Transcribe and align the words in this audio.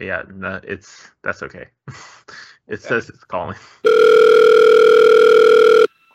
Yeah, 0.00 0.22
no, 0.32 0.60
it's 0.64 1.10
that's 1.22 1.42
okay. 1.42 1.66
it 2.68 2.80
says 2.82 3.08
it's 3.10 3.22
calling. 3.24 3.56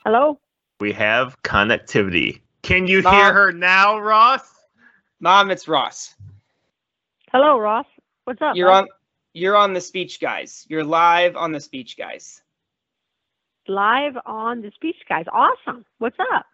Hello? 0.03 0.39
We 0.79 0.91
have 0.93 1.41
connectivity. 1.43 2.41
Can 2.63 2.87
you 2.87 3.01
Mom? 3.03 3.13
hear 3.13 3.33
her 3.33 3.51
now, 3.51 3.99
Ross? 3.99 4.41
Mom, 5.19 5.51
it's 5.51 5.67
Ross. 5.67 6.15
Hello, 7.31 7.57
Ross. 7.59 7.85
What's 8.25 8.41
up? 8.41 8.55
You're 8.55 8.69
bud? 8.69 8.77
on 8.77 8.87
you're 9.33 9.55
on 9.55 9.73
the 9.73 9.81
speech 9.81 10.19
guys. 10.19 10.65
You're 10.69 10.83
live 10.83 11.35
on 11.35 11.51
the 11.51 11.59
speech 11.59 11.95
guys. 11.97 12.41
live 13.67 14.17
on 14.25 14.61
the 14.61 14.71
Speech 14.71 14.97
Guys. 15.09 15.25
Awesome. 15.31 15.85
What's 15.97 16.17
up? 16.19 16.45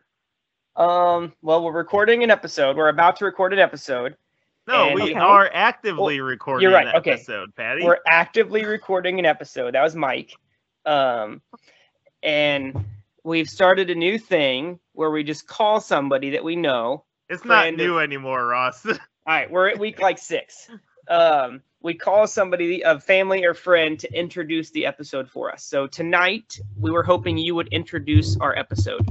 Um, 0.82 1.34
well, 1.41 1.63
we're 1.63 1.73
recording 1.73 2.23
an 2.23 2.32
episode. 2.32 2.77
We're 2.77 2.88
about 2.89 3.18
to 3.18 3.25
record 3.25 3.52
an 3.54 3.59
episode. 3.59 4.16
No, 4.68 4.88
And- 4.89 4.96
we 4.96 5.02
Okay. 5.12 5.14
are 5.16 5.50
actively 5.52 6.21
recording 6.21 6.64
you're 6.64 6.73
right, 6.73 6.88
an 6.88 6.96
okay. 6.98 7.12
episode, 7.14 7.55
Patty. 7.55 7.84
We're 7.84 8.00
actively 8.07 8.66
recording 8.66 9.20
an 9.20 9.26
episode. 9.26 9.73
That 9.73 9.81
was 9.84 9.95
Mike. 9.95 10.36
Um, 10.86 11.41
and 12.23 12.86
we've 13.23 13.48
started 13.50 13.89
a 13.89 13.95
new 13.95 14.20
thing 14.20 14.80
where 14.94 15.09
we 15.09 15.23
just 15.23 15.48
call 15.48 15.81
somebody 15.81 16.31
that 16.31 16.44
we 16.44 16.55
know. 16.55 17.05
it's 17.30 17.44
not 17.45 17.63
friend- 17.63 17.77
new 17.77 17.98
anymore, 18.00 18.45
Ross. 18.45 18.86
All 18.86 18.98
right, 19.27 19.50
we're 19.50 19.70
at 19.70 19.80
week 19.80 20.00
like 20.00 20.17
six. 20.20 20.70
Um, 21.08 21.62
we 21.81 21.95
call 21.95 22.28
somebody, 22.28 22.81
a 22.81 23.00
family 23.00 23.44
or 23.45 23.53
friend, 23.53 24.00
to 24.00 24.14
introduce 24.14 24.70
the 24.72 24.86
episode 24.86 25.30
for 25.30 25.52
us. 25.52 25.64
So 25.64 25.88
tonight, 25.88 26.59
we 26.80 26.91
were 26.91 27.03
hoping 27.03 27.38
you 27.38 27.55
would 27.55 27.70
introduce 27.70 28.38
our 28.38 28.55
episode. 28.55 29.08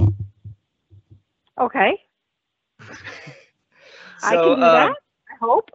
Okay. 1.59 1.99
I 4.23 4.35
can 4.35 4.43
do 4.43 4.53
um, 4.53 4.59
that. 4.59 4.95
I 5.41 5.45
hope. 5.45 5.71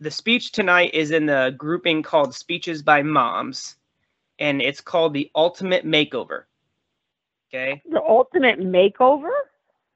the 0.00 0.10
speech 0.10 0.52
tonight 0.52 0.94
is 0.94 1.10
in 1.10 1.26
the 1.26 1.54
grouping 1.58 2.02
called 2.02 2.34
Speeches 2.34 2.82
by 2.82 3.02
Moms, 3.02 3.76
and 4.38 4.62
it's 4.62 4.80
called 4.80 5.12
the 5.14 5.30
Ultimate 5.34 5.84
Makeover. 5.84 6.44
Okay. 7.52 7.82
The 7.90 8.00
ultimate 8.00 8.60
makeover? 8.60 9.30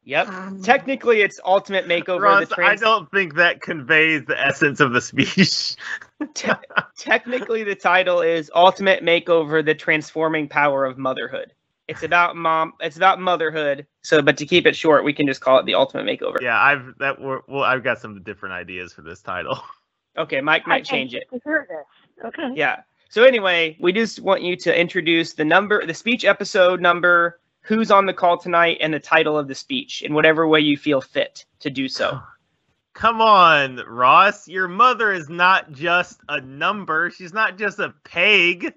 Yep. 0.03 0.29
Um, 0.29 0.63
Technically, 0.63 1.23
it's 1.23 1.41
Ultimate 1.45 1.87
Makeover. 1.87 2.21
Ross, 2.21 2.49
the 2.49 2.61
I 2.61 2.75
don't 2.75 3.11
think 3.11 3.37
that 3.37 3.63
conveys 3.63 4.25
the 4.27 4.39
essence 4.39 4.81
of 4.81 4.93
the 4.93 5.01
speech. 5.01 5.77
te- 6.35 6.51
technically, 6.99 7.65
the 7.65 7.77
title 7.77 8.21
is 8.21 8.51
Ultimate 8.55 9.03
Makeover: 9.03 9.65
The 9.65 9.75
Transforming 9.75 10.49
Power 10.49 10.85
of 10.85 10.99
Motherhood. 10.99 11.55
It's 11.87 12.03
about 12.03 12.35
mom. 12.37 12.73
It's 12.81 12.97
about 12.97 13.21
motherhood. 13.21 13.87
So, 14.03 14.23
but 14.23 14.37
to 14.39 14.47
keep 14.47 14.67
it 14.67 14.75
short, 14.75 15.05
we 15.05 15.13
can 15.13 15.27
just 15.27 15.41
call 15.41 15.59
it 15.59 15.67
the 15.67 15.75
Ultimate 15.75 16.07
Makeover. 16.07 16.41
yeah, 16.41 16.59
I've 16.61 16.95
that 16.99 17.21
were 17.21 17.43
well, 17.47 17.63
I've 17.63 17.85
got 17.85 17.99
some 18.01 18.23
different 18.23 18.55
ideas 18.55 18.93
for 18.93 19.03
this 19.03 19.21
title. 19.21 19.59
Okay, 20.17 20.41
Mike 20.41 20.65
might 20.65 20.87
can't 20.87 20.87
change 20.87 21.15
it. 21.15 21.25
hear 21.43 21.67
this. 21.69 22.25
Okay. 22.25 22.51
Yeah. 22.55 22.83
So 23.09 23.25
anyway, 23.25 23.77
we 23.81 23.93
just 23.93 24.21
want 24.21 24.43
you 24.43 24.55
to 24.59 24.81
introduce 24.81 25.33
the 25.33 25.45
number, 25.45 25.85
the 25.85 25.93
speech 25.93 26.25
episode 26.25 26.81
number, 26.81 27.41
who's 27.63 27.91
on 27.91 28.07
the 28.07 28.13
call 28.13 28.39
tonight, 28.39 28.79
and 28.81 28.95
the 28.95 29.01
title 29.01 29.37
of 29.37 29.49
the 29.49 29.57
speech 29.57 30.03
in 30.03 30.15
whatever 30.15 30.47
way 30.47 30.61
you 30.61 30.77
feel 30.77 31.01
fit 31.01 31.45
to 31.59 31.69
do 31.69 31.89
so. 31.89 32.21
Come 32.95 33.21
on, 33.21 33.79
Ross. 33.89 34.47
Your 34.47 34.69
mother 34.69 35.13
is 35.13 35.29
not 35.29 35.73
just 35.73 36.21
a 36.29 36.41
number. 36.41 37.11
She's 37.11 37.33
not 37.33 37.59
just 37.59 37.81
a 37.81 37.93
peg. 38.05 38.73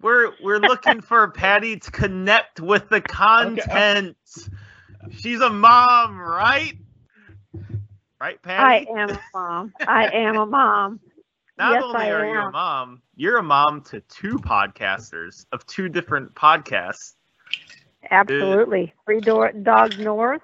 We're 0.00 0.32
we're 0.42 0.58
looking 0.58 1.00
for 1.00 1.28
Patty 1.30 1.78
to 1.78 1.90
connect 1.90 2.60
with 2.60 2.88
the 2.88 2.96
uh, 2.96 3.00
content. 3.00 4.16
She's 5.10 5.40
a 5.40 5.50
mom, 5.50 6.18
right? 6.18 6.74
Right, 8.20 8.40
Patty? 8.42 8.86
I 8.88 9.00
am 9.00 9.10
a 9.10 9.22
mom. 9.34 9.72
I 9.86 10.08
am 10.08 10.36
a 10.36 10.46
mom. 10.46 11.00
Not 11.58 11.74
yes, 11.74 11.82
only 11.84 12.06
I 12.06 12.10
are 12.10 12.26
you 12.26 12.40
a 12.40 12.50
mom, 12.50 13.02
you're 13.16 13.38
a 13.38 13.42
mom 13.42 13.82
to 13.90 14.00
two 14.00 14.38
podcasters 14.38 15.44
of 15.52 15.66
two 15.66 15.88
different 15.88 16.34
podcasts. 16.34 17.14
Absolutely. 18.10 18.94
Three 19.04 19.20
door, 19.20 19.52
Dogs 19.52 19.98
North 19.98 20.42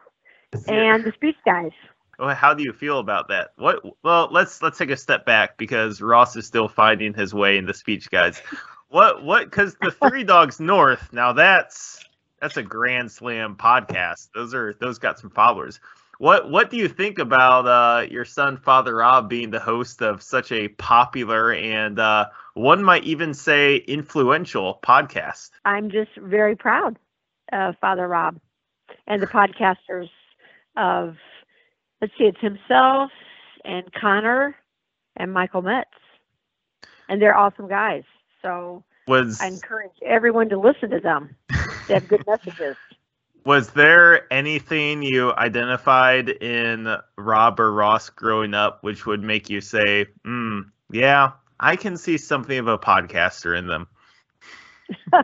and 0.69 1.05
the 1.05 1.13
Speech 1.13 1.37
Guys. 1.45 1.73
Well, 2.19 2.35
how 2.35 2.55
do 2.55 2.63
you 2.63 2.73
feel 2.73 2.99
about 2.99 3.29
that? 3.29 3.51
What? 3.57 3.83
Well, 4.03 4.29
let's 4.31 4.63
let's 4.63 4.79
take 4.79 4.91
a 4.91 4.97
step 4.97 5.27
back 5.27 5.59
because 5.59 6.01
Ross 6.01 6.37
is 6.37 6.47
still 6.47 6.69
finding 6.69 7.15
his 7.15 7.35
way 7.35 7.59
in 7.59 7.67
the 7.67 7.75
speech 7.75 8.11
guides. 8.11 8.43
What? 8.89 9.25
What? 9.25 9.45
Because 9.45 9.77
the 9.81 9.91
Three 10.09 10.25
Dogs 10.25 10.61
North. 10.61 11.13
Now 11.13 11.33
that's 11.33 12.05
that's 12.41 12.57
a 12.57 12.63
Grand 12.63 13.11
Slam 13.11 13.57
podcast. 13.57 14.29
Those 14.35 14.55
are 14.55 14.75
those 14.81 14.99
got 14.99 15.19
some 15.19 15.31
followers. 15.31 15.81
What 16.19 16.51
What 16.51 16.71
do 16.71 16.77
you 16.77 16.89
think 16.89 17.19
about 17.19 17.67
uh, 17.67 18.07
your 18.11 18.25
son 18.25 18.57
Father 18.57 18.97
Rob 18.97 19.29
being 19.29 19.51
the 19.51 19.61
host 19.61 20.03
of 20.03 20.23
such 20.23 20.51
a 20.53 20.69
popular 20.69 21.53
and 21.53 21.99
uh, 21.99 22.27
one 22.55 22.83
might 22.83 23.05
even 23.05 23.35
say 23.35 23.77
influential 23.77 24.81
podcast? 24.83 25.51
I'm 25.65 25.91
just 25.91 26.17
very 26.17 26.57
proud 26.57 26.99
of 27.53 27.77
Father 27.81 28.09
Rob 28.09 28.41
and 29.07 29.23
the 29.23 29.27
podcasters 29.27 30.09
of, 30.77 31.17
let's 32.01 32.13
see, 32.19 32.25
it's 32.25 32.41
himself 32.41 33.11
and 33.65 33.93
Connor 33.93 34.57
and 35.17 35.33
Michael 35.33 35.63
Metz. 35.63 35.91
And 37.09 37.21
they're 37.21 37.37
awesome 37.37 37.69
guys. 37.69 38.05
So 38.43 38.85
Was 39.07 39.41
I 39.41 39.47
encourage 39.49 39.93
everyone 40.05 40.49
to 40.51 40.59
listen 40.59 40.91
to 40.91 41.01
them. 41.01 41.37
They 41.89 41.95
have 41.95 42.09
good 42.09 42.25
messages. 42.27 42.77
Was 43.45 43.71
there 43.71 44.33
anything 44.33 45.03
you 45.03 45.33
identified 45.33 46.29
in 46.29 46.97
Rob 47.17 47.61
or 47.61 47.73
Ross 47.73 48.11
growing 48.11 48.55
up 48.55 48.83
which 48.83 49.07
would 49.07 49.23
make 49.23 49.49
you 49.49 49.61
say, 49.61 50.07
hmm, 50.25 50.61
yeah, 50.91 51.33
I 51.61 51.77
can 51.77 51.97
see 51.97 52.19
something 52.19 52.59
of 52.59 52.67
a 52.67 52.77
podcaster 52.79 53.57
in 53.57 53.67
them? 53.69 53.87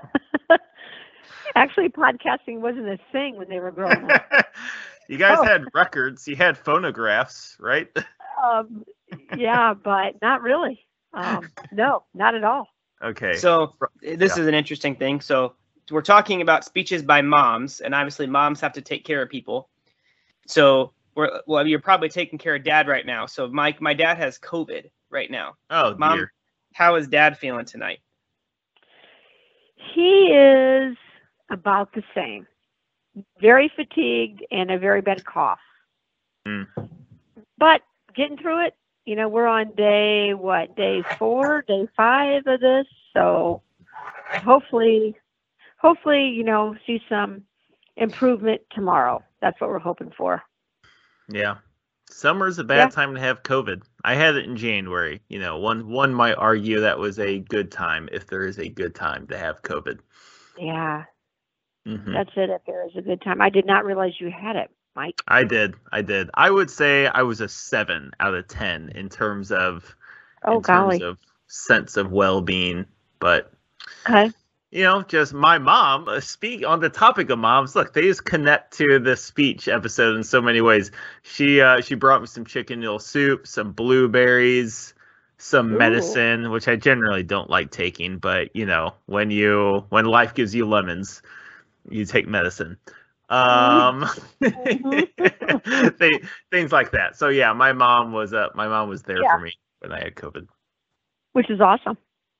Actually, 1.55 1.89
podcasting 1.91 2.61
wasn't 2.61 2.89
a 2.89 2.99
thing 3.11 3.37
when 3.37 3.49
they 3.49 3.61
were 3.61 3.71
growing 3.73 4.11
up. 4.11 4.25
you 5.09 5.19
guys 5.19 5.39
Oh. 5.41 5.45
had 5.45 5.65
records, 5.75 6.27
you 6.27 6.35
had 6.37 6.57
phonographs, 6.57 7.57
right? 7.61 7.89
um, 8.43 8.85
yeah, 9.37 9.75
but 9.75 10.23
not 10.23 10.41
really. 10.43 10.81
Um, 11.13 11.51
no, 11.71 12.05
not 12.15 12.35
at 12.35 12.45
all. 12.45 12.69
Okay. 13.03 13.35
So 13.35 13.75
this 14.01 14.37
Yeah. 14.37 14.43
is 14.43 14.47
an 14.49 14.55
interesting 14.55 14.95
thing. 14.97 15.21
So 15.21 15.55
we're 15.91 16.03
talking 16.03 16.41
about 16.43 16.65
speeches 16.65 17.03
by 17.03 17.21
moms, 17.23 17.81
and 17.81 17.95
obviously 17.95 18.27
moms 18.27 18.61
have 18.61 18.73
to 18.75 18.81
take 18.83 19.05
care 19.05 19.21
of 19.23 19.29
people. 19.29 19.69
So 20.47 20.93
we're 21.15 21.41
well, 21.47 21.67
you're 21.67 21.81
probably 21.81 22.09
taking 22.09 22.39
care 22.39 22.55
of 22.55 22.63
dad 22.65 22.89
right 22.89 23.05
now. 23.05 23.27
So 23.27 23.49
Mike, 23.49 23.81
my 23.81 23.95
dad 23.95 24.17
has 24.19 24.39
COVID 24.39 24.91
right 25.11 25.31
now. 25.31 25.57
oh, 25.71 25.95
Mom, 25.97 26.19
dear. 26.19 26.33
how 26.75 26.95
is 26.95 27.09
dad 27.09 27.37
feeling 27.39 27.67
tonight? 27.67 28.01
He 29.95 30.27
is 30.29 30.97
about 31.51 31.93
the 31.93 32.03
same. 32.15 32.47
Very 33.41 33.71
fatigued 33.77 34.45
and 34.51 34.71
a 34.71 34.79
very 34.79 35.03
bad 35.03 35.25
cough. 35.25 35.59
Hmm. 36.47 36.63
But 37.59 37.83
getting 38.15 38.39
through 38.39 38.67
it. 38.67 38.75
You 39.05 39.17
know, 39.17 39.29
we're 39.29 39.47
on 39.47 39.73
day 39.75 40.35
what? 40.35 40.77
Day 40.77 41.03
four, 41.19 41.63
day 41.67 41.87
five 41.97 42.43
of 42.47 42.61
this. 42.61 42.87
So 43.15 43.63
hopefully, 44.45 45.17
hopefully, 45.79 46.29
you 46.29 46.45
know, 46.45 46.75
see 46.87 47.01
some 47.09 47.43
improvement 47.97 48.63
tomorrow. 48.71 49.23
That's 49.41 49.61
what 49.61 49.71
we're 49.71 49.79
hoping 49.81 50.13
for. 50.17 50.43
Yeah. 51.29 51.57
Summer's 52.09 52.59
a 52.59 52.65
bad 52.65 52.77
Yeah. 52.77 52.89
time 52.91 53.15
to 53.15 53.21
have 53.21 53.43
COVID. 53.43 53.83
I 54.05 54.15
had 54.15 54.37
it 54.37 54.45
in 54.45 54.57
January. 54.57 55.23
You 55.29 55.41
know, 55.41 55.59
one 55.59 55.89
one 55.89 56.13
might 56.15 56.35
argue 56.35 56.81
that 56.81 56.99
was 56.99 57.19
a 57.19 57.41
good 57.41 57.73
time 57.73 58.09
if 58.13 58.27
there 58.27 58.45
is 58.45 58.59
a 58.59 58.69
good 58.69 58.95
time 58.95 59.27
to 59.29 59.39
have 59.39 59.63
COVID. 59.63 60.01
Yeah, 60.59 61.05
Mhm. 61.87 62.13
that's 62.13 62.31
it. 62.37 62.51
If 62.51 62.65
there 62.67 62.87
is 62.87 62.95
a 62.97 63.03
good 63.03 63.23
time, 63.23 63.41
I 63.41 63.49
did 63.49 63.65
not 63.65 63.85
realize 63.87 64.21
you 64.21 64.31
had 64.31 64.57
it, 64.57 64.71
Mike. 64.95 65.23
I 65.27 65.45
did. 65.45 65.75
I 65.91 66.03
did. 66.03 66.31
I 66.35 66.51
would 66.51 66.71
say 66.71 67.07
I 67.07 67.23
was 67.23 67.41
a 67.41 67.49
seven 67.49 68.13
out 68.21 68.35
of 68.35 68.49
ten 68.49 68.91
in 68.95 69.09
terms 69.09 69.51
of 69.53 69.97
Oh 70.45 70.57
in 70.57 70.63
golly. 70.63 70.97
terms 70.97 71.03
of 71.03 71.19
sense 71.47 71.97
of 71.97 72.13
well-being. 72.13 72.87
But 73.19 73.53
Okay. 74.07 74.33
you 74.71 74.85
know, 74.85 75.03
just 75.03 75.35
my 75.35 75.59
mom. 75.59 76.09
Uh, 76.09 76.21
speak 76.21 76.67
on 76.67 76.81
the 76.81 76.89
topic 76.89 77.31
of 77.31 77.39
moms. 77.39 77.77
Look, 77.77 77.93
they 77.93 78.03
just 78.03 78.25
connect 78.25 78.79
to 78.79 78.99
the 78.99 79.17
speech 79.17 79.69
episode 79.69 80.17
in 80.17 80.25
so 80.25 80.41
many 80.41 80.61
ways. 80.61 80.91
She 81.23 81.61
uh, 81.61 81.81
she 81.83 81.95
brought 81.95 82.21
me 82.21 82.27
some 82.27 82.45
chicken 82.47 82.81
noodle 82.81 82.99
soup, 82.99 83.47
some 83.47 83.73
blueberries, 83.73 84.95
some 85.39 85.73
Ooh. 85.73 85.77
medicine, 85.77 86.51
which 86.51 86.69
I 86.69 86.77
generally 86.77 87.23
don't 87.23 87.51
like 87.51 87.71
taking. 87.71 88.19
But 88.19 88.55
you 88.57 88.67
know, 88.67 88.95
when 89.07 89.31
you 89.31 89.85
when 89.91 90.07
life 90.07 90.35
gives 90.35 90.55
you 90.55 90.67
lemons, 90.67 91.23
you 91.89 92.05
take 92.07 92.27
medicine. 92.27 92.79
Um, 93.33 94.07
they, 94.41 96.11
things 96.51 96.71
like 96.71 96.91
that. 96.93 97.17
So 97.17 97.29
yeah, 97.29 97.53
my 97.53 97.73
mom 97.73 98.13
was 98.13 98.35
uh, 98.35 98.49
my 98.55 98.69
mom 98.69 98.89
was 98.89 99.03
there 99.03 99.23
Yeah. 99.23 99.37
for 99.37 99.41
me 99.41 99.53
when 99.81 99.93
I 99.93 100.01
had 100.01 100.15
COVID. 100.15 100.47
Which 101.33 101.49
is 101.51 101.61
awesome. 101.61 101.97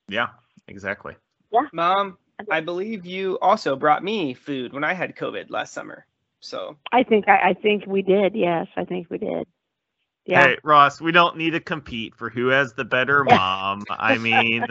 Yeah, 0.07 0.27
exactly. 0.67 1.15
Yeah, 1.51 1.67
Mom, 1.73 2.17
I 2.51 2.61
believe 2.61 3.05
you 3.05 3.39
also 3.41 3.75
brought 3.75 4.03
me 4.03 4.33
food 4.33 4.73
when 4.73 4.83
I 4.83 4.93
had 4.93 5.15
COVID 5.15 5.49
last 5.49 5.73
summer. 5.73 6.05
So 6.39 6.77
I 6.91 7.03
think 7.03 7.27
I, 7.27 7.49
I 7.49 7.53
think 7.53 7.85
we 7.87 8.01
did. 8.01 8.35
Yes, 8.35 8.67
I 8.75 8.85
think 8.85 9.09
we 9.09 9.17
did. 9.17 9.47
Yeah. 10.25 10.47
Hey, 10.47 10.57
Ross, 10.63 11.01
we 11.01 11.11
don't 11.11 11.37
need 11.37 11.51
to 11.51 11.59
compete 11.59 12.15
for 12.15 12.29
who 12.29 12.47
has 12.47 12.73
the 12.73 12.85
better 12.85 13.23
mom. 13.29 13.83
I 13.89 14.17
mean, 14.17 14.65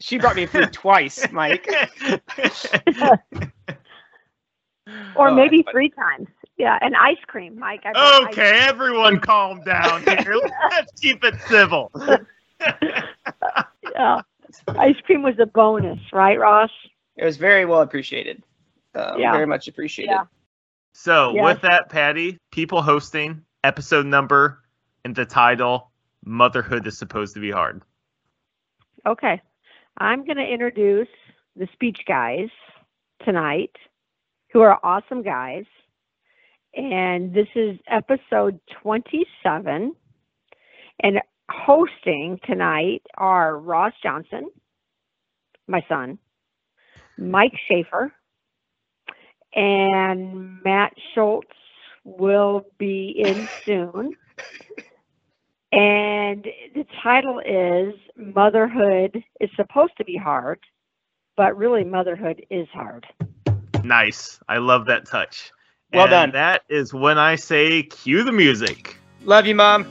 She 0.00 0.18
brought 0.18 0.36
me 0.36 0.46
food 0.46 0.72
twice, 0.72 1.30
Mike. 1.32 1.66
Or 5.16 5.28
Oh, 5.28 5.34
maybe 5.34 5.62
but- 5.62 5.72
three 5.72 5.90
times. 5.90 6.28
Yeah, 6.56 6.78
and 6.82 6.94
ice 6.94 7.16
cream, 7.26 7.58
Mike. 7.58 7.80
I 7.86 7.92
brought 7.92 8.24
ice- 8.24 8.28
okay, 8.32 8.58
everyone 8.68 9.18
calm 9.18 9.62
down 9.62 10.02
here. 10.02 10.34
Let's 10.70 10.92
keep 11.00 11.24
it 11.24 11.34
civil. 11.48 11.90
yeah. 13.94 14.20
Ice 14.68 14.96
cream 15.04 15.22
was 15.22 15.38
a 15.38 15.46
bonus, 15.46 15.98
right, 16.12 16.38
Ross? 16.38 16.70
It 17.16 17.24
was 17.24 17.36
very 17.38 17.64
well 17.64 17.80
appreciated. 17.80 18.42
Um, 18.94 19.18
Yeah. 19.18 19.32
Very 19.32 19.46
much 19.46 19.68
appreciated. 19.68 20.10
Yeah. 20.12 20.24
So, 20.92 21.32
Yes. 21.34 21.44
with 21.44 21.60
that, 21.62 21.88
Patty, 21.88 22.36
people 22.50 22.82
hosting, 22.82 23.42
episode 23.64 24.06
number, 24.06 24.62
and 25.04 25.14
the 25.14 25.24
title 25.24 25.90
Motherhood 26.24 26.86
is 26.86 26.98
Supposed 26.98 27.34
to 27.34 27.40
Be 27.40 27.50
Hard. 27.50 27.82
Okay. 29.06 29.40
I'm 29.98 30.24
going 30.26 30.36
to 30.36 30.44
introduce 30.46 31.08
the 31.56 31.68
speech 31.72 32.00
guys 32.06 32.48
tonight, 33.24 33.74
who 34.52 34.60
are 34.60 34.78
awesome 34.82 35.22
guys. 35.22 35.64
And 36.74 37.34
this 37.34 37.48
is 37.54 37.78
episode 37.88 38.60
27. 38.82 39.94
And 41.02 41.20
hosting 41.50 42.38
tonight 42.44 43.02
are 43.16 43.58
Ross 43.58 43.92
Johnson, 44.02 44.50
my 45.66 45.84
son, 45.88 46.18
Mike 47.18 47.54
Schaefer, 47.68 48.12
and 49.54 50.62
Matt 50.62 50.92
Schultz 51.14 51.48
will 52.04 52.66
be 52.78 53.14
in 53.18 53.48
soon. 53.64 54.14
And 55.72 56.44
the 56.74 56.84
title 57.00 57.38
is 57.38 57.94
Motherhood 58.16 59.22
is 59.40 59.50
Supposed 59.54 59.92
to 59.98 60.04
Be 60.04 60.16
Hard, 60.16 60.58
but 61.36 61.56
really, 61.56 61.84
motherhood 61.84 62.44
is 62.50 62.66
hard. 62.72 63.06
Nice. 63.84 64.38
I 64.48 64.58
love 64.58 64.86
that 64.86 65.06
touch. 65.06 65.52
Well 65.92 66.04
And 66.04 66.10
done. 66.10 66.30
That 66.32 66.62
is 66.68 66.94
when 66.94 67.18
I 67.18 67.36
say 67.36 67.82
cue 67.84 68.22
the 68.24 68.32
music. 68.32 68.96
Love 69.24 69.46
you, 69.46 69.54
Mom. 69.54 69.86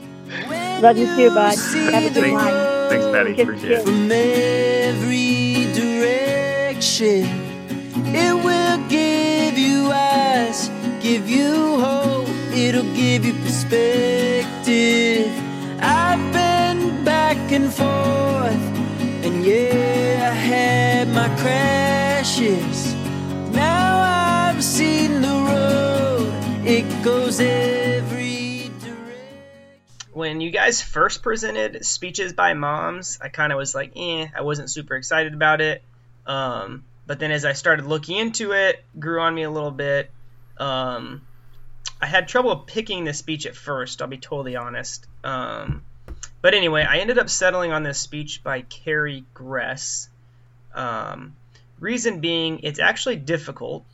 Love 0.80 0.96
you 0.98 1.06
too, 1.16 1.30
bud. 1.34 1.56
Have 1.58 2.04
a 2.04 2.10
good 2.14 2.14
Thanks. 2.22 2.42
night. 2.44 2.88
Thanks, 2.90 3.06
Patty. 3.06 3.34
Kiss, 3.34 3.42
Appreciate 3.44 3.72
it. 3.72 3.84
from 3.84 4.10
every 4.12 5.72
direction. 5.74 7.26
It 8.14 8.34
will 8.44 8.78
give 8.88 9.58
you 9.58 9.90
eyes, 9.92 10.68
give 11.02 11.28
you 11.28 11.80
hope, 11.80 12.28
it'll 12.54 12.92
give 12.94 13.24
you 13.24 13.34
perspective. 13.44 15.30
I've 15.80 16.32
been 16.32 17.04
back 17.04 17.38
and 17.52 17.72
forth, 17.72 18.64
and 19.24 19.44
yeah, 19.44 20.30
I 20.32 20.34
had 20.34 21.08
my 21.08 21.28
crashes. 21.40 22.79
Goes 27.30 27.40
every 27.40 28.72
direction. 28.80 30.08
when 30.12 30.40
you 30.40 30.50
guys 30.50 30.82
first 30.82 31.22
presented 31.22 31.84
speeches 31.86 32.32
by 32.32 32.54
moms, 32.54 33.20
I 33.22 33.28
kind 33.28 33.52
of 33.52 33.56
was 33.56 33.72
like, 33.72 33.92
eh, 33.94 34.26
I 34.36 34.42
wasn't 34.42 34.68
super 34.68 34.96
excited 34.96 35.32
about 35.32 35.60
it. 35.60 35.80
Um, 36.26 36.82
but 37.06 37.20
then 37.20 37.30
as 37.30 37.44
I 37.44 37.52
started 37.52 37.86
looking 37.86 38.16
into 38.16 38.50
it, 38.50 38.84
grew 38.98 39.20
on 39.20 39.32
me 39.32 39.44
a 39.44 39.50
little 39.50 39.70
bit. 39.70 40.10
Um, 40.58 41.22
I 42.00 42.06
had 42.06 42.26
trouble 42.26 42.56
picking 42.56 43.04
the 43.04 43.14
speech 43.14 43.46
at 43.46 43.54
first. 43.54 44.02
I'll 44.02 44.08
be 44.08 44.18
totally 44.18 44.56
honest. 44.56 45.06
Um, 45.22 45.84
but 46.42 46.54
anyway, 46.54 46.82
I 46.82 46.98
ended 46.98 47.18
up 47.18 47.30
settling 47.30 47.70
on 47.70 47.84
this 47.84 48.00
speech 48.00 48.42
by 48.42 48.62
Carrie 48.62 49.24
Gress. 49.34 50.08
Um, 50.74 51.36
reason 51.78 52.18
being, 52.18 52.60
it's 52.64 52.80
actually 52.80 53.16
difficult, 53.16 53.84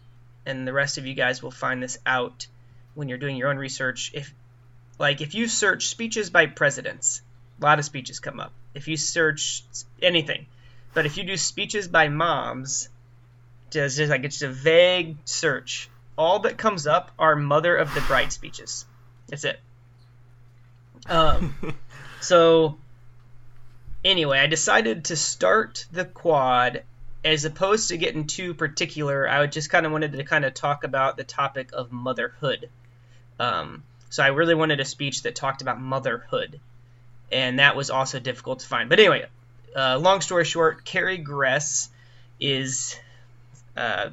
and 0.47 0.67
the 0.67 0.73
rest 0.73 0.97
of 0.97 1.05
you 1.05 1.13
guys 1.13 1.43
will 1.43 1.51
find 1.51 1.83
this 1.83 1.99
out 2.07 2.47
when 2.97 3.09
you're 3.09 3.19
doing 3.19 3.37
your 3.37 3.49
own 3.49 3.59
research. 3.59 4.11
If 4.15 4.35
like 4.99 5.21
if 5.21 5.35
you 5.35 5.47
search 5.47 5.87
speeches 5.87 6.31
by 6.31 6.47
presidents, 6.47 7.23
a 7.61 7.65
lot 7.65 7.79
of 7.79 7.85
speeches 7.85 8.19
come 8.19 8.41
up. 8.41 8.53
If 8.75 8.89
you 8.89 8.97
search 8.97 9.63
anything, 10.03 10.47
but 10.95 11.07
if 11.07 11.17
you 11.17 11.25
do 11.25 11.37
speeches 11.37 11.87
by 11.87 12.09
moms, 12.09 12.89
just, 13.71 13.99
just 13.99 14.11
like 14.11 14.25
it's 14.25 14.39
just 14.39 14.51
a 14.51 14.53
vague 14.53 15.17
search. 15.25 15.89
All 16.19 16.41
that 16.41 16.57
comes 16.57 16.87
up 16.87 17.11
are 17.19 17.37
Mother 17.37 17.77
of 17.77 17.95
the 17.95 18.01
Bride 18.01 18.33
speeches. 18.33 18.87
That's 19.29 19.45
it. 19.45 19.61
Um, 21.07 21.55
so 22.21 22.79
anyway, 24.05 24.39
I 24.39 24.47
decided 24.47 25.07
to 25.07 25.17
start 25.17 25.85
the 25.93 26.07
quad 26.07 26.83
as 27.25 27.45
opposed 27.45 27.89
to 27.89 27.99
getting 27.99 28.27
too 28.27 28.55
particular. 28.55 29.29
I 29.29 29.41
would 29.41 29.53
just 29.53 29.69
kind 29.69 29.85
of 29.85 29.93
wanted 29.93 30.13
to 30.13 30.25
kind 30.25 30.45
of 30.45 30.55
talk 30.55 30.85
about 30.85 31.17
the 31.17 31.25
topic 31.25 31.71
of 31.73 31.91
motherhood. 31.91 32.71
Um, 33.39 33.83
so 34.11 34.23
I 34.23 34.29
really 34.29 34.55
wanted 34.55 34.81
a 34.81 34.85
speech 34.85 35.23
that 35.23 35.35
talked 35.35 35.63
about 35.63 35.81
motherhood, 35.81 36.61
and 37.31 37.59
that 37.59 37.77
was 37.77 37.91
also 37.91 38.19
difficult 38.19 38.61
to 38.61 38.67
find. 38.67 38.89
But 38.89 38.99
anyway, 38.99 39.27
uh, 39.75 39.99
long 39.99 40.21
story 40.21 40.45
short, 40.45 40.85
Carrie 40.85 41.19
Gress 41.19 41.91
is 42.41 42.97
uh, 43.77 44.11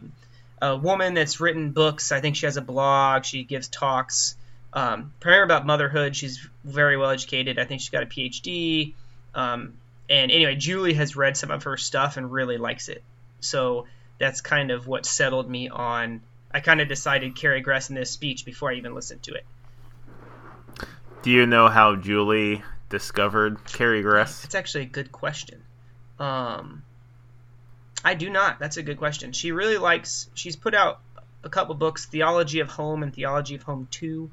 a 0.61 0.75
woman 0.75 1.13
that's 1.13 1.39
written 1.39 1.71
books. 1.71 2.11
I 2.11 2.21
think 2.21 2.35
she 2.35 2.45
has 2.45 2.57
a 2.57 2.61
blog. 2.61 3.25
She 3.25 3.43
gives 3.43 3.67
talks, 3.67 4.35
um, 4.73 5.13
primarily 5.19 5.45
about 5.45 5.65
motherhood. 5.65 6.15
She's 6.15 6.45
very 6.63 6.97
well 6.97 7.11
educated. 7.11 7.59
I 7.59 7.65
think 7.65 7.81
she's 7.81 7.89
got 7.89 8.03
a 8.03 8.07
PhD. 8.07 8.93
Um, 9.35 9.73
and 10.09 10.31
anyway, 10.31 10.55
Julie 10.55 10.93
has 10.93 11.15
read 11.15 11.37
some 11.37 11.51
of 11.51 11.63
her 11.63 11.77
stuff 11.77 12.17
and 12.17 12.31
really 12.31 12.57
likes 12.57 12.89
it. 12.89 13.03
So 13.39 13.87
that's 14.19 14.41
kind 14.41 14.71
of 14.71 14.87
what 14.87 15.05
settled 15.05 15.49
me 15.49 15.69
on. 15.69 16.21
I 16.53 16.59
kind 16.59 16.81
of 16.81 16.88
decided 16.88 17.35
Carrie 17.35 17.61
Gress 17.61 17.89
in 17.89 17.95
this 17.95 18.11
speech 18.11 18.45
before 18.45 18.71
I 18.71 18.75
even 18.75 18.94
listened 18.94 19.23
to 19.23 19.33
it. 19.33 19.45
Do 21.21 21.31
you 21.31 21.45
know 21.45 21.67
how 21.69 21.95
Julie 21.95 22.61
discovered 22.89 23.63
Carrie 23.65 24.01
Gress? 24.01 24.44
It's 24.44 24.55
actually 24.55 24.83
a 24.83 24.88
good 24.88 25.11
question. 25.11 25.63
Um, 26.19 26.83
I 28.03 28.13
do 28.13 28.29
not. 28.29 28.59
That's 28.59 28.77
a 28.77 28.83
good 28.83 28.97
question. 28.97 29.31
She 29.31 29.51
really 29.51 29.77
likes. 29.77 30.29
She's 30.33 30.55
put 30.55 30.75
out 30.75 31.00
a 31.44 31.50
couple 31.50 31.75
books, 31.75 32.05
Theology 32.05 32.59
of 32.59 32.69
Home 32.69 33.03
and 33.03 33.13
Theology 33.13 33.55
of 33.55 33.63
Home 33.63 33.88
Two. 33.89 34.29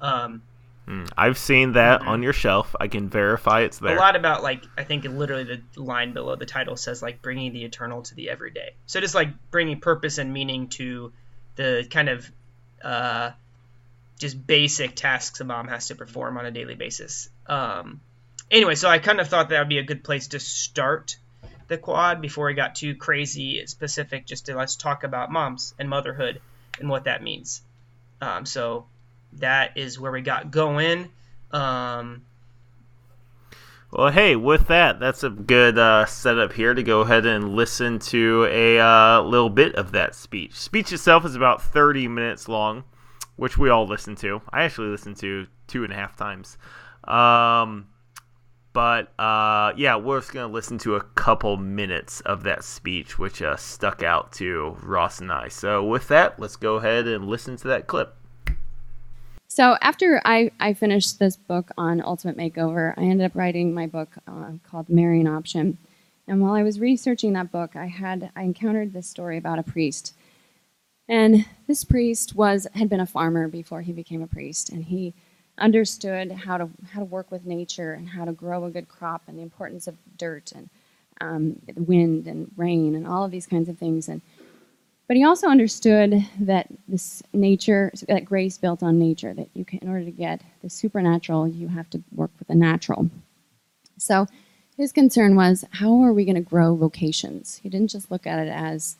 Um, 0.00 0.42
Hmm, 0.86 1.04
I've 1.16 1.36
seen 1.36 1.72
that 1.72 2.02
on 2.02 2.22
your 2.22 2.32
shelf. 2.32 2.76
I 2.78 2.86
can 2.86 3.08
verify 3.08 3.62
it's 3.62 3.78
there. 3.80 3.96
a 3.96 3.98
lot 3.98 4.14
about 4.14 4.44
like 4.44 4.64
I 4.78 4.84
think 4.84 5.04
literally 5.04 5.42
the 5.42 5.82
line 5.82 6.12
below 6.12 6.36
the 6.36 6.46
title 6.46 6.76
says 6.76 7.02
like 7.02 7.22
bringing 7.22 7.52
the 7.52 7.64
eternal 7.64 8.02
to 8.02 8.14
the 8.14 8.30
everyday. 8.30 8.74
So 8.86 9.00
just 9.00 9.14
like 9.14 9.30
bringing 9.50 9.80
purpose 9.80 10.18
and 10.18 10.32
meaning 10.32 10.68
to 10.70 11.12
the 11.56 11.86
kind 11.90 12.08
of 12.08 12.30
uh, 12.82 13.30
just 14.18 14.46
basic 14.46 14.94
tasks 14.94 15.40
a 15.40 15.44
mom 15.44 15.68
has 15.68 15.88
to 15.88 15.94
perform 15.94 16.38
on 16.38 16.46
a 16.46 16.50
daily 16.50 16.74
basis. 16.74 17.28
Um, 17.46 18.00
anyway, 18.50 18.74
so 18.74 18.88
I 18.88 18.98
kind 18.98 19.20
of 19.20 19.28
thought 19.28 19.48
that 19.48 19.58
would 19.58 19.68
be 19.68 19.78
a 19.78 19.82
good 19.82 20.04
place 20.04 20.28
to 20.28 20.40
start 20.40 21.16
the 21.68 21.78
quad 21.78 22.20
before 22.20 22.46
we 22.46 22.54
got 22.54 22.76
too 22.76 22.94
crazy 22.94 23.66
specific. 23.66 24.26
Just 24.26 24.46
to 24.46 24.54
let's 24.54 24.76
talk 24.76 25.04
about 25.04 25.30
moms 25.30 25.74
and 25.78 25.88
motherhood 25.88 26.40
and 26.78 26.88
what 26.88 27.04
that 27.04 27.22
means. 27.22 27.62
Um, 28.20 28.46
so 28.46 28.86
that 29.34 29.76
is 29.76 29.98
where 29.98 30.12
we 30.12 30.22
got 30.22 30.50
going. 30.50 31.10
Um, 31.50 32.24
Well, 33.92 34.10
hey, 34.10 34.34
with 34.34 34.66
that, 34.66 34.98
that's 34.98 35.22
a 35.22 35.30
good 35.30 35.78
uh, 35.78 36.06
setup 36.06 36.52
here 36.52 36.74
to 36.74 36.82
go 36.82 37.02
ahead 37.02 37.24
and 37.24 37.54
listen 37.54 38.00
to 38.00 38.48
a 38.50 38.80
uh, 38.80 39.22
little 39.22 39.48
bit 39.48 39.76
of 39.76 39.92
that 39.92 40.16
speech. 40.16 40.54
Speech 40.54 40.92
itself 40.92 41.24
is 41.24 41.36
about 41.36 41.62
30 41.62 42.08
minutes 42.08 42.48
long, 42.48 42.82
which 43.36 43.56
we 43.56 43.70
all 43.70 43.86
listen 43.86 44.16
to. 44.16 44.42
I 44.50 44.64
actually 44.64 44.88
listened 44.88 45.18
to 45.18 45.46
two 45.68 45.84
and 45.84 45.92
a 45.92 45.96
half 45.96 46.16
times. 46.16 46.58
Um, 47.04 47.86
but 48.72 49.12
uh, 49.20 49.72
yeah, 49.76 49.94
we're 49.94 50.18
just 50.18 50.32
going 50.32 50.48
to 50.48 50.52
listen 50.52 50.78
to 50.78 50.96
a 50.96 51.00
couple 51.00 51.56
minutes 51.56 52.20
of 52.22 52.42
that 52.42 52.64
speech, 52.64 53.20
which 53.20 53.40
uh, 53.40 53.56
stuck 53.56 54.02
out 54.02 54.32
to 54.32 54.76
Ross 54.82 55.20
and 55.20 55.30
I. 55.30 55.46
So 55.46 55.84
with 55.84 56.08
that, 56.08 56.40
let's 56.40 56.56
go 56.56 56.74
ahead 56.74 57.06
and 57.06 57.26
listen 57.26 57.56
to 57.58 57.68
that 57.68 57.86
clip. 57.86 58.16
So 59.48 59.76
after 59.80 60.20
I, 60.24 60.50
I 60.58 60.74
finished 60.74 61.18
this 61.18 61.36
book 61.36 61.70
on 61.78 62.00
Ultimate 62.00 62.36
Makeover, 62.36 62.94
I 62.96 63.02
ended 63.02 63.26
up 63.26 63.36
writing 63.36 63.72
my 63.72 63.86
book 63.86 64.10
uh, 64.26 64.52
called 64.68 64.88
Marian 64.88 65.26
Option. 65.26 65.78
And 66.28 66.40
while 66.40 66.54
I 66.54 66.62
was 66.62 66.80
researching 66.80 67.32
that 67.34 67.52
book, 67.52 67.76
I 67.76 67.86
had 67.86 68.30
I 68.34 68.42
encountered 68.42 68.92
this 68.92 69.06
story 69.06 69.38
about 69.38 69.58
a 69.60 69.62
priest. 69.62 70.14
And 71.08 71.46
this 71.68 71.84
priest 71.84 72.34
was 72.34 72.66
had 72.74 72.88
been 72.88 73.00
a 73.00 73.06
farmer 73.06 73.46
before 73.46 73.82
he 73.82 73.92
became 73.92 74.22
a 74.22 74.26
priest, 74.26 74.70
and 74.70 74.84
he 74.84 75.14
understood 75.56 76.32
how 76.32 76.58
to 76.58 76.68
how 76.90 76.98
to 77.00 77.06
work 77.06 77.30
with 77.30 77.46
nature 77.46 77.92
and 77.92 78.08
how 78.08 78.24
to 78.24 78.32
grow 78.32 78.64
a 78.64 78.70
good 78.70 78.88
crop 78.88 79.22
and 79.28 79.38
the 79.38 79.42
importance 79.42 79.86
of 79.86 79.96
dirt 80.18 80.52
and 80.52 80.68
um, 81.20 81.62
wind 81.76 82.26
and 82.26 82.50
rain 82.56 82.96
and 82.96 83.06
all 83.06 83.24
of 83.24 83.30
these 83.30 83.46
kinds 83.46 83.68
of 83.68 83.78
things. 83.78 84.08
And 84.08 84.20
But 85.08 85.16
he 85.16 85.24
also 85.24 85.46
understood 85.48 86.26
that 86.40 86.66
this 86.88 87.22
nature, 87.32 87.92
that 88.08 88.24
grace 88.24 88.58
built 88.58 88.82
on 88.82 88.98
nature, 88.98 89.32
that 89.34 89.48
you 89.54 89.64
can, 89.64 89.78
in 89.78 89.88
order 89.88 90.04
to 90.04 90.10
get 90.10 90.42
the 90.62 90.70
supernatural, 90.70 91.46
you 91.46 91.68
have 91.68 91.88
to 91.90 92.02
work 92.12 92.32
with 92.38 92.48
the 92.48 92.56
natural. 92.56 93.08
So 93.98 94.26
his 94.76 94.92
concern 94.92 95.36
was, 95.36 95.64
how 95.70 96.02
are 96.02 96.12
we 96.12 96.24
going 96.24 96.34
to 96.34 96.40
grow 96.40 96.74
vocations? 96.74 97.60
He 97.62 97.68
didn't 97.68 97.90
just 97.90 98.10
look 98.10 98.26
at 98.26 98.40
it 98.40 98.50
as, 98.50 98.96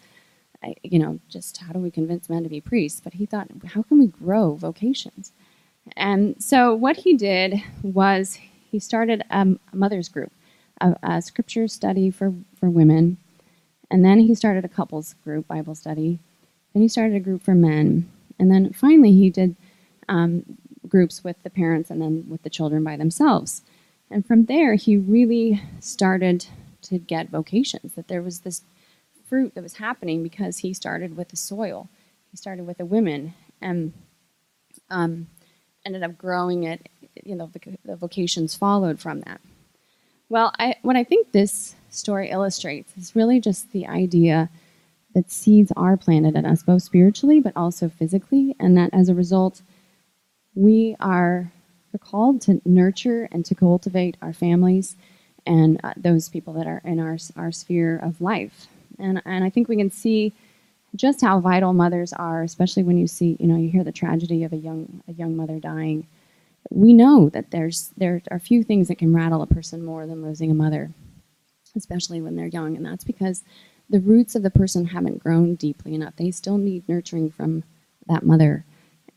you 0.82 0.98
know, 0.98 1.18
just 1.28 1.58
how 1.58 1.72
do 1.72 1.80
we 1.80 1.90
convince 1.90 2.30
men 2.30 2.44
to 2.44 2.48
be 2.48 2.60
priests, 2.60 3.00
but 3.00 3.14
he 3.14 3.26
thought, 3.26 3.48
how 3.74 3.82
can 3.82 3.98
we 3.98 4.06
grow 4.06 4.54
vocations? 4.54 5.32
And 5.96 6.42
so 6.42 6.74
what 6.74 6.96
he 6.98 7.14
did 7.14 7.62
was 7.82 8.38
he 8.70 8.78
started 8.78 9.24
um, 9.30 9.60
a 9.72 9.76
mother's 9.76 10.08
group, 10.08 10.32
a, 10.80 10.96
a 11.02 11.20
scripture 11.20 11.68
study 11.68 12.10
for, 12.10 12.32
for 12.58 12.70
women 12.70 13.18
and 13.90 14.04
then 14.04 14.20
he 14.20 14.34
started 14.34 14.64
a 14.64 14.68
couples 14.68 15.14
group 15.24 15.46
Bible 15.46 15.74
study. 15.74 16.18
Then 16.72 16.82
he 16.82 16.88
started 16.88 17.16
a 17.16 17.20
group 17.20 17.42
for 17.42 17.54
men. 17.54 18.10
And 18.38 18.50
then 18.50 18.72
finally 18.72 19.12
he 19.12 19.30
did 19.30 19.56
um, 20.08 20.58
groups 20.88 21.24
with 21.24 21.42
the 21.42 21.50
parents 21.50 21.90
and 21.90 22.00
then 22.00 22.26
with 22.28 22.42
the 22.42 22.50
children 22.50 22.84
by 22.84 22.96
themselves. 22.96 23.62
And 24.10 24.26
from 24.26 24.46
there, 24.46 24.74
he 24.74 24.96
really 24.96 25.62
started 25.80 26.46
to 26.82 26.98
get 26.98 27.30
vocations, 27.30 27.94
that 27.94 28.08
there 28.08 28.22
was 28.22 28.40
this 28.40 28.62
fruit 29.28 29.54
that 29.54 29.62
was 29.62 29.74
happening 29.74 30.22
because 30.22 30.58
he 30.58 30.72
started 30.72 31.16
with 31.16 31.28
the 31.30 31.36
soil. 31.36 31.88
He 32.30 32.36
started 32.36 32.66
with 32.66 32.78
the 32.78 32.84
women 32.84 33.34
and 33.60 33.92
um, 34.90 35.28
ended 35.84 36.02
up 36.02 36.18
growing 36.18 36.64
it. 36.64 36.88
You 37.24 37.34
know, 37.34 37.50
the, 37.52 37.78
the 37.84 37.96
vocations 37.96 38.54
followed 38.54 39.00
from 39.00 39.20
that. 39.22 39.40
Well, 40.28 40.52
I, 40.58 40.76
what 40.82 40.96
I 40.96 41.04
think 41.04 41.32
this 41.32 41.75
story 41.90 42.30
illustrates 42.30 42.96
is 42.96 43.16
really 43.16 43.40
just 43.40 43.72
the 43.72 43.86
idea 43.86 44.48
that 45.14 45.30
seeds 45.30 45.72
are 45.76 45.96
planted 45.96 46.36
in 46.36 46.44
us, 46.44 46.62
both 46.62 46.82
spiritually 46.82 47.40
but 47.40 47.52
also 47.56 47.88
physically, 47.88 48.54
and 48.60 48.76
that 48.76 48.90
as 48.92 49.08
a 49.08 49.14
result, 49.14 49.62
we 50.54 50.96
are 51.00 51.50
called 51.98 52.42
to 52.42 52.60
nurture 52.66 53.26
and 53.32 53.44
to 53.46 53.54
cultivate 53.54 54.16
our 54.20 54.32
families 54.32 54.96
and 55.46 55.80
uh, 55.82 55.94
those 55.96 56.28
people 56.28 56.52
that 56.52 56.66
are 56.66 56.82
in 56.84 57.00
our, 57.00 57.16
our 57.36 57.50
sphere 57.50 57.98
of 57.98 58.20
life. 58.20 58.66
And, 58.98 59.22
and 59.24 59.42
I 59.42 59.50
think 59.50 59.68
we 59.68 59.76
can 59.76 59.90
see 59.90 60.34
just 60.94 61.20
how 61.20 61.40
vital 61.40 61.72
mothers 61.72 62.12
are, 62.12 62.42
especially 62.42 62.82
when 62.82 62.98
you 62.98 63.06
see, 63.06 63.36
you 63.40 63.46
know, 63.46 63.56
you 63.56 63.70
hear 63.70 63.84
the 63.84 63.92
tragedy 63.92 64.44
of 64.44 64.52
a 64.52 64.56
young, 64.56 65.02
a 65.08 65.12
young 65.12 65.36
mother 65.36 65.58
dying. 65.58 66.06
We 66.70 66.92
know 66.92 67.28
that 67.30 67.50
there's, 67.50 67.92
there 67.96 68.20
are 68.30 68.38
few 68.38 68.62
things 68.62 68.88
that 68.88 68.98
can 68.98 69.14
rattle 69.14 69.42
a 69.42 69.46
person 69.46 69.84
more 69.84 70.06
than 70.06 70.22
losing 70.22 70.50
a 70.50 70.54
mother 70.54 70.90
especially 71.76 72.20
when 72.20 72.36
they're 72.36 72.46
young. 72.46 72.76
And 72.76 72.84
that's 72.84 73.04
because 73.04 73.44
the 73.88 74.00
roots 74.00 74.34
of 74.34 74.42
the 74.42 74.50
person 74.50 74.86
haven't 74.86 75.22
grown 75.22 75.54
deeply 75.54 75.94
enough. 75.94 76.16
They 76.16 76.30
still 76.30 76.58
need 76.58 76.88
nurturing 76.88 77.30
from 77.30 77.64
that 78.08 78.24
mother. 78.24 78.64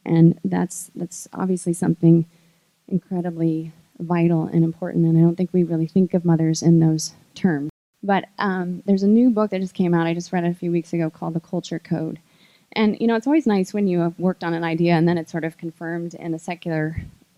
And 0.06 0.40
that's 0.44 0.92
that's 0.96 1.28
obviously 1.34 1.74
something 1.74 2.26
incredibly 2.88 3.72
vital 4.00 4.46
and 4.46 4.64
important. 4.64 5.06
And 5.06 5.18
I 5.18 5.22
don't 5.22 5.36
think 5.36 5.52
we 5.54 5.64
really 5.64 5.88
think 5.88 6.14
of 6.14 6.26
mothers 6.26 6.62
in 6.62 6.80
those 6.80 7.14
terms. 7.36 7.70
But 8.02 8.26
um, 8.38 8.82
there's 8.86 9.04
a 9.04 9.08
new 9.08 9.30
book 9.30 9.52
that 9.52 9.62
just 9.62 9.74
came 9.74 9.94
out. 9.94 10.08
I 10.08 10.14
just 10.14 10.32
read 10.32 10.46
it 10.46 10.52
a 10.52 10.56
few 10.56 10.72
weeks 10.72 10.94
ago 10.94 11.10
called 11.10 11.34
The 11.34 11.40
Culture 11.40 11.80
Code. 11.80 12.20
And 12.74 13.00
you 13.00 13.08
know, 13.08 13.16
it's 13.16 13.28
always 13.28 13.48
nice 13.48 13.74
when 13.74 13.88
you 13.88 14.00
have 14.00 14.18
worked 14.20 14.44
on 14.44 14.54
an 14.54 14.64
idea 14.64 14.94
and 14.94 15.08
then 15.08 15.18
it's 15.18 15.32
sort 15.32 15.44
of 15.44 15.58
confirmed 15.58 16.14
in 16.14 16.34
a 16.34 16.40
secular 16.40 16.98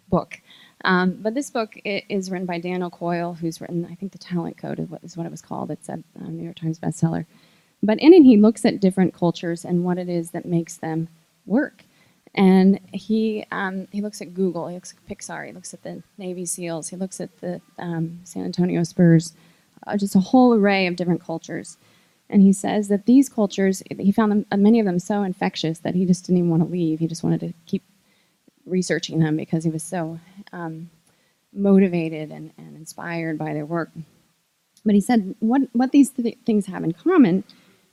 book. 0.09 0.41
Um, 0.83 1.19
but 1.21 1.33
this 1.33 1.49
book 1.49 1.75
is 1.85 2.31
written 2.31 2.47
by 2.47 2.59
Daniel 2.59 2.89
Coyle, 2.89 3.33
who's 3.33 3.61
written, 3.61 3.87
I 3.89 3.95
think, 3.95 4.11
The 4.11 4.17
Talent 4.17 4.57
Code 4.57 4.79
is 5.03 5.15
what, 5.17 5.25
it 5.25 5.31
was 5.31 5.41
called. 5.41 5.71
It's 5.71 5.89
a 5.89 6.01
New 6.19 6.43
York 6.43 6.55
Times 6.55 6.79
bestseller. 6.79 7.25
But 7.83 7.99
in 7.99 8.13
it, 8.13 8.23
he 8.23 8.37
looks 8.37 8.65
at 8.65 8.79
different 8.79 9.13
cultures 9.13 9.65
and 9.65 9.83
what 9.83 9.97
it 9.97 10.09
is 10.09 10.31
that 10.31 10.45
makes 10.45 10.77
them 10.77 11.07
work. 11.45 11.83
And 12.33 12.79
he 12.93 13.45
um, 13.51 13.87
he 13.91 14.01
looks 14.01 14.21
at 14.21 14.33
Google, 14.33 14.69
he 14.69 14.75
looks 14.75 14.93
at 14.93 15.17
Pixar, 15.17 15.47
he 15.47 15.51
looks 15.51 15.73
at 15.73 15.83
the 15.83 16.01
Navy 16.17 16.45
SEALs, 16.45 16.87
he 16.87 16.95
looks 16.95 17.19
at 17.19 17.41
the 17.41 17.59
um, 17.77 18.21
San 18.23 18.45
Antonio 18.45 18.83
Spurs, 18.83 19.33
uh, 19.85 19.97
just 19.97 20.15
a 20.15 20.19
whole 20.19 20.53
array 20.53 20.87
of 20.87 20.95
different 20.95 21.21
cultures. 21.21 21.77
And 22.29 22.41
he 22.41 22.53
says 22.53 22.87
that 22.87 23.05
these 23.05 23.27
cultures, 23.27 23.83
he 23.99 24.13
found 24.13 24.31
them, 24.31 24.61
many 24.61 24.79
of 24.79 24.85
them 24.85 24.99
so 24.99 25.23
infectious 25.23 25.79
that 25.79 25.95
he 25.95 26.05
just 26.05 26.25
didn't 26.25 26.37
even 26.37 26.49
want 26.49 26.63
to 26.63 26.69
leave. 26.69 26.99
He 26.99 27.07
just 27.07 27.23
wanted 27.23 27.41
to 27.41 27.53
keep 27.65 27.83
researching 28.65 29.19
them 29.19 29.35
because 29.35 29.65
he 29.65 29.69
was 29.69 29.83
so 29.83 30.17
um, 30.53 30.89
motivated 31.53 32.31
and, 32.31 32.51
and, 32.57 32.75
inspired 32.75 33.37
by 33.37 33.53
their 33.53 33.65
work. 33.65 33.89
But 34.85 34.95
he 34.95 35.01
said 35.01 35.35
what, 35.39 35.61
what 35.73 35.91
these 35.91 36.09
th- 36.11 36.37
things 36.45 36.65
have 36.67 36.83
in 36.83 36.93
common 36.93 37.43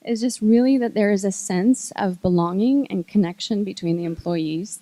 is 0.05 0.21
just 0.21 0.41
really 0.41 0.79
that 0.79 0.95
there 0.95 1.11
is 1.11 1.25
a 1.25 1.33
sense 1.33 1.93
of 1.97 2.23
belonging 2.23 2.87
and 2.89 3.07
connection 3.07 3.65
between 3.65 3.97
the 3.97 4.05
employees. 4.05 4.81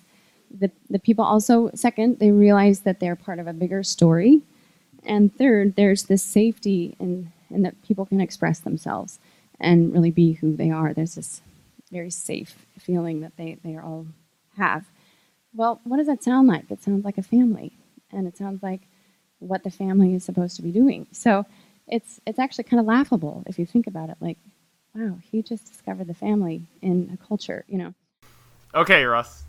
The, 0.49 0.71
the 0.89 0.99
people 0.99 1.25
also, 1.25 1.69
second, 1.73 2.19
they 2.19 2.31
realize 2.31 2.81
that 2.81 2.99
they're 2.99 3.15
part 3.15 3.39
of 3.39 3.47
a 3.47 3.53
bigger 3.53 3.83
story. 3.83 4.41
And 5.05 5.35
third, 5.35 5.75
there's 5.75 6.03
this 6.03 6.23
safety 6.23 6.95
in, 6.99 7.31
in 7.49 7.63
that 7.63 7.81
people 7.83 8.05
can 8.05 8.21
express 8.21 8.59
themselves 8.59 9.19
and 9.59 9.91
really 9.91 10.11
be 10.11 10.33
who 10.33 10.55
they 10.55 10.69
are. 10.69 10.93
There's 10.93 11.15
this 11.15 11.41
very 11.91 12.11
safe 12.11 12.65
feeling 12.77 13.21
that 13.21 13.35
they, 13.37 13.57
they 13.63 13.77
all 13.77 14.07
have. 14.57 14.85
Well, 15.53 15.81
what 15.83 15.97
does 15.97 16.07
that 16.07 16.23
sound 16.23 16.47
like? 16.47 16.69
It 16.69 16.83
sounds 16.83 17.03
like 17.05 17.17
a 17.17 17.23
family, 17.23 17.73
and 18.11 18.27
it 18.27 18.37
sounds 18.37 18.61
like 18.61 18.81
what 19.39 19.63
the 19.63 19.71
family 19.71 20.13
is 20.13 20.23
supposed 20.23 20.55
to 20.57 20.61
be 20.61 20.71
doing. 20.71 21.07
So 21.11 21.45
it's 21.87 22.19
it's 22.25 22.39
actually 22.39 22.65
kind 22.65 22.79
of 22.79 22.85
laughable 22.85 23.43
if 23.47 23.59
you 23.59 23.65
think 23.65 23.87
about 23.87 24.09
it. 24.09 24.17
Like, 24.19 24.37
wow, 24.93 25.17
he 25.31 25.41
just 25.41 25.65
discovered 25.65 26.07
the 26.07 26.13
family 26.13 26.63
in 26.81 27.11
a 27.13 27.27
culture, 27.27 27.63
you 27.67 27.77
know. 27.77 27.93
Okay, 28.73 29.03
Russ. 29.05 29.43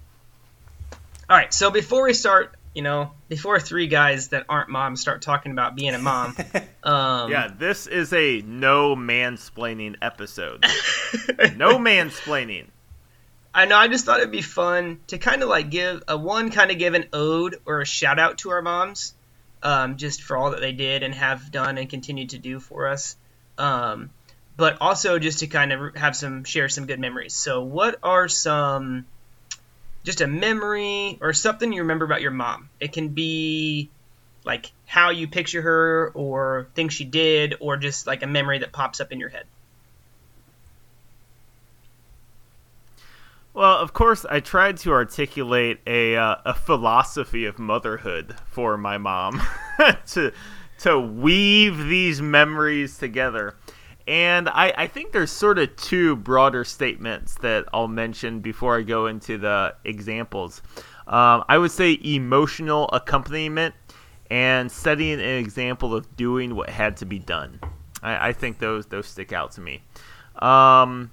All 1.28 1.36
right. 1.36 1.52
So 1.52 1.70
before 1.70 2.04
we 2.04 2.14
start, 2.14 2.54
you 2.74 2.82
know, 2.82 3.10
before 3.28 3.60
three 3.60 3.86
guys 3.86 4.28
that 4.28 4.46
aren't 4.48 4.70
moms 4.70 5.00
start 5.00 5.20
talking 5.20 5.52
about 5.52 5.76
being 5.76 5.94
a 5.94 5.98
mom. 5.98 6.36
Um, 6.80 7.30
yeah, 7.30 7.52
this 7.54 7.86
is 7.86 8.14
a 8.14 8.40
no 8.40 8.96
mansplaining 8.96 9.96
episode. 10.00 10.62
no 11.56 11.76
mansplaining. 11.76 12.68
I 13.58 13.64
know. 13.64 13.76
I 13.76 13.88
just 13.88 14.04
thought 14.04 14.20
it'd 14.20 14.30
be 14.30 14.40
fun 14.40 15.00
to 15.08 15.18
kind 15.18 15.42
of 15.42 15.48
like 15.48 15.68
give 15.68 16.04
a 16.06 16.16
one 16.16 16.52
kind 16.52 16.70
of 16.70 16.78
give 16.78 16.94
an 16.94 17.06
ode 17.12 17.56
or 17.66 17.80
a 17.80 17.84
shout 17.84 18.20
out 18.20 18.38
to 18.38 18.50
our 18.50 18.62
moms, 18.62 19.14
um, 19.64 19.96
just 19.96 20.22
for 20.22 20.36
all 20.36 20.52
that 20.52 20.60
they 20.60 20.70
did 20.70 21.02
and 21.02 21.12
have 21.12 21.50
done 21.50 21.76
and 21.76 21.90
continue 21.90 22.24
to 22.28 22.38
do 22.38 22.60
for 22.60 22.86
us. 22.86 23.16
Um, 23.58 24.10
but 24.56 24.78
also 24.80 25.18
just 25.18 25.40
to 25.40 25.48
kind 25.48 25.72
of 25.72 25.96
have 25.96 26.14
some 26.14 26.44
share 26.44 26.68
some 26.68 26.86
good 26.86 27.00
memories. 27.00 27.34
So, 27.34 27.62
what 27.62 27.98
are 28.04 28.28
some 28.28 29.06
just 30.04 30.20
a 30.20 30.28
memory 30.28 31.18
or 31.20 31.32
something 31.32 31.72
you 31.72 31.82
remember 31.82 32.04
about 32.04 32.20
your 32.20 32.30
mom? 32.30 32.70
It 32.78 32.92
can 32.92 33.08
be 33.08 33.90
like 34.44 34.70
how 34.86 35.10
you 35.10 35.26
picture 35.26 35.62
her 35.62 36.12
or 36.14 36.68
things 36.76 36.94
she 36.94 37.04
did 37.04 37.56
or 37.58 37.76
just 37.76 38.06
like 38.06 38.22
a 38.22 38.28
memory 38.28 38.60
that 38.60 38.70
pops 38.70 39.00
up 39.00 39.10
in 39.10 39.18
your 39.18 39.30
head. 39.30 39.46
Well, 43.54 43.78
of 43.78 43.92
course, 43.92 44.24
I 44.28 44.40
tried 44.40 44.76
to 44.78 44.92
articulate 44.92 45.80
a 45.86 46.16
uh, 46.16 46.36
a 46.44 46.54
philosophy 46.54 47.44
of 47.44 47.58
motherhood 47.58 48.36
for 48.46 48.76
my 48.76 48.98
mom 48.98 49.42
to 50.08 50.32
to 50.80 50.98
weave 50.98 51.78
these 51.86 52.22
memories 52.22 52.98
together. 52.98 53.56
And 54.06 54.48
I, 54.48 54.72
I 54.76 54.86
think 54.86 55.12
there's 55.12 55.30
sort 55.30 55.58
of 55.58 55.76
two 55.76 56.16
broader 56.16 56.64
statements 56.64 57.34
that 57.40 57.66
I'll 57.74 57.88
mention 57.88 58.40
before 58.40 58.78
I 58.78 58.82
go 58.82 59.06
into 59.06 59.36
the 59.36 59.74
examples. 59.84 60.62
Um, 61.06 61.44
I 61.48 61.58
would 61.58 61.72
say 61.72 61.98
emotional 62.02 62.88
accompaniment 62.92 63.74
and 64.30 64.70
setting 64.70 65.12
an 65.12 65.20
example 65.20 65.94
of 65.94 66.16
doing 66.16 66.54
what 66.54 66.70
had 66.70 66.96
to 66.98 67.06
be 67.06 67.18
done. 67.18 67.60
I, 68.02 68.28
I 68.28 68.32
think 68.32 68.58
those 68.58 68.86
those 68.86 69.06
stick 69.06 69.32
out 69.32 69.52
to 69.52 69.60
me. 69.60 69.82
Um, 70.36 71.10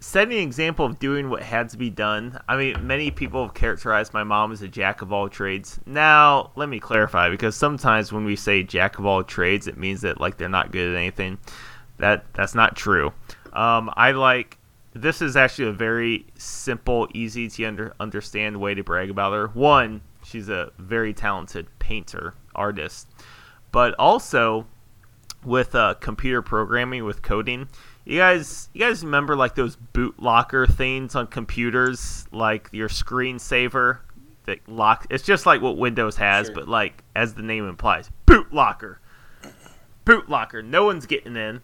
setting 0.00 0.38
an 0.38 0.44
example 0.44 0.84
of 0.84 0.98
doing 0.98 1.28
what 1.28 1.42
had 1.42 1.68
to 1.70 1.76
be 1.76 1.90
done. 1.90 2.38
I 2.48 2.56
mean, 2.56 2.86
many 2.86 3.10
people 3.10 3.42
have 3.42 3.54
characterized 3.54 4.14
my 4.14 4.22
mom 4.22 4.52
as 4.52 4.62
a 4.62 4.68
jack 4.68 5.02
of 5.02 5.12
all 5.12 5.28
trades. 5.28 5.80
Now, 5.86 6.52
let 6.56 6.68
me 6.68 6.78
clarify 6.78 7.30
because 7.30 7.56
sometimes 7.56 8.12
when 8.12 8.24
we 8.24 8.36
say 8.36 8.62
jack 8.62 8.98
of 8.98 9.06
all 9.06 9.24
trades, 9.24 9.66
it 9.66 9.76
means 9.76 10.02
that 10.02 10.20
like 10.20 10.36
they're 10.36 10.48
not 10.48 10.70
good 10.70 10.94
at 10.94 10.96
anything. 10.96 11.38
That 11.98 12.24
that's 12.34 12.54
not 12.54 12.76
true. 12.76 13.12
Um, 13.52 13.92
I 13.96 14.12
like 14.12 14.58
this 14.92 15.20
is 15.20 15.36
actually 15.36 15.68
a 15.68 15.72
very 15.72 16.26
simple, 16.36 17.08
easy 17.12 17.48
to 17.48 17.64
under, 17.64 17.94
understand 18.00 18.60
way 18.60 18.74
to 18.74 18.82
brag 18.82 19.10
about 19.10 19.32
her. 19.32 19.48
One, 19.48 20.00
she's 20.24 20.48
a 20.48 20.72
very 20.78 21.12
talented 21.12 21.66
painter, 21.78 22.34
artist, 22.54 23.08
but 23.72 23.94
also 23.98 24.66
with 25.44 25.74
uh, 25.74 25.94
computer 25.94 26.42
programming, 26.42 27.04
with 27.04 27.22
coding 27.22 27.68
you 28.08 28.16
guys, 28.16 28.70
you 28.72 28.80
guys 28.80 29.04
remember 29.04 29.36
like 29.36 29.54
those 29.54 29.76
boot 29.76 30.18
locker 30.18 30.66
things 30.66 31.14
on 31.14 31.26
computers, 31.26 32.26
like 32.32 32.70
your 32.72 32.88
screensaver 32.88 33.98
that 34.46 34.66
lock. 34.66 35.06
It's 35.10 35.22
just 35.22 35.44
like 35.44 35.60
what 35.60 35.76
Windows 35.76 36.16
has, 36.16 36.46
sure. 36.46 36.54
but 36.54 36.68
like 36.68 37.04
as 37.14 37.34
the 37.34 37.42
name 37.42 37.68
implies, 37.68 38.10
boot 38.24 38.50
locker. 38.50 38.98
Boot 40.06 40.26
locker. 40.26 40.62
No 40.62 40.84
one's 40.86 41.04
getting 41.04 41.36
in. 41.36 41.60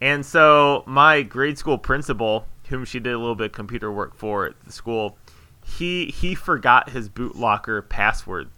And 0.00 0.24
so 0.24 0.84
my 0.86 1.22
grade 1.22 1.58
school 1.58 1.76
principal, 1.76 2.46
whom 2.68 2.84
she 2.84 3.00
did 3.00 3.12
a 3.12 3.18
little 3.18 3.34
bit 3.34 3.46
of 3.46 3.52
computer 3.52 3.90
work 3.90 4.14
for 4.14 4.46
at 4.46 4.60
the 4.64 4.70
school, 4.70 5.18
he 5.66 6.06
he 6.06 6.36
forgot 6.36 6.90
his 6.90 7.08
boot 7.08 7.34
locker 7.34 7.82
password, 7.82 8.48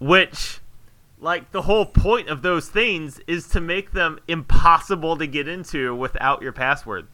which 0.00 0.60
like 1.20 1.50
the 1.50 1.62
whole 1.62 1.86
point 1.86 2.28
of 2.28 2.42
those 2.42 2.68
things 2.68 3.20
is 3.26 3.48
to 3.48 3.60
make 3.60 3.92
them 3.92 4.18
impossible 4.28 5.16
to 5.16 5.26
get 5.26 5.48
into 5.48 5.94
without 5.94 6.42
your 6.42 6.52
password. 6.52 7.08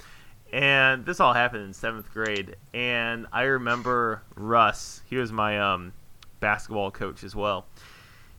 And 0.52 1.04
this 1.04 1.20
all 1.20 1.32
happened 1.32 1.64
in 1.64 1.72
seventh 1.72 2.12
grade. 2.12 2.56
And 2.72 3.26
I 3.32 3.42
remember 3.42 4.22
Russ. 4.36 5.02
He 5.06 5.16
was 5.16 5.32
my 5.32 5.58
um, 5.58 5.92
basketball 6.40 6.90
coach 6.90 7.24
as 7.24 7.34
well. 7.34 7.66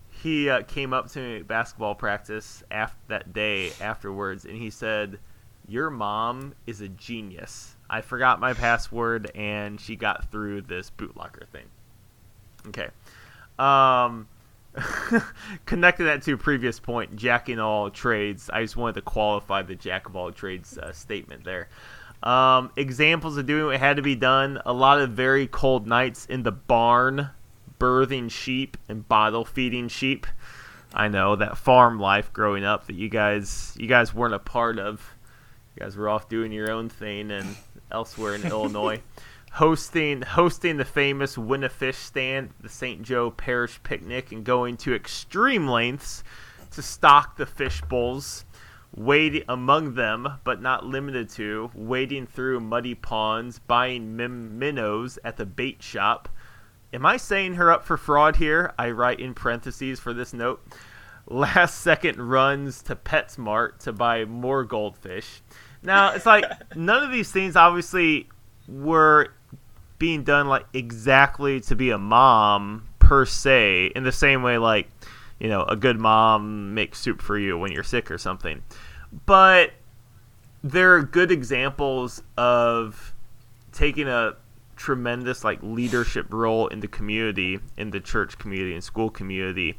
He 0.10 0.50
uh, 0.50 0.62
came 0.64 0.94
up 0.94 1.12
to 1.12 1.20
me 1.20 1.36
at 1.38 1.48
basketball 1.48 1.96
practice 1.96 2.64
after 2.72 2.98
that 3.10 3.34
day 3.34 3.74
afterwards, 3.82 4.46
and 4.46 4.56
he 4.58 4.70
said, 4.70 5.20
"Your 5.68 5.90
mom 5.90 6.56
is 6.66 6.82
a 6.82 6.88
genius. 6.88 7.76
I 7.90 8.02
forgot 8.02 8.40
my 8.40 8.54
password, 8.54 9.30
and 9.36 9.80
she 9.80 9.96
got 9.96 10.32
through 10.32 10.62
this 10.62 10.90
bootlocker 10.90 11.48
thing." 11.50 11.66
Okay. 12.68 12.90
Um, 13.60 14.28
connecting 15.66 16.06
that 16.06 16.22
to 16.24 16.34
a 16.34 16.38
previous 16.38 16.80
point, 16.80 17.16
Jack 17.16 17.46
jacking 17.46 17.60
all 17.60 17.90
trades. 17.90 18.50
I 18.52 18.62
just 18.62 18.76
wanted 18.76 18.96
to 18.96 19.02
qualify 19.02 19.62
the 19.62 19.76
jack 19.76 20.08
of 20.08 20.16
all 20.16 20.32
trades 20.32 20.78
uh, 20.78 20.92
statement 20.92 21.44
there. 21.44 21.70
Um, 22.24 22.72
examples 22.76 23.38
of 23.38 23.46
doing 23.46 23.66
what 23.66 23.80
had 23.80 23.98
to 23.98 24.02
be 24.02 24.16
done: 24.16 24.62
a 24.66 24.74
lot 24.74 25.00
of 25.00 25.12
very 25.12 25.48
cold 25.48 25.88
nights 25.88 26.26
in 26.26 26.44
the 26.44 26.52
barn, 26.52 27.30
birthing 27.80 28.32
sheep 28.32 28.78
and 28.90 29.08
bottle 29.08 29.46
feeding 29.46 29.88
sheep. 29.88 30.28
I 30.94 31.08
know 31.08 31.36
that 31.36 31.58
farm 31.58 32.00
life 32.00 32.32
growing 32.32 32.64
up 32.64 32.88
that 32.88 32.96
you 32.96 33.10
guys 33.10 33.76
you 33.78 33.88
guys 33.88 34.14
weren't 34.14 34.34
a 34.34 34.40
part 34.40 34.80
of. 34.80 35.14
You 35.76 35.84
guys 35.84 35.98
were 35.98 36.10
off 36.10 36.30
doing 36.30 36.52
your 36.52 36.72
own 36.72 36.90
thing 36.90 37.32
and 37.32 37.56
elsewhere 37.92 38.36
in 38.36 38.44
Illinois 38.44 39.02
hosting 39.56 40.22
hosting 40.22 40.76
the 40.76 40.84
famous 40.84 41.38
win 41.38 41.64
a 41.64 41.70
fish 41.70 41.96
stand 41.96 42.50
the 42.60 42.68
St. 42.68 43.02
Joe 43.02 43.32
Parish 43.32 43.82
picnic 43.84 44.34
and 44.34 44.44
going 44.44 44.76
to 44.78 44.94
extreme 44.94 45.66
lengths 45.66 46.26
to 46.72 46.82
stock 46.82 47.38
the 47.38 47.46
fish 47.46 47.82
bowls, 47.84 48.44
wading 48.94 49.44
among 49.48 49.96
them, 49.96 50.28
but 50.44 50.62
not 50.62 50.86
limited 50.86 51.30
to, 51.30 51.72
wading 51.74 52.28
through 52.28 52.60
muddy 52.60 52.96
ponds, 52.96 53.60
buying 53.60 54.18
mim- 54.18 54.60
minnows 54.60 55.18
at 55.24 55.38
the 55.38 55.46
bait 55.46 55.82
shop. 55.82 56.28
Am 56.92 57.06
I 57.06 57.16
saying 57.16 57.56
her 57.56 57.72
up 57.72 57.86
for 57.86 57.96
fraud 57.96 58.36
here? 58.36 58.74
I 58.78 58.92
write 58.92 59.22
in 59.22 59.34
parentheses 59.34 60.02
for 60.02 60.14
this 60.14 60.34
note. 60.34 60.68
Last 61.28 61.80
second 61.80 62.18
runs 62.20 62.82
to 62.84 62.96
PetSmart 62.98 63.80
to 63.80 63.94
buy 63.94 64.26
more 64.26 64.66
goldfish. 64.66 65.42
Now, 65.82 66.12
it's 66.12 66.26
like 66.26 66.44
none 66.76 67.04
of 67.04 67.12
these 67.14 67.32
things 67.32 67.56
obviously 67.56 68.28
were 68.68 69.30
being 69.98 70.24
done 70.24 70.48
like 70.48 70.66
exactly 70.74 71.62
to 71.62 71.76
be 71.76 71.90
a 71.90 71.98
mom 71.98 72.88
per 73.00 73.26
se 73.26 73.92
in 73.96 74.04
the 74.04 74.12
same 74.12 74.44
way 74.44 74.58
like 74.58 74.90
you 75.40 75.48
know 75.48 75.64
a 75.64 75.76
good 75.76 76.00
mom 76.00 76.74
makes 76.74 77.00
soup 77.00 77.22
for 77.22 77.38
you 77.38 77.58
when 77.58 77.72
you're 77.72 77.84
sick 77.84 78.10
or 78.12 78.18
something. 78.18 78.62
But 79.26 79.72
there 80.64 80.96
are 80.96 81.04
good 81.04 81.32
examples 81.32 82.24
of 82.38 83.14
taking 83.72 84.08
a 84.08 84.34
tremendous 84.76 85.44
like 85.44 85.60
leadership 85.62 86.34
role 86.34 86.68
in 86.68 86.80
the 86.80 86.88
community 86.88 87.60
in 87.78 87.92
the 87.92 88.00
church 88.00 88.38
community 88.38 88.74
and 88.74 88.84
school 88.84 89.10
community 89.10 89.78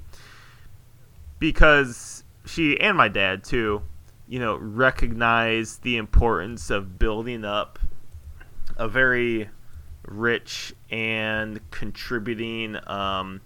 because 1.39 2.25
she 2.47 2.81
and 2.81 2.97
my 2.97 3.09
dad 3.09 3.45
too 3.45 3.83
you 4.27 4.39
know 4.39 4.57
recognize 4.57 5.79
the 5.79 5.97
importance 5.97 6.71
of 6.71 6.99
building 6.99 7.45
up 7.45 7.79
a 8.77 8.89
very 8.89 9.49
rich 10.07 10.75
and 10.91 11.61
contributing 11.71 12.77
um, 12.89 13.41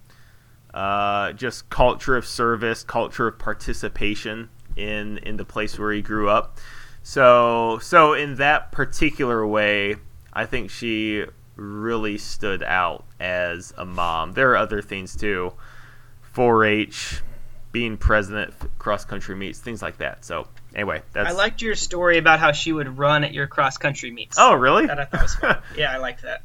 uh, 0.73 1.33
just 1.33 1.69
culture 1.71 2.17
of 2.17 2.27
service, 2.27 2.85
culture 2.85 3.29
of 3.29 3.39
participation 3.39 4.49
in 4.77 5.19
in 5.19 5.37
the 5.37 5.45
place 5.45 5.79
where 5.79 5.93
he 5.93 6.03
grew 6.03 6.29
up. 6.29 6.59
So 7.03 7.79
so 7.83 8.13
in 8.13 8.37
that 8.37 8.73
particular 8.73 9.47
way, 9.47 9.97
I 10.33 10.47
think 10.47 10.71
she 10.71 11.25
really 11.57 12.19
stood 12.19 12.63
out 12.63 13.05
as 13.19 13.75
a 13.77 13.85
mom. 13.85 14.33
There 14.33 14.53
are 14.53 14.57
other 14.57 14.81
things 14.81 15.15
too, 15.15 15.53
4-H, 16.35 17.21
being 17.73 17.97
president, 17.99 18.55
cross 18.79 19.05
country 19.05 19.37
meets, 19.37 19.59
things 19.59 19.83
like 19.83 19.99
that. 19.99 20.25
So 20.25 20.49
anyway, 20.75 21.03
that's. 21.13 21.29
I 21.29 21.33
liked 21.33 21.63
your 21.63 21.75
story 21.75 22.19
about 22.19 22.41
how 22.41 22.53
she 22.53 22.73
would 22.73 22.99
run 22.99 23.25
at 23.25 23.35
your 23.35 23.47
cross 23.47 23.77
country 23.77 24.11
meets. 24.11 24.37
Oh 24.39 24.55
really? 24.55 24.87
That 24.87 24.99
I 24.99 25.05
thought 25.05 25.23
was 25.23 25.35
fun. 25.35 25.59
yeah, 25.77 25.93
I 25.93 25.99
liked 25.99 26.23
that. 26.23 26.43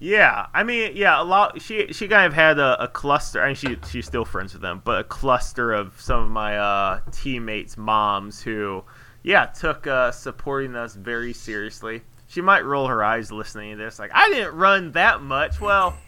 Yeah, 0.00 0.46
I 0.54 0.62
mean, 0.62 0.92
yeah, 0.94 1.20
a 1.20 1.24
lot. 1.24 1.60
She 1.60 1.92
she 1.92 2.06
kind 2.06 2.26
of 2.26 2.32
had 2.32 2.60
a, 2.60 2.84
a 2.84 2.86
cluster. 2.86 3.42
I 3.42 3.48
mean, 3.48 3.56
she 3.56 3.76
she's 3.90 4.06
still 4.06 4.24
friends 4.24 4.52
with 4.52 4.62
them, 4.62 4.80
but 4.84 5.00
a 5.00 5.04
cluster 5.04 5.72
of 5.72 6.00
some 6.00 6.20
of 6.20 6.30
my 6.30 6.56
uh, 6.56 7.00
teammates' 7.10 7.76
moms 7.76 8.40
who, 8.40 8.84
yeah, 9.24 9.46
took 9.46 9.88
uh, 9.88 10.12
supporting 10.12 10.76
us 10.76 10.94
very 10.94 11.32
seriously. 11.32 12.02
She 12.28 12.40
might 12.40 12.64
roll 12.64 12.86
her 12.86 13.02
eyes 13.02 13.32
listening 13.32 13.76
to 13.76 13.84
this, 13.84 13.98
like 13.98 14.12
I 14.14 14.28
didn't 14.28 14.54
run 14.54 14.92
that 14.92 15.20
much. 15.20 15.60
Well, 15.60 15.98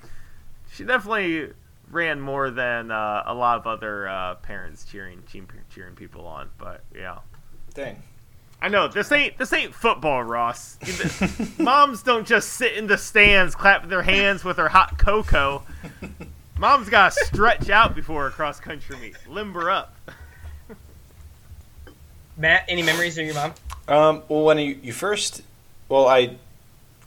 she 0.73 0.85
definitely 0.85 1.53
ran 1.91 2.21
more 2.21 2.51
than 2.51 2.93
uh, 2.93 3.25
a 3.27 3.35
lot 3.35 3.59
of 3.59 3.67
other 3.67 4.09
uh, 4.09 4.37
parents 4.37 4.85
cheering 4.85 5.25
cheering 5.75 5.97
people 5.97 6.29
on. 6.29 6.49
But 6.59 6.85
yeah, 6.95 7.19
Dang. 7.75 8.01
I 8.63 8.69
know 8.69 8.89
this 8.89 9.11
ain't 9.11 9.39
this 9.39 9.53
ain't 9.53 9.75
football, 9.75 10.23
Ross. 10.23 10.79
Moms 11.59 12.03
don't 12.03 12.27
just 12.27 12.51
sit 12.55 12.75
in 12.75 12.87
the 12.87 12.99
stands, 12.99 13.55
clap 13.55 13.89
their 13.89 14.03
hands 14.03 14.45
with 14.45 14.57
their 14.57 14.69
hot 14.69 14.99
cocoa. 14.99 15.63
Mom's 16.59 16.91
gotta 16.91 17.13
stretch 17.25 17.71
out 17.71 17.95
before 17.95 18.27
a 18.27 18.31
cross 18.31 18.61
country 18.61 18.97
meet. 18.99 19.17
Limber 19.27 19.71
up. 19.71 19.97
Matt, 22.37 22.65
any 22.69 22.83
memories 22.83 23.17
of 23.19 23.25
your 23.25 23.35
mom? 23.35 23.55
Um, 23.89 24.23
well, 24.29 24.45
when 24.45 24.59
you, 24.59 24.79
you 24.83 24.93
first, 24.93 25.43
well, 25.89 26.07
I 26.07 26.37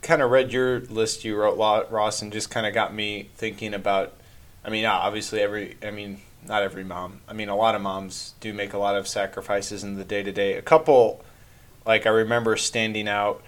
kind 0.02 0.22
of 0.22 0.30
read 0.30 0.52
your 0.52 0.82
list 0.82 1.24
you 1.24 1.36
wrote, 1.36 1.58
Ross, 1.90 2.22
and 2.22 2.32
just 2.32 2.50
kind 2.50 2.68
of 2.68 2.74
got 2.74 2.94
me 2.94 3.30
thinking 3.36 3.74
about. 3.74 4.14
I 4.66 4.70
mean, 4.70 4.86
obviously, 4.86 5.40
every. 5.40 5.78
I 5.84 5.92
mean, 5.92 6.22
not 6.48 6.64
every 6.64 6.84
mom. 6.84 7.22
I 7.28 7.34
mean, 7.34 7.50
a 7.50 7.56
lot 7.56 7.76
of 7.76 7.82
moms 7.82 8.34
do 8.40 8.54
make 8.54 8.74
a 8.74 8.78
lot 8.78 8.96
of 8.96 9.08
sacrifices 9.08 9.84
in 9.84 9.96
the 9.96 10.04
day 10.04 10.24
to 10.24 10.32
day. 10.32 10.54
A 10.56 10.62
couple, 10.62 11.24
like 11.86 12.06
I 12.06 12.10
remember 12.10 12.56
standing 12.58 13.08
out 13.08 13.42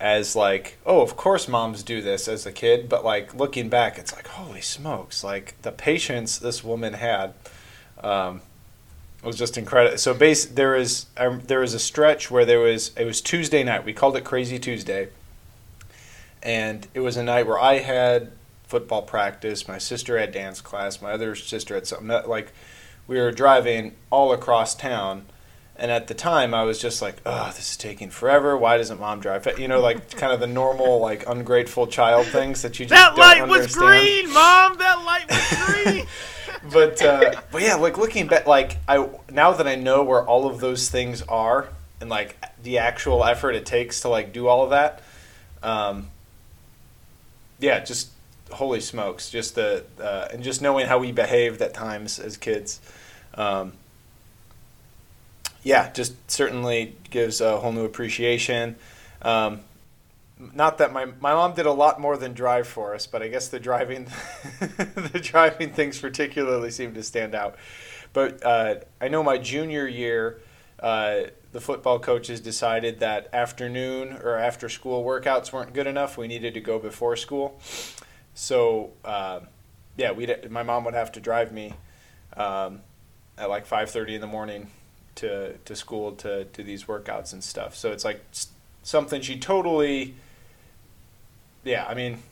as 0.00 0.34
like, 0.34 0.78
oh, 0.86 1.02
of 1.02 1.16
course 1.16 1.46
moms 1.46 1.82
do 1.82 2.00
this 2.00 2.26
as 2.26 2.46
a 2.46 2.52
kid, 2.52 2.88
but 2.88 3.04
like 3.04 3.34
looking 3.34 3.68
back, 3.68 3.98
it's 3.98 4.14
like, 4.14 4.28
holy 4.28 4.62
smokes, 4.62 5.22
like 5.22 5.60
the 5.62 5.72
patience 5.72 6.38
this 6.38 6.64
woman 6.64 6.94
had. 6.94 7.34
Um, 8.02 8.40
was 9.22 9.36
just 9.36 9.58
incredible. 9.58 9.98
So 9.98 10.14
base 10.14 10.46
there 10.46 10.74
is 10.74 11.06
um, 11.16 11.42
there 11.46 11.60
was 11.60 11.74
a 11.74 11.78
stretch 11.78 12.30
where 12.30 12.44
there 12.44 12.60
was 12.60 12.92
it 12.96 13.04
was 13.04 13.20
Tuesday 13.20 13.62
night. 13.62 13.84
We 13.84 13.92
called 13.92 14.16
it 14.16 14.24
Crazy 14.24 14.58
Tuesday, 14.58 15.08
and 16.42 16.86
it 16.94 17.00
was 17.00 17.16
a 17.16 17.22
night 17.22 17.46
where 17.46 17.58
I 17.58 17.78
had 17.78 18.32
football 18.66 19.02
practice. 19.02 19.68
My 19.68 19.78
sister 19.78 20.18
had 20.18 20.32
dance 20.32 20.60
class. 20.60 21.02
My 21.02 21.12
other 21.12 21.34
sister 21.34 21.74
had 21.74 21.86
something 21.86 22.08
that, 22.08 22.28
like 22.28 22.52
we 23.06 23.20
were 23.20 23.32
driving 23.32 23.94
all 24.10 24.32
across 24.32 24.74
town. 24.74 25.26
And 25.80 25.90
at 25.90 26.08
the 26.08 26.14
time, 26.14 26.52
I 26.52 26.64
was 26.64 26.78
just 26.78 27.00
like, 27.00 27.16
"Oh, 27.24 27.46
this 27.56 27.70
is 27.70 27.76
taking 27.78 28.10
forever. 28.10 28.54
Why 28.54 28.76
doesn't 28.76 29.00
mom 29.00 29.20
drive?" 29.20 29.48
You 29.58 29.66
know, 29.66 29.80
like 29.80 30.10
kind 30.16 30.30
of 30.30 30.38
the 30.38 30.46
normal, 30.46 31.00
like 31.00 31.26
ungrateful 31.26 31.86
child 31.86 32.26
things 32.26 32.60
that 32.62 32.78
you 32.78 32.84
just 32.84 32.90
That 32.90 33.16
light 33.16 33.48
was 33.48 33.74
green, 33.74 34.30
Mom. 34.30 34.76
That 34.76 35.02
light 35.06 35.30
was 35.30 35.84
green. 35.84 36.06
but 36.70 37.02
uh, 37.02 37.40
but 37.50 37.62
yeah, 37.62 37.76
like 37.76 37.96
looking 37.96 38.26
back, 38.26 38.46
like 38.46 38.76
I 38.86 39.08
now 39.30 39.52
that 39.52 39.66
I 39.66 39.74
know 39.74 40.04
where 40.04 40.22
all 40.22 40.46
of 40.46 40.60
those 40.60 40.90
things 40.90 41.22
are 41.22 41.70
and 42.00 42.10
like 42.10 42.36
the 42.62 42.76
actual 42.76 43.24
effort 43.24 43.52
it 43.52 43.64
takes 43.64 44.02
to 44.02 44.08
like 44.10 44.34
do 44.34 44.48
all 44.48 44.62
of 44.62 44.70
that, 44.70 45.02
um, 45.62 46.08
yeah, 47.58 47.80
just 47.80 48.10
holy 48.50 48.80
smokes, 48.80 49.30
just 49.30 49.54
the 49.54 49.84
uh, 49.98 50.28
and 50.30 50.42
just 50.42 50.60
knowing 50.60 50.86
how 50.86 50.98
we 50.98 51.10
behaved 51.10 51.62
at 51.62 51.72
times 51.72 52.18
as 52.18 52.36
kids, 52.36 52.80
um, 53.34 53.72
yeah, 55.62 55.90
just 55.92 56.14
certainly 56.30 56.96
gives 57.10 57.40
a 57.40 57.58
whole 57.58 57.72
new 57.72 57.84
appreciation. 57.84 58.76
Um, 59.22 59.60
not 60.54 60.78
that 60.78 60.92
my 60.92 61.04
my 61.04 61.34
mom 61.34 61.54
did 61.54 61.66
a 61.66 61.72
lot 61.72 62.00
more 62.00 62.16
than 62.16 62.32
drive 62.32 62.66
for 62.66 62.94
us, 62.94 63.06
but 63.06 63.22
I 63.22 63.28
guess 63.28 63.48
the 63.48 63.60
driving 63.60 64.04
the 64.60 65.20
driving 65.22 65.72
things 65.72 65.98
particularly 66.00 66.70
seem 66.70 66.94
to 66.94 67.02
stand 67.02 67.34
out. 67.34 67.56
But 68.12 68.44
uh, 68.44 68.76
I 69.00 69.08
know 69.08 69.22
my 69.22 69.38
junior 69.38 69.86
year, 69.86 70.40
uh, 70.80 71.24
the 71.52 71.60
football 71.60 71.98
coaches 71.98 72.40
decided 72.40 73.00
that 73.00 73.28
afternoon 73.32 74.18
or 74.22 74.36
after 74.36 74.68
school 74.68 75.04
workouts 75.04 75.52
weren't 75.52 75.74
good 75.74 75.86
enough. 75.86 76.16
We 76.16 76.26
needed 76.26 76.54
to 76.54 76.60
go 76.60 76.78
before 76.78 77.16
school. 77.16 77.60
So 78.34 78.92
uh, 79.04 79.40
yeah, 79.98 80.12
we 80.12 80.34
my 80.48 80.62
mom 80.62 80.84
would 80.84 80.94
have 80.94 81.12
to 81.12 81.20
drive 81.20 81.52
me 81.52 81.74
um, 82.34 82.80
at 83.36 83.50
like 83.50 83.66
five 83.66 83.90
thirty 83.90 84.14
in 84.14 84.22
the 84.22 84.26
morning 84.26 84.70
to 85.16 85.56
to 85.58 85.76
school 85.76 86.12
to 86.12 86.44
do 86.44 86.62
these 86.62 86.84
workouts 86.84 87.32
and 87.32 87.42
stuff. 87.42 87.74
So 87.74 87.92
it's 87.92 88.04
like 88.04 88.24
something 88.82 89.20
she 89.20 89.38
totally, 89.38 90.14
yeah, 91.64 91.86
I 91.86 91.94
mean, 91.94 92.22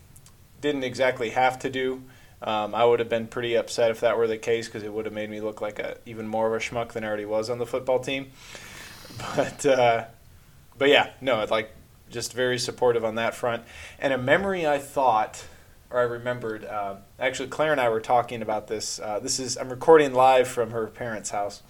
didn't 0.60 0.84
exactly 0.84 1.30
have 1.30 1.58
to 1.60 1.70
do. 1.70 2.02
Um, 2.40 2.74
I 2.74 2.84
would 2.84 3.00
have 3.00 3.08
been 3.08 3.26
pretty 3.26 3.56
upset 3.56 3.90
if 3.90 4.00
that 4.00 4.16
were 4.16 4.28
the 4.28 4.38
case 4.38 4.68
because 4.68 4.84
it 4.84 4.92
would 4.92 5.06
have 5.06 5.14
made 5.14 5.28
me 5.28 5.40
look 5.40 5.60
like 5.60 5.78
a 5.78 5.96
even 6.06 6.28
more 6.28 6.46
of 6.46 6.52
a 6.52 6.64
schmuck 6.64 6.92
than 6.92 7.04
I 7.04 7.08
already 7.08 7.24
was 7.24 7.50
on 7.50 7.58
the 7.58 7.66
football 7.66 8.00
team. 8.00 8.30
But 9.34 9.66
uh, 9.66 10.04
but 10.76 10.90
yeah, 10.90 11.10
no, 11.20 11.40
it's 11.40 11.50
like 11.50 11.74
just 12.08 12.34
very 12.34 12.58
supportive 12.58 13.04
on 13.04 13.16
that 13.16 13.34
front. 13.34 13.64
And 13.98 14.12
a 14.12 14.18
memory 14.18 14.64
I 14.64 14.78
thought 14.78 15.44
or 15.90 16.00
I 16.00 16.04
remembered. 16.04 16.64
Uh, 16.64 16.96
actually, 17.18 17.48
Clare 17.48 17.72
and 17.72 17.80
I 17.80 17.88
were 17.88 18.00
talking 18.00 18.42
about 18.42 18.66
this. 18.66 19.00
Uh, 19.00 19.18
this 19.18 19.40
is 19.40 19.56
I'm 19.56 19.70
recording 19.70 20.12
live 20.12 20.48
from 20.48 20.70
her 20.70 20.86
parents' 20.86 21.30
house. 21.30 21.62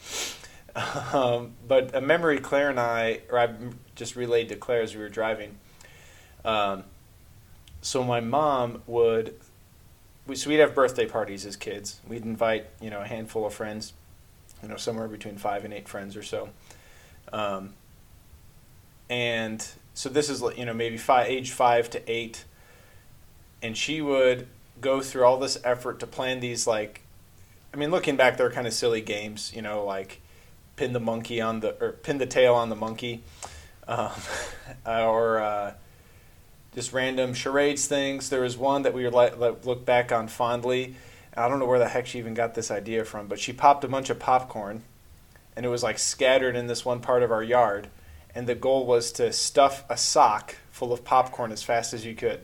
Um, 1.13 1.53
but 1.67 1.95
a 1.95 2.01
memory 2.01 2.39
Clare 2.39 2.71
and 2.71 2.79
I, 2.79 3.21
or 3.31 3.39
I 3.39 3.49
just 3.97 4.17
relayed 4.17 4.49
to 4.51 4.57
Clare 4.57 4.83
as 4.83 4.95
we 4.95 5.01
were 5.01 5.09
driving. 5.09 5.59
Um, 6.45 6.85
so 7.81 8.05
my 8.05 8.21
mom 8.21 8.83
would 8.87 9.35
we, 10.27 10.37
so 10.37 10.51
we'd 10.51 10.57
have 10.57 10.75
birthday 10.75 11.07
parties 11.07 11.47
as 11.47 11.57
kids. 11.57 12.01
We'd 12.07 12.25
invite, 12.25 12.67
you 12.81 12.91
know, 12.91 13.01
a 13.01 13.07
handful 13.07 13.47
of 13.47 13.55
friends, 13.55 13.95
you 14.63 14.69
know, 14.69 14.77
somewhere 14.77 15.09
between 15.09 15.37
five 15.39 15.65
and 15.65 15.73
eight 15.73 15.89
friends 15.89 16.17
or 16.17 16.23
so. 16.23 16.51
Um, 17.33 17.75
and 19.09 19.67
so 19.95 20.09
this 20.11 20.29
is, 20.29 20.43
you 20.57 20.67
know, 20.67 20.75
maybe 20.75 20.99
five, 20.99 21.29
age 21.29 21.51
five 21.51 21.89
to 21.91 22.13
eight. 22.13 22.45
And 23.63 23.77
she 23.77 24.01
would 24.03 24.47
go 24.81 25.01
through 25.01 25.25
all 25.25 25.39
this 25.39 25.59
effort 25.65 25.99
to 26.01 26.07
plan 26.07 26.41
these, 26.41 26.67
like, 26.67 27.01
I 27.73 27.77
mean, 27.79 27.91
looking 27.91 28.17
back, 28.17 28.37
they're 28.37 28.51
kind 28.51 28.67
of 28.67 28.75
silly 28.75 29.01
games, 29.01 29.53
you 29.55 29.63
know, 29.63 29.85
like 29.85 30.21
pin 30.79 30.93
the 30.93 31.01
monkey 31.01 31.41
on 31.41 31.61
the, 31.61 31.77
or 31.83 31.93
pin 31.93 32.19
the 32.19 32.27
tail 32.27 32.55
on 32.55 32.71
the 32.71 32.77
monkey. 32.77 33.23
Um, 33.87 34.13
or, 34.87 35.41
uh, 35.41 35.75
just 36.75 36.93
random 36.93 37.35
charades 37.35 37.87
things. 37.87 38.31
There 38.31 38.43
was 38.43 38.57
one 38.57 38.83
that 38.83 38.95
we 38.95 39.05
were 39.05 39.11
like, 39.11 39.37
look 39.39 39.85
back 39.85 40.13
on 40.13 40.29
fondly. 40.29 40.95
I 41.37 41.49
don't 41.49 41.59
know 41.59 41.67
where 41.67 41.79
the 41.79 41.89
heck 41.89 42.07
she 42.07 42.19
even 42.19 42.35
got 42.35 42.55
this 42.55 42.71
idea 42.71 43.05
from, 43.05 43.27
but 43.27 43.41
she 43.41 43.53
popped 43.53 43.85
a 43.85 43.89
bunch 43.89 44.11
of 44.11 44.19
popcorn, 44.19 44.83
and 45.57 45.67
it 45.67 45.69
was 45.69 45.83
like 45.83 45.99
scattered 45.99 46.57
in 46.57 46.67
this 46.67 46.85
one 46.85 47.01
part 47.01 47.23
of 47.23 47.31
our 47.31 47.43
yard. 47.43 47.89
And 48.35 48.47
the 48.47 48.55
goal 48.55 48.87
was 48.87 49.11
to 49.13 49.33
stuff 49.33 49.85
a 49.89 49.97
sock 49.97 50.57
full 50.71 50.93
of 50.93 51.05
popcorn 51.05 51.51
as 51.51 51.63
fast 51.63 51.95
as 51.95 52.05
you 52.05 52.15
could. 52.15 52.41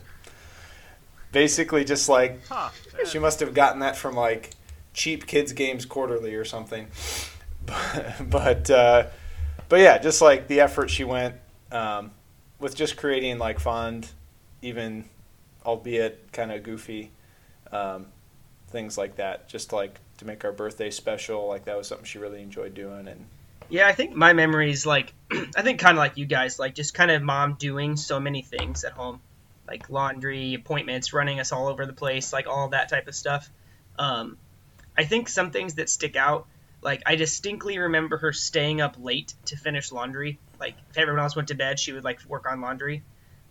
Basically, 1.30 1.84
just 1.84 2.08
like 2.08 2.44
Huh, 2.48 2.70
she 3.06 3.18
must 3.18 3.40
have 3.40 3.54
gotten 3.54 3.80
that 3.80 3.96
from 3.96 4.14
like 4.14 4.50
cheap 4.94 5.26
kids 5.26 5.52
games 5.52 5.84
quarterly 5.84 6.34
or 6.34 6.44
something. 6.44 6.88
But 7.66 8.14
but, 8.30 8.70
uh, 8.70 9.06
but 9.68 9.80
yeah, 9.80 9.98
just 9.98 10.20
like 10.20 10.48
the 10.48 10.60
effort 10.60 10.90
she 10.90 11.04
went 11.04 11.36
um, 11.72 12.10
with 12.58 12.74
just 12.74 12.96
creating 12.96 13.38
like 13.38 13.60
fond, 13.60 14.08
even 14.62 15.04
albeit 15.64 16.32
kind 16.32 16.52
of 16.52 16.62
goofy 16.62 17.10
um, 17.72 18.06
things 18.68 18.96
like 18.96 19.16
that. 19.16 19.48
Just 19.48 19.72
like 19.72 20.00
to 20.18 20.24
make 20.24 20.44
our 20.44 20.52
birthday 20.52 20.90
special, 20.90 21.46
like 21.48 21.64
that 21.64 21.76
was 21.76 21.88
something 21.88 22.04
she 22.04 22.18
really 22.18 22.42
enjoyed 22.42 22.74
doing. 22.74 23.08
And 23.08 23.26
Yeah, 23.68 23.86
I 23.86 23.92
think 23.92 24.14
my 24.14 24.32
memories 24.32 24.86
like 24.86 25.12
I 25.56 25.62
think 25.62 25.80
kind 25.80 25.96
of 25.96 25.98
like 25.98 26.16
you 26.16 26.26
guys, 26.26 26.58
like 26.58 26.74
just 26.74 26.94
kind 26.94 27.10
of 27.10 27.22
mom 27.22 27.54
doing 27.54 27.96
so 27.96 28.20
many 28.20 28.42
things 28.42 28.84
at 28.84 28.92
home, 28.92 29.20
like 29.66 29.90
laundry, 29.90 30.54
appointments, 30.54 31.12
running 31.12 31.40
us 31.40 31.52
all 31.52 31.68
over 31.68 31.86
the 31.86 31.92
place, 31.92 32.32
like 32.32 32.46
all 32.46 32.68
that 32.68 32.88
type 32.88 33.08
of 33.08 33.14
stuff. 33.14 33.50
Um, 33.98 34.36
I 34.96 35.04
think 35.04 35.28
some 35.28 35.50
things 35.50 35.74
that 35.74 35.88
stick 35.88 36.16
out, 36.16 36.46
like 36.84 37.02
I 37.06 37.16
distinctly 37.16 37.78
remember 37.78 38.18
her 38.18 38.32
staying 38.32 38.80
up 38.80 38.96
late 38.98 39.34
to 39.46 39.56
finish 39.56 39.90
laundry. 39.90 40.38
Like 40.60 40.76
if 40.90 40.98
everyone 40.98 41.22
else 41.22 41.34
went 41.34 41.48
to 41.48 41.54
bed, 41.54 41.80
she 41.80 41.92
would 41.92 42.04
like 42.04 42.20
work 42.28 42.46
on 42.46 42.60
laundry, 42.60 43.02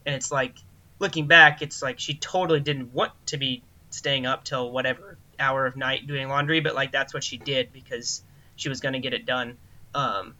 and 0.06 0.16
it's 0.16 0.32
like 0.32 0.56
looking 1.00 1.28
back, 1.28 1.62
it's 1.62 1.82
like 1.82 2.00
she 2.00 2.14
totally 2.14 2.60
didn't 2.60 2.94
want 2.94 3.12
to 3.26 3.38
be 3.38 3.64
staying 3.90 4.26
up 4.26 4.44
till 4.44 4.72
whatever 4.72 5.18
hour 5.40 5.66
of 5.66 5.76
night 5.76 6.06
doing 6.08 6.30
laundry, 6.30 6.60
but 6.60 6.76
like 6.76 6.92
that's 6.92 7.14
what 7.14 7.24
she 7.24 7.38
did 7.38 7.74
because 7.74 8.22
she 8.56 8.70
was 8.70 8.80
going 8.80 8.94
to 8.94 9.00
get 9.00 9.14
it 9.14 9.26
done. 9.26 9.58
Um, 9.96 10.36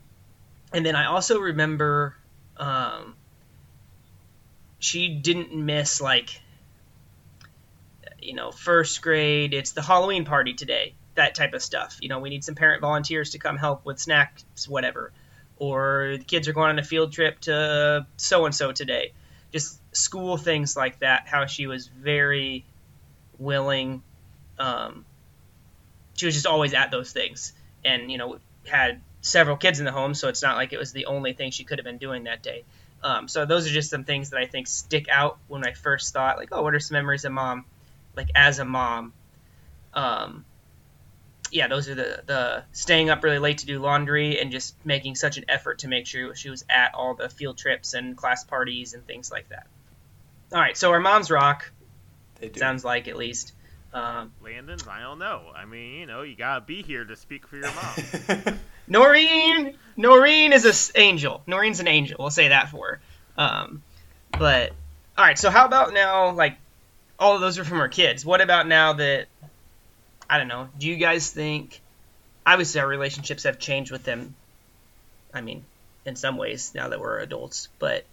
and 0.72 0.86
then 0.86 0.96
I 0.96 1.08
also 1.08 1.40
remember 1.40 2.16
um, 2.58 3.16
she 4.80 5.10
didn't 5.10 5.54
miss 5.54 6.00
like 6.00 6.40
you 8.22 8.36
know 8.36 8.52
first 8.52 9.02
grade. 9.02 9.54
It's 9.54 9.72
the 9.72 9.82
Halloween 9.82 10.26
party 10.26 10.54
today. 10.54 10.94
That 11.16 11.36
type 11.36 11.54
of 11.54 11.62
stuff. 11.62 11.98
You 12.02 12.10
know, 12.10 12.20
we 12.20 12.30
need 12.30 12.44
some 12.44 12.56
parent 12.56 12.82
volunteers 12.82 13.32
to 13.32 13.40
come 13.40 13.58
help 13.58 13.86
with 13.86 14.00
snacks, 14.00 14.46
whatever. 14.68 15.12
Or 15.58 16.16
the 16.18 16.24
kids 16.24 16.48
are 16.48 16.54
going 16.54 16.70
on 16.70 16.80
a 16.80 16.84
field 16.84 17.14
trip 17.14 17.40
to 17.42 18.06
so 18.18 18.46
and 18.46 18.56
so 18.56 18.72
today. 18.72 19.14
Just 19.52 19.80
school 19.96 20.38
things 20.38 20.76
like 20.76 21.00
that. 21.00 21.28
How 21.28 21.46
she 21.46 21.68
was 21.68 21.88
very 21.88 22.66
willing. 23.38 24.02
Um, 24.58 25.06
she 26.16 26.26
was 26.26 26.36
just 26.36 26.48
always 26.48 26.74
at 26.74 26.92
those 26.92 27.12
things, 27.12 27.54
and 27.86 28.12
you 28.12 28.18
know 28.18 28.40
had 28.68 29.02
several 29.22 29.58
kids 29.58 29.80
in 29.80 29.86
the 29.86 29.92
home, 29.92 30.14
so 30.14 30.28
it's 30.28 30.42
not 30.42 30.58
like 30.58 30.74
it 30.74 30.80
was 30.80 30.92
the 30.92 31.06
only 31.06 31.34
thing 31.34 31.52
she 31.52 31.64
could 31.64 31.80
have 31.80 31.86
been 31.86 31.98
doing 31.98 32.24
that 32.26 32.44
day. 32.44 32.64
Um, 33.04 33.28
so 33.28 33.46
those 33.46 33.68
are 33.68 33.72
just 33.72 33.90
some 33.90 34.06
things 34.06 34.30
that 34.30 34.40
I 34.40 34.46
think 34.46 34.68
stick 34.68 35.08
out 35.10 35.38
when 35.48 35.66
I 35.66 35.74
first 35.74 36.14
thought, 36.14 36.38
like, 36.38 36.50
oh, 36.52 36.62
what 36.62 36.74
are 36.74 36.80
some 36.80 36.96
memories 36.96 37.26
of 37.26 37.34
mom, 37.34 37.66
like 38.16 38.30
as 38.36 38.60
a 38.60 38.66
mom. 38.66 39.14
Um, 39.94 40.46
yeah, 41.54 41.68
those 41.68 41.88
are 41.88 41.96
the 41.96 42.24
the 42.26 42.64
staying 42.72 43.10
up 43.10 43.24
really 43.24 43.40
late 43.40 43.60
to 43.60 43.66
do 43.66 43.80
laundry 43.80 44.40
and 44.40 44.52
just 44.52 44.76
making 44.86 45.16
such 45.16 45.38
an 45.38 45.46
effort 45.48 45.80
to 45.80 45.88
make 45.88 46.08
sure 46.08 46.34
she 46.36 46.50
was 46.50 46.66
at 46.70 46.96
all 46.96 47.14
the 47.14 47.30
field 47.30 47.58
trips 47.58 47.94
and 47.94 48.18
class 48.18 48.44
parties 48.44 48.94
and 48.94 49.06
things 49.06 49.32
like 49.32 49.48
that. 49.50 49.68
All 50.52 50.60
right, 50.60 50.76
so 50.76 50.92
our 50.92 51.00
moms 51.00 51.30
rock. 51.32 51.72
they 52.40 52.50
do. 52.50 52.60
Sounds 52.60 52.84
like 52.84 53.08
at 53.08 53.16
least. 53.16 53.54
Um, 53.94 54.32
Landon, 54.44 54.80
I 54.90 55.02
don't 55.02 55.20
know. 55.20 55.44
I 55.56 55.66
mean, 55.66 56.00
you 56.00 56.06
know, 56.08 56.24
you 56.24 56.36
gotta 56.36 56.62
be 56.62 56.82
here 56.82 57.06
to 57.06 57.16
speak 57.16 57.46
for 57.48 57.58
your 57.58 57.72
mom. 57.74 58.60
Noreen, 58.88 59.78
Noreen 59.96 60.54
is 60.54 60.66
a 60.66 60.70
s- 60.70 60.92
angel. 60.96 61.44
Noreen's 61.46 61.80
an 61.80 61.88
angel. 61.88 62.18
We'll 62.20 62.32
say 62.32 62.48
that 62.48 62.70
for 62.70 62.88
her. 62.88 63.02
Um, 63.38 63.84
but 64.38 64.72
all 65.18 65.24
right. 65.24 65.38
So 65.38 65.50
how 65.52 65.66
about 65.66 65.94
now? 65.94 66.32
Like 66.32 66.58
all 67.20 67.36
of 67.36 67.42
those 67.42 67.60
are 67.60 67.64
from 67.64 67.78
her 67.80 67.88
kids. 67.88 68.26
What 68.26 68.42
about 68.42 68.68
now 68.68 68.94
that 68.94 69.28
I 70.30 70.38
don't 70.38 70.48
know? 70.48 70.70
Do 70.78 70.88
you 70.88 70.96
guys 70.96 71.30
think? 71.32 71.82
Obviously, 72.46 72.82
our 72.82 72.88
relationships 72.88 73.44
have 73.44 73.60
changed 73.60 73.92
with 73.92 74.04
them. 74.04 74.36
I 75.34 75.42
mean, 75.42 75.64
in 76.06 76.16
some 76.16 76.38
ways 76.38 76.74
now 76.76 76.90
that 76.90 77.00
we're 77.00 77.20
adults, 77.20 77.70
but 77.80 78.06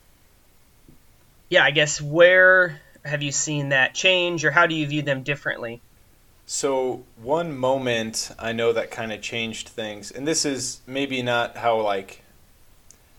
yeah, 1.48 1.64
I 1.64 1.70
guess 1.72 2.00
where 2.00 2.80
have 3.04 3.22
you 3.22 3.32
seen 3.32 3.70
that 3.70 3.94
change, 3.94 4.44
or 4.44 4.50
how 4.50 4.66
do 4.66 4.74
you 4.74 4.86
view 4.86 5.02
them 5.02 5.22
differently? 5.22 5.80
So 6.46 7.04
one 7.16 7.56
moment 7.56 8.30
I 8.38 8.52
know 8.52 8.72
that 8.72 8.90
kind 8.90 9.12
of 9.12 9.20
changed 9.20 9.68
things, 9.68 10.10
and 10.10 10.26
this 10.26 10.44
is 10.44 10.80
maybe 10.86 11.22
not 11.22 11.56
how 11.56 11.80
like 11.80 12.22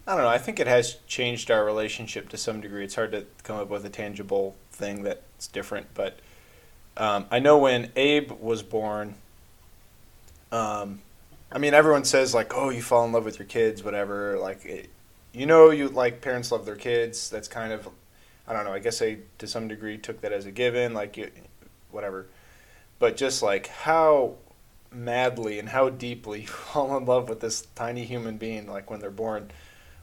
I 0.07 0.15
don't 0.15 0.23
know. 0.23 0.29
I 0.29 0.37
think 0.39 0.59
it 0.59 0.67
has 0.67 0.97
changed 1.07 1.51
our 1.51 1.63
relationship 1.63 2.29
to 2.29 2.37
some 2.37 2.59
degree. 2.59 2.83
It's 2.83 2.95
hard 2.95 3.11
to 3.11 3.25
come 3.43 3.57
up 3.57 3.69
with 3.69 3.85
a 3.85 3.89
tangible 3.89 4.55
thing 4.71 5.03
that's 5.03 5.47
different, 5.47 5.87
but 5.93 6.19
um, 6.97 7.25
I 7.31 7.39
know 7.39 7.57
when 7.57 7.91
Abe 7.95 8.31
was 8.31 8.63
born. 8.63 9.15
Um, 10.51 11.01
I 11.51 11.57
mean, 11.57 11.73
everyone 11.73 12.03
says 12.05 12.33
like, 12.33 12.53
"Oh, 12.55 12.69
you 12.69 12.81
fall 12.81 13.05
in 13.05 13.11
love 13.11 13.25
with 13.25 13.39
your 13.39 13.47
kids, 13.47 13.83
whatever." 13.83 14.37
Like, 14.39 14.65
it, 14.65 14.89
you 15.33 15.45
know, 15.45 15.69
you 15.69 15.89
like 15.89 16.21
parents 16.21 16.51
love 16.51 16.65
their 16.65 16.75
kids. 16.75 17.29
That's 17.29 17.47
kind 17.47 17.71
of, 17.73 17.87
I 18.47 18.53
don't 18.53 18.65
know. 18.65 18.73
I 18.73 18.79
guess 18.79 19.01
I 19.01 19.19
to 19.37 19.47
some 19.47 19.67
degree 19.67 19.97
took 19.97 20.21
that 20.21 20.33
as 20.33 20.45
a 20.45 20.51
given. 20.51 20.93
Like, 20.93 21.17
you, 21.17 21.31
whatever 21.91 22.27
but 23.01 23.17
just 23.17 23.41
like 23.41 23.67
how 23.67 24.35
madly 24.91 25.57
and 25.57 25.67
how 25.67 25.89
deeply 25.89 26.41
you 26.43 26.47
fall 26.47 26.95
in 26.95 27.03
love 27.03 27.27
with 27.27 27.41
this 27.41 27.63
tiny 27.75 28.05
human 28.05 28.37
being 28.37 28.67
like 28.67 28.89
when 28.89 29.01
they're 29.01 29.11
born 29.11 29.51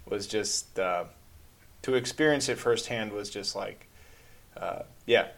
was 0.06 0.26
just 0.26 0.78
uh, 0.78 1.04
to 1.80 1.94
experience 1.94 2.48
it 2.50 2.58
firsthand 2.58 3.12
was 3.12 3.30
just 3.30 3.56
like 3.56 3.86
uh, 4.56 4.80
yeah 5.06 5.28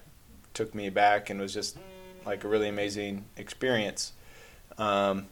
took 0.55 0.75
me 0.75 0.91
back 0.91 1.31
and 1.31 1.41
was 1.41 1.55
just 1.55 1.77
like 2.27 2.45
a 2.45 2.49
really 2.49 2.69
amazing 2.69 3.25
experience 3.37 4.13
um, 4.79 5.27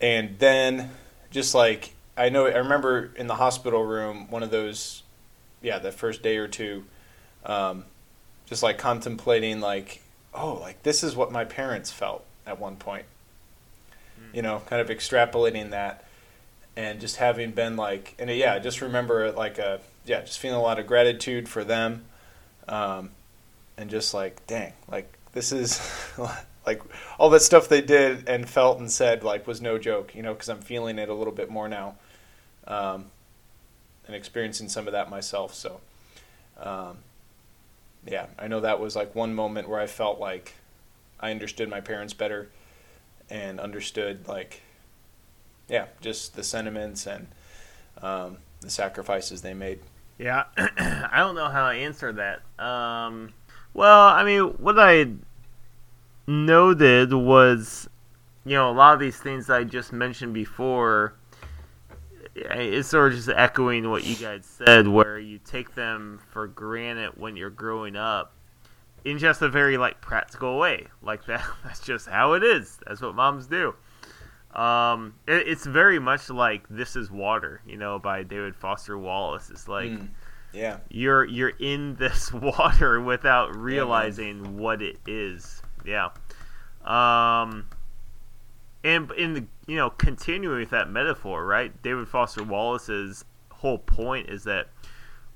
and 0.00 0.38
then 0.38 0.90
just 1.30 1.54
like 1.54 1.94
i 2.16 2.28
know 2.28 2.46
i 2.46 2.56
remember 2.56 3.10
in 3.16 3.26
the 3.26 3.36
hospital 3.36 3.84
room 3.84 4.30
one 4.30 4.42
of 4.42 4.50
those 4.50 5.02
yeah 5.62 5.78
the 5.78 5.92
first 5.92 6.22
day 6.22 6.36
or 6.36 6.48
two 6.48 6.84
um, 7.44 7.84
just 8.46 8.62
like 8.62 8.78
contemplating 8.78 9.60
like 9.60 10.02
oh, 10.34 10.54
like 10.54 10.82
this 10.82 11.02
is 11.02 11.16
what 11.16 11.32
my 11.32 11.44
parents 11.44 11.90
felt 11.90 12.24
at 12.46 12.58
one 12.58 12.76
point. 12.76 13.04
You 14.32 14.42
know, 14.42 14.62
kind 14.66 14.80
of 14.82 14.88
extrapolating 14.88 15.70
that 15.70 16.04
and 16.76 17.00
just 17.00 17.16
having 17.16 17.52
been 17.52 17.76
like, 17.76 18.14
and 18.18 18.28
yeah, 18.30 18.54
I 18.54 18.58
just 18.58 18.80
remember 18.80 19.32
like 19.32 19.58
a, 19.58 19.80
yeah, 20.04 20.20
just 20.20 20.38
feeling 20.38 20.58
a 20.58 20.62
lot 20.62 20.78
of 20.78 20.86
gratitude 20.86 21.48
for 21.48 21.64
them. 21.64 22.04
Um, 22.68 23.10
and 23.78 23.88
just 23.88 24.12
like, 24.12 24.46
dang, 24.46 24.72
like 24.90 25.10
this 25.32 25.52
is 25.52 25.80
like 26.66 26.82
all 27.18 27.30
that 27.30 27.40
stuff 27.40 27.68
they 27.68 27.80
did 27.80 28.28
and 28.28 28.48
felt 28.48 28.78
and 28.78 28.90
said 28.90 29.22
like 29.22 29.46
was 29.46 29.62
no 29.62 29.78
joke, 29.78 30.14
you 30.14 30.22
know, 30.22 30.34
because 30.34 30.48
I'm 30.48 30.60
feeling 30.60 30.98
it 30.98 31.08
a 31.08 31.14
little 31.14 31.32
bit 31.32 31.48
more 31.48 31.68
now. 31.68 31.94
Um, 32.66 33.06
and 34.06 34.16
experiencing 34.16 34.68
some 34.68 34.86
of 34.86 34.92
that 34.92 35.08
myself. 35.08 35.54
So, 35.54 35.80
um, 36.58 36.98
yeah, 38.06 38.26
I 38.38 38.48
know 38.48 38.60
that 38.60 38.80
was 38.80 38.96
like 38.96 39.14
one 39.14 39.34
moment 39.34 39.68
where 39.68 39.80
I 39.80 39.86
felt 39.86 40.18
like 40.18 40.54
I 41.20 41.30
understood 41.30 41.68
my 41.68 41.80
parents 41.80 42.14
better 42.14 42.48
and 43.30 43.60
understood 43.60 44.26
like, 44.26 44.62
yeah, 45.68 45.86
just 46.00 46.34
the 46.34 46.42
sentiments 46.42 47.06
and 47.06 47.28
um, 48.02 48.38
the 48.60 48.70
sacrifices 48.70 49.42
they 49.42 49.54
made. 49.54 49.80
Yeah, 50.18 50.44
I 50.56 51.18
don't 51.18 51.34
know 51.34 51.48
how 51.48 51.64
I 51.64 51.74
answer 51.74 52.12
that. 52.12 52.42
Um, 52.62 53.34
well, 53.74 54.08
I 54.08 54.24
mean, 54.24 54.42
what 54.58 54.78
I 54.78 55.06
noted 56.26 57.12
was, 57.12 57.88
you 58.44 58.54
know, 58.54 58.70
a 58.70 58.72
lot 58.72 58.94
of 58.94 59.00
these 59.00 59.16
things 59.16 59.48
I 59.50 59.64
just 59.64 59.92
mentioned 59.92 60.34
before. 60.34 61.14
It's 62.34 62.88
sort 62.88 63.12
of 63.12 63.18
just 63.18 63.28
echoing 63.30 63.90
what 63.90 64.04
you 64.04 64.14
guys 64.14 64.46
said, 64.46 64.86
where 64.86 65.18
you 65.18 65.38
take 65.38 65.74
them 65.74 66.20
for 66.30 66.46
granted 66.46 67.12
when 67.16 67.36
you're 67.36 67.50
growing 67.50 67.96
up, 67.96 68.32
in 69.04 69.18
just 69.18 69.42
a 69.42 69.48
very 69.48 69.76
like 69.76 70.00
practical 70.00 70.56
way, 70.58 70.86
like 71.02 71.24
that. 71.26 71.44
That's 71.64 71.80
just 71.80 72.06
how 72.06 72.34
it 72.34 72.44
is. 72.44 72.78
That's 72.86 73.00
what 73.00 73.14
moms 73.16 73.46
do. 73.48 73.74
Um, 74.54 75.14
it, 75.26 75.48
it's 75.48 75.66
very 75.66 75.98
much 75.98 76.30
like 76.30 76.62
"This 76.70 76.94
Is 76.96 77.10
Water," 77.10 77.60
you 77.66 77.76
know, 77.76 77.98
by 77.98 78.22
David 78.22 78.54
Foster 78.54 78.96
Wallace. 78.96 79.50
It's 79.50 79.66
like 79.68 79.90
Mm, 79.90 80.08
yeah, 80.52 80.78
you're 80.88 81.24
you're 81.24 81.52
in 81.58 81.96
this 81.96 82.32
water 82.32 83.00
without 83.00 83.56
realizing 83.56 84.58
what 84.58 84.82
it 84.82 84.98
is. 85.06 85.62
Yeah. 85.84 86.10
Um 86.84 87.66
and 88.84 89.10
in 89.12 89.34
the 89.34 89.44
you 89.66 89.76
know, 89.76 89.90
continuing 89.90 90.60
with 90.60 90.70
that 90.70 90.90
metaphor, 90.90 91.44
right? 91.44 91.82
David 91.82 92.08
Foster 92.08 92.42
Wallace's 92.42 93.24
whole 93.50 93.78
point 93.78 94.30
is 94.30 94.44
that 94.44 94.68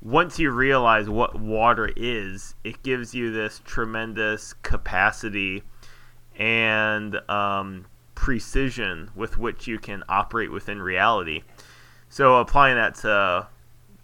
once 0.00 0.38
you 0.38 0.50
realize 0.50 1.08
what 1.08 1.38
water 1.38 1.92
is, 1.96 2.54
it 2.64 2.82
gives 2.82 3.14
you 3.14 3.30
this 3.30 3.60
tremendous 3.64 4.52
capacity 4.62 5.62
and 6.36 7.16
um, 7.30 7.86
precision 8.14 9.10
with 9.14 9.38
which 9.38 9.66
you 9.66 9.78
can 9.78 10.02
operate 10.08 10.50
within 10.50 10.82
reality. 10.82 11.42
So 12.08 12.36
applying 12.36 12.76
that 12.76 12.96
to 12.96 13.46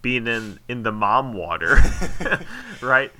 being 0.01 0.27
in 0.27 0.59
in 0.67 0.83
the 0.83 0.91
mom 0.91 1.33
water, 1.33 1.77
right? 2.81 3.11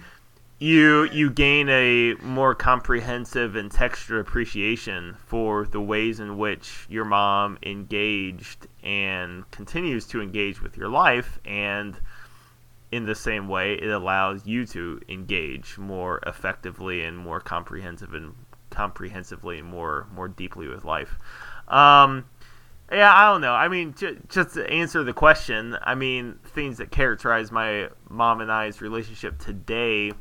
You 0.60 1.04
you 1.06 1.30
gain 1.30 1.70
a 1.70 2.16
more 2.16 2.54
comprehensive 2.54 3.56
and 3.56 3.72
textured 3.72 4.20
appreciation 4.20 5.16
for 5.26 5.66
the 5.66 5.80
ways 5.80 6.20
in 6.20 6.38
which 6.38 6.86
your 6.90 7.06
mom 7.06 7.58
engaged 7.64 8.68
and 8.84 9.50
continues 9.52 10.06
to 10.08 10.22
engage 10.22 10.62
with 10.62 10.76
your 10.76 10.90
life 10.90 11.40
and 11.46 11.98
in 12.92 13.06
the 13.06 13.16
same 13.16 13.48
way 13.48 13.76
it 13.76 13.90
allows 13.90 14.46
you 14.46 14.66
to 14.66 15.00
engage 15.08 15.78
more 15.78 16.20
effectively 16.26 17.04
and 17.04 17.18
more 17.18 17.40
comprehensive 17.40 18.14
and 18.14 18.34
comprehensively 18.70 19.60
and 19.60 19.68
more 19.68 20.08
more 20.14 20.28
deeply 20.28 20.68
with 20.68 20.84
life. 20.84 21.18
Um, 21.68 22.26
yeah, 22.92 23.14
I 23.14 23.32
don't 23.32 23.42
know. 23.42 23.54
I 23.54 23.68
mean, 23.68 23.94
just 24.30 24.54
to 24.56 24.68
answer 24.70 25.04
the 25.04 25.14
question, 25.14 25.78
I 25.84 25.96
mean, 25.96 26.40
things 26.44 26.78
that 26.78 26.92
characterize 26.92 27.52
my 27.52 27.90
mom 28.10 28.42
and 28.42 28.52
I's 28.52 28.82
relationship 28.82 29.38
today. 29.38 30.12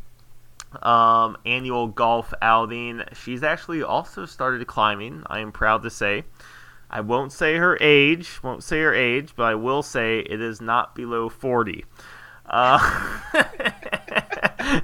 Um, 0.82 1.38
annual 1.46 1.86
golf 1.86 2.34
outing. 2.42 3.02
She's 3.14 3.42
actually 3.42 3.82
also 3.82 4.26
started 4.26 4.66
climbing. 4.66 5.22
I 5.26 5.38
am 5.40 5.50
proud 5.50 5.82
to 5.84 5.90
say. 5.90 6.24
I 6.90 7.00
won't 7.00 7.32
say 7.32 7.56
her 7.56 7.78
age. 7.80 8.42
Won't 8.42 8.62
say 8.62 8.80
her 8.80 8.94
age, 8.94 9.32
but 9.34 9.44
I 9.44 9.54
will 9.54 9.82
say 9.82 10.18
it 10.20 10.42
is 10.42 10.60
not 10.60 10.94
below 10.94 11.30
forty. 11.30 11.86
Uh, 12.44 12.78
that 13.32 14.82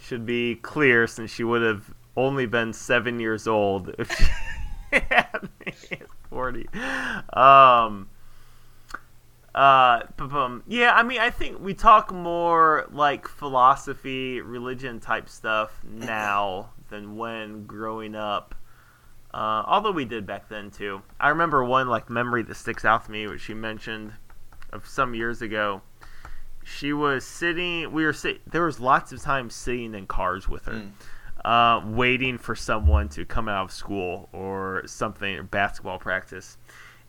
should 0.00 0.24
be 0.24 0.54
clear 0.56 1.08
since 1.08 1.32
she 1.32 1.42
would 1.42 1.62
have 1.62 1.92
only 2.16 2.46
been 2.46 2.72
seven 2.72 3.18
years 3.18 3.48
old 3.48 3.94
if 3.98 4.10
she 4.16 4.24
me 4.92 5.72
40. 6.30 6.68
Um, 7.32 8.08
uh, 9.54 10.02
yeah, 10.66 10.92
I 10.94 11.02
mean, 11.02 11.20
I 11.20 11.30
think 11.30 11.60
we 11.60 11.74
talk 11.74 12.12
more 12.12 12.86
like 12.92 13.26
philosophy, 13.26 14.40
religion 14.40 15.00
type 15.00 15.28
stuff 15.28 15.80
now 15.84 16.70
than 16.88 17.16
when 17.16 17.66
growing 17.66 18.14
up. 18.14 18.54
Uh, 19.32 19.62
although 19.66 19.92
we 19.92 20.04
did 20.04 20.26
back 20.26 20.48
then 20.48 20.70
too. 20.70 21.02
I 21.20 21.28
remember 21.28 21.64
one 21.64 21.88
like 21.88 22.10
memory 22.10 22.42
that 22.42 22.54
sticks 22.56 22.84
out 22.84 23.04
to 23.06 23.10
me, 23.10 23.26
which 23.26 23.40
she 23.42 23.54
mentioned 23.54 24.12
of 24.72 24.86
some 24.88 25.14
years 25.14 25.40
ago. 25.42 25.82
She 26.64 26.92
was 26.92 27.24
sitting. 27.24 27.90
We 27.92 28.04
were 28.04 28.12
sit. 28.12 28.48
There 28.50 28.64
was 28.64 28.78
lots 28.80 29.12
of 29.12 29.22
times 29.22 29.54
sitting 29.54 29.94
in 29.94 30.06
cars 30.06 30.48
with 30.48 30.66
her, 30.66 30.82
uh, 31.44 31.82
waiting 31.84 32.38
for 32.38 32.54
someone 32.54 33.08
to 33.10 33.24
come 33.24 33.48
out 33.48 33.64
of 33.64 33.72
school 33.72 34.28
or 34.32 34.82
something, 34.86 35.36
or 35.36 35.42
basketball 35.42 35.98
practice. 35.98 36.56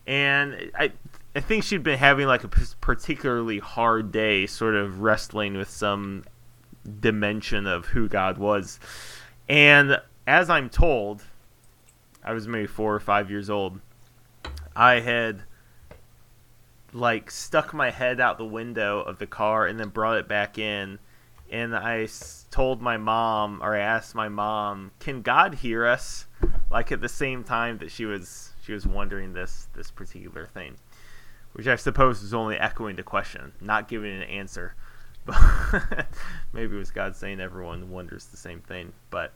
And 0.08 0.72
I, 0.78 0.92
I 1.36 1.40
think 1.40 1.64
she'd 1.64 1.84
been 1.84 2.00
having 2.00 2.28
like 2.28 2.44
a 2.44 2.48
particularly 2.48 3.60
hard 3.60 4.12
day, 4.12 4.48
sort 4.48 4.76
of 4.76 5.02
wrestling 5.02 5.56
with 5.56 5.70
some 5.70 6.24
dimension 7.00 7.68
of 7.68 7.86
who 7.88 8.08
God 8.08 8.38
was. 8.38 8.80
And 9.48 10.00
as 10.26 10.50
I'm 10.50 10.70
told, 10.70 11.24
I 12.24 12.34
was 12.34 12.48
maybe 12.48 12.68
four 12.68 12.94
or 12.94 13.00
five 13.00 13.30
years 13.30 13.50
old. 13.50 13.80
I 14.76 15.00
had 15.00 15.44
like 16.94 17.32
stuck 17.32 17.74
my 17.74 17.90
head 17.90 18.20
out 18.20 18.38
the 18.38 18.46
window 18.46 19.02
of 19.02 19.20
the 19.20 19.28
car 19.28 19.66
and 19.66 19.80
then 19.80 19.90
brought 19.90 20.18
it 20.18 20.28
back 20.28 20.58
in 20.58 21.00
and 21.52 21.76
I 21.76 22.08
told 22.50 22.82
my 22.82 22.98
mom 22.98 23.62
or 23.62 23.76
I 23.76 23.80
asked 23.80 24.16
my 24.16 24.30
mom, 24.30 24.92
"Can 25.00 25.22
God 25.22 25.56
hear 25.56 25.86
us?" 25.86 26.26
like 26.72 26.92
at 26.92 27.02
the 27.02 27.10
same 27.10 27.44
time 27.44 27.78
that 27.80 27.92
she 27.92 28.06
was 28.06 28.54
she 28.64 28.74
was 28.74 28.88
wondering 28.88 29.34
this 29.34 29.68
this 29.74 29.92
particular 29.92 30.48
thing. 30.48 30.78
Which 31.54 31.68
I 31.68 31.76
suppose 31.76 32.22
was 32.22 32.34
only 32.34 32.56
echoing 32.56 32.96
the 32.96 33.04
question, 33.04 33.52
not 33.60 33.90
giving 33.90 34.14
an 34.16 34.24
answer. 34.24 34.76
But 35.24 36.08
maybe 36.52 36.76
it 36.76 36.80
was 36.80 36.90
God 36.90 37.16
saying 37.16 37.40
everyone 37.40 37.92
wonders 37.92 38.26
the 38.26 38.38
same 38.38 38.62
thing, 38.62 38.94
but 39.12 39.34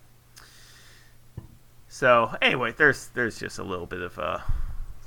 so 1.87 2.35
anyway, 2.41 2.73
there's 2.75 3.09
there's 3.09 3.37
just 3.37 3.59
a 3.59 3.63
little 3.63 3.85
bit 3.85 4.01
of 4.01 4.17
a 4.17 4.43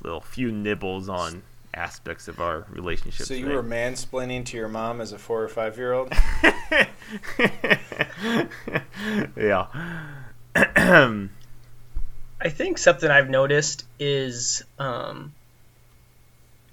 little 0.03 0.21
few 0.21 0.53
nibbles 0.53 1.09
on 1.09 1.42
aspects 1.75 2.29
of 2.29 2.41
our 2.41 2.67
relationship. 2.71 3.27
So 3.27 3.35
you 3.35 3.45
today. 3.45 3.57
were 3.57 3.63
mansplaining 3.63 4.45
to 4.47 4.57
your 4.57 4.69
mom 4.69 5.01
as 5.01 5.13
a 5.13 5.19
four 5.19 5.43
or 5.43 5.49
five 5.49 5.77
year 5.77 5.93
old? 5.93 6.13
yeah. 9.37 9.67
I 12.41 12.51
think 12.51 12.79
something 12.79 13.11
I've 13.11 13.29
noticed 13.29 13.85
is 13.99 14.65
um, 14.79 15.35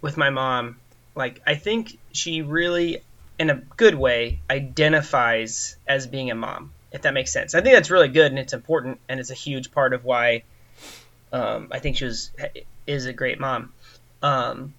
with 0.02 0.18
my 0.18 0.30
mom, 0.30 0.78
like 1.16 1.42
I 1.46 1.56
think 1.56 1.98
she 2.12 2.42
really, 2.42 3.02
in 3.40 3.50
a 3.50 3.56
good 3.56 3.96
way, 3.96 4.42
identifies 4.50 5.78
as 5.88 6.06
being 6.08 6.30
a 6.32 6.36
mom. 6.36 6.72
If 6.92 7.02
that 7.02 7.14
makes 7.14 7.34
sense, 7.34 7.56
I 7.56 7.62
think 7.62 7.76
that's 7.76 7.92
really 7.92 8.08
good 8.08 8.32
and 8.32 8.40
it's 8.40 8.54
important 8.54 9.00
and 9.10 9.20
it's 9.20 9.32
a 9.32 9.36
huge 9.36 9.72
part 9.72 9.94
of 9.94 10.06
why 10.06 10.44
um, 11.34 11.68
I 11.72 11.80
think 11.80 11.98
she 11.98 12.06
was 12.06 12.32
is 12.88 13.06
a 13.06 13.14
great 13.14 13.40
mom. 13.40 13.74
Um, 14.22 14.74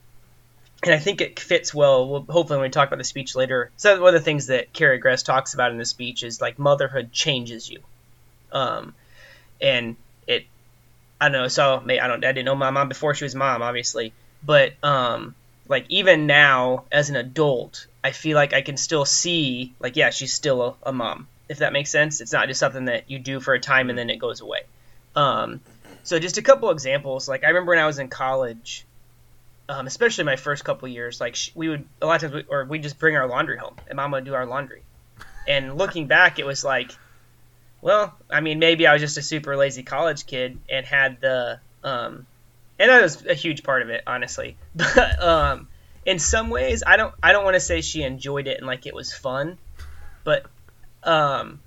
and 0.82 0.94
I 0.94 0.98
think 0.98 1.20
it 1.20 1.40
fits 1.40 1.74
well. 1.74 2.08
well. 2.08 2.26
Hopefully, 2.28 2.58
when 2.58 2.68
we 2.68 2.70
talk 2.70 2.88
about 2.88 2.98
the 2.98 3.04
speech 3.04 3.34
later, 3.34 3.70
so 3.76 4.00
one 4.00 4.14
of 4.14 4.20
the 4.20 4.24
things 4.24 4.46
that 4.46 4.72
Carrie 4.72 4.98
Gress 4.98 5.22
talks 5.22 5.54
about 5.54 5.72
in 5.72 5.78
the 5.78 5.84
speech 5.84 6.22
is 6.22 6.40
like 6.40 6.58
motherhood 6.58 7.12
changes 7.12 7.68
you, 7.68 7.80
um, 8.52 8.94
and 9.60 9.96
it 10.26 10.46
I 11.20 11.28
don't 11.28 11.42
know. 11.42 11.48
So 11.48 11.82
I 11.86 12.06
don't. 12.06 12.24
I 12.24 12.32
didn't 12.32 12.44
know 12.44 12.54
my 12.54 12.70
mom 12.70 12.88
before 12.88 13.14
she 13.14 13.24
was 13.24 13.34
mom, 13.34 13.62
obviously. 13.62 14.12
But 14.42 14.72
um, 14.82 15.34
like 15.68 15.86
even 15.88 16.26
now 16.26 16.84
as 16.92 17.10
an 17.10 17.16
adult, 17.16 17.86
I 18.04 18.12
feel 18.12 18.36
like 18.36 18.52
I 18.52 18.62
can 18.62 18.76
still 18.76 19.04
see 19.04 19.74
like 19.80 19.96
yeah, 19.96 20.10
she's 20.10 20.34
still 20.34 20.62
a, 20.62 20.88
a 20.90 20.92
mom. 20.92 21.28
If 21.48 21.58
that 21.58 21.72
makes 21.72 21.90
sense, 21.90 22.20
it's 22.20 22.32
not 22.32 22.48
just 22.48 22.60
something 22.60 22.86
that 22.86 23.10
you 23.10 23.18
do 23.18 23.40
for 23.40 23.54
a 23.54 23.60
time 23.60 23.88
and 23.88 23.98
then 23.98 24.10
it 24.10 24.18
goes 24.18 24.40
away. 24.40 24.62
Um, 25.14 25.60
so 26.02 26.18
just 26.18 26.38
a 26.38 26.42
couple 26.42 26.70
examples. 26.70 27.28
Like 27.28 27.44
I 27.44 27.48
remember 27.48 27.70
when 27.70 27.78
I 27.78 27.86
was 27.86 27.98
in 27.98 28.08
college, 28.08 28.84
um, 29.68 29.86
especially 29.86 30.24
my 30.24 30.36
first 30.36 30.64
couple 30.64 30.88
years, 30.88 31.20
like 31.20 31.36
sh- 31.36 31.50
we 31.54 31.68
would 31.68 31.86
a 32.00 32.06
lot 32.06 32.22
of 32.22 32.30
times, 32.30 32.44
we, 32.44 32.54
or 32.54 32.64
we 32.64 32.78
just 32.78 32.98
bring 32.98 33.16
our 33.16 33.26
laundry 33.26 33.58
home, 33.58 33.76
and 33.88 33.96
mom 33.96 34.12
would 34.12 34.24
do 34.24 34.34
our 34.34 34.46
laundry. 34.46 34.82
And 35.48 35.76
looking 35.78 36.06
back, 36.06 36.38
it 36.38 36.46
was 36.46 36.64
like 36.64 36.92
well, 37.86 38.14
I 38.28 38.40
mean, 38.40 38.58
maybe 38.58 38.86
I 38.86 38.92
was 38.94 39.00
just 39.00 39.16
a 39.16 39.22
super 39.22 39.56
lazy 39.56 39.84
college 39.84 40.26
kid 40.26 40.58
and 40.68 40.84
had 40.84 41.20
the, 41.20 41.60
um, 41.84 42.26
and 42.80 42.90
that 42.90 43.00
was 43.00 43.24
a 43.24 43.34
huge 43.34 43.62
part 43.62 43.82
of 43.82 43.90
it, 43.90 44.02
honestly. 44.06 44.56
But 44.74 45.22
um, 45.22 45.68
in 46.04 46.18
some 46.18 46.50
ways, 46.50 46.82
I 46.86 46.96
don't, 46.96 47.14
I 47.22 47.30
don't 47.32 47.44
want 47.44 47.54
to 47.54 47.60
say 47.60 47.82
she 47.82 48.02
enjoyed 48.02 48.48
it 48.48 48.58
and 48.58 48.66
like 48.66 48.86
it 48.86 48.94
was 48.94 49.12
fun, 49.12 49.58
but, 50.24 50.46
um, 51.04 51.60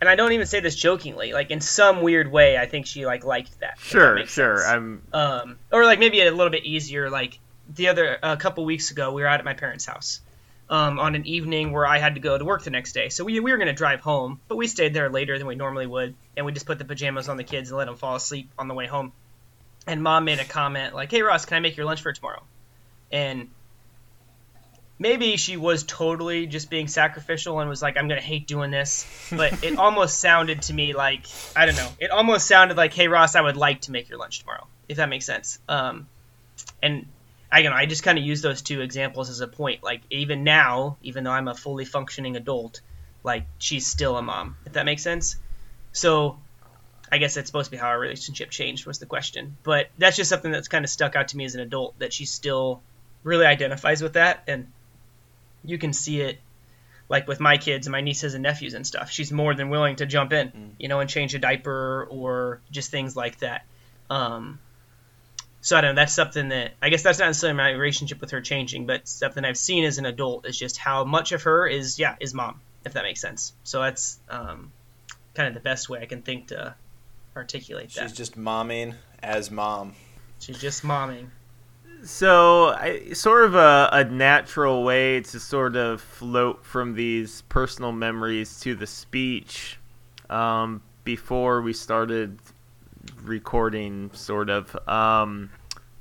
and 0.00 0.08
I 0.08 0.14
don't 0.14 0.32
even 0.32 0.46
say 0.46 0.60
this 0.60 0.76
jokingly. 0.76 1.32
Like 1.32 1.50
in 1.50 1.60
some 1.60 2.02
weird 2.02 2.30
way, 2.30 2.58
I 2.58 2.66
think 2.66 2.86
she 2.86 3.06
like 3.06 3.24
liked 3.24 3.60
that. 3.60 3.74
if 3.74 3.80
that 3.80 3.88
sure, 3.88 4.26
sure. 4.26 4.56
sense 4.58 4.68
I'm 4.68 5.02
um, 5.12 5.58
or 5.72 5.84
like 5.84 5.98
maybe 5.98 6.20
a 6.20 6.30
little 6.30 6.50
bit 6.50 6.64
easier, 6.64 7.10
like 7.10 7.38
the 7.74 7.88
other 7.88 8.18
a 8.22 8.36
couple 8.36 8.64
weeks 8.64 8.90
ago, 8.90 9.12
we 9.12 9.22
were 9.22 9.28
out 9.28 9.38
at 9.38 9.44
my 9.44 9.54
parents' 9.54 9.86
house 9.86 10.20
um, 10.68 10.98
on 10.98 11.14
an 11.14 11.26
evening 11.26 11.72
where 11.72 11.86
I 11.86 11.98
had 11.98 12.14
to 12.14 12.20
go 12.20 12.36
to 12.36 12.44
work 12.44 12.62
the 12.62 12.70
next 12.70 12.92
day. 12.92 13.08
So 13.08 13.24
we, 13.24 13.40
we 13.40 13.50
were 13.50 13.56
going 13.56 13.68
to 13.68 13.72
drive 13.72 14.00
home, 14.00 14.40
but 14.48 14.56
we 14.56 14.66
stayed 14.66 14.94
there 14.94 15.10
later 15.10 15.38
than 15.38 15.46
we 15.46 15.54
normally 15.54 15.86
would, 15.86 16.14
and 16.36 16.44
we 16.44 16.52
just 16.52 16.66
put 16.66 16.78
the 16.78 16.84
pajamas 16.84 17.28
on 17.28 17.36
the 17.36 17.44
kids 17.44 17.70
and 17.70 17.78
let 17.78 17.86
them 17.86 17.96
fall 17.96 18.16
asleep 18.16 18.50
on 18.58 18.68
the 18.68 18.74
way 18.74 18.86
home. 18.86 19.12
And 19.86 20.02
mom 20.02 20.24
made 20.24 20.40
a 20.40 20.44
comment 20.44 20.94
like, 20.94 21.10
"Hey 21.10 21.22
Ross, 21.22 21.44
can 21.44 21.56
I 21.56 21.60
make 21.60 21.76
your 21.76 21.86
lunch 21.86 22.02
for 22.02 22.12
tomorrow?" 22.12 22.42
And 23.12 23.50
maybe 24.98 25.36
she 25.36 25.56
was 25.56 25.84
totally 25.84 26.46
just 26.46 26.70
being 26.70 26.88
sacrificial 26.88 27.60
and 27.60 27.68
was 27.68 27.82
like, 27.82 27.96
"I'm 27.96 28.08
gonna 28.08 28.20
hate 28.20 28.46
doing 28.46 28.70
this," 28.70 29.06
but 29.30 29.64
it 29.64 29.78
almost 29.78 30.18
sounded 30.18 30.62
to 30.62 30.74
me 30.74 30.94
like 30.94 31.26
I 31.54 31.66
don't 31.66 31.76
know. 31.76 31.88
It 31.98 32.10
almost 32.10 32.46
sounded 32.46 32.76
like, 32.76 32.94
"Hey 32.94 33.08
Ross, 33.08 33.34
I 33.34 33.40
would 33.40 33.56
like 33.56 33.82
to 33.82 33.92
make 33.92 34.08
your 34.08 34.18
lunch 34.18 34.40
tomorrow," 34.40 34.66
if 34.88 34.96
that 34.98 35.08
makes 35.08 35.26
sense. 35.26 35.58
Um, 35.68 36.08
and 36.82 37.06
I 37.50 37.60
you 37.60 37.70
know 37.70 37.76
I 37.76 37.86
just 37.86 38.02
kind 38.02 38.18
of 38.18 38.24
use 38.24 38.42
those 38.42 38.62
two 38.62 38.80
examples 38.80 39.30
as 39.30 39.40
a 39.40 39.48
point. 39.48 39.82
Like 39.82 40.02
even 40.10 40.44
now, 40.44 40.96
even 41.02 41.24
though 41.24 41.32
I'm 41.32 41.48
a 41.48 41.54
fully 41.54 41.84
functioning 41.84 42.36
adult, 42.36 42.80
like 43.22 43.44
she's 43.58 43.86
still 43.86 44.16
a 44.16 44.22
mom. 44.22 44.56
If 44.64 44.74
that 44.74 44.84
makes 44.84 45.02
sense. 45.02 45.36
So 45.92 46.38
I 47.10 47.18
guess 47.18 47.34
that's 47.34 47.48
supposed 47.48 47.66
to 47.66 47.70
be 47.70 47.76
how 47.76 47.88
our 47.88 47.98
relationship 47.98 48.50
changed 48.50 48.86
was 48.86 48.98
the 48.98 49.06
question. 49.06 49.56
But 49.62 49.88
that's 49.96 50.16
just 50.16 50.28
something 50.28 50.50
that's 50.50 50.68
kind 50.68 50.84
of 50.84 50.90
stuck 50.90 51.16
out 51.16 51.28
to 51.28 51.36
me 51.36 51.44
as 51.44 51.54
an 51.54 51.60
adult 51.60 51.98
that 52.00 52.12
she 52.12 52.26
still 52.26 52.82
really 53.22 53.46
identifies 53.46 54.02
with 54.02 54.12
that 54.12 54.42
and 54.46 54.68
you 55.66 55.78
can 55.78 55.92
see 55.92 56.20
it 56.20 56.38
like 57.08 57.28
with 57.28 57.38
my 57.38 57.56
kids 57.58 57.86
and 57.86 57.92
my 57.92 58.00
nieces 58.00 58.34
and 58.34 58.42
nephews 58.42 58.74
and 58.74 58.86
stuff. 58.86 59.10
She's 59.10 59.30
more 59.30 59.54
than 59.54 59.68
willing 59.68 59.96
to 59.96 60.06
jump 60.06 60.32
in, 60.32 60.48
Mm. 60.48 60.70
you 60.78 60.88
know, 60.88 61.00
and 61.00 61.08
change 61.08 61.34
a 61.34 61.38
diaper 61.38 62.06
or 62.10 62.60
just 62.70 62.90
things 62.90 63.14
like 63.16 63.38
that. 63.40 63.64
Um, 64.10 64.58
so 65.60 65.76
I 65.76 65.80
don't 65.80 65.94
know. 65.94 66.00
That's 66.02 66.12
something 66.14 66.48
that 66.50 66.72
I 66.80 66.88
guess 66.90 67.02
that's 67.02 67.18
not 67.18 67.26
necessarily 67.26 67.56
my 67.56 67.70
relationship 67.70 68.20
with 68.20 68.30
her 68.32 68.40
changing, 68.40 68.86
but 68.86 69.06
something 69.08 69.44
I've 69.44 69.56
seen 69.58 69.84
as 69.84 69.98
an 69.98 70.06
adult 70.06 70.46
is 70.46 70.58
just 70.58 70.76
how 70.78 71.04
much 71.04 71.32
of 71.32 71.42
her 71.42 71.66
is 71.66 71.98
yeah 71.98 72.16
is 72.20 72.34
mom, 72.34 72.60
if 72.84 72.92
that 72.94 73.02
makes 73.04 73.20
sense. 73.20 73.52
So 73.64 73.82
that's 73.82 74.18
um, 74.28 74.72
kind 75.34 75.48
of 75.48 75.54
the 75.54 75.60
best 75.60 75.88
way 75.88 76.00
I 76.00 76.06
can 76.06 76.22
think 76.22 76.48
to 76.48 76.74
articulate 77.36 77.90
that. 77.94 78.02
She's 78.08 78.12
just 78.16 78.36
momming 78.38 78.94
as 79.22 79.50
mom. 79.50 79.94
She's 80.40 80.58
just 80.60 80.82
momming. 80.82 81.26
So, 82.06 82.68
I, 82.68 83.12
sort 83.14 83.44
of 83.44 83.56
a, 83.56 83.88
a 83.90 84.04
natural 84.04 84.84
way 84.84 85.22
to 85.22 85.40
sort 85.40 85.74
of 85.74 86.00
float 86.00 86.64
from 86.64 86.94
these 86.94 87.42
personal 87.48 87.90
memories 87.90 88.60
to 88.60 88.76
the 88.76 88.86
speech. 88.86 89.78
Um, 90.30 90.82
before 91.02 91.62
we 91.62 91.72
started 91.72 92.38
recording, 93.22 94.12
sort 94.12 94.50
of, 94.50 94.76
um, 94.88 95.50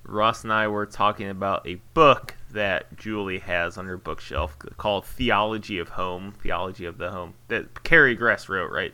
Ross 0.03 0.43
and 0.43 0.53
I 0.53 0.67
were 0.67 0.85
talking 0.85 1.29
about 1.29 1.67
a 1.67 1.75
book 1.95 2.35
that 2.51 2.95
Julie 2.97 3.39
has 3.39 3.75
on 3.75 3.87
her 3.87 3.97
bookshelf 3.97 4.55
called 4.77 5.05
Theology 5.05 5.79
of 5.79 5.89
Home, 5.89 6.33
Theology 6.43 6.85
of 6.85 6.99
the 6.99 7.09
Home, 7.09 7.33
that 7.47 7.83
Carrie 7.83 8.15
Gress 8.15 8.47
wrote, 8.47 8.71
right? 8.71 8.93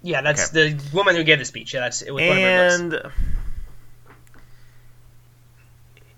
Yeah, 0.00 0.22
that's 0.22 0.48
the 0.48 0.78
woman 0.94 1.16
who 1.16 1.24
gave 1.24 1.38
the 1.38 1.44
speech. 1.44 1.74
Yeah, 1.74 1.80
that's 1.80 2.00
it 2.00 2.12
was 2.12 2.26
one 2.26 2.38
of 2.38 2.42
her 2.42 2.88
books. 2.90 3.14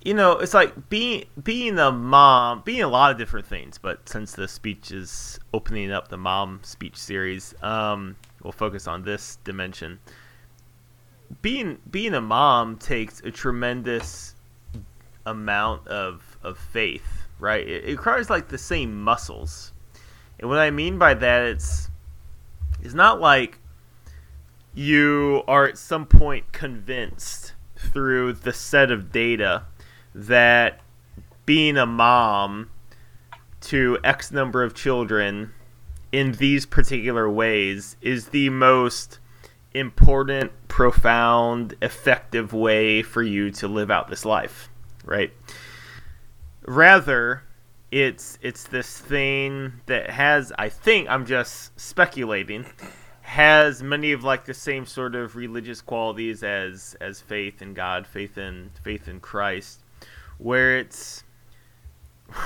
You 0.07 0.15
know 0.15 0.39
it's 0.39 0.55
like 0.55 0.89
being 0.89 1.25
being 1.43 1.81
a 1.81 1.91
mom 1.91 2.63
being 2.65 2.83
a 2.83 2.89
lot 2.89 3.11
of 3.11 3.19
different 3.19 3.45
things 3.45 3.77
but 3.77 4.09
since 4.09 4.33
the 4.33 4.47
speech 4.47 4.93
is 4.93 5.41
opening 5.53 5.91
up 5.91 6.07
the 6.09 6.17
mom 6.17 6.61
speech 6.63 6.97
series 6.97 7.55
um 7.61 8.15
we'll 8.47 8.53
focus 8.53 8.87
on 8.87 9.03
this 9.03 9.39
dimension. 9.43 9.99
Being 11.43 11.79
being 11.91 12.15
a 12.15 12.21
mom 12.21 12.77
takes 12.77 13.21
a 13.23 13.33
tremendous 13.33 14.37
amount 15.27 15.89
of 15.89 16.39
of 16.45 16.57
faith 16.57 17.25
right? 17.41 17.67
It, 17.67 17.85
it 17.85 17.91
requires 17.91 18.31
like 18.31 18.49
the 18.49 18.59
same 18.59 19.03
muscles. 19.03 19.73
And 20.39 20.49
what 20.49 20.59
i 20.59 20.71
mean 20.71 20.99
by 20.99 21.15
that 21.15 21.43
it's 21.47 21.91
it's 22.81 22.95
not 22.95 23.21
like 23.21 23.59
you 24.73 25.43
are 25.49 25.67
at 25.67 25.77
some 25.77 26.07
point 26.07 26.53
convinced 26.53 27.55
through 27.77 28.35
the 28.35 28.53
set 28.53 28.93
of 28.93 29.11
data 29.11 29.65
that 30.17 30.81
being 31.45 31.77
a 31.77 31.87
mom 31.87 32.71
to 33.61 33.99
X 34.03 34.33
number 34.33 34.63
of 34.63 34.75
children 34.75 35.53
in 36.11 36.33
these 36.33 36.65
particular 36.65 37.29
ways 37.29 37.97
is 38.01 38.29
the 38.29 38.49
most 38.49 39.19
important, 39.75 40.51
profound, 40.69 41.75
effective 41.83 42.53
way 42.55 43.03
for 43.03 43.23
you 43.23 43.51
to 43.51 43.69
live 43.69 43.91
out 43.91 44.09
this 44.09 44.25
life, 44.25 44.71
right? 45.05 45.33
Rather, 46.67 47.43
it's 47.91 48.39
it's 48.41 48.65
this 48.65 48.99
thing 48.99 49.75
that 49.87 50.11
has 50.11 50.53
I 50.59 50.71
think 50.71 51.09
I'm 51.09 51.27
just 51.27 51.79
speculating 51.79 52.67
has 53.23 53.83
many 53.83 54.13
of 54.13 54.25
like 54.25 54.45
the 54.45 54.55
same 54.55 54.87
sort 54.87 55.15
of 55.15 55.37
religious 55.37 55.81
qualities 55.81 56.43
as 56.43 56.97
as 57.01 57.21
faith 57.21 57.61
in 57.61 57.75
God, 57.75 58.07
faith 58.07 58.39
in 58.39 58.71
faith 58.83 59.09
in 59.09 59.21
Christ, 59.21 59.81
where 60.39 60.79
it's 60.79 61.25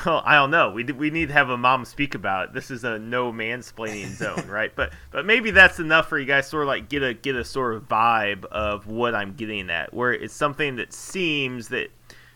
well, 0.04 0.22
I 0.24 0.34
don't 0.34 0.50
know. 0.50 0.70
We 0.70 0.84
we 0.84 1.10
need 1.10 1.28
to 1.28 1.34
have 1.34 1.50
a 1.50 1.56
mom 1.56 1.84
speak 1.84 2.14
about 2.14 2.48
it. 2.48 2.54
This 2.54 2.70
is 2.70 2.84
a 2.84 2.98
no 2.98 3.32
mansplaining 3.32 4.14
zone, 4.14 4.46
right? 4.48 4.74
But 4.74 4.92
but 5.10 5.24
maybe 5.24 5.50
that's 5.50 5.78
enough 5.78 6.08
for 6.08 6.18
you 6.18 6.26
guys 6.26 6.44
to 6.44 6.50
sort 6.50 6.62
of 6.64 6.68
like 6.68 6.88
get 6.88 7.02
a 7.02 7.14
get 7.14 7.34
a 7.34 7.44
sort 7.44 7.74
of 7.74 7.88
vibe 7.88 8.44
of 8.46 8.86
what 8.86 9.14
I'm 9.14 9.34
getting 9.34 9.70
at, 9.70 9.94
where 9.94 10.12
it's 10.12 10.34
something 10.34 10.76
that 10.76 10.92
seems 10.92 11.68
that 11.68 11.90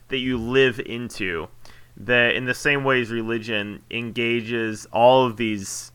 that 0.08 0.18
you 0.18 0.38
live 0.38 0.80
into, 0.80 1.48
that 1.96 2.34
in 2.34 2.46
the 2.46 2.54
same 2.54 2.84
way 2.84 3.00
as 3.00 3.10
religion 3.10 3.82
engages 3.90 4.86
all 4.92 5.26
of 5.26 5.36
these 5.36 5.92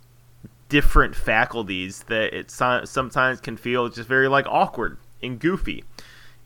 different 0.69 1.15
faculties 1.15 2.03
that 2.03 2.31
it 2.33 2.51
sometimes 2.51 3.41
can 3.41 3.57
feel 3.57 3.89
just 3.89 4.07
very 4.07 4.27
like 4.27 4.45
awkward 4.47 4.97
and 5.21 5.39
goofy 5.39 5.83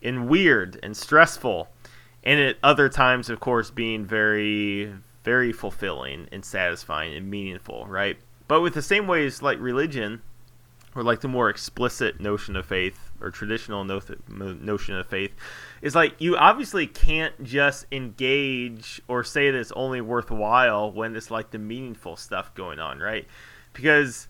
and 0.01 0.29
weird 0.29 0.79
and 0.81 0.95
stressful 0.95 1.67
and 2.23 2.39
at 2.39 2.57
other 2.63 2.89
times 2.89 3.29
of 3.29 3.39
course 3.39 3.69
being 3.71 4.05
very 4.05 4.93
very 5.23 5.51
fulfilling 5.51 6.27
and 6.31 6.43
satisfying 6.43 7.13
and 7.15 7.29
meaningful 7.29 7.85
right? 7.87 8.17
But 8.47 8.61
with 8.61 8.73
the 8.73 8.81
same 8.81 9.07
ways 9.07 9.41
like 9.41 9.59
religion 9.59 10.21
or 10.95 11.03
like 11.03 11.21
the 11.21 11.27
more 11.27 11.49
explicit 11.49 12.19
notion 12.19 12.55
of 12.55 12.65
faith 12.65 13.11
or 13.19 13.31
traditional 13.31 13.83
no- 13.83 14.01
notion 14.27 14.95
of 14.95 15.07
faith 15.07 15.31
is 15.81 15.95
like 15.95 16.13
you 16.19 16.37
obviously 16.37 16.85
can't 16.85 17.43
just 17.43 17.85
engage 17.91 19.01
or 19.07 19.23
say 19.23 19.49
that 19.49 19.57
it's 19.57 19.71
only 19.71 20.01
worthwhile 20.01 20.91
when 20.91 21.15
it's 21.15 21.31
like 21.31 21.51
the 21.51 21.57
meaningful 21.57 22.15
stuff 22.15 22.53
going 22.53 22.79
on 22.79 22.99
right? 22.99 23.27
Because 23.73 24.27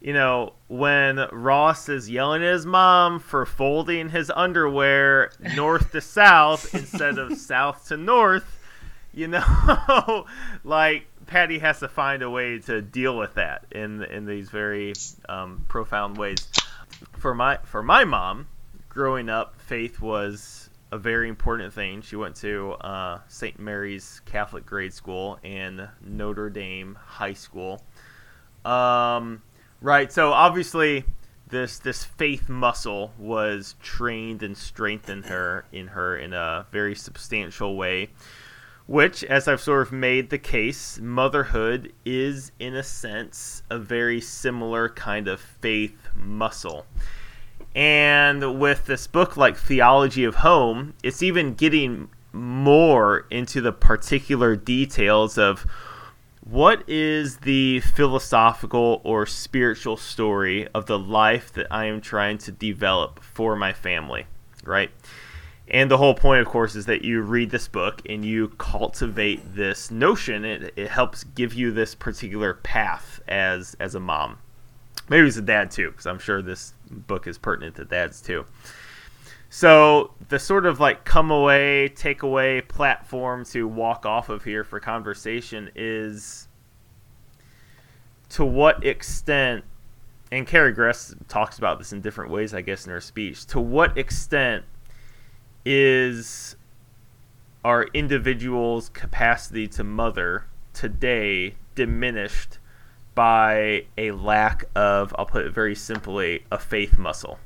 you 0.00 0.12
know 0.12 0.54
when 0.68 1.26
Ross 1.32 1.88
is 1.88 2.10
yelling 2.10 2.42
at 2.42 2.52
his 2.52 2.66
mom 2.66 3.18
for 3.20 3.46
folding 3.46 4.10
his 4.10 4.30
underwear 4.34 5.30
north 5.54 5.92
to 5.92 6.00
south 6.00 6.74
instead 6.74 7.18
of 7.18 7.36
south 7.38 7.88
to 7.88 7.96
north, 7.96 8.58
you 9.12 9.28
know, 9.28 10.26
like 10.64 11.06
Patty 11.26 11.58
has 11.58 11.80
to 11.80 11.88
find 11.88 12.22
a 12.22 12.30
way 12.30 12.58
to 12.60 12.82
deal 12.82 13.16
with 13.16 13.34
that 13.34 13.64
in 13.72 14.02
in 14.04 14.26
these 14.26 14.50
very 14.50 14.92
um, 15.28 15.64
profound 15.68 16.16
ways. 16.16 16.48
For 17.18 17.34
my 17.34 17.58
for 17.64 17.82
my 17.82 18.04
mom, 18.04 18.48
growing 18.88 19.28
up, 19.28 19.60
faith 19.60 20.00
was 20.00 20.70
a 20.92 20.98
very 20.98 21.28
important 21.28 21.72
thing. 21.72 22.00
She 22.02 22.16
went 22.16 22.36
to 22.36 22.72
uh, 22.72 23.20
St. 23.28 23.58
Mary's 23.58 24.20
Catholic 24.24 24.64
grade 24.64 24.94
school 24.94 25.38
and 25.42 25.88
Notre 26.00 26.48
Dame 26.48 26.96
High 27.02 27.32
School. 27.32 27.82
Um, 28.64 29.42
right. 29.80 30.12
So 30.12 30.32
obviously, 30.32 31.04
this 31.48 31.78
this 31.78 32.04
faith 32.04 32.48
muscle 32.48 33.12
was 33.18 33.76
trained 33.82 34.42
and 34.42 34.56
strengthened 34.56 35.26
her 35.26 35.64
in 35.72 35.88
her 35.88 36.16
in 36.16 36.32
a 36.32 36.66
very 36.70 36.94
substantial 36.94 37.76
way. 37.76 38.10
Which, 38.86 39.24
as 39.24 39.48
I've 39.48 39.60
sort 39.60 39.82
of 39.82 39.92
made 39.92 40.30
the 40.30 40.38
case, 40.38 41.00
motherhood 41.00 41.92
is 42.04 42.52
in 42.60 42.76
a 42.76 42.84
sense 42.84 43.64
a 43.68 43.78
very 43.78 44.20
similar 44.20 44.88
kind 44.88 45.26
of 45.26 45.40
faith 45.40 46.08
muscle. 46.14 46.86
And 47.74 48.60
with 48.60 48.86
this 48.86 49.06
book 49.08 49.36
like 49.36 49.56
Theology 49.56 50.22
of 50.22 50.36
Home, 50.36 50.94
it's 51.02 51.22
even 51.22 51.54
getting 51.54 52.10
more 52.32 53.26
into 53.30 53.60
the 53.60 53.72
particular 53.72 54.54
details 54.54 55.36
of 55.36 55.66
what 56.48 56.88
is 56.88 57.38
the 57.38 57.80
philosophical 57.80 59.00
or 59.02 59.26
spiritual 59.26 59.96
story 59.96 60.68
of 60.68 60.86
the 60.86 60.98
life 60.98 61.52
that 61.54 61.66
I 61.70 61.86
am 61.86 62.00
trying 62.00 62.38
to 62.38 62.52
develop 62.52 63.20
for 63.22 63.56
my 63.56 63.72
family, 63.72 64.26
right? 64.62 64.90
And 65.68 65.90
the 65.90 65.96
whole 65.96 66.14
point, 66.14 66.40
of 66.40 66.46
course, 66.46 66.76
is 66.76 66.86
that 66.86 67.02
you 67.02 67.20
read 67.22 67.50
this 67.50 67.66
book 67.66 68.00
and 68.08 68.24
you 68.24 68.48
cultivate 68.58 69.56
this 69.56 69.90
notion. 69.90 70.44
It, 70.44 70.72
it 70.76 70.88
helps 70.88 71.24
give 71.24 71.52
you 71.54 71.72
this 71.72 71.96
particular 71.96 72.54
path 72.54 73.20
as 73.26 73.76
as 73.80 73.96
a 73.96 74.00
mom. 74.00 74.38
Maybe 75.08 75.26
as 75.26 75.36
a 75.36 75.42
dad 75.42 75.72
too, 75.72 75.90
because 75.90 76.06
I'm 76.06 76.20
sure 76.20 76.42
this 76.42 76.74
book 76.88 77.26
is 77.26 77.38
pertinent 77.38 77.74
to 77.76 77.84
dads 77.84 78.20
too. 78.20 78.44
So 79.56 80.10
the 80.28 80.38
sort 80.38 80.66
of 80.66 80.80
like 80.80 81.06
come 81.06 81.30
away, 81.30 81.88
take 81.88 82.22
away 82.22 82.60
platform 82.60 83.46
to 83.46 83.66
walk 83.66 84.04
off 84.04 84.28
of 84.28 84.44
here 84.44 84.64
for 84.64 84.78
conversation 84.80 85.70
is 85.74 86.46
to 88.28 88.44
what 88.44 88.84
extent, 88.84 89.64
and 90.30 90.46
Carrie 90.46 90.74
Gress 90.74 91.14
talks 91.28 91.56
about 91.56 91.78
this 91.78 91.90
in 91.90 92.02
different 92.02 92.30
ways, 92.30 92.52
I 92.52 92.60
guess, 92.60 92.84
in 92.84 92.92
her 92.92 93.00
speech. 93.00 93.46
To 93.46 93.58
what 93.58 93.96
extent 93.96 94.66
is 95.64 96.56
our 97.64 97.84
individual's 97.94 98.90
capacity 98.90 99.66
to 99.68 99.84
mother 99.84 100.44
today 100.74 101.54
diminished 101.74 102.58
by 103.14 103.86
a 103.96 104.10
lack 104.10 104.66
of, 104.74 105.14
I'll 105.18 105.24
put 105.24 105.46
it 105.46 105.54
very 105.54 105.74
simply, 105.74 106.44
a 106.52 106.58
faith 106.58 106.98
muscle? 106.98 107.38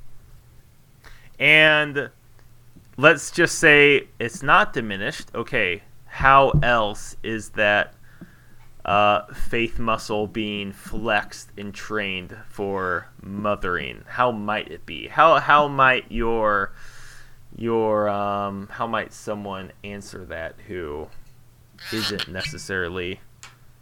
And 1.40 2.10
let's 2.98 3.30
just 3.30 3.58
say 3.58 4.08
it's 4.18 4.42
not 4.42 4.74
diminished. 4.74 5.28
Okay, 5.34 5.82
how 6.04 6.50
else 6.62 7.16
is 7.22 7.48
that 7.50 7.94
uh, 8.84 9.22
faith 9.32 9.78
muscle 9.78 10.26
being 10.26 10.72
flexed 10.72 11.50
and 11.56 11.72
trained 11.74 12.36
for 12.48 13.08
mothering? 13.22 14.04
How 14.06 14.30
might 14.30 14.68
it 14.68 14.84
be? 14.84 15.08
How 15.08 15.40
how 15.40 15.66
might 15.66 16.12
your 16.12 16.72
your 17.56 18.08
um, 18.10 18.68
how 18.70 18.86
might 18.86 19.12
someone 19.14 19.72
answer 19.82 20.26
that 20.26 20.56
who 20.68 21.08
isn't 21.90 22.28
necessarily 22.28 23.20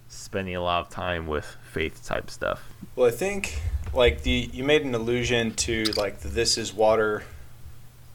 spending 0.07 0.55
a 0.55 0.63
lot 0.63 0.81
of 0.81 0.89
time 0.89 1.27
with 1.27 1.57
faith 1.73 2.05
type 2.05 2.31
stuff? 2.31 2.73
Well, 2.95 3.09
I 3.09 3.11
think 3.11 3.61
like 3.93 4.23
the 4.23 4.49
you 4.53 4.63
made 4.63 4.83
an 4.83 4.95
allusion 4.95 5.55
to 5.55 5.85
like 5.97 6.21
the 6.21 6.29
"This 6.29 6.57
Is 6.57 6.73
Water" 6.73 7.25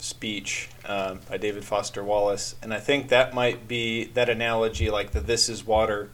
speech 0.04 0.68
um, 0.86 1.22
by 1.30 1.38
David 1.38 1.64
Foster 1.64 2.04
Wallace, 2.04 2.56
and 2.62 2.74
I 2.74 2.80
think 2.80 3.08
that 3.10 3.34
might 3.34 3.68
be 3.68 4.06
that 4.14 4.30
analogy, 4.30 4.90
like 4.90 5.12
the 5.12 5.22
"This 5.22 5.48
is 5.50 5.66
water." 5.66 6.10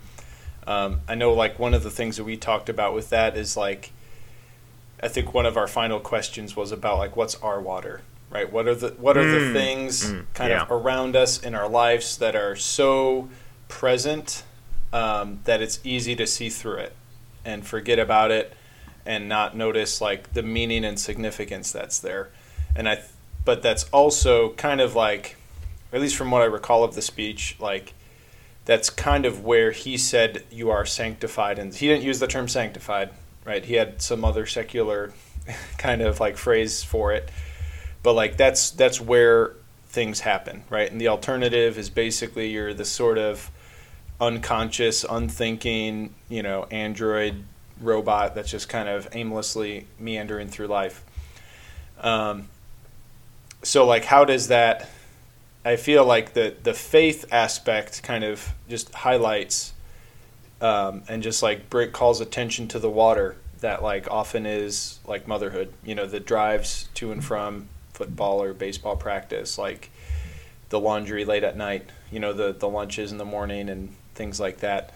Um, 0.67 1.01
I 1.07 1.15
know, 1.15 1.33
like 1.33 1.57
one 1.57 1.73
of 1.73 1.81
the 1.81 1.89
things 1.89 2.17
that 2.17 2.23
we 2.23 2.37
talked 2.37 2.69
about 2.69 2.93
with 2.93 3.09
that 3.09 3.35
is 3.35 3.57
like, 3.57 3.91
I 5.01 5.07
think 5.07 5.33
one 5.33 5.47
of 5.47 5.57
our 5.57 5.67
final 5.67 5.99
questions 5.99 6.55
was 6.55 6.71
about 6.71 6.99
like, 6.99 7.15
what's 7.15 7.35
our 7.41 7.59
water, 7.59 8.01
right? 8.29 8.51
What 8.51 8.67
are 8.67 8.75
the 8.75 8.89
what 8.99 9.17
are 9.17 9.25
the 9.25 9.39
Mm, 9.39 9.53
things 9.53 10.03
mm, 10.11 10.25
kind 10.35 10.51
yeah. 10.51 10.61
of 10.63 10.71
around 10.71 11.15
us 11.15 11.41
in 11.41 11.55
our 11.55 11.67
lives 11.67 12.17
that 12.17 12.35
are 12.35 12.55
so 12.55 13.29
present 13.67 14.43
um, 14.93 15.39
that 15.45 15.61
it's 15.61 15.79
easy 15.83 16.15
to 16.15 16.27
see 16.27 16.49
through 16.49 16.77
it 16.77 16.93
and 17.45 17.65
forget 17.65 17.97
about 17.97 18.29
it 18.31 18.53
and 19.05 19.27
not 19.27 19.55
notice 19.57 20.01
like 20.01 20.33
the 20.33 20.43
meaning 20.43 20.85
and 20.85 20.99
significance 20.99 21.71
that's 21.71 21.97
there. 21.99 22.29
And 22.75 22.87
I, 22.87 22.95
th- 22.95 23.07
but 23.45 23.61
that's 23.61 23.85
also 23.85 24.51
kind 24.53 24.81
of 24.81 24.95
like, 24.95 25.35
at 25.91 26.01
least 26.01 26.15
from 26.15 26.31
what 26.31 26.41
I 26.41 26.45
recall 26.45 26.83
of 26.83 26.95
the 26.95 27.01
speech, 27.01 27.55
like 27.59 27.93
that's 28.65 28.89
kind 28.89 29.25
of 29.25 29.43
where 29.43 29.71
he 29.71 29.97
said 29.97 30.43
you 30.51 30.69
are 30.69 30.85
sanctified, 30.85 31.57
and 31.57 31.73
he 31.73 31.87
didn't 31.87 32.03
use 32.03 32.19
the 32.19 32.27
term 32.27 32.47
sanctified, 32.47 33.09
right? 33.45 33.65
He 33.65 33.75
had 33.75 34.01
some 34.01 34.23
other 34.23 34.45
secular 34.45 35.13
kind 35.77 36.01
of 36.01 36.19
like 36.19 36.37
phrase 36.37 36.83
for 36.83 37.11
it, 37.13 37.29
but 38.03 38.13
like 38.13 38.37
that's 38.37 38.71
that's 38.71 39.01
where 39.01 39.53
things 39.87 40.19
happen, 40.19 40.63
right? 40.69 40.91
And 40.91 41.01
the 41.01 41.07
alternative 41.07 41.77
is 41.77 41.89
basically 41.89 42.51
you're 42.51 42.73
the 42.73 42.85
sort 42.85 43.17
of 43.17 43.49
unconscious, 44.21 45.03
unthinking, 45.09 46.13
you 46.29 46.43
know, 46.43 46.67
android 46.69 47.43
robot 47.81 48.35
that's 48.35 48.51
just 48.51 48.69
kind 48.69 48.89
of 48.89 49.07
aimlessly 49.13 49.87
meandering 49.97 50.47
through 50.47 50.67
life. 50.67 51.03
Um, 52.01 52.49
so 53.63 53.85
like 53.85 54.05
how 54.05 54.25
does 54.25 54.47
that 54.47 54.89
I 55.65 55.75
feel 55.75 56.05
like 56.05 56.33
the 56.33 56.55
the 56.63 56.73
faith 56.73 57.25
aspect 57.31 58.01
kind 58.03 58.23
of 58.23 58.53
just 58.69 58.93
highlights 58.93 59.73
um, 60.61 61.03
and 61.07 61.21
just 61.21 61.43
like 61.43 61.69
break 61.69 61.91
calls 61.91 62.21
attention 62.21 62.67
to 62.69 62.79
the 62.79 62.89
water 62.89 63.35
that 63.59 63.83
like 63.83 64.09
often 64.09 64.45
is 64.45 64.99
like 65.05 65.27
motherhood, 65.27 65.73
you 65.83 65.95
know, 65.95 66.05
that 66.05 66.25
drives 66.25 66.87
to 66.95 67.11
and 67.11 67.23
from 67.23 67.67
football 67.93 68.41
or 68.41 68.53
baseball 68.53 68.95
practice, 68.95 69.57
like 69.57 69.89
the 70.69 70.79
laundry 70.79 71.25
late 71.25 71.43
at 71.43 71.57
night, 71.57 71.89
you 72.11 72.19
know, 72.19 72.31
the 72.31 72.53
the 72.53 72.69
lunches 72.69 73.11
in 73.11 73.17
the 73.17 73.25
morning 73.25 73.69
and 73.69 73.93
things 74.15 74.39
like 74.39 74.59
that. 74.59 74.93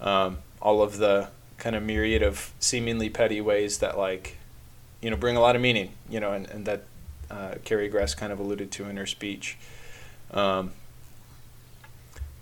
Um, 0.00 0.38
all 0.60 0.82
of 0.82 0.98
the 0.98 1.28
kind 1.56 1.74
of 1.74 1.82
myriad 1.82 2.22
of 2.22 2.52
seemingly 2.58 3.08
petty 3.08 3.40
ways 3.40 3.78
that 3.78 3.96
like 3.96 4.36
you 5.00 5.10
know 5.10 5.16
bring 5.16 5.36
a 5.36 5.40
lot 5.40 5.56
of 5.56 5.62
meaning, 5.62 5.92
you 6.10 6.20
know, 6.20 6.32
and, 6.32 6.46
and 6.50 6.66
that 6.66 6.84
uh, 7.32 7.54
Carrie 7.64 7.88
Gress 7.88 8.14
kind 8.14 8.32
of 8.32 8.38
alluded 8.38 8.70
to 8.72 8.84
in 8.84 8.96
her 8.96 9.06
speech. 9.06 9.56
Um, 10.30 10.72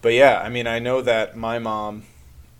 but 0.02 0.12
yeah, 0.12 0.40
I 0.42 0.48
mean, 0.48 0.66
I 0.66 0.78
know 0.78 1.00
that 1.02 1.36
my 1.36 1.58
mom 1.58 2.04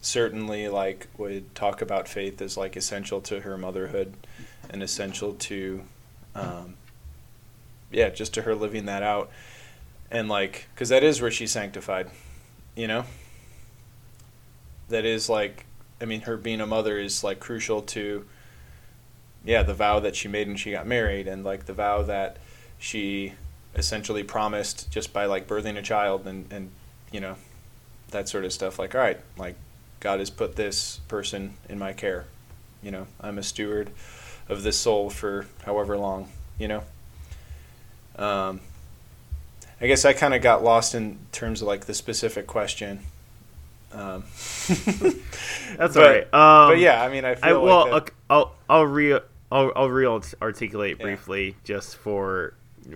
certainly 0.00 0.68
like 0.68 1.08
would 1.18 1.54
talk 1.54 1.82
about 1.82 2.08
faith 2.08 2.40
as 2.40 2.56
like 2.56 2.76
essential 2.76 3.20
to 3.20 3.40
her 3.40 3.58
motherhood 3.58 4.14
and 4.70 4.82
essential 4.82 5.34
to, 5.34 5.82
um, 6.34 6.74
yeah, 7.90 8.08
just 8.10 8.32
to 8.34 8.42
her 8.42 8.54
living 8.54 8.86
that 8.86 9.02
out, 9.02 9.30
and 10.10 10.28
like, 10.28 10.68
cause 10.76 10.88
that 10.90 11.02
is 11.02 11.20
where 11.20 11.30
she's 11.30 11.50
sanctified, 11.50 12.08
you 12.76 12.86
know. 12.86 13.04
That 14.88 15.04
is 15.04 15.28
like, 15.28 15.66
I 16.00 16.04
mean, 16.04 16.22
her 16.22 16.36
being 16.36 16.60
a 16.60 16.66
mother 16.66 16.98
is 16.98 17.24
like 17.24 17.40
crucial 17.40 17.82
to, 17.82 18.24
yeah, 19.44 19.62
the 19.62 19.74
vow 19.74 20.00
that 20.00 20.16
she 20.16 20.28
made 20.28 20.46
when 20.48 20.56
she 20.56 20.70
got 20.70 20.86
married, 20.86 21.26
and 21.28 21.44
like 21.44 21.66
the 21.66 21.72
vow 21.72 22.02
that 22.02 22.36
she 22.78 23.34
essentially 23.74 24.24
promised 24.24 24.90
just 24.90 25.12
by 25.12 25.26
like 25.26 25.46
birthing 25.46 25.76
a 25.78 25.82
child 25.82 26.26
and 26.26 26.52
and 26.52 26.70
you 27.12 27.20
know 27.20 27.36
that 28.10 28.28
sort 28.28 28.44
of 28.44 28.52
stuff. 28.52 28.78
Like 28.78 28.94
all 28.94 29.00
right 29.00 29.20
like 29.36 29.54
god 30.00 30.18
has 30.18 30.30
put 30.30 30.56
this 30.56 31.00
person 31.08 31.54
in 31.68 31.78
my 31.78 31.92
care. 31.92 32.24
You 32.82 32.90
know 32.90 33.06
i'm 33.20 33.38
a 33.38 33.42
steward 33.42 33.90
of 34.48 34.62
this 34.62 34.76
soul 34.78 35.10
for 35.10 35.46
however 35.64 35.96
long 35.96 36.28
you 36.58 36.66
know? 36.68 36.82
Um 38.16 38.60
i 39.80 39.86
guess 39.86 40.04
i 40.04 40.12
kind 40.12 40.34
of 40.34 40.42
got 40.42 40.64
lost 40.64 40.94
in 40.94 41.18
terms 41.32 41.62
of 41.62 41.68
like 41.68 41.84
the 41.84 41.94
specific 41.94 42.46
question. 42.46 43.00
Um 43.92 44.24
That's 45.76 45.94
but, 45.94 45.96
all 45.96 46.02
right. 46.02 46.22
Um, 46.34 46.70
but 46.72 46.78
yeah 46.78 47.02
i 47.02 47.08
mean 47.08 47.24
i 47.24 47.34
feel 47.34 47.44
I 47.44 47.52
like 47.52 47.64
well, 47.64 47.84
that- 48.00 48.10
I'll 48.28 48.54
I'll 48.68 48.86
re 48.86 49.20
I'll, 49.50 49.72
I'll 49.74 49.90
re 49.90 50.06
articulate 50.06 50.96
Yeah. 50.98 51.06
briefly 51.06 51.56
just 51.64 51.96
for 51.96 52.54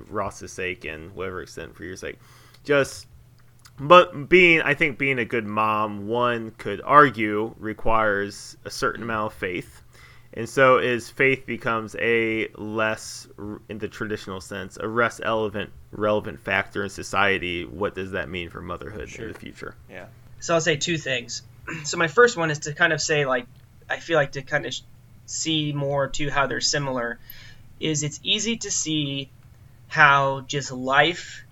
Ross's 0.09 0.52
sake 0.52 0.84
and 0.84 1.14
whatever 1.14 1.42
extent 1.42 1.74
for 1.76 1.84
your 1.84 1.96
sake. 1.96 2.18
Just, 2.64 3.07
but 3.78 4.28
being 4.28 4.62
I 4.62 4.74
think 4.74 4.98
being 4.98 5.18
a 5.18 5.24
good 5.24 5.46
mom, 5.46 6.07
one 6.07 6.52
could 6.59 6.80
argue 6.84 7.55
requires 7.59 8.57
a 8.64 8.70
certain 8.70 9.02
mm-hmm. 9.02 9.11
amount 9.11 9.32
of 9.32 9.38
faith, 9.38 9.82
and 10.32 10.48
so 10.48 10.78
as 10.78 11.11
faith 11.11 11.44
becomes 11.46 11.94
a 12.00 12.48
less 12.57 13.26
in 13.68 13.78
the 13.78 13.88
traditional 13.88 14.40
sense 14.40 14.76
a 14.78 14.86
less 14.86 15.20
relevant 15.20 15.70
relevant 15.90 16.40
factor 16.40 16.82
in 16.84 16.90
society. 16.90 17.64
What 17.64 17.94
does 17.94 18.12
that 18.12 18.28
mean 18.28 18.48
for 18.48 18.61
motherhood 18.62 19.09
Sure. 19.09 19.26
in 19.26 19.32
the 19.32 19.38
future? 19.38 19.74
yeah 19.90 20.07
So 20.40 20.55
I'll 20.55 20.61
say 20.61 20.76
two 20.76 20.98
things. 20.98 21.42
So 21.84 21.96
my 21.96 22.09
first 22.09 22.36
one 22.36 22.50
is 22.50 22.59
to 22.61 22.74
kind 22.74 22.92
of 22.92 23.00
say 23.00 23.24
like 23.26 23.46
I 23.90 23.98
feel 23.98 24.16
like 24.16 24.32
to 24.32 24.42
kind 24.42 24.66
of 24.66 24.74
sh- 24.74 24.82
see 25.27 25.72
more 25.72 26.09
to 26.09 26.31
how 26.31 26.47
they're 26.47 26.61
similar 26.61 27.18
is 27.81 28.03
it's 28.03 28.20
easy 28.22 28.57
to 28.59 28.70
see 28.70 29.31
how 29.89 30.41
just 30.43 30.70
life 30.72 31.45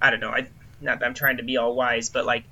I 0.00 0.10
don't 0.10 0.20
know, 0.20 0.30
I 0.30 0.48
not 0.80 1.00
that 1.00 1.06
I'm 1.06 1.14
trying 1.14 1.38
to 1.38 1.42
be 1.42 1.56
all 1.56 1.74
wise, 1.74 2.10
but 2.10 2.24
like 2.24 2.44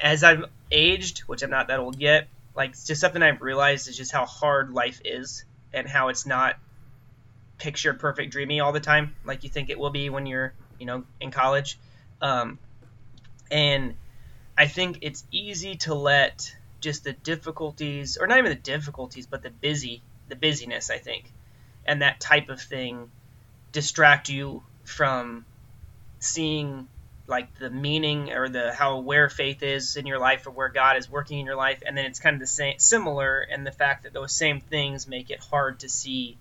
as 0.00 0.24
I've 0.24 0.44
aged, 0.70 1.20
which 1.20 1.42
I'm 1.42 1.50
not 1.50 1.68
that 1.68 1.80
old 1.80 1.98
yet, 1.98 2.28
like 2.54 2.70
it's 2.70 2.86
just 2.86 3.00
something 3.00 3.22
I've 3.22 3.42
realized 3.42 3.88
is 3.88 3.96
just 3.96 4.12
how 4.12 4.24
hard 4.24 4.70
life 4.70 5.00
is 5.04 5.44
and 5.72 5.86
how 5.86 6.08
it's 6.08 6.26
not 6.26 6.56
picture 7.58 7.92
perfect 7.92 8.32
dreamy 8.32 8.60
all 8.60 8.72
the 8.72 8.80
time 8.80 9.16
like 9.24 9.42
you 9.42 9.50
think 9.50 9.68
it 9.68 9.78
will 9.78 9.90
be 9.90 10.10
when 10.10 10.26
you're, 10.26 10.54
you 10.78 10.86
know, 10.86 11.04
in 11.20 11.30
college. 11.30 11.78
Um, 12.20 12.58
and 13.50 13.94
I 14.56 14.66
think 14.66 14.98
it's 15.02 15.24
easy 15.30 15.76
to 15.76 15.94
let 15.94 16.54
just 16.80 17.04
the 17.04 17.12
difficulties, 17.12 18.16
or 18.16 18.26
not 18.26 18.38
even 18.38 18.50
the 18.50 18.56
difficulties, 18.56 19.26
but 19.26 19.42
the 19.42 19.50
busy, 19.50 20.02
the 20.28 20.36
busyness, 20.36 20.90
I 20.90 20.98
think, 20.98 21.32
and 21.84 22.02
that 22.02 22.20
type 22.20 22.48
of 22.48 22.60
thing 22.60 23.10
distract 23.72 24.28
you 24.28 24.62
from 24.84 25.44
seeing 26.20 26.88
like 27.26 27.58
the 27.58 27.68
meaning 27.68 28.32
or 28.32 28.48
the 28.48 28.72
how 28.72 29.00
where 29.00 29.28
faith 29.28 29.62
is 29.62 29.96
in 29.96 30.06
your 30.06 30.18
life 30.18 30.46
or 30.46 30.50
where 30.50 30.70
God 30.70 30.96
is 30.96 31.10
working 31.10 31.38
in 31.38 31.46
your 31.46 31.56
life, 31.56 31.82
and 31.86 31.96
then 31.96 32.06
it's 32.06 32.20
kind 32.20 32.34
of 32.34 32.40
the 32.40 32.46
same 32.46 32.78
similar, 32.78 33.40
and 33.40 33.66
the 33.66 33.72
fact 33.72 34.04
that 34.04 34.12
those 34.12 34.32
same 34.32 34.60
things 34.60 35.06
make 35.06 35.30
it 35.30 35.40
hard 35.40 35.80
to 35.80 35.88
see. 35.88 36.38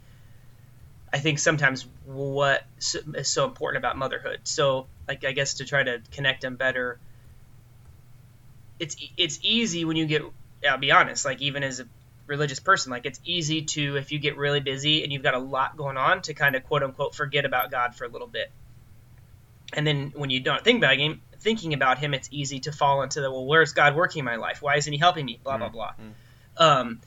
I 1.11 1.19
think 1.19 1.39
sometimes 1.39 1.85
what 2.05 2.63
is 2.77 3.29
so 3.29 3.45
important 3.45 3.81
about 3.81 3.97
motherhood. 3.97 4.41
So, 4.43 4.87
like, 5.07 5.23
I 5.25 5.31
guess 5.31 5.55
to 5.55 5.65
try 5.65 5.83
to 5.83 6.01
connect 6.11 6.41
them 6.41 6.57
better, 6.57 6.99
it's 8.79 8.95
it's 9.17 9.39
easy 9.41 9.85
when 9.85 9.97
you 9.97 10.05
get. 10.05 10.21
I'll 10.67 10.77
be 10.77 10.91
honest. 10.91 11.25
Like 11.25 11.41
even 11.41 11.63
as 11.63 11.79
a 11.79 11.87
religious 12.27 12.59
person. 12.59 12.91
Like 12.91 13.05
it's 13.05 13.19
easy 13.25 13.63
to 13.63 13.95
if 13.95 14.11
you 14.11 14.19
get 14.19 14.37
really 14.37 14.59
busy 14.59 15.03
and 15.03 15.11
you've 15.11 15.23
got 15.23 15.33
a 15.33 15.39
lot 15.39 15.77
going 15.77 15.97
on 15.97 16.21
to 16.23 16.33
kind 16.33 16.55
of 16.55 16.63
quote 16.65 16.83
unquote 16.83 17.15
forget 17.15 17.45
about 17.45 17.71
God 17.71 17.95
for 17.95 18.05
a 18.05 18.09
little 18.09 18.27
bit. 18.27 18.51
And 19.73 19.85
then 19.85 20.13
when 20.15 20.29
you 20.29 20.39
don't 20.39 20.63
think 20.63 20.77
about 20.77 20.97
him, 20.97 21.21
thinking 21.39 21.73
about 21.73 21.97
him, 21.97 22.13
it's 22.13 22.29
easy 22.31 22.59
to 22.61 22.71
fall 22.71 23.01
into 23.01 23.21
the 23.21 23.31
well, 23.31 23.45
where's 23.45 23.73
God 23.73 23.95
working 23.95 24.19
in 24.19 24.25
my 24.25 24.35
life? 24.35 24.61
Why 24.61 24.75
isn't 24.75 24.91
he 24.91 24.99
helping 24.99 25.25
me? 25.25 25.39
Blah 25.43 25.57
blah 25.57 25.69
blah. 25.69 25.93
Um, 26.57 27.01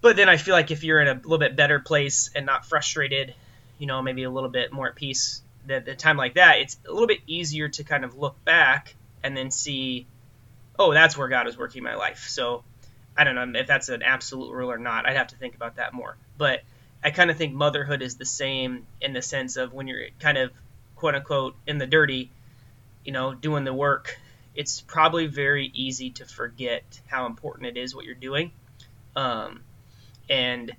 but 0.00 0.16
then 0.16 0.28
I 0.28 0.36
feel 0.36 0.54
like 0.54 0.70
if 0.70 0.84
you're 0.84 1.00
in 1.00 1.08
a 1.08 1.14
little 1.14 1.38
bit 1.38 1.56
better 1.56 1.80
place 1.80 2.30
and 2.34 2.46
not 2.46 2.66
frustrated, 2.66 3.34
you 3.78 3.86
know, 3.86 4.02
maybe 4.02 4.22
a 4.24 4.30
little 4.30 4.50
bit 4.50 4.72
more 4.72 4.88
at 4.88 4.94
peace, 4.94 5.42
at 5.68 5.88
a 5.88 5.94
time 5.94 6.16
like 6.16 6.34
that, 6.34 6.58
it's 6.58 6.76
a 6.86 6.92
little 6.92 7.08
bit 7.08 7.20
easier 7.26 7.68
to 7.68 7.84
kind 7.84 8.04
of 8.04 8.16
look 8.16 8.42
back 8.44 8.94
and 9.22 9.36
then 9.36 9.50
see, 9.50 10.06
oh, 10.78 10.92
that's 10.92 11.16
where 11.16 11.28
God 11.28 11.48
is 11.48 11.56
working 11.56 11.82
my 11.82 11.94
life. 11.94 12.26
So 12.28 12.64
I 13.16 13.24
don't 13.24 13.34
know 13.34 13.58
if 13.58 13.66
that's 13.66 13.88
an 13.88 14.02
absolute 14.02 14.52
rule 14.52 14.70
or 14.70 14.78
not. 14.78 15.06
I'd 15.06 15.16
have 15.16 15.28
to 15.28 15.36
think 15.36 15.54
about 15.54 15.76
that 15.76 15.94
more. 15.94 16.16
But 16.36 16.62
I 17.02 17.10
kind 17.10 17.30
of 17.30 17.36
think 17.36 17.54
motherhood 17.54 18.02
is 18.02 18.16
the 18.16 18.26
same 18.26 18.86
in 19.00 19.12
the 19.12 19.22
sense 19.22 19.56
of 19.56 19.72
when 19.72 19.86
you're 19.88 20.08
kind 20.18 20.38
of 20.38 20.50
quote 20.96 21.14
unquote 21.14 21.56
in 21.66 21.78
the 21.78 21.86
dirty, 21.86 22.30
you 23.04 23.12
know, 23.12 23.34
doing 23.34 23.64
the 23.64 23.72
work, 23.72 24.18
it's 24.54 24.80
probably 24.80 25.26
very 25.26 25.70
easy 25.74 26.10
to 26.10 26.24
forget 26.24 27.00
how 27.06 27.26
important 27.26 27.66
it 27.66 27.76
is 27.76 27.94
what 27.94 28.04
you're 28.04 28.14
doing. 28.14 28.50
Um, 29.14 29.62
and 30.28 30.74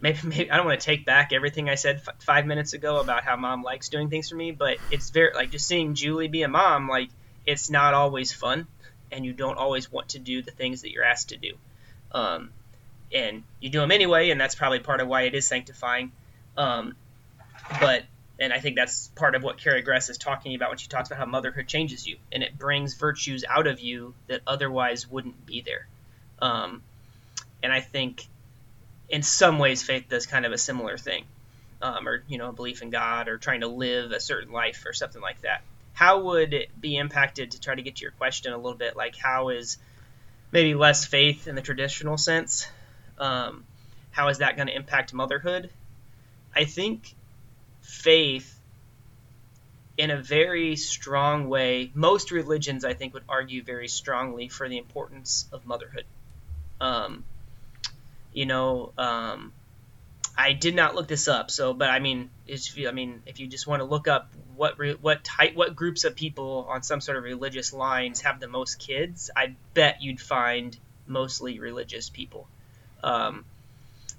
maybe, 0.00 0.18
maybe 0.24 0.50
I 0.50 0.56
don't 0.56 0.66
want 0.66 0.80
to 0.80 0.84
take 0.84 1.06
back 1.06 1.32
everything 1.32 1.68
I 1.68 1.76
said 1.76 2.02
f- 2.06 2.20
five 2.20 2.46
minutes 2.46 2.72
ago 2.72 2.98
about 2.98 3.24
how 3.24 3.36
mom 3.36 3.62
likes 3.62 3.88
doing 3.88 4.10
things 4.10 4.28
for 4.28 4.36
me, 4.36 4.50
but 4.52 4.78
it's 4.90 5.10
very 5.10 5.32
like 5.34 5.50
just 5.50 5.66
seeing 5.66 5.94
Julie 5.94 6.28
be 6.28 6.42
a 6.42 6.48
mom, 6.48 6.88
like 6.88 7.10
it's 7.44 7.70
not 7.70 7.94
always 7.94 8.32
fun, 8.32 8.66
and 9.12 9.24
you 9.24 9.32
don't 9.32 9.58
always 9.58 9.90
want 9.90 10.10
to 10.10 10.18
do 10.18 10.42
the 10.42 10.50
things 10.50 10.82
that 10.82 10.92
you're 10.92 11.04
asked 11.04 11.30
to 11.30 11.36
do. 11.36 11.54
Um, 12.12 12.50
and 13.12 13.44
you 13.60 13.70
do 13.70 13.80
them 13.80 13.92
anyway, 13.92 14.30
and 14.30 14.40
that's 14.40 14.54
probably 14.54 14.80
part 14.80 15.00
of 15.00 15.08
why 15.08 15.22
it 15.22 15.34
is 15.34 15.46
sanctifying. 15.46 16.12
Um, 16.56 16.96
but 17.80 18.04
and 18.38 18.52
I 18.52 18.60
think 18.60 18.76
that's 18.76 19.08
part 19.08 19.34
of 19.34 19.42
what 19.42 19.58
Carrie 19.58 19.82
Gress 19.82 20.10
is 20.10 20.18
talking 20.18 20.54
about 20.54 20.68
when 20.68 20.78
she 20.78 20.88
talks 20.88 21.08
about 21.08 21.18
how 21.18 21.26
motherhood 21.26 21.66
changes 21.66 22.06
you 22.06 22.16
and 22.30 22.42
it 22.42 22.58
brings 22.58 22.94
virtues 22.94 23.44
out 23.48 23.66
of 23.66 23.80
you 23.80 24.14
that 24.26 24.42
otherwise 24.46 25.10
wouldn't 25.10 25.46
be 25.46 25.62
there. 25.62 25.86
Um, 26.40 26.82
and 27.62 27.72
I 27.72 27.80
think 27.80 28.26
in 29.08 29.22
some 29.22 29.58
ways 29.58 29.82
faith 29.82 30.08
does 30.08 30.26
kind 30.26 30.44
of 30.44 30.52
a 30.52 30.58
similar 30.58 30.98
thing, 30.98 31.24
um, 31.80 32.06
or 32.06 32.22
you 32.28 32.36
know, 32.36 32.50
a 32.50 32.52
belief 32.52 32.82
in 32.82 32.90
God 32.90 33.28
or 33.28 33.38
trying 33.38 33.60
to 33.60 33.68
live 33.68 34.12
a 34.12 34.20
certain 34.20 34.52
life 34.52 34.84
or 34.86 34.92
something 34.92 35.22
like 35.22 35.40
that. 35.42 35.62
How 35.96 36.20
would 36.20 36.52
it 36.52 36.78
be 36.78 36.98
impacted 36.98 37.52
to 37.52 37.60
try 37.60 37.74
to 37.74 37.80
get 37.80 37.96
to 37.96 38.02
your 38.02 38.10
question 38.10 38.52
a 38.52 38.56
little 38.58 38.76
bit? 38.76 38.96
Like, 38.96 39.16
how 39.16 39.48
is 39.48 39.78
maybe 40.52 40.74
less 40.74 41.06
faith 41.06 41.48
in 41.48 41.54
the 41.54 41.62
traditional 41.62 42.18
sense? 42.18 42.66
Um, 43.16 43.64
how 44.10 44.28
is 44.28 44.38
that 44.38 44.56
going 44.56 44.68
to 44.68 44.76
impact 44.76 45.14
motherhood? 45.14 45.70
I 46.54 46.66
think 46.66 47.14
faith 47.80 48.60
in 49.96 50.10
a 50.10 50.20
very 50.20 50.76
strong 50.76 51.48
way. 51.48 51.90
Most 51.94 52.30
religions, 52.30 52.84
I 52.84 52.92
think, 52.92 53.14
would 53.14 53.24
argue 53.26 53.62
very 53.62 53.88
strongly 53.88 54.48
for 54.48 54.68
the 54.68 54.76
importance 54.76 55.48
of 55.50 55.64
motherhood. 55.64 56.04
Um, 56.78 57.24
you 58.34 58.44
know, 58.44 58.92
um, 58.98 59.54
I 60.36 60.52
did 60.52 60.74
not 60.74 60.94
look 60.94 61.08
this 61.08 61.26
up, 61.26 61.50
so 61.50 61.72
but 61.72 61.88
I 61.88 62.00
mean, 62.00 62.28
I 62.86 62.90
mean, 62.90 63.22
if 63.24 63.40
you 63.40 63.46
just 63.46 63.66
want 63.66 63.80
to 63.80 63.84
look 63.84 64.08
up 64.08 64.30
what 64.56 64.78
re, 64.78 64.94
what 64.94 65.24
type, 65.24 65.54
what 65.54 65.76
groups 65.76 66.04
of 66.04 66.16
people 66.16 66.66
on 66.68 66.82
some 66.82 67.00
sort 67.00 67.18
of 67.18 67.24
religious 67.24 67.72
lines 67.72 68.22
have 68.22 68.40
the 68.40 68.48
most 68.48 68.78
kids, 68.78 69.30
I 69.36 69.54
bet 69.74 70.02
you'd 70.02 70.20
find 70.20 70.76
mostly 71.06 71.58
religious 71.60 72.10
people. 72.10 72.48
Um, 73.02 73.44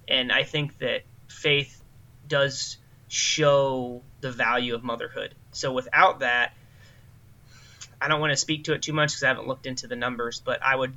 and 0.08 0.32
I 0.32 0.44
think 0.44 0.78
that 0.80 1.02
faith 1.28 1.82
does 2.28 2.78
show 3.08 4.02
the 4.22 4.32
value 4.32 4.76
of 4.76 4.84
motherhood. 4.84 5.34
So 5.52 5.74
without 5.74 6.20
that, 6.20 6.54
I 8.00 8.08
don't 8.08 8.22
want 8.22 8.32
to 8.32 8.38
speak 8.38 8.66
to 8.66 8.74
it 8.74 8.82
too 8.82 8.94
much 8.94 9.10
because 9.10 9.24
I 9.24 9.28
haven't 9.28 9.48
looked 9.48 9.66
into 9.66 9.88
the 9.88 9.96
numbers, 9.96 10.42
but 10.44 10.64
I 10.64 10.76
would 10.76 10.94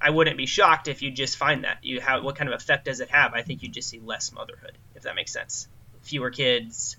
I 0.00 0.10
wouldn't 0.10 0.36
be 0.36 0.46
shocked 0.46 0.86
if 0.86 1.02
you 1.02 1.10
just 1.10 1.36
find 1.36 1.64
that. 1.64 1.78
You 1.82 2.00
have 2.00 2.22
what 2.22 2.36
kind 2.36 2.48
of 2.48 2.54
effect 2.54 2.84
does 2.84 3.00
it 3.00 3.10
have? 3.10 3.34
I 3.34 3.42
think 3.42 3.62
you 3.62 3.68
just 3.68 3.88
see 3.88 3.98
less 3.98 4.32
motherhood, 4.32 4.72
if 4.94 5.02
that 5.02 5.16
makes 5.16 5.32
sense. 5.32 5.66
Fewer 6.02 6.30
kids, 6.30 6.96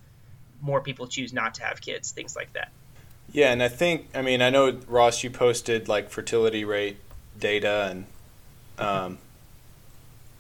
more 0.62 0.82
people 0.82 1.08
choose 1.08 1.34
not 1.34 1.56
to 1.56 1.64
have 1.64 1.82
kids, 1.82 2.12
things 2.12 2.36
like 2.36 2.54
that. 2.54 2.72
Yeah, 3.32 3.52
and 3.52 3.62
I 3.62 3.68
think 3.68 4.08
I 4.16 4.22
mean 4.22 4.42
I 4.42 4.50
know 4.50 4.80
Ross, 4.88 5.24
you 5.24 5.30
posted 5.30 5.88
like 5.88 6.10
fertility 6.10 6.66
rate 6.66 6.98
data, 7.40 7.90
and 7.92 8.06
um, 8.78 9.18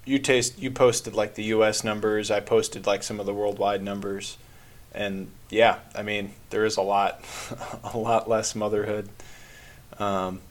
you 0.05 0.19
taste 0.19 0.59
you 0.59 0.71
posted 0.71 1.13
like 1.13 1.35
the 1.35 1.43
U.S. 1.45 1.83
numbers. 1.83 2.31
I 2.31 2.39
posted 2.39 2.87
like 2.87 3.03
some 3.03 3.19
of 3.19 3.25
the 3.25 3.33
worldwide 3.33 3.83
numbers, 3.83 4.37
and 4.93 5.29
yeah, 5.49 5.79
I 5.95 6.01
mean 6.01 6.33
there 6.49 6.65
is 6.65 6.77
a 6.77 6.81
lot, 6.81 7.23
a 7.93 7.97
lot 7.97 8.27
less 8.27 8.55
motherhood. 8.55 9.09
Um, 9.99 10.41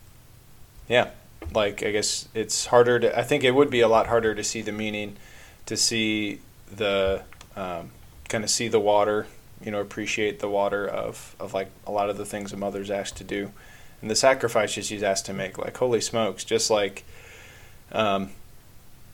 yeah, 0.88 1.10
like 1.52 1.82
I 1.82 1.90
guess 1.90 2.28
it's 2.34 2.66
harder 2.66 3.00
to. 3.00 3.18
I 3.18 3.22
think 3.22 3.42
it 3.42 3.52
would 3.52 3.70
be 3.70 3.80
a 3.80 3.88
lot 3.88 4.06
harder 4.06 4.34
to 4.34 4.44
see 4.44 4.62
the 4.62 4.72
meaning, 4.72 5.16
to 5.66 5.76
see 5.76 6.40
the 6.70 7.22
um, 7.56 7.90
kind 8.28 8.44
of 8.44 8.50
see 8.50 8.68
the 8.68 8.80
water, 8.80 9.26
you 9.62 9.70
know, 9.70 9.80
appreciate 9.80 10.40
the 10.40 10.48
water 10.48 10.86
of 10.86 11.34
of 11.38 11.54
like 11.54 11.70
a 11.86 11.92
lot 11.92 12.10
of 12.10 12.16
the 12.16 12.24
things 12.24 12.52
a 12.52 12.56
mother's 12.56 12.90
asked 12.90 13.16
to 13.18 13.24
do, 13.24 13.52
and 14.00 14.10
the 14.10 14.16
sacrifices 14.16 14.86
she's 14.86 15.02
asked 15.02 15.26
to 15.26 15.32
make. 15.32 15.58
Like 15.58 15.76
holy 15.76 16.00
smokes, 16.00 16.44
just 16.44 16.70
like. 16.70 17.04
Um, 17.90 18.30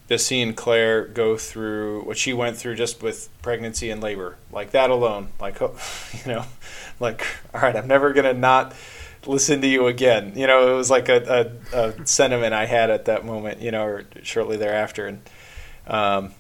just 0.07 0.27
seeing 0.27 0.53
Clare 0.53 1.07
go 1.07 1.39
through 1.39 2.03
what 2.03 2.19
she 2.19 2.35
went 2.35 2.59
through 2.59 2.75
just 2.75 3.03
with 3.03 3.31
pregnancy 3.41 3.89
and 3.89 4.03
labor, 4.03 4.37
like 4.53 4.73
that 4.73 4.91
alone, 4.91 5.29
like 5.41 5.59
you 5.61 5.71
know, 6.27 6.45
like 7.01 7.27
all 7.55 7.63
right, 7.63 7.75
I'm 7.75 7.87
never 7.87 8.13
gonna 8.13 8.35
not 8.35 8.75
listen 9.27 9.61
to 9.61 9.67
you 9.67 9.87
again. 9.87 10.33
You 10.37 10.47
know, 10.47 10.73
it 10.73 10.77
was 10.77 10.91
like 10.91 11.09
a, 11.09 11.57
a, 11.73 11.79
a 11.79 12.07
sentiment 12.07 12.55
I 12.55 12.67
had 12.67 12.91
at 12.91 13.07
that 13.07 13.25
moment, 13.25 13.61
you 13.61 13.71
know, 13.71 13.85
or 13.85 14.05
shortly 14.23 14.57
thereafter. 14.57 15.07
And, 15.07 15.23
um, 15.87 16.33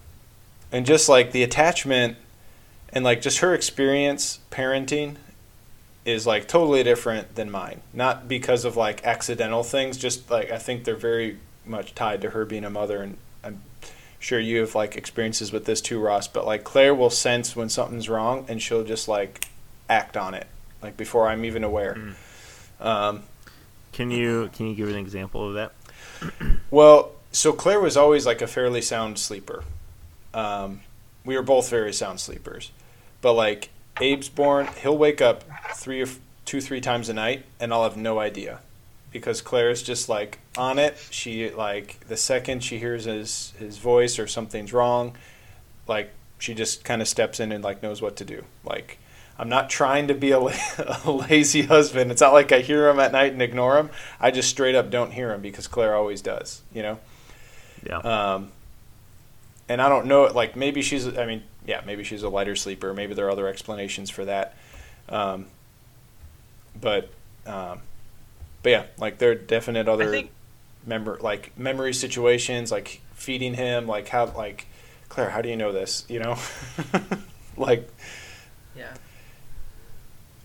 and 0.73 0.87
just 0.87 1.09
like 1.09 1.33
the 1.33 1.43
attachment 1.43 2.17
and 2.95 3.05
like 3.05 3.21
just 3.21 3.39
her 3.39 3.55
experience 3.55 4.41
parenting 4.51 5.17
is 6.05 6.27
like 6.27 6.49
totally 6.49 6.83
different 6.83 7.35
than 7.35 7.51
mine. 7.51 7.81
Not 7.93 8.29
because 8.29 8.65
of 8.65 8.77
like 8.77 9.05
accidental 9.05 9.63
things, 9.63 9.99
just 9.99 10.31
like 10.31 10.51
I 10.51 10.59
think 10.59 10.85
they're 10.85 10.97
very 10.97 11.39
much 11.67 11.95
tied 11.95 12.21
to 12.23 12.31
her 12.31 12.45
being 12.45 12.65
a 12.65 12.71
mother. 12.71 13.03
And 13.03 13.17
I'm 13.43 13.63
sure 14.19 14.39
you 14.39 14.61
have 14.61 14.75
like 14.75 14.97
experiences 14.97 15.53
with 15.53 15.65
this 15.65 15.81
too, 15.81 16.01
Ross. 16.01 16.29
But 16.29 16.47
like 16.47 16.65
Clare 16.65 16.95
will 16.95 17.11
sense 17.11 17.57
when 17.57 17.69
something's 17.69 18.09
wrong 18.09 18.47
and 18.49 18.63
she'll 18.63 18.85
just 18.85 19.09
like 19.09 19.47
act 19.89 20.17
on 20.17 20.35
it, 20.35 20.47
like 20.83 20.97
before 20.97 21.29
I'm 21.29 21.45
even 21.45 21.65
aware. 21.65 21.95
Mm 21.95 22.15
um, 22.81 23.23
can 23.93 24.11
you 24.11 24.51
can 24.53 24.67
you 24.67 24.75
give 24.75 24.89
an 24.89 24.97
example 24.97 25.49
of 25.49 25.55
that? 25.55 25.73
well, 26.71 27.13
so 27.33 27.53
Clare 27.53 27.81
was 27.81 27.97
always 27.97 28.27
like 28.27 28.43
a 28.43 28.47
fairly 28.47 28.83
sound 28.83 29.19
sleeper. 29.19 29.65
Um, 30.33 30.81
we 31.25 31.37
were 31.37 31.43
both 31.43 31.71
very 31.71 31.93
sound 31.93 32.21
sleepers, 32.21 32.73
but 33.25 33.33
like 33.33 33.71
Abe's 33.97 34.29
born, 34.29 34.69
he'll 34.83 34.99
wake 34.99 35.23
up 35.23 35.45
three 35.77 36.03
or 36.03 36.07
two, 36.45 36.61
three 36.61 36.83
times 36.83 37.09
a 37.09 37.15
night, 37.15 37.47
and 37.59 37.73
I'll 37.73 37.85
have 37.85 37.97
no 37.97 38.19
idea 38.19 38.61
because 39.13 39.41
Clare's 39.41 39.83
just 39.83 40.11
like 40.11 40.41
on 40.59 40.79
it. 40.79 40.99
She 41.09 41.49
like 41.49 42.01
the 42.07 42.19
second 42.19 42.63
she 42.63 42.79
hears 42.79 43.07
his 43.07 43.55
his 43.59 43.79
voice 43.79 44.19
or 44.19 44.27
something's 44.27 44.75
wrong, 44.75 45.17
like 45.89 46.13
she 46.39 46.53
just 46.53 46.85
kind 46.85 47.01
of 47.01 47.09
steps 47.09 47.41
in 47.41 47.51
and 47.51 47.65
like 47.65 47.83
knows 47.83 48.03
what 48.03 48.17
to 48.17 48.27
do. 48.27 48.45
Like 48.63 48.99
I'm 49.39 49.49
not 49.49 49.71
trying 49.71 50.09
to 50.09 50.15
be 50.15 50.33
a, 50.33 50.39
a, 51.07 51.11
lazy 51.11 51.63
husband. 51.63 52.11
It's 52.11 52.21
not 52.21 52.35
like 52.35 52.53
I 52.53 52.61
hear 52.61 52.91
him 52.91 53.01
at 53.01 53.11
night 53.11 53.33
and 53.33 53.41
ignore 53.41 53.79
him. 53.79 53.89
I 54.21 54.33
just 54.33 54.51
straight 54.51 54.75
up 54.75 54.91
don't 54.91 55.13
hear 55.13 55.33
him 55.33 55.41
because 55.41 55.67
Clare 55.67 55.95
always 55.95 56.21
does, 56.21 56.61
you 56.75 56.83
know? 56.83 56.99
Yeah. 57.87 57.99
Um, 58.01 58.53
and 59.67 59.81
I 59.81 59.89
don't 59.89 60.05
know, 60.07 60.25
like 60.25 60.57
maybe 60.57 60.83
she's, 60.83 61.17
I 61.17 61.25
mean, 61.25 61.43
yeah, 61.67 61.81
maybe 61.87 62.05
she's 62.05 62.23
a 62.23 62.29
lighter 62.29 62.57
sleeper. 62.57 62.93
Maybe 62.93 63.15
there 63.15 63.27
are 63.27 63.31
other 63.31 63.49
explanations 63.49 64.11
for 64.11 64.25
that. 64.25 64.55
Um, 65.09 65.47
but, 66.81 67.11
um, 67.47 67.81
but 68.63 68.71
yeah, 68.71 68.85
like 68.99 69.19
there 69.19 69.31
are 69.31 69.35
definite 69.35 69.89
other 69.89 70.11
think, 70.11 70.31
member, 70.87 71.19
like 71.21 71.57
memory 71.59 71.95
situations, 71.95 72.71
like 72.71 73.01
feeding 73.15 73.55
him, 73.55 73.87
like 73.87 74.09
how, 74.09 74.27
like, 74.27 74.67
Clare, 75.09 75.31
how 75.31 75.43
do 75.43 75.49
you 75.49 75.57
know 75.57 75.73
this? 75.73 76.05
You 76.09 76.21
know? 76.21 76.37
like, 77.57 77.89
yeah. 78.77 78.95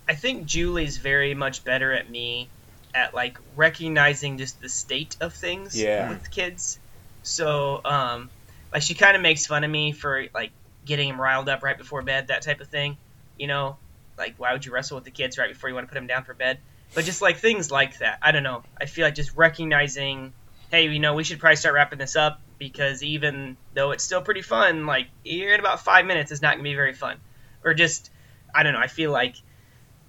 I 0.07 0.15
think 0.15 0.45
Julie's 0.45 0.97
very 0.97 1.33
much 1.33 1.63
better 1.63 1.91
at 1.91 2.09
me 2.09 2.49
at 2.93 3.13
like 3.13 3.37
recognizing 3.55 4.37
just 4.37 4.59
the 4.61 4.69
state 4.69 5.15
of 5.21 5.33
things 5.33 5.79
yeah. 5.79 6.09
with 6.09 6.31
kids. 6.31 6.79
So, 7.23 7.81
um, 7.85 8.29
like 8.71 8.81
she 8.81 8.93
kind 8.93 9.15
of 9.15 9.21
makes 9.21 9.45
fun 9.45 9.63
of 9.63 9.71
me 9.71 9.91
for 9.91 10.25
like 10.33 10.51
getting 10.89 11.07
him 11.07 11.21
riled 11.21 11.47
up 11.47 11.63
right 11.63 11.77
before 11.77 12.01
bed, 12.01 12.27
that 12.27 12.41
type 12.41 12.59
of 12.59 12.67
thing. 12.67 12.97
You 13.37 13.47
know, 13.47 13.77
like 14.17 14.35
why 14.37 14.51
would 14.51 14.65
you 14.65 14.73
wrestle 14.73 14.95
with 14.95 15.05
the 15.05 15.11
kids 15.11 15.37
right 15.37 15.47
before 15.47 15.69
you 15.69 15.75
want 15.75 15.87
to 15.87 15.89
put 15.89 15.95
them 15.95 16.07
down 16.07 16.25
for 16.25 16.33
bed? 16.33 16.59
But 16.93 17.05
just 17.05 17.21
like 17.21 17.37
things 17.37 17.71
like 17.71 17.99
that. 17.99 18.17
I 18.21 18.31
don't 18.31 18.43
know. 18.43 18.63
I 18.81 18.85
feel 18.87 19.05
like 19.05 19.15
just 19.15 19.37
recognizing, 19.37 20.33
hey, 20.71 20.87
you 20.87 20.99
know, 20.99 21.13
we 21.13 21.23
should 21.23 21.39
probably 21.39 21.55
start 21.55 21.75
wrapping 21.75 21.99
this 21.99 22.15
up. 22.15 22.41
because 22.57 23.01
even 23.03 23.55
though 23.73 23.91
it's 23.91 24.03
still 24.03 24.21
pretty 24.21 24.41
fun, 24.41 24.85
like 24.85 25.07
in 25.23 25.59
about 25.59 25.79
five 25.79 26.05
minutes, 26.05 26.31
it's 26.31 26.41
not 26.41 26.53
gonna 26.55 26.63
be 26.63 26.75
very 26.75 26.93
fun, 26.93 27.17
or 27.63 27.73
just 27.73 28.11
I 28.53 28.63
don't 28.63 28.73
know. 28.73 28.79
I 28.79 28.87
feel 28.87 29.11
like 29.11 29.35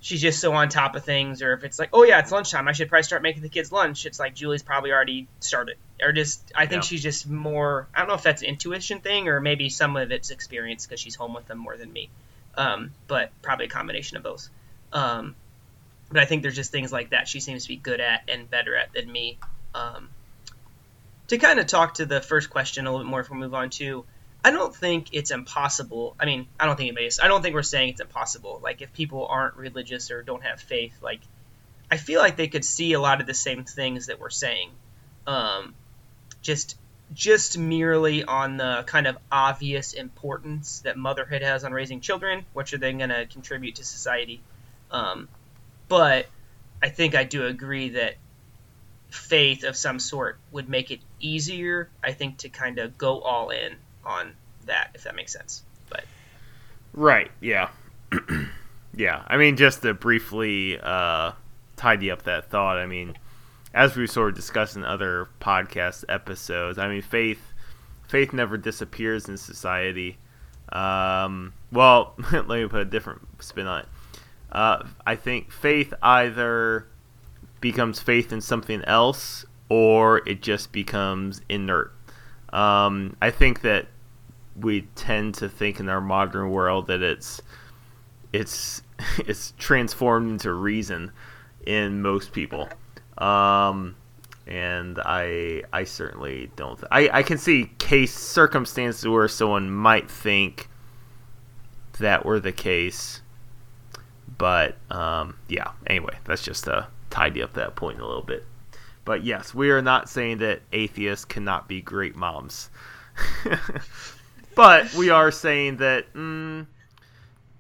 she's 0.01 0.21
just 0.21 0.41
so 0.41 0.53
on 0.53 0.69
top 0.69 0.95
of 0.97 1.05
things, 1.05 1.43
or 1.43 1.53
if 1.53 1.65
it's 1.65 1.79
like, 1.79 1.91
oh 1.93 2.03
yeah, 2.05 2.19
it's 2.21 2.33
lunchtime, 2.33 2.67
I 2.69 2.73
should 2.73 2.89
probably 2.89 3.03
start 3.05 3.23
making 3.23 3.43
the 3.43 3.49
kids 3.49 3.71
lunch. 3.71 4.07
It's 4.07 4.19
like 4.19 4.35
Julie's 4.35 4.63
probably 4.63 4.93
already 4.93 5.29
started, 5.41 5.77
or 6.03 6.13
just 6.13 6.41
I 6.55 6.67
think 6.67 6.83
Yeah. 6.83 6.89
she's 6.89 7.03
just 7.03 7.29
more. 7.29 7.87
I 7.95 7.99
don't 8.01 8.09
know 8.09 8.15
if 8.15 8.23
that's 8.23 8.43
an 8.43 8.49
intuition 8.49 9.01
thing 9.01 9.29
or 9.29 9.41
maybe 9.41 9.69
some 9.69 9.97
of 9.97 10.11
it's 10.11 10.31
experience 10.31 10.87
because 10.87 11.01
she's 11.01 11.15
home 11.15 11.35
with 11.35 11.47
them 11.47 11.59
more 11.59 11.77
than 11.77 11.93
me, 11.93 12.09
um, 12.57 12.93
but 13.09 13.31
probably 13.43 13.67
a 13.67 13.69
combination 13.69 14.17
of 14.17 14.23
both. 14.23 14.49
Um, 14.93 15.37
but 16.11 16.21
I 16.21 16.25
think 16.25 16.43
there's 16.43 16.57
just 16.57 16.73
things 16.73 16.91
like 16.93 17.11
that 17.11 17.29
she 17.29 17.41
seems 17.41 17.65
to 17.65 17.69
be 17.69 17.77
good 17.77 18.01
at 18.01 18.23
and 18.29 18.51
better 18.51 18.75
at 18.75 18.93
than 18.93 19.11
me. 19.11 19.39
Um, 19.75 20.09
to 21.29 21.39
kind 21.39 21.61
of 21.61 21.67
talk 21.67 21.95
to 21.95 22.07
the 22.07 22.21
first 22.21 22.51
question 22.51 22.87
a 22.87 22.91
little 22.91 23.05
bit 23.05 23.11
more 23.11 23.21
if 23.21 23.31
we 23.31 23.37
move 23.37 23.55
on 23.55 23.71
to, 23.71 24.05
I 24.43 24.51
don't 24.51 24.75
think 24.75 25.09
it's 25.13 25.31
impossible. 25.31 26.17
I 26.19 26.25
mean, 26.25 26.47
I 26.59 26.67
don't 26.67 26.77
think 26.77 26.89
anybody 26.89 27.07
is. 27.07 27.21
I 27.21 27.29
don't 27.29 27.43
think 27.43 27.55
we're 27.55 27.63
saying 27.63 27.91
it's 27.91 28.01
impossible. 28.01 28.61
Like, 28.63 28.81
if 28.81 28.93
people 28.93 29.27
aren't 29.27 29.57
religious 29.57 30.11
or 30.11 30.23
don't 30.23 30.43
have 30.43 30.61
faith, 30.61 30.95
like, 31.03 31.21
I 31.91 31.99
feel 31.99 32.21
like 32.21 32.37
they 32.37 32.49
could 32.49 32.65
see 32.65 32.95
a 32.95 33.01
lot 33.01 33.21
of 33.21 33.27
the 33.27 33.35
same 33.35 33.65
things 33.65 34.07
that 34.07 34.19
we're 34.19 34.31
saying. 34.31 34.71
Um, 35.27 35.75
just, 36.41 36.79
just 37.13 37.59
merely 37.59 38.25
on 38.25 38.57
the 38.57 38.85
kind 38.87 39.07
of 39.07 39.19
obvious 39.31 39.93
importance 39.93 40.81
that 40.81 40.97
motherhood 40.97 41.43
has 41.43 41.65
on 41.65 41.73
raising 41.73 42.01
children, 42.01 42.47
which 42.55 42.73
are 42.73 42.79
then 42.79 42.99
going 42.99 43.11
to 43.11 43.27
contribute 43.27 43.75
to 43.75 43.85
society. 43.85 44.41
Um, 44.91 45.29
but 45.89 46.27
I 46.83 46.89
think 46.89 47.15
I 47.15 47.25
do 47.25 47.45
agree 47.45 47.91
that 47.91 48.15
faith 49.11 49.65
of 49.65 49.77
some 49.77 49.99
sort 49.99 50.39
would 50.51 50.69
make 50.69 50.91
it 50.91 51.01
easier, 51.19 51.91
I 52.03 52.13
think, 52.13 52.39
to 52.39 52.49
kind 52.49 52.79
of 52.79 52.97
go 52.97 53.21
all 53.21 53.51
in 53.51 53.77
on 54.05 54.35
that, 54.67 54.91
if 54.95 55.05
that 55.05 55.15
makes 55.15 55.33
sense. 55.33 55.63
But 55.89 56.05
Right. 56.93 57.31
Yeah. 57.41 57.71
yeah. 58.95 59.25
I 59.27 59.37
mean, 59.37 59.57
just 59.57 59.83
to 59.83 59.95
briefly 59.95 60.79
uh, 60.81 61.33
tidy 61.77 62.11
up 62.11 62.23
that 62.25 62.51
thought. 62.51 62.77
I 62.77 62.87
mean, 62.87 63.17
as 63.73 63.97
we 63.97 64.07
sort 64.07 64.31
of 64.31 64.35
discussed 64.35 64.77
in 64.77 64.85
other 64.85 65.29
podcast 65.41 66.05
episodes, 66.09 66.79
I 66.79 66.89
mean, 66.89 67.03
faith 67.03 67.41
faith 68.09 68.33
never 68.33 68.57
disappears 68.57 69.29
in 69.29 69.37
society. 69.37 70.19
Um, 70.73 71.53
well, 71.71 72.15
let 72.33 72.49
me 72.49 72.67
put 72.67 72.81
a 72.81 72.85
different 72.85 73.21
spin 73.43 73.67
on 73.67 73.81
it. 73.81 73.89
Uh, 74.51 74.85
I 75.07 75.15
think 75.15 75.53
faith 75.53 75.95
either 76.03 76.89
becomes 77.61 78.01
faith 78.01 78.33
in 78.33 78.41
something 78.41 78.83
else 78.85 79.45
or 79.69 80.29
it 80.29 80.43
just 80.43 80.73
becomes 80.73 81.41
inert. 81.49 81.93
Um, 82.53 83.17
I 83.23 83.31
think 83.31 83.63
that 83.63 83.87
we 84.57 84.83
tend 84.95 85.35
to 85.37 85.49
think 85.49 85.81
in 85.81 85.89
our 85.89 86.01
modern 86.01 86.51
world 86.51 86.89
that 86.89 87.03
it's 87.03 87.41
it's 88.33 88.83
it's 89.19 89.53
transformed 89.59 90.31
into 90.31 90.53
reason 90.53 91.13
in 91.67 92.03
most 92.03 92.33
people. 92.33 92.69
Um, 93.19 93.97
and 94.47 94.99
I 95.05 95.63
I 95.73 95.85
certainly 95.85 96.51
don't. 96.57 96.77
Th- 96.77 96.89
I 96.91 97.19
I 97.19 97.23
can 97.23 97.39
see 97.39 97.71
case 97.79 98.15
circumstances 98.15 99.07
where 99.07 99.29
someone 99.29 99.71
might 99.71 100.11
think 100.11 100.69
that 101.99 102.25
were 102.25 102.41
the 102.41 102.53
case, 102.53 103.21
but 104.39 104.77
um, 104.91 105.37
yeah. 105.49 105.73
Anyway, 105.87 106.17
that's 106.25 106.43
just 106.43 106.65
to 106.65 106.89
tidy 107.11 107.43
up 107.43 107.53
that 107.55 107.77
point 107.77 108.01
a 108.01 108.07
little 108.07 108.23
bit. 108.23 108.45
But 109.05 109.25
yes, 109.25 109.55
we 109.55 109.71
are 109.71 109.83
not 109.83 110.09
saying 110.09 110.39
that 110.39 110.61
atheists 110.73 111.25
cannot 111.25 111.69
be 111.69 111.81
great 111.81 112.17
moms. 112.17 112.71
but 114.55 114.93
we 114.95 115.11
are 115.11 115.31
saying 115.31 115.79
that 115.79 116.13
mm, 116.15 116.67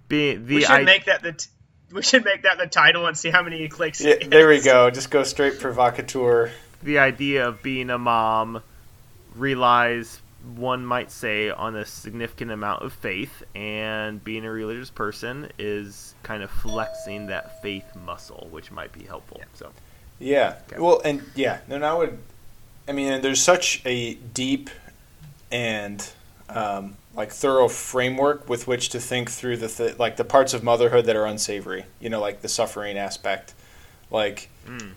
being 0.08 0.46
the 0.46 0.56
we 0.56 0.60
should 0.62 0.70
I- 0.70 0.82
make 0.84 1.06
that 1.06 1.22
the 1.22 1.32
t- 1.32 1.48
we 1.92 2.02
should 2.02 2.24
make 2.24 2.42
that 2.42 2.56
the 2.58 2.66
title 2.66 3.06
and 3.06 3.18
see 3.18 3.30
how 3.30 3.42
many 3.42 3.66
clicks. 3.68 4.00
Yeah, 4.00 4.12
it 4.12 4.30
there 4.30 4.48
we 4.48 4.60
go. 4.60 4.90
Just 4.90 5.10
go 5.10 5.24
straight 5.24 5.58
provocateur. 5.58 6.50
the 6.82 6.98
idea 6.98 7.48
of 7.48 7.62
being 7.62 7.90
a 7.90 7.98
mom 7.98 8.62
relies 9.34 10.20
one 10.56 10.86
might 10.86 11.10
say 11.10 11.50
on 11.50 11.76
a 11.76 11.84
significant 11.84 12.50
amount 12.50 12.82
of 12.82 12.92
faith 12.94 13.42
and 13.54 14.22
being 14.24 14.44
a 14.46 14.50
religious 14.50 14.88
person 14.88 15.50
is 15.58 16.14
kind 16.22 16.42
of 16.42 16.50
flexing 16.50 17.26
that 17.26 17.60
faith 17.60 17.84
muscle 18.06 18.48
which 18.50 18.70
might 18.70 18.90
be 18.90 19.04
helpful 19.04 19.40
so 19.52 19.70
Yeah. 20.20 20.56
Okay. 20.68 20.80
Well, 20.80 21.00
and 21.04 21.22
yeah, 21.34 21.58
then 21.66 21.82
I 21.82 21.92
would. 21.94 22.18
I 22.86 22.92
mean, 22.92 23.20
there's 23.22 23.40
such 23.42 23.82
a 23.84 24.14
deep 24.14 24.70
and 25.50 26.06
um, 26.48 26.96
like 27.16 27.30
thorough 27.32 27.68
framework 27.68 28.48
with 28.48 28.66
which 28.68 28.90
to 28.90 29.00
think 29.00 29.30
through 29.30 29.56
the 29.56 29.68
th- 29.68 29.98
like 29.98 30.16
the 30.16 30.24
parts 30.24 30.54
of 30.54 30.62
motherhood 30.62 31.06
that 31.06 31.16
are 31.16 31.26
unsavory. 31.26 31.84
You 32.00 32.10
know, 32.10 32.20
like 32.20 32.42
the 32.42 32.48
suffering 32.48 32.96
aspect. 32.98 33.54
Like, 34.10 34.48
Mm. 34.66 34.92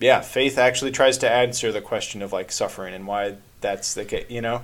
yeah, 0.00 0.20
faith 0.20 0.58
actually 0.58 0.90
tries 0.90 1.18
to 1.18 1.30
answer 1.30 1.72
the 1.72 1.80
question 1.80 2.20
of 2.22 2.32
like 2.32 2.52
suffering 2.52 2.92
and 2.94 3.06
why 3.06 3.36
that's 3.60 3.94
the 3.94 4.04
case. 4.04 4.26
You 4.28 4.40
know. 4.42 4.62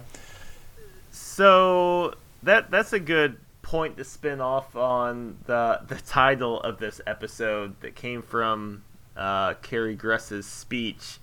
so 1.13 2.15
that 2.43 2.71
that's 2.71 2.93
a 2.93 3.01
good 3.01 3.37
point 3.63 3.97
to 3.97 4.05
spin 4.05 4.41
off 4.41 4.77
on 4.77 5.39
the 5.47 5.81
the 5.89 5.97
title 5.97 6.61
of 6.61 6.79
this 6.79 7.01
episode 7.07 7.81
that 7.81 7.95
came 7.95 8.23
from 8.23 8.83
uh, 9.17 9.55
Carrie 9.55 9.97
Gress's 9.97 10.47
speech. 10.47 11.19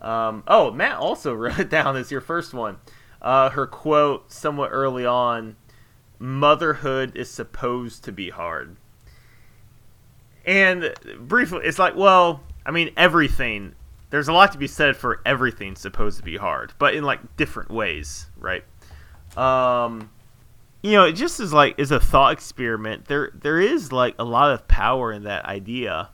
Um, 0.00 0.42
oh, 0.46 0.70
Matt 0.70 0.96
also 0.96 1.32
wrote 1.34 1.58
it 1.58 1.70
down 1.70 1.96
as 1.96 2.10
your 2.10 2.20
first 2.20 2.54
one. 2.54 2.78
Uh, 3.20 3.50
her 3.50 3.66
quote 3.66 4.32
somewhat 4.32 4.70
early 4.72 5.06
on: 5.06 5.56
"Motherhood 6.18 7.16
is 7.16 7.30
supposed 7.30 8.04
to 8.04 8.12
be 8.12 8.30
hard." 8.30 8.76
And 10.44 10.92
briefly, 11.20 11.60
it's 11.64 11.78
like, 11.78 11.94
well, 11.96 12.42
I 12.66 12.70
mean, 12.70 12.90
everything. 12.96 13.74
There's 14.10 14.28
a 14.28 14.32
lot 14.32 14.52
to 14.52 14.58
be 14.58 14.66
said 14.66 14.96
for 14.96 15.22
everything 15.24 15.74
supposed 15.74 16.18
to 16.18 16.24
be 16.24 16.36
hard, 16.36 16.74
but 16.78 16.94
in 16.94 17.02
like 17.02 17.36
different 17.36 17.70
ways, 17.70 18.26
right? 18.36 18.62
Um, 19.38 20.10
you 20.82 20.92
know, 20.92 21.06
it 21.06 21.12
just 21.12 21.40
is 21.40 21.52
like 21.52 21.78
is 21.78 21.90
a 21.90 22.00
thought 22.00 22.32
experiment. 22.32 23.06
There, 23.06 23.30
there 23.34 23.60
is 23.60 23.90
like 23.90 24.14
a 24.18 24.24
lot 24.24 24.50
of 24.50 24.68
power 24.68 25.12
in 25.12 25.22
that 25.22 25.46
idea. 25.46 26.10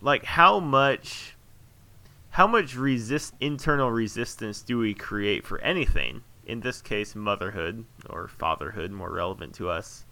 Like 0.00 0.24
how 0.24 0.60
much, 0.60 1.36
how 2.30 2.46
much 2.46 2.76
resist 2.76 3.34
internal 3.40 3.90
resistance 3.90 4.62
do 4.62 4.78
we 4.78 4.94
create 4.94 5.46
for 5.46 5.58
anything? 5.60 6.22
In 6.46 6.60
this 6.60 6.80
case, 6.80 7.14
motherhood 7.14 7.84
or 8.08 8.28
fatherhood, 8.28 8.90
more 8.90 9.10
relevant 9.10 9.54
to 9.56 9.68
us. 9.68 10.04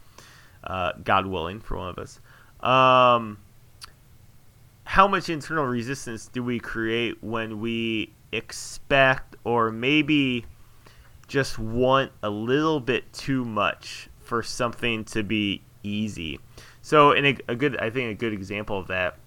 Uh, 0.63 0.93
God 1.05 1.27
willing, 1.27 1.61
for 1.61 1.77
one 1.77 1.89
of 1.89 1.99
us. 1.99 2.21
Um, 2.61 3.39
how 4.85 5.07
much 5.07 5.29
internal 5.29 5.65
resistance 5.65 6.27
do 6.27 6.43
we 6.43 6.59
create 6.59 7.23
when 7.23 7.61
we 7.61 8.13
expect 8.33 9.37
or 9.45 9.71
maybe 9.71 10.45
just 11.29 11.59
want 11.59 12.13
a 12.23 12.31
little 12.31 12.81
bit 12.81 13.13
too 13.13 13.45
much 13.45 14.09
for 14.19 14.43
something 14.43 15.05
to 15.05 15.23
be 15.23 15.63
easy. 15.83 16.39
So, 16.83 17.13
in 17.13 17.27
a, 17.27 17.37
a 17.49 17.57
good, 17.57 17.77
I 17.79 17.91
think 17.91 18.11
a 18.11 18.15
good 18.15 18.33
example 18.33 18.79
of 18.79 18.89
that, 18.89 19.19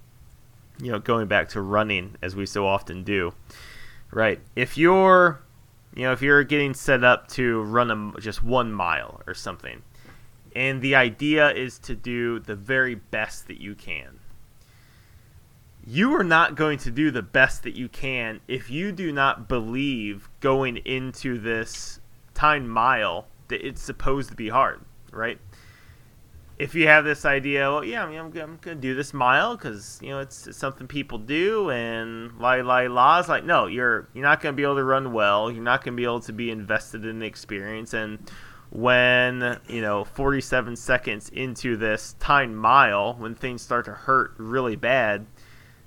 you 0.81 0.91
know, 0.91 0.99
going 0.99 1.27
back 1.27 1.49
to 1.49 1.61
running 1.61 2.15
as 2.21 2.35
we 2.35 2.45
so 2.45 2.65
often 2.65 3.03
do, 3.03 3.33
right? 4.11 4.39
If 4.55 4.77
you're, 4.77 5.41
you 5.95 6.03
know, 6.03 6.11
if 6.11 6.21
you're 6.21 6.43
getting 6.43 6.73
set 6.73 7.03
up 7.03 7.27
to 7.29 7.61
run 7.63 7.91
a, 8.15 8.19
just 8.19 8.43
one 8.43 8.71
mile 8.71 9.21
or 9.27 9.33
something, 9.33 9.81
and 10.55 10.81
the 10.81 10.95
idea 10.95 11.51
is 11.51 11.77
to 11.79 11.95
do 11.95 12.39
the 12.39 12.55
very 12.55 12.95
best 12.95 13.47
that 13.47 13.61
you 13.61 13.75
can. 13.75 14.19
You 15.85 16.13
are 16.15 16.23
not 16.23 16.55
going 16.55 16.77
to 16.79 16.91
do 16.91 17.11
the 17.11 17.21
best 17.21 17.63
that 17.63 17.75
you 17.75 17.87
can 17.87 18.41
if 18.47 18.69
you 18.69 18.91
do 18.91 19.11
not 19.11 19.47
believe 19.47 20.29
going 20.39 20.77
into 20.77 21.39
this 21.39 21.99
time 22.33 22.67
mile 22.67 23.27
that 23.47 23.65
it's 23.65 23.81
supposed 23.81 24.29
to 24.29 24.35
be 24.35 24.49
hard, 24.49 24.81
right? 25.11 25.39
If 26.59 26.75
you 26.75 26.87
have 26.87 27.05
this 27.05 27.23
idea, 27.23 27.71
well, 27.71 27.85
yeah, 27.85 28.03
I 28.03 28.09
mean, 28.09 28.19
I'm, 28.19 28.29
gonna- 28.31 28.45
I'm 28.45 28.57
to 28.59 28.75
do 28.75 28.93
this 28.93 29.13
mile 29.13 29.55
because 29.55 29.97
you 30.01 30.09
know 30.09 30.19
it's, 30.19 30.45
it's 30.45 30.57
something 30.57 30.87
people 30.87 31.17
do, 31.17 31.71
and 31.71 32.37
la 32.37 32.55
la 32.55 32.79
la. 32.81 33.19
It's 33.19 33.29
like, 33.29 33.45
no, 33.45 33.65
you're 33.67 34.09
you're 34.13 34.23
not 34.23 34.41
to 34.41 34.51
be 34.51 34.63
able 34.63 34.75
to 34.75 34.83
run 34.83 35.13
well. 35.13 35.49
You're 35.49 35.63
not 35.63 35.83
to 35.85 35.91
be 35.97 36.03
able 36.03 36.19
to 36.21 36.33
be 36.33 36.51
invested 36.51 37.05
in 37.05 37.19
the 37.19 37.25
experience, 37.25 37.93
and 37.93 38.29
when 38.71 39.57
you 39.67 39.81
know 39.81 40.03
47 40.03 40.75
seconds 40.75 41.29
into 41.29 41.77
this 41.77 42.13
time 42.19 42.55
mile, 42.55 43.13
when 43.13 43.35
things 43.35 43.61
start 43.61 43.85
to 43.85 43.91
hurt 43.93 44.33
really 44.37 44.75
bad, 44.75 45.25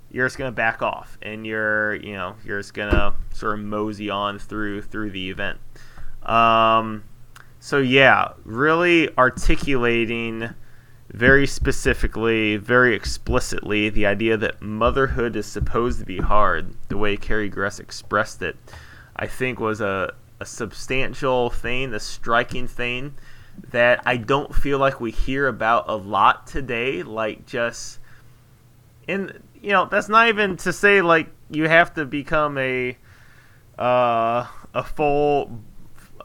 you're 0.09 0.25
just 0.25 0.37
gonna 0.37 0.51
back 0.51 0.81
off 0.81 1.17
and 1.21 1.45
you're 1.45 1.95
you 1.95 2.13
know 2.13 2.35
you're 2.43 2.59
just 2.59 2.73
gonna 2.73 3.13
sort 3.31 3.59
of 3.59 3.65
mosey 3.65 4.09
on 4.09 4.37
through 4.39 4.81
through 4.81 5.09
the 5.11 5.29
event 5.29 5.59
um, 6.23 7.03
so 7.59 7.79
yeah 7.79 8.33
really 8.43 9.09
articulating 9.17 10.49
very 11.13 11.47
specifically 11.47 12.57
very 12.57 12.95
explicitly 12.95 13.89
the 13.89 14.05
idea 14.05 14.35
that 14.35 14.61
motherhood 14.61 15.35
is 15.35 15.45
supposed 15.45 15.99
to 15.99 16.05
be 16.05 16.17
hard 16.17 16.75
the 16.89 16.97
way 16.97 17.15
carrie 17.15 17.49
gress 17.49 17.79
expressed 17.79 18.41
it 18.41 18.57
i 19.15 19.27
think 19.27 19.59
was 19.59 19.79
a, 19.79 20.13
a 20.43 20.45
substantial 20.45 21.49
thing, 21.49 21.93
a 21.93 21.99
striking 21.99 22.67
thing 22.67 23.15
that 23.71 24.01
I 24.05 24.17
don't 24.17 24.53
feel 24.53 24.77
like 24.77 24.99
we 24.99 25.09
hear 25.09 25.47
about 25.47 25.85
a 25.87 25.95
lot 25.95 26.47
today. 26.47 27.01
Like 27.01 27.45
just, 27.45 27.99
and 29.07 29.41
you 29.61 29.71
know, 29.71 29.85
that's 29.85 30.09
not 30.09 30.27
even 30.27 30.57
to 30.57 30.73
say 30.73 31.01
like 31.01 31.29
you 31.49 31.69
have 31.69 31.93
to 31.93 32.05
become 32.05 32.57
a 32.57 32.97
uh, 33.79 34.47
a 34.73 34.83
full 34.83 35.61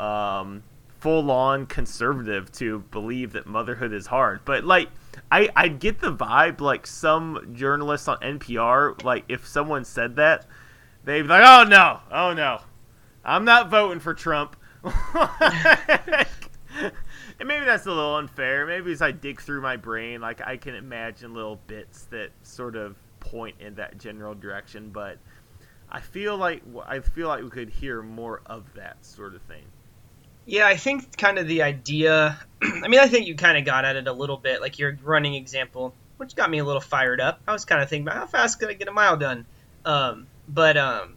um, 0.00 0.64
full 1.00 1.30
on 1.30 1.66
conservative 1.66 2.50
to 2.52 2.80
believe 2.90 3.32
that 3.32 3.46
motherhood 3.46 3.92
is 3.92 4.06
hard. 4.06 4.40
But 4.44 4.64
like 4.64 4.88
I 5.30 5.48
I 5.54 5.68
get 5.68 6.00
the 6.00 6.12
vibe 6.12 6.60
like 6.60 6.86
some 6.86 7.52
journalists 7.54 8.08
on 8.08 8.18
NPR 8.18 9.02
like 9.04 9.24
if 9.28 9.46
someone 9.46 9.84
said 9.84 10.16
that 10.16 10.46
they'd 11.04 11.22
be 11.22 11.28
like, 11.28 11.44
"Oh 11.44 11.64
no. 11.64 12.00
Oh 12.10 12.32
no. 12.34 12.60
I'm 13.24 13.44
not 13.44 13.70
voting 13.70 14.00
for 14.00 14.14
Trump." 14.14 14.56
and 14.84 16.26
maybe 17.44 17.64
that's 17.64 17.86
a 17.86 17.90
little 17.90 18.16
unfair. 18.16 18.66
Maybe 18.66 18.92
as 18.92 19.02
I 19.02 19.10
dig 19.12 19.40
through 19.40 19.60
my 19.60 19.76
brain, 19.76 20.20
like 20.20 20.40
I 20.46 20.56
can 20.56 20.74
imagine 20.74 21.34
little 21.34 21.60
bits 21.66 22.04
that 22.06 22.30
sort 22.42 22.76
of 22.76 22.96
point 23.20 23.56
in 23.60 23.74
that 23.76 23.98
general 23.98 24.34
direction, 24.34 24.90
but 24.90 25.18
I 25.90 26.00
feel 26.00 26.36
like 26.36 26.62
I 26.86 27.00
feel 27.00 27.28
like 27.28 27.42
we 27.42 27.50
could 27.50 27.70
hear 27.70 28.02
more 28.02 28.42
of 28.46 28.72
that 28.74 29.04
sort 29.04 29.34
of 29.34 29.42
thing. 29.42 29.64
Yeah, 30.48 30.66
I 30.66 30.78
think 30.78 31.14
kind 31.18 31.38
of 31.38 31.46
the 31.46 31.60
idea. 31.60 32.38
I 32.62 32.88
mean, 32.88 33.00
I 33.00 33.06
think 33.06 33.26
you 33.26 33.34
kind 33.34 33.58
of 33.58 33.66
got 33.66 33.84
at 33.84 33.96
it 33.96 34.08
a 34.08 34.12
little 34.14 34.38
bit, 34.38 34.62
like 34.62 34.78
your 34.78 34.96
running 35.02 35.34
example, 35.34 35.94
which 36.16 36.34
got 36.34 36.50
me 36.50 36.56
a 36.56 36.64
little 36.64 36.80
fired 36.80 37.20
up. 37.20 37.38
I 37.46 37.52
was 37.52 37.66
kind 37.66 37.82
of 37.82 37.90
thinking 37.90 38.10
how 38.10 38.26
fast 38.26 38.58
could 38.58 38.70
I 38.70 38.72
get 38.72 38.88
a 38.88 38.92
mile 38.92 39.18
done, 39.18 39.44
um, 39.84 40.26
but 40.48 40.78
um, 40.78 41.16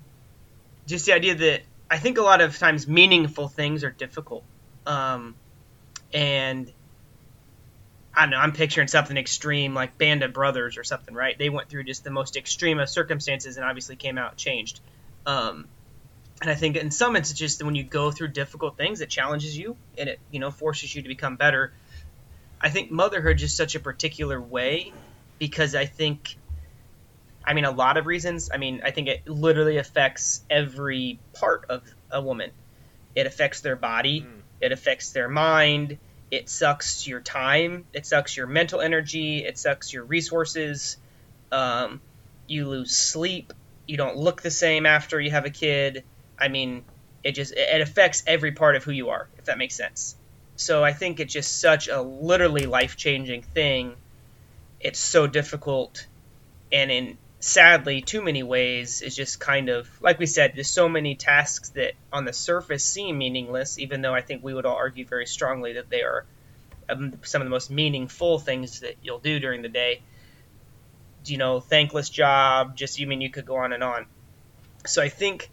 just 0.86 1.06
the 1.06 1.14
idea 1.14 1.36
that 1.36 1.62
I 1.90 1.98
think 1.98 2.18
a 2.18 2.22
lot 2.22 2.42
of 2.42 2.58
times 2.58 2.90
meaningful 2.90 3.48
things 3.48 3.86
are 3.86 3.90
difficult, 3.90 4.44
um, 4.86 5.36
and 6.14 6.70
I 8.14 8.24
don't 8.24 8.32
know. 8.32 8.38
I'm 8.38 8.52
picturing 8.52 8.90
something 8.90 9.16
extreme 9.16 9.74
like 9.74 9.98
Band 9.98 10.24
of 10.24 10.34
Brothers 10.34 10.78
or 10.78 10.84
something, 10.84 11.16
right? 11.16 11.38
They 11.38 11.50
went 11.50 11.70
through 11.70 11.86
just 11.86 12.04
the 12.04 12.12
most 12.12 12.36
extreme 12.36 12.80
of 12.80 12.90
circumstances 12.90 13.56
and 13.56 13.66
obviously 13.66 13.96
came 13.96 14.18
out 14.18 14.36
changed. 14.36 14.82
Um, 15.26 15.70
and 16.42 16.50
I 16.50 16.56
think 16.56 16.76
in 16.76 16.92
some 16.92 17.16
instances, 17.16 17.64
when 17.64 17.76
you 17.76 17.84
go 17.84 18.12
through 18.12 18.30
difficult 18.30 18.78
things, 18.78 19.02
it 19.02 19.10
challenges 19.10 19.58
you 19.58 19.78
and 19.98 20.10
it 20.10 20.20
you 20.32 20.40
know 20.40 20.52
forces 20.52 20.94
you 20.94 21.02
to 21.04 21.08
become 21.08 21.36
better. 21.36 21.72
I 22.60 22.70
think 22.70 22.92
motherhood 22.92 23.42
is 23.42 23.56
such 23.56 23.76
a 23.76 23.80
particular 23.80 24.40
way 24.40 24.94
because 25.40 25.74
I 25.74 25.86
think, 25.86 26.38
I 27.44 27.54
mean, 27.54 27.66
a 27.66 27.72
lot 27.72 27.98
of 27.98 28.06
reasons. 28.06 28.50
I 28.54 28.58
mean, 28.58 28.82
I 28.84 28.92
think 28.92 29.08
it 29.08 29.28
literally 29.28 29.78
affects 29.78 30.42
every 30.50 31.20
part 31.34 31.66
of 31.70 31.84
a 32.12 32.22
woman. 32.22 32.52
It 33.16 33.26
affects 33.26 33.62
their 33.62 33.76
body. 33.76 34.22
Mm. 34.22 34.42
It 34.60 34.72
affects 34.72 35.12
their 35.12 35.28
mind 35.28 35.98
it 36.32 36.50
sucks 36.50 37.06
your 37.06 37.20
time, 37.20 37.86
it 37.92 38.06
sucks 38.06 38.38
your 38.38 38.48
mental 38.48 38.80
energy, 38.80 39.44
it 39.44 39.58
sucks 39.58 39.92
your 39.92 40.06
resources. 40.06 40.96
Um, 41.52 42.00
you 42.48 42.70
lose 42.70 42.96
sleep. 42.96 43.52
You 43.86 43.98
don't 43.98 44.16
look 44.16 44.42
the 44.42 44.50
same 44.50 44.86
after 44.86 45.20
you 45.20 45.32
have 45.32 45.46
a 45.46 45.50
kid. 45.50 46.06
I 46.40 46.48
mean, 46.48 46.84
it 47.24 47.34
just 47.34 47.54
it 47.56 47.82
affects 47.82 48.24
every 48.26 48.52
part 48.52 48.76
of 48.76 48.84
who 48.84 48.92
you 48.92 49.10
are, 49.10 49.28
if 49.38 49.46
that 49.46 49.58
makes 49.58 49.76
sense. 49.76 50.16
So 50.56 50.84
I 50.84 50.94
think 50.94 51.20
it's 51.20 51.34
just 51.34 51.60
such 51.60 51.88
a 51.88 52.02
literally 52.02 52.66
life 52.66 52.98
changing 52.98 53.44
thing. 53.44 53.96
It's 54.80 55.00
so 55.00 55.28
difficult, 55.28 56.06
and 56.72 56.92
in 56.92 57.18
sadly, 57.40 58.02
too 58.02 58.22
many 58.22 58.44
ways 58.44 59.02
is 59.02 59.16
just 59.16 59.40
kind 59.40 59.70
of 59.70 59.90
like 60.02 60.20
we 60.20 60.26
said. 60.26 60.54
There's 60.56 60.70
so 60.70 60.90
many 60.90 61.16
tasks 61.16 61.70
that 61.70 61.94
on 62.12 62.26
the 62.26 62.34
surface 62.34 62.84
seem 62.84 63.18
meaningless, 63.18 63.78
even 63.78 64.02
though 64.02 64.14
I 64.14 64.22
think 64.22 64.44
we 64.44 64.54
would 64.54 64.66
all 64.66 64.76
argue 64.76 65.06
very 65.06 65.26
strongly 65.26 65.74
that 65.74 65.90
they 65.90 66.02
are 66.02 66.26
um, 66.90 67.14
some 67.24 67.42
of 67.42 67.46
the 67.46 67.52
most 67.52 67.70
meaningful 67.70 68.40
things 68.40 68.82
that 68.82 68.96
you'll 69.04 69.20
do 69.20 69.40
during 69.40 69.62
the 69.62 69.70
day. 69.70 70.02
You 71.26 71.38
know, 71.38 71.60
thankless 71.60 72.10
job. 72.10 72.76
Just 72.76 73.00
you 73.00 73.06
mean 73.06 73.22
you 73.22 73.30
could 73.30 73.46
go 73.46 73.58
on 73.58 73.74
and 73.74 73.84
on. 73.84 74.06
So 74.86 75.02
I 75.02 75.10
think 75.10 75.50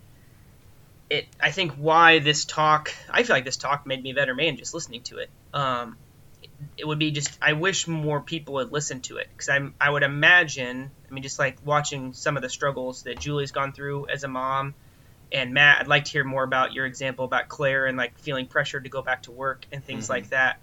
it. 1.11 1.26
I 1.40 1.50
think 1.50 1.72
why 1.72 2.18
this 2.18 2.44
talk. 2.44 2.92
I 3.11 3.22
feel 3.22 3.36
like 3.36 3.44
this 3.44 3.56
talk 3.56 3.86
made 3.86 4.02
me 4.02 4.11
a 4.11 4.14
better 4.14 4.34
man 4.34 4.56
just 4.56 4.74
listening 4.74 5.02
to 5.04 5.18
it. 5.18 5.30
Um, 5.52 5.96
it 6.76 6.86
would 6.86 6.98
be 6.98 7.11
just 7.11 7.36
I 7.40 7.52
wish 7.52 7.86
more 7.86 8.20
people 8.20 8.54
would 8.54 8.72
listen 8.72 9.00
to 9.02 9.18
it 9.18 9.28
because 9.32 9.48
I'm 9.48 9.74
I 9.80 9.90
would 9.90 10.02
imagine 10.02 10.90
I 11.09 11.14
mean 11.14 11.22
just 11.22 11.38
like 11.38 11.59
watching 11.64 12.12
some 12.12 12.36
of 12.36 12.42
the 12.42 12.48
struggles 12.48 13.04
that 13.04 13.18
Julie's 13.18 13.52
gone 13.52 13.72
through 13.72 14.09
as 14.09 14.24
a 14.24 14.28
mom 14.28 14.74
and 15.32 15.54
Matt 15.54 15.80
I'd 15.80 15.88
like 15.88 16.04
to 16.06 16.12
hear 16.12 16.24
more 16.24 16.42
about 16.42 16.72
your 16.72 16.86
example 16.86 17.24
about 17.24 17.48
Clare 17.48 17.86
and 17.86 17.96
like 17.96 18.18
feeling 18.18 18.46
pressured 18.46 18.84
to 18.84 18.90
go 18.90 19.02
back 19.02 19.24
to 19.24 19.30
work 19.32 19.66
and 19.72 19.84
things 19.84 20.04
mm-hmm. 20.04 20.14
like 20.14 20.30
that 20.30 20.59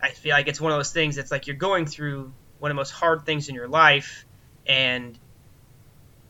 I 0.00 0.10
feel 0.10 0.34
like 0.34 0.46
it's 0.46 0.60
one 0.60 0.72
of 0.72 0.78
those 0.78 0.92
things 0.92 1.16
that's 1.16 1.30
like 1.30 1.46
you're 1.46 1.56
going 1.56 1.86
through 1.86 2.32
one 2.58 2.70
of 2.70 2.74
the 2.74 2.80
most 2.80 2.90
hard 2.90 3.24
things 3.24 3.48
in 3.48 3.54
your 3.54 3.68
life 3.68 4.24
and 4.66 5.18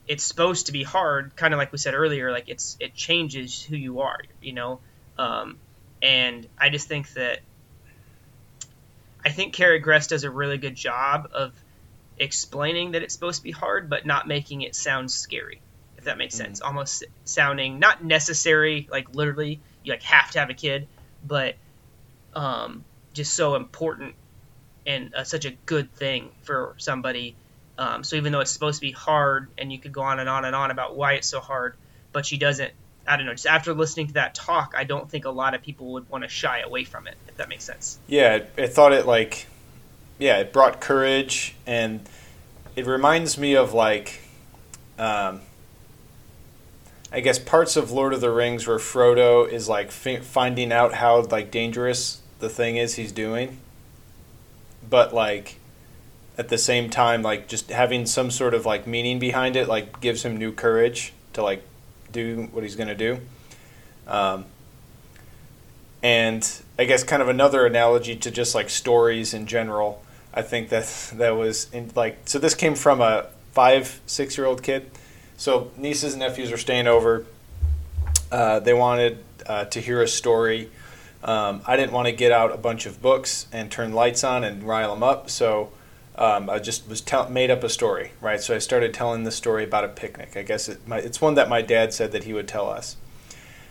it's 0.09 0.25
supposed 0.25 0.65
to 0.65 0.73
be 0.73 0.83
hard 0.83 1.33
kind 1.37 1.53
of 1.53 1.57
like 1.57 1.71
we 1.71 1.77
said 1.77 1.93
earlier 1.93 2.31
like 2.33 2.49
it's 2.49 2.75
it 2.81 2.93
changes 2.93 3.63
who 3.63 3.77
you 3.77 4.01
are 4.01 4.19
you 4.41 4.51
know 4.51 4.81
um, 5.17 5.57
and 6.01 6.47
I 6.57 6.69
just 6.69 6.87
think 6.87 7.13
that 7.13 7.39
I 9.23 9.29
think 9.29 9.53
Carrie 9.53 9.79
Gress 9.79 10.07
does 10.07 10.23
a 10.23 10.31
really 10.31 10.57
good 10.57 10.75
job 10.75 11.29
of 11.33 11.51
explaining 12.17 12.91
that 12.91 13.03
it's 13.03 13.13
supposed 13.13 13.39
to 13.39 13.43
be 13.43 13.51
hard, 13.51 13.89
but 13.89 14.05
not 14.05 14.27
making 14.27 14.61
it 14.61 14.75
sound 14.75 15.11
scary. 15.11 15.59
If 15.97 16.05
that 16.05 16.17
makes 16.17 16.35
mm-hmm. 16.35 16.45
sense, 16.45 16.61
almost 16.61 17.03
sounding 17.25 17.79
not 17.79 18.01
necessary, 18.01 18.87
like 18.89 19.13
literally 19.13 19.59
you 19.83 19.91
like 19.91 20.03
have 20.03 20.31
to 20.31 20.39
have 20.39 20.49
a 20.49 20.53
kid, 20.53 20.87
but 21.27 21.55
um, 22.33 22.85
just 23.13 23.33
so 23.33 23.55
important 23.55 24.15
and 24.85 25.13
uh, 25.13 25.25
such 25.25 25.43
a 25.43 25.51
good 25.65 25.93
thing 25.93 26.29
for 26.43 26.75
somebody. 26.77 27.35
Um, 27.79 28.03
so 28.03 28.17
even 28.17 28.31
though 28.31 28.41
it's 28.41 28.51
supposed 28.51 28.79
to 28.79 28.85
be 28.85 28.91
hard, 28.91 29.47
and 29.57 29.71
you 29.71 29.79
could 29.79 29.93
go 29.93 30.01
on 30.01 30.19
and 30.19 30.29
on 30.29 30.43
and 30.45 30.55
on 30.55 30.69
about 30.69 30.95
why 30.95 31.13
it's 31.13 31.27
so 31.27 31.39
hard, 31.39 31.75
but 32.11 32.25
she 32.25 32.37
doesn't 32.37 32.73
I 33.07 33.17
don't 33.17 33.25
know, 33.25 33.33
just 33.33 33.47
after 33.47 33.73
listening 33.73 34.07
to 34.07 34.13
that 34.13 34.35
talk, 34.35 34.75
I 34.77 34.83
don't 34.83 35.09
think 35.09 35.25
a 35.25 35.31
lot 35.31 35.55
of 35.55 35.63
people 35.63 35.93
would 35.93 36.07
want 36.09 36.23
to 36.23 36.27
shy 36.27 36.59
away 36.59 36.83
from 36.83 37.07
it, 37.07 37.15
if 37.27 37.37
that 37.37 37.49
makes 37.49 37.63
sense. 37.63 37.97
Yeah, 38.07 38.43
I 38.55 38.67
thought 38.67 38.93
it 38.93 39.07
like, 39.07 39.47
yeah, 40.19 40.37
it 40.37 40.53
brought 40.53 40.79
courage, 40.79 41.55
and 41.65 42.07
it 42.75 42.85
reminds 42.85 43.35
me 43.35 43.55
of 43.55 43.73
like, 43.73 44.21
um, 44.99 45.41
I 47.11 47.21
guess 47.21 47.39
parts 47.39 47.75
of 47.75 47.89
Lord 47.89 48.13
of 48.13 48.21
the 48.21 48.29
Rings 48.29 48.67
where 48.67 48.77
Frodo 48.77 49.49
is 49.49 49.67
like 49.67 49.89
finding 49.89 50.71
out 50.71 50.93
how 50.93 51.21
like 51.23 51.49
dangerous 51.49 52.21
the 52.37 52.49
thing 52.49 52.77
is 52.77 52.93
he's 52.93 53.11
doing, 53.11 53.57
but 54.87 55.15
like 55.15 55.58
at 56.39 56.47
the 56.47 56.57
same 56.57 56.89
time 56.89 57.21
like 57.21 57.49
just 57.49 57.69
having 57.69 58.05
some 58.05 58.31
sort 58.31 58.53
of 58.53 58.65
like 58.65 58.87
meaning 58.87 59.19
behind 59.19 59.57
it 59.57 59.67
like 59.67 59.99
gives 59.99 60.23
him 60.23 60.37
new 60.37 60.53
courage 60.53 61.11
to 61.33 61.43
like 61.43 61.61
do 62.13 62.47
what 62.53 62.63
he's 62.63 62.77
going 62.77 62.87
to 62.87 62.95
do. 62.95 63.19
Um, 64.07 64.45
and 66.01 66.49
I 66.79 66.85
guess 66.85 67.03
kind 67.03 67.21
of 67.21 67.27
another 67.27 67.65
analogy 67.65 68.15
to 68.15 68.31
just 68.31 68.55
like 68.55 68.69
stories 68.69 69.33
in 69.33 69.47
general. 69.47 70.01
I 70.33 70.41
think 70.41 70.69
that 70.69 71.11
that 71.15 71.31
was 71.31 71.67
in 71.73 71.91
like 71.93 72.19
so. 72.23 72.39
This 72.39 72.55
came 72.55 72.75
from 72.75 73.01
a 73.01 73.25
five 73.51 73.99
six 74.05 74.37
year 74.37 74.47
old 74.47 74.63
kid. 74.63 74.89
So 75.35 75.71
nieces 75.75 76.13
and 76.13 76.21
nephews 76.21 76.53
are 76.53 76.57
staying 76.57 76.87
over. 76.87 77.25
Uh, 78.31 78.61
they 78.61 78.73
wanted 78.73 79.17
uh, 79.45 79.65
to 79.65 79.81
hear 79.81 80.01
a 80.01 80.07
story. 80.07 80.69
Um, 81.21 81.61
I 81.67 81.75
didn't 81.75 81.91
want 81.91 82.07
to 82.07 82.13
get 82.13 82.31
out 82.31 82.53
a 82.53 82.57
bunch 82.57 82.85
of 82.85 83.01
books 83.01 83.47
and 83.51 83.69
turn 83.69 83.91
lights 83.91 84.23
on 84.23 84.45
and 84.45 84.63
rile 84.63 84.93
them 84.93 85.03
up. 85.03 85.29
So 85.29 85.71
um, 86.19 86.49
I 86.49 86.59
just 86.59 86.87
was 86.89 86.99
tell- 86.99 87.29
made 87.29 87.49
up 87.49 87.63
a 87.63 87.69
story, 87.69 88.11
right? 88.19 88.41
So 88.41 88.53
I 88.53 88.59
started 88.59 88.93
telling 88.93 89.23
the 89.23 89.31
story 89.31 89.63
about 89.63 89.85
a 89.85 89.87
picnic. 89.87 90.35
I 90.35 90.43
guess 90.43 90.67
it, 90.67 90.85
my, 90.85 90.97
it's 90.97 91.21
one 91.21 91.35
that 91.35 91.47
my 91.47 91.61
dad 91.61 91.93
said 91.93 92.11
that 92.11 92.25
he 92.25 92.33
would 92.33 92.47
tell 92.47 92.69
us, 92.69 92.97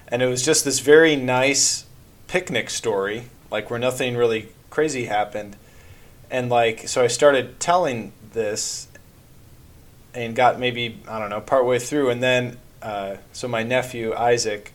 and 0.08 0.22
it 0.22 0.26
was 0.26 0.42
just 0.42 0.64
this 0.64 0.80
very 0.80 1.14
nice 1.14 1.84
picnic 2.26 2.70
story, 2.70 3.24
like 3.50 3.68
where 3.68 3.78
nothing 3.78 4.16
really 4.16 4.48
crazy 4.70 5.04
happened, 5.04 5.56
and 6.30 6.48
like 6.48 6.88
so 6.88 7.04
I 7.04 7.06
started 7.06 7.60
telling 7.60 8.12
this, 8.32 8.88
and 10.14 10.34
got 10.34 10.58
maybe 10.58 11.00
I 11.06 11.18
don't 11.18 11.28
know 11.28 11.42
partway 11.42 11.78
through, 11.78 12.08
and 12.08 12.22
then 12.22 12.56
uh, 12.80 13.16
so 13.30 13.46
my 13.46 13.62
nephew 13.62 14.14
Isaac 14.14 14.72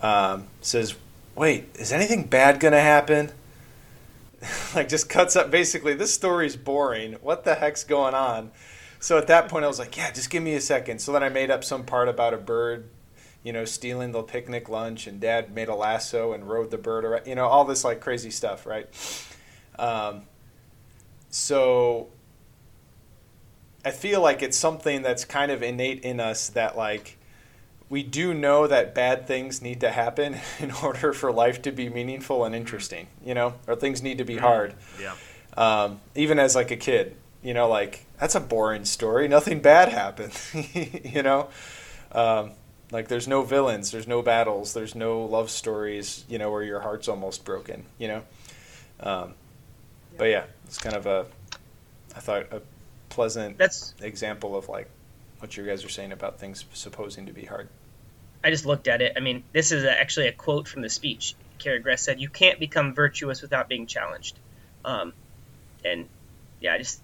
um, 0.00 0.46
says, 0.60 0.94
"Wait, 1.34 1.70
is 1.74 1.90
anything 1.90 2.22
bad 2.22 2.60
gonna 2.60 2.80
happen?" 2.80 3.32
like 4.74 4.88
just 4.88 5.08
cuts 5.08 5.36
up. 5.36 5.50
Basically 5.50 5.94
this 5.94 6.12
story's 6.12 6.56
boring. 6.56 7.14
What 7.20 7.44
the 7.44 7.54
heck's 7.54 7.84
going 7.84 8.14
on? 8.14 8.50
So 8.98 9.16
at 9.16 9.28
that 9.28 9.48
point 9.48 9.64
i 9.64 9.68
was 9.68 9.78
like 9.78 9.96
yeah 9.96 10.10
just 10.10 10.30
give 10.30 10.42
me 10.42 10.54
a 10.54 10.60
second. 10.60 11.00
So 11.00 11.12
then 11.12 11.22
i 11.22 11.28
made 11.28 11.50
up 11.50 11.64
some 11.64 11.84
part 11.84 12.08
about 12.08 12.34
a 12.34 12.38
bird 12.38 12.88
you 13.42 13.52
know 13.52 13.64
stealing 13.64 14.12
the 14.12 14.22
picnic 14.22 14.68
lunch 14.68 15.06
and 15.06 15.20
dad 15.20 15.54
made 15.54 15.68
a 15.68 15.74
lasso 15.74 16.32
and 16.32 16.48
rode 16.48 16.70
the 16.70 16.78
bird 16.78 17.04
around 17.04 17.26
you 17.26 17.34
know 17.34 17.46
all 17.46 17.64
this 17.64 17.84
like 17.84 18.00
crazy 18.00 18.30
stuff 18.30 18.66
right? 18.66 18.86
Um, 19.78 20.22
so 21.30 22.08
i 23.84 23.90
feel 23.90 24.20
like 24.20 24.42
it's 24.42 24.58
something 24.58 25.00
that's 25.00 25.24
kind 25.24 25.50
of 25.50 25.62
innate 25.62 26.02
in 26.02 26.20
us 26.20 26.50
that 26.50 26.76
like 26.76 27.16
we 27.90 28.04
do 28.04 28.32
know 28.32 28.68
that 28.68 28.94
bad 28.94 29.26
things 29.26 29.60
need 29.60 29.80
to 29.80 29.90
happen 29.90 30.38
in 30.60 30.70
order 30.70 31.12
for 31.12 31.30
life 31.30 31.60
to 31.62 31.72
be 31.72 31.90
meaningful 31.90 32.44
and 32.44 32.54
interesting, 32.54 33.08
you 33.22 33.34
know, 33.34 33.54
or 33.66 33.76
things 33.76 34.02
need 34.02 34.18
to 34.18 34.24
be 34.24 34.38
hard. 34.38 34.74
Yeah. 34.98 35.14
Um, 35.56 36.00
even 36.14 36.38
as 36.38 36.54
like 36.54 36.70
a 36.70 36.76
kid, 36.76 37.16
you 37.42 37.52
know, 37.52 37.68
like 37.68 38.06
that's 38.18 38.36
a 38.36 38.40
boring 38.40 38.84
story. 38.84 39.26
Nothing 39.28 39.60
bad 39.60 39.88
happened, 39.88 40.38
you 41.04 41.22
know. 41.22 41.48
Um, 42.12 42.52
like 42.92 43.08
there's 43.08 43.28
no 43.28 43.42
villains, 43.42 43.90
there's 43.90 44.06
no 44.08 44.22
battles, 44.22 44.72
there's 44.72 44.94
no 44.94 45.24
love 45.24 45.50
stories, 45.50 46.24
you 46.28 46.38
know, 46.38 46.50
where 46.50 46.62
your 46.62 46.80
heart's 46.80 47.08
almost 47.08 47.44
broken, 47.44 47.84
you 47.98 48.08
know. 48.08 48.22
Um, 49.00 49.34
but 50.16 50.24
yeah, 50.24 50.44
it's 50.66 50.78
kind 50.78 50.96
of 50.96 51.06
a, 51.06 51.26
I 52.16 52.20
thought 52.20 52.52
a 52.52 52.62
pleasant 53.08 53.58
That's 53.58 53.94
example 54.00 54.56
of 54.56 54.68
like 54.68 54.88
what 55.40 55.56
you 55.56 55.64
guys 55.64 55.84
are 55.84 55.88
saying 55.88 56.12
about 56.12 56.38
things 56.38 56.64
supposing 56.72 57.26
to 57.26 57.32
be 57.32 57.44
hard. 57.44 57.68
I 58.42 58.50
just 58.50 58.64
looked 58.66 58.88
at 58.88 59.02
it. 59.02 59.12
I 59.16 59.20
mean, 59.20 59.44
this 59.52 59.72
is 59.72 59.84
actually 59.84 60.28
a 60.28 60.32
quote 60.32 60.66
from 60.66 60.82
the 60.82 60.88
speech. 60.88 61.34
Carrie 61.58 61.80
Gress 61.80 62.02
said, 62.02 62.20
"You 62.20 62.30
can't 62.30 62.58
become 62.58 62.94
virtuous 62.94 63.42
without 63.42 63.68
being 63.68 63.86
challenged," 63.86 64.38
um, 64.84 65.12
and 65.84 66.08
yeah, 66.60 66.74
I 66.74 66.78
just 66.78 67.02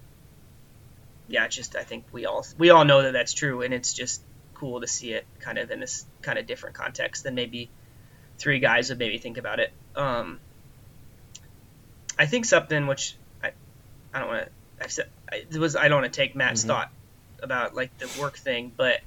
yeah, 1.27 1.47
just 1.47 1.75
I 1.75 1.83
think 1.83 2.05
we 2.11 2.25
all 2.25 2.45
we 2.57 2.69
all 2.71 2.85
know 2.85 3.03
that 3.03 3.13
that's 3.13 3.33
true, 3.33 3.61
and 3.61 3.73
it's 3.73 3.93
just 3.93 4.21
cool 4.55 4.81
to 4.81 4.87
see 4.87 5.13
it 5.13 5.27
kind 5.39 5.59
of 5.59 5.69
in 5.69 5.79
this 5.79 6.05
kind 6.23 6.39
of 6.39 6.47
different 6.47 6.75
context 6.75 7.23
than 7.23 7.35
maybe 7.35 7.69
three 8.39 8.59
guys 8.59 8.89
would 8.89 8.97
maybe 8.97 9.19
think 9.19 9.37
about 9.37 9.59
it. 9.59 9.71
Um, 9.95 10.39
I 12.17 12.25
think 12.25 12.45
something 12.45 12.87
which 12.87 13.15
I 13.43 13.51
I 14.13 14.19
don't 14.19 14.27
want 14.29 14.45
to 14.45 14.83
I 14.83 14.87
said 14.87 15.05
I, 15.31 15.57
was 15.57 15.75
I 15.75 15.87
don't 15.87 16.01
want 16.01 16.11
to 16.13 16.17
take 16.19 16.35
Matt's 16.35 16.63
Mhm. 16.63 16.67
thought 16.67 16.91
about 17.43 17.75
like 17.75 17.95
the 17.99 18.09
work 18.09 18.37
thing, 18.37 18.73
but 18.75 18.99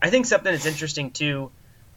I 0.00 0.10
think 0.10 0.26
something 0.26 0.52
that's 0.52 0.66
interesting 0.66 1.10
too, 1.10 1.50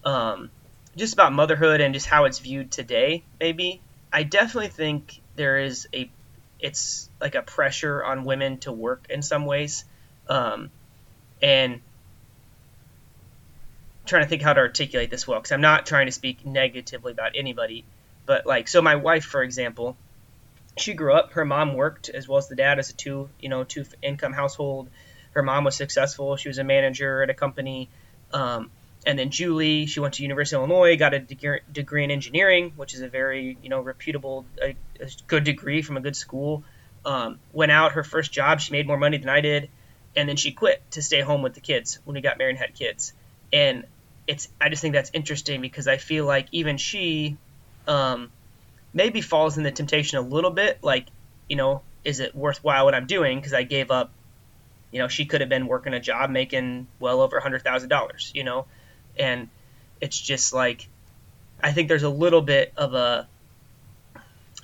um, 0.03 0.51
just 0.95 1.13
about 1.13 1.33
motherhood 1.33 1.81
and 1.81 1.93
just 1.93 2.07
how 2.07 2.25
it's 2.25 2.39
viewed 2.39 2.71
today. 2.71 3.23
Maybe 3.39 3.81
I 4.11 4.23
definitely 4.23 4.69
think 4.69 5.21
there 5.35 5.59
is 5.59 5.87
a 5.93 6.09
it's 6.59 7.09
like 7.21 7.35
a 7.35 7.43
pressure 7.43 8.03
on 8.03 8.25
women 8.25 8.57
to 8.59 8.71
work 8.71 9.05
in 9.09 9.21
some 9.21 9.45
ways, 9.45 9.85
um, 10.27 10.71
and 11.41 11.81
trying 14.07 14.23
to 14.23 14.29
think 14.29 14.41
how 14.41 14.53
to 14.53 14.61
articulate 14.61 15.11
this 15.11 15.27
well 15.27 15.39
because 15.39 15.51
I'm 15.51 15.61
not 15.61 15.85
trying 15.85 16.07
to 16.07 16.11
speak 16.11 16.45
negatively 16.45 17.11
about 17.11 17.33
anybody, 17.35 17.85
but 18.25 18.45
like 18.45 18.67
so 18.67 18.81
my 18.81 18.95
wife 18.95 19.25
for 19.25 19.43
example, 19.43 19.97
she 20.77 20.93
grew 20.93 21.13
up 21.13 21.33
her 21.33 21.45
mom 21.45 21.75
worked 21.75 22.09
as 22.09 22.27
well 22.27 22.37
as 22.37 22.47
the 22.47 22.55
dad 22.55 22.79
as 22.79 22.89
a 22.89 22.93
two 22.93 23.29
you 23.39 23.49
know 23.49 23.63
two 23.63 23.85
income 24.01 24.33
household. 24.33 24.89
Her 25.31 25.43
mom 25.43 25.65
was 25.65 25.75
successful. 25.75 26.35
She 26.37 26.47
was 26.47 26.57
a 26.57 26.63
manager 26.63 27.21
at 27.21 27.29
a 27.29 27.35
company. 27.35 27.89
Um, 28.33 28.71
and 29.07 29.17
then 29.17 29.31
Julie, 29.31 29.85
she 29.85 30.01
went 30.01 30.15
to 30.15 30.21
University 30.21 30.57
of 30.57 30.69
Illinois, 30.69 30.97
got 30.97 31.13
a 31.13 31.19
degree, 31.19 32.03
in 32.03 32.11
engineering, 32.11 32.73
which 32.75 32.93
is 32.93 32.99
a 32.99 33.07
very 33.07 33.57
you 33.63 33.69
know 33.69 33.79
reputable, 33.79 34.45
a, 34.61 34.75
a 34.99 35.09
good 35.27 35.45
degree 35.45 35.81
from 35.81 35.95
a 35.95 36.01
good 36.01 36.15
school. 36.15 36.65
Um, 37.05 37.39
went 37.53 37.71
out 37.71 37.93
her 37.93 38.03
first 38.03 38.33
job, 38.33 38.59
she 38.59 38.73
made 38.73 38.85
more 38.85 38.97
money 38.97 39.17
than 39.17 39.29
I 39.29 39.39
did, 39.39 39.69
and 40.13 40.27
then 40.27 40.35
she 40.35 40.51
quit 40.51 40.83
to 40.91 41.01
stay 41.01 41.21
home 41.21 41.41
with 41.41 41.53
the 41.53 41.61
kids 41.61 41.99
when 42.03 42.15
we 42.15 42.21
got 42.21 42.37
married 42.37 42.51
and 42.51 42.59
had 42.59 42.75
kids. 42.75 43.13
And 43.53 43.85
it's 44.27 44.49
I 44.59 44.67
just 44.67 44.81
think 44.81 44.93
that's 44.93 45.11
interesting 45.13 45.61
because 45.61 45.87
I 45.87 45.95
feel 45.95 46.25
like 46.25 46.49
even 46.51 46.75
she 46.75 47.37
um, 47.87 48.29
maybe 48.93 49.21
falls 49.21 49.57
in 49.57 49.63
the 49.63 49.71
temptation 49.71 50.17
a 50.17 50.21
little 50.21 50.51
bit. 50.51 50.79
Like 50.83 51.07
you 51.47 51.55
know, 51.55 51.81
is 52.03 52.19
it 52.19 52.35
worthwhile 52.35 52.83
what 52.83 52.93
I'm 52.93 53.07
doing? 53.07 53.37
Because 53.39 53.53
I 53.53 53.63
gave 53.63 53.89
up. 53.89 54.11
You 54.91 54.99
know, 54.99 55.07
she 55.07 55.25
could 55.25 55.41
have 55.41 55.49
been 55.49 55.67
working 55.67 55.93
a 55.93 55.99
job 55.99 56.29
making 56.29 56.87
well 56.99 57.21
over 57.21 57.37
a 57.37 57.41
hundred 57.41 57.63
thousand 57.63 57.87
dollars. 57.87 58.33
You 58.35 58.43
know, 58.43 58.65
and 59.19 59.49
it's 60.01 60.19
just 60.19 60.53
like 60.53 60.87
I 61.61 61.71
think 61.71 61.87
there's 61.87 62.03
a 62.03 62.09
little 62.09 62.41
bit 62.41 62.73
of 62.77 62.93
a 62.93 63.27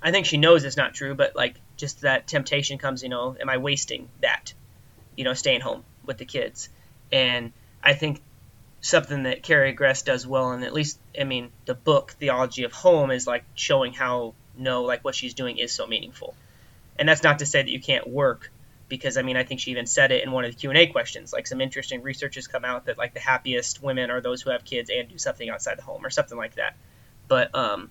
I 0.02 0.12
think 0.12 0.26
she 0.26 0.38
knows 0.38 0.64
it's 0.64 0.78
not 0.78 0.94
true, 0.94 1.16
but 1.16 1.36
like 1.36 1.56
just 1.78 2.02
that 2.02 2.28
temptation 2.28 2.78
comes, 2.78 3.04
you 3.04 3.10
know, 3.10 3.36
am 3.40 3.50
I 3.50 3.58
wasting 3.58 4.10
that? 4.22 4.54
You 5.16 5.24
know, 5.24 5.34
staying 5.34 5.62
home 5.62 5.84
with 6.06 6.18
the 6.18 6.26
kids. 6.26 6.70
And 7.12 7.54
I 7.82 7.94
think 7.94 8.22
something 8.82 9.24
that 9.24 9.44
Carrie 9.44 9.72
Gress 9.72 10.02
does 10.02 10.28
well 10.28 10.52
and 10.52 10.64
at 10.64 10.74
least 10.74 11.00
I 11.20 11.24
mean, 11.24 11.52
the 11.66 11.74
book 11.74 12.12
Theology 12.20 12.64
of 12.64 12.74
Home 12.74 13.12
is 13.12 13.26
like 13.26 13.46
showing 13.56 13.94
how 13.94 14.34
no, 14.56 14.84
like 14.84 15.04
what 15.04 15.16
she's 15.16 15.34
doing 15.34 15.58
is 15.58 15.72
so 15.72 15.88
meaningful. 15.88 16.36
And 17.00 17.10
that's 17.10 17.24
not 17.24 17.40
to 17.40 17.46
say 17.46 17.62
that 17.62 17.70
you 17.70 17.80
can't 17.80 18.08
work 18.08 18.52
because 18.94 19.18
I 19.18 19.24
mean 19.24 19.38
I 19.38 19.44
think 19.44 19.60
she 19.60 19.72
even 19.72 19.88
said 19.88 20.12
it 20.12 20.24
in 20.24 20.32
one 20.32 20.46
of 20.46 20.52
the 20.52 20.56
Q 20.56 20.70
and 20.70 20.78
A 20.78 20.86
questions. 20.86 21.34
Like 21.34 21.48
some 21.48 21.62
interesting 21.62 22.04
research 22.04 22.36
has 22.36 22.46
come 22.46 22.64
out 22.64 22.86
that 22.86 22.96
like 22.96 23.16
the 23.16 23.20
happiest 23.20 23.82
women 23.82 24.12
are 24.12 24.22
those 24.22 24.44
who 24.44 24.52
have 24.52 24.64
kids 24.64 24.92
and 24.94 25.10
do 25.10 25.18
something 25.18 25.50
outside 25.50 25.80
the 25.80 25.82
home 25.82 26.06
or 26.06 26.12
something 26.12 26.38
like 26.38 26.54
that. 26.58 26.76
But 27.28 27.56
um, 27.56 27.90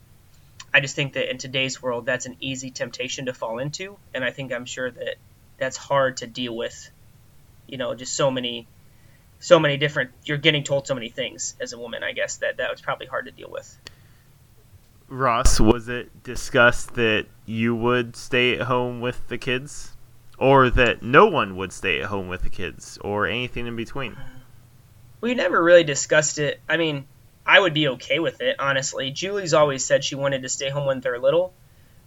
I 0.72 0.78
just 0.78 0.94
think 0.94 1.14
that 1.14 1.28
in 1.28 1.38
today's 1.38 1.82
world 1.82 2.06
that's 2.06 2.26
an 2.26 2.36
easy 2.38 2.70
temptation 2.70 3.26
to 3.26 3.34
fall 3.34 3.58
into, 3.58 3.96
and 4.14 4.24
I 4.24 4.30
think 4.30 4.52
I'm 4.52 4.64
sure 4.64 4.92
that 4.92 5.16
that's 5.58 5.76
hard 5.76 6.18
to 6.18 6.28
deal 6.28 6.56
with. 6.56 6.88
You 7.66 7.78
know, 7.78 7.96
just 7.96 8.14
so 8.14 8.30
many, 8.30 8.68
so 9.40 9.58
many 9.58 9.78
different. 9.78 10.12
You're 10.24 10.38
getting 10.38 10.62
told 10.62 10.86
so 10.86 10.94
many 10.94 11.08
things 11.08 11.56
as 11.60 11.72
a 11.72 11.78
woman. 11.80 12.04
I 12.04 12.12
guess 12.12 12.36
that 12.36 12.58
that 12.58 12.70
was 12.70 12.80
probably 12.80 13.06
hard 13.06 13.24
to 13.24 13.32
deal 13.32 13.50
with. 13.50 13.76
Ross, 15.08 15.58
was 15.58 15.88
it 15.88 16.22
discussed 16.22 16.94
that 16.94 17.26
you 17.44 17.74
would 17.74 18.14
stay 18.14 18.54
at 18.54 18.62
home 18.62 19.00
with 19.00 19.26
the 19.26 19.36
kids? 19.36 19.91
Or 20.42 20.70
that 20.70 21.04
no 21.04 21.26
one 21.26 21.56
would 21.56 21.72
stay 21.72 22.00
at 22.00 22.06
home 22.06 22.26
with 22.26 22.42
the 22.42 22.50
kids? 22.50 22.98
Or 23.00 23.28
anything 23.28 23.68
in 23.68 23.76
between? 23.76 24.16
We 25.20 25.36
never 25.36 25.62
really 25.62 25.84
discussed 25.84 26.40
it. 26.40 26.60
I 26.68 26.78
mean, 26.78 27.06
I 27.46 27.60
would 27.60 27.74
be 27.74 27.86
okay 27.86 28.18
with 28.18 28.40
it, 28.40 28.56
honestly. 28.58 29.12
Julie's 29.12 29.54
always 29.54 29.84
said 29.84 30.02
she 30.02 30.16
wanted 30.16 30.42
to 30.42 30.48
stay 30.48 30.68
home 30.68 30.84
when 30.84 30.98
they're 30.98 31.20
little, 31.20 31.54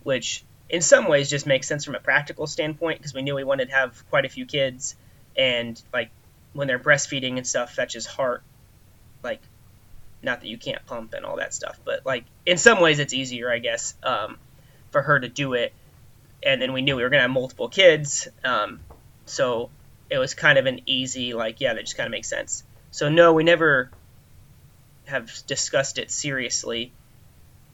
which 0.03 0.43
in 0.69 0.81
some 0.81 1.07
ways 1.07 1.29
just 1.29 1.45
makes 1.45 1.65
sense 1.65 1.85
from 1.85 1.95
a 1.95 1.99
practical 2.01 2.45
standpoint 2.45 2.99
because 2.99 3.13
we 3.13 3.21
knew 3.21 3.35
we 3.35 3.45
wanted 3.45 3.69
to 3.69 3.75
have 3.75 4.03
quite 4.09 4.25
a 4.25 4.29
few 4.29 4.45
kids, 4.45 4.97
and 5.37 5.81
like 5.93 6.09
when 6.51 6.67
they're 6.67 6.77
breastfeeding 6.77 7.37
and 7.37 7.47
stuff, 7.47 7.77
that's 7.77 7.93
just. 7.93 8.09
Like, 9.23 9.41
not 10.21 10.41
that 10.41 10.47
you 10.47 10.57
can't 10.57 10.85
pump 10.85 11.13
and 11.13 11.25
all 11.25 11.37
that 11.37 11.53
stuff, 11.53 11.79
but 11.85 12.05
like 12.05 12.25
in 12.45 12.57
some 12.57 12.81
ways 12.81 12.99
it's 12.99 13.13
easier, 13.13 13.49
I 13.49 13.59
guess, 13.59 13.95
um, 14.03 14.37
for 14.91 15.01
her 15.01 15.21
to 15.21 15.29
do 15.29 15.53
it. 15.53 15.71
And 16.45 16.61
then 16.61 16.71
we 16.73 16.81
knew 16.81 16.95
we 16.95 17.03
were 17.03 17.09
gonna 17.09 17.23
have 17.23 17.31
multiple 17.31 17.67
kids, 17.69 18.27
um, 18.43 18.79
so 19.25 19.71
it 20.09 20.19
was 20.19 20.35
kind 20.35 20.57
of 20.59 20.67
an 20.67 20.81
easy 20.85 21.33
like, 21.33 21.59
yeah, 21.59 21.73
that 21.73 21.81
just 21.81 21.97
kind 21.97 22.05
of 22.05 22.11
makes 22.11 22.27
sense. 22.29 22.63
So 22.91 23.09
no, 23.09 23.33
we 23.33 23.43
never 23.43 23.89
have 25.05 25.31
discussed 25.47 25.97
it 25.97 26.11
seriously. 26.11 26.91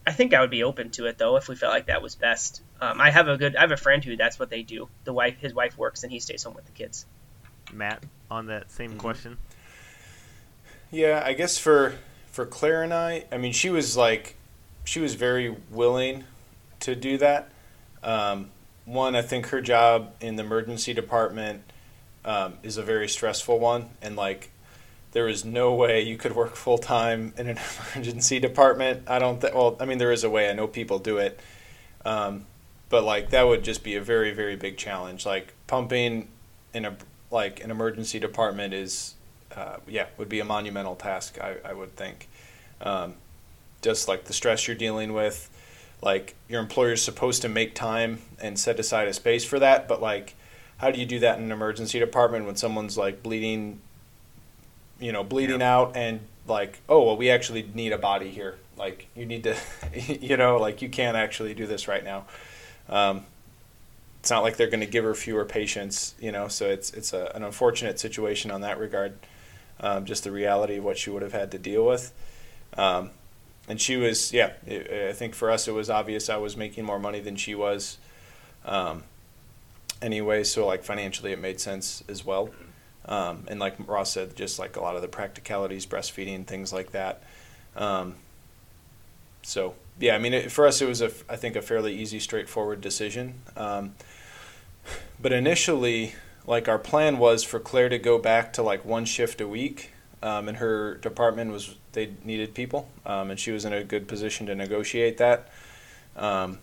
I 0.08 0.12
think 0.14 0.34
I 0.34 0.40
would 0.42 0.50
be 0.50 0.64
open 0.64 0.90
to 0.92 1.06
it 1.08 1.18
though 1.18 1.36
if 1.36 1.48
we 1.50 1.56
felt 1.56 1.74
like 1.74 1.88
that 1.88 2.02
was 2.02 2.16
best. 2.16 2.62
Um, 2.80 3.00
I 3.00 3.12
have 3.12 3.28
a 3.28 3.38
good, 3.38 3.56
I 3.56 3.62
have 3.62 3.72
a 3.72 3.78
friend 3.78 4.04
who 4.04 4.16
that's 4.16 4.40
what 4.40 4.50
they 4.50 4.64
do. 4.64 4.88
The 5.04 5.14
wife, 5.14 5.38
his 5.40 5.54
wife 5.54 5.78
works 5.78 6.04
and 6.04 6.12
he 6.12 6.20
stays 6.20 6.44
home 6.44 6.54
with 6.56 6.66
the 6.66 6.72
kids. 6.72 7.06
Matt, 7.74 8.02
on 8.30 8.48
that 8.48 8.72
same 8.72 8.94
Mhm. 8.94 8.98
question? 9.00 9.38
Yeah, 10.90 11.22
I 11.26 11.34
guess 11.34 11.58
for 11.58 11.96
for 12.32 12.46
Clare 12.46 12.82
and 12.84 12.94
I, 12.94 13.26
I 13.32 13.38
mean, 13.38 13.52
she 13.52 13.70
was 13.70 13.98
like, 13.98 14.36
she 14.86 15.02
was 15.02 15.16
very 15.16 15.56
willing 15.70 16.24
to 16.80 16.96
do 16.96 17.18
that. 17.18 17.50
Um, 18.02 18.52
one, 18.86 19.16
I 19.16 19.22
think 19.22 19.48
her 19.48 19.62
job 19.62 20.14
in 20.22 20.36
the 20.36 20.44
emergency 20.44 20.94
department 20.94 21.64
um, 22.26 22.56
is 22.64 22.78
a 22.78 22.84
very 22.84 23.08
stressful 23.08 23.60
one, 23.60 23.90
and 24.02 24.16
like, 24.16 24.52
there 25.12 25.28
is 25.28 25.44
no 25.44 25.74
way 25.74 26.02
you 26.02 26.18
could 26.18 26.36
work 26.36 26.56
full 26.56 26.78
time 26.78 27.34
in 27.38 27.48
an 27.48 27.60
emergency 27.96 28.40
department. 28.40 29.04
I 29.08 29.20
don't 29.20 29.42
think. 29.42 29.54
Well, 29.54 29.76
I 29.80 29.86
mean, 29.86 29.98
there 29.98 30.12
is 30.12 30.24
a 30.24 30.30
way. 30.30 30.50
I 30.50 30.54
know 30.54 30.68
people 30.68 31.00
do 31.00 31.18
it, 31.18 31.40
um, 32.06 32.46
but 32.90 33.04
like 33.04 33.32
that 33.32 33.44
would 33.44 33.64
just 33.64 33.84
be 33.84 33.96
a 33.96 34.02
very 34.02 34.32
very 34.32 34.56
big 34.56 34.78
challenge. 34.78 35.26
Like 35.26 35.54
pumping 35.68 36.30
in 36.74 36.86
a 36.86 36.96
like 37.30 37.64
an 37.64 37.72
emergency 37.72 38.20
department 38.20 38.74
is 38.74 39.16
uh, 39.56 39.78
yeah, 39.88 40.08
would 40.18 40.30
be 40.30 40.40
a 40.40 40.46
monumental 40.46 40.96
task, 40.96 41.40
I, 41.40 41.56
I 41.64 41.74
would 41.74 41.96
think. 41.96 42.30
Um, 42.82 43.16
just 43.82 44.08
like 44.08 44.26
the 44.26 44.34
stress 44.34 44.68
you're 44.68 44.78
dealing 44.78 45.14
with, 45.14 45.50
like 46.02 46.36
your 46.48 46.60
employer 46.60 46.94
is 46.94 47.02
supposed 47.02 47.42
to 47.44 47.50
make 47.50 47.76
time 47.76 48.20
and 48.40 48.58
set 48.58 48.80
aside 48.80 49.08
a 49.08 49.14
space 49.14 49.46
for 49.46 49.60
that, 49.60 49.88
but 49.88 50.02
like, 50.02 50.36
how 50.78 50.90
do 50.92 51.00
you 51.00 51.06
do 51.06 51.20
that 51.20 51.38
in 51.38 51.46
an 51.46 51.52
emergency 51.52 52.00
department 52.00 52.46
when 52.46 52.56
someone's 52.56 52.98
like 52.98 53.22
bleeding, 53.22 53.80
you 55.00 55.12
know, 55.12 55.24
bleeding 55.24 55.62
out 55.62 55.96
and 55.96 56.22
like, 56.48 56.80
oh, 56.90 57.04
well, 57.04 57.18
we 57.18 57.30
actually 57.30 57.70
need 57.74 57.92
a 57.92 57.98
body 57.98 58.30
here. 58.30 58.58
Like, 58.78 59.08
you 59.16 59.26
need 59.26 59.44
to, 59.44 59.56
you 60.20 60.38
know, 60.38 60.58
like 60.58 60.82
you 60.82 60.90
can't 60.90 61.16
actually 61.16 61.54
do 61.54 61.68
this 61.68 61.88
right 61.88 62.04
now. 62.04 62.26
Um, 62.90 63.26
it's 64.20 64.30
not 64.30 64.44
like 64.44 64.58
they're 64.58 64.70
going 64.70 64.82
to 64.82 64.88
give 64.88 65.04
her 65.04 65.16
fewer 65.16 65.46
patients, 65.46 66.14
you 66.20 66.32
know, 66.32 66.48
so 66.48 66.68
it's 66.68 66.92
it's 66.92 67.12
a, 67.14 67.32
an 67.34 67.44
unfortunate 67.44 68.00
situation 68.00 68.52
on 68.52 68.62
that 68.62 68.78
regard 68.80 69.18
um, 69.82 70.06
just 70.06 70.24
the 70.24 70.32
reality 70.32 70.78
of 70.78 70.84
what 70.84 70.98
she 70.98 71.10
would 71.10 71.24
have 71.24 71.34
had 71.34 71.52
to 71.52 71.58
deal 71.58 71.86
with. 71.86 72.14
Um, 72.78 73.10
and 73.72 73.80
she 73.80 73.96
was, 73.96 74.34
yeah, 74.34 74.52
it, 74.68 75.10
I 75.10 75.14
think 75.14 75.34
for 75.34 75.50
us 75.50 75.68
it 75.70 75.74
was 75.74 75.90
obvious 75.90 76.30
I 76.30 76.36
was 76.36 76.58
making 76.58 76.84
more 76.84 77.00
money 77.00 77.22
than 77.22 77.38
she 77.38 77.56
was. 77.56 77.98
Um, 78.66 79.06
anyway, 80.02 80.44
so 80.44 80.68
like 80.68 80.84
financially 80.84 81.32
it 81.32 81.40
made 81.40 81.62
sense 81.62 82.04
as 82.10 82.26
well. 82.26 82.50
um, 83.06 83.46
and 83.48 83.60
like 83.60 83.76
Ross 83.88 84.12
said, 84.12 84.36
just 84.36 84.60
like 84.60 84.76
a 84.76 84.82
lot 84.82 84.96
of 84.96 85.02
the 85.02 85.08
practicalities, 85.08 85.86
breastfeeding, 85.86 86.46
things 86.46 86.74
like 86.74 86.92
that. 86.92 87.24
Um, 87.76 88.16
so 89.42 89.74
yeah, 90.00 90.16
I 90.16 90.20
mean, 90.20 90.34
it, 90.34 90.52
for 90.52 90.68
us, 90.68 90.82
it 90.82 90.88
was 90.88 91.02
a 91.02 91.12
I 91.30 91.36
think 91.36 91.56
a 91.56 91.62
fairly 91.62 91.96
easy, 91.98 92.20
straightforward 92.20 92.82
decision. 92.82 93.36
Um, 93.56 93.96
but 95.22 95.32
initially, 95.32 96.16
like 96.46 96.68
our 96.68 96.80
plan 96.80 97.18
was 97.18 97.44
for 97.44 97.60
Clare 97.60 97.90
to 97.90 97.98
go 97.98 98.18
back 98.18 98.54
to 98.54 98.64
like 98.64 98.86
one 98.86 99.06
shift 99.06 99.42
a 99.42 99.48
week, 99.48 99.92
um, 100.22 100.48
and 100.48 100.58
her 100.58 100.96
department 100.96 101.52
was 101.52 101.76
they 101.94 102.12
needed 102.24 102.54
people, 102.54 102.90
um, 103.06 103.32
and 103.32 103.40
she 103.40 103.52
was 103.52 103.66
in 103.66 103.74
a 103.74 103.84
good 103.84 104.08
position 104.08 104.46
to 104.48 104.56
negotiate 104.56 105.18
that. 105.18 105.50
Um, 106.16 106.60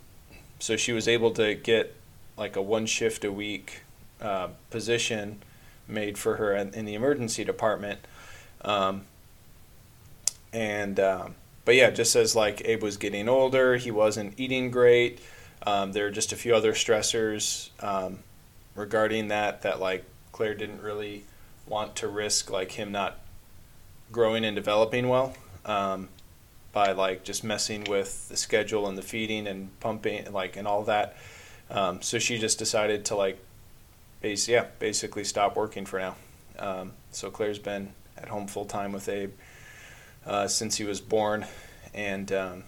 so 0.58 0.76
she 0.76 0.92
was 0.92 1.06
able 1.08 1.30
to 1.32 1.54
get 1.54 1.94
like 2.36 2.56
a 2.56 2.62
one 2.62 2.86
shift 2.86 3.24
a 3.24 3.32
week 3.32 3.82
uh, 4.20 4.48
position 4.70 5.42
made 5.86 6.18
for 6.18 6.36
her 6.36 6.54
in, 6.54 6.74
in 6.74 6.84
the 6.84 6.94
emergency 6.94 7.44
department. 7.44 8.00
Um, 8.62 9.02
and 10.52 10.98
um, 10.98 11.34
but 11.64 11.74
yeah, 11.74 11.90
just 11.90 12.16
as 12.16 12.34
like 12.34 12.62
Abe 12.64 12.82
was 12.82 12.96
getting 12.96 13.28
older, 13.28 13.76
he 13.76 13.90
wasn't 13.90 14.34
eating 14.38 14.70
great. 14.70 15.20
Um, 15.66 15.92
there 15.92 16.06
are 16.06 16.10
just 16.10 16.32
a 16.32 16.36
few 16.36 16.54
other 16.54 16.72
stressors 16.72 17.70
um, 17.82 18.20
regarding 18.74 19.28
that 19.28 19.62
that 19.62 19.80
like 19.80 20.04
Clare 20.32 20.54
didn't 20.54 20.82
really 20.82 21.24
want 21.66 21.96
to 21.96 22.08
risk 22.08 22.50
like 22.50 22.72
him 22.72 22.90
not 22.92 23.18
growing 24.12 24.44
and 24.44 24.56
developing 24.56 25.09
well 25.09 25.34
um, 25.64 26.09
by 26.72 26.92
like 26.92 27.24
just 27.24 27.44
messing 27.44 27.84
with 27.84 28.28
the 28.28 28.36
schedule 28.36 28.86
and 28.88 28.96
the 28.96 29.02
feeding 29.02 29.46
and 29.46 29.78
pumping 29.80 30.32
like 30.32 30.56
and 30.56 30.66
all 30.66 30.84
that. 30.84 31.16
Um, 31.70 32.00
so 32.00 32.18
she 32.18 32.38
just 32.38 32.59
decided 32.59 33.04
to 33.06 33.16
like 33.16 33.38
base 34.20 34.48
yeah 34.48 34.66
basically 34.78 35.24
stop 35.24 35.56
working 35.56 35.84
for 35.84 35.98
now. 35.98 36.16
Um, 36.59 36.92
so 37.12 37.30
Clare's 37.30 37.59
been 37.59 37.92
at 38.16 38.28
home 38.28 38.46
full 38.46 38.64
time 38.64 38.92
with 38.92 39.09
Abe 39.09 39.32
uh, 40.26 40.48
since 40.48 40.76
he 40.76 40.84
was 40.84 41.00
born, 41.00 41.46
and 41.94 42.30
um, 42.32 42.64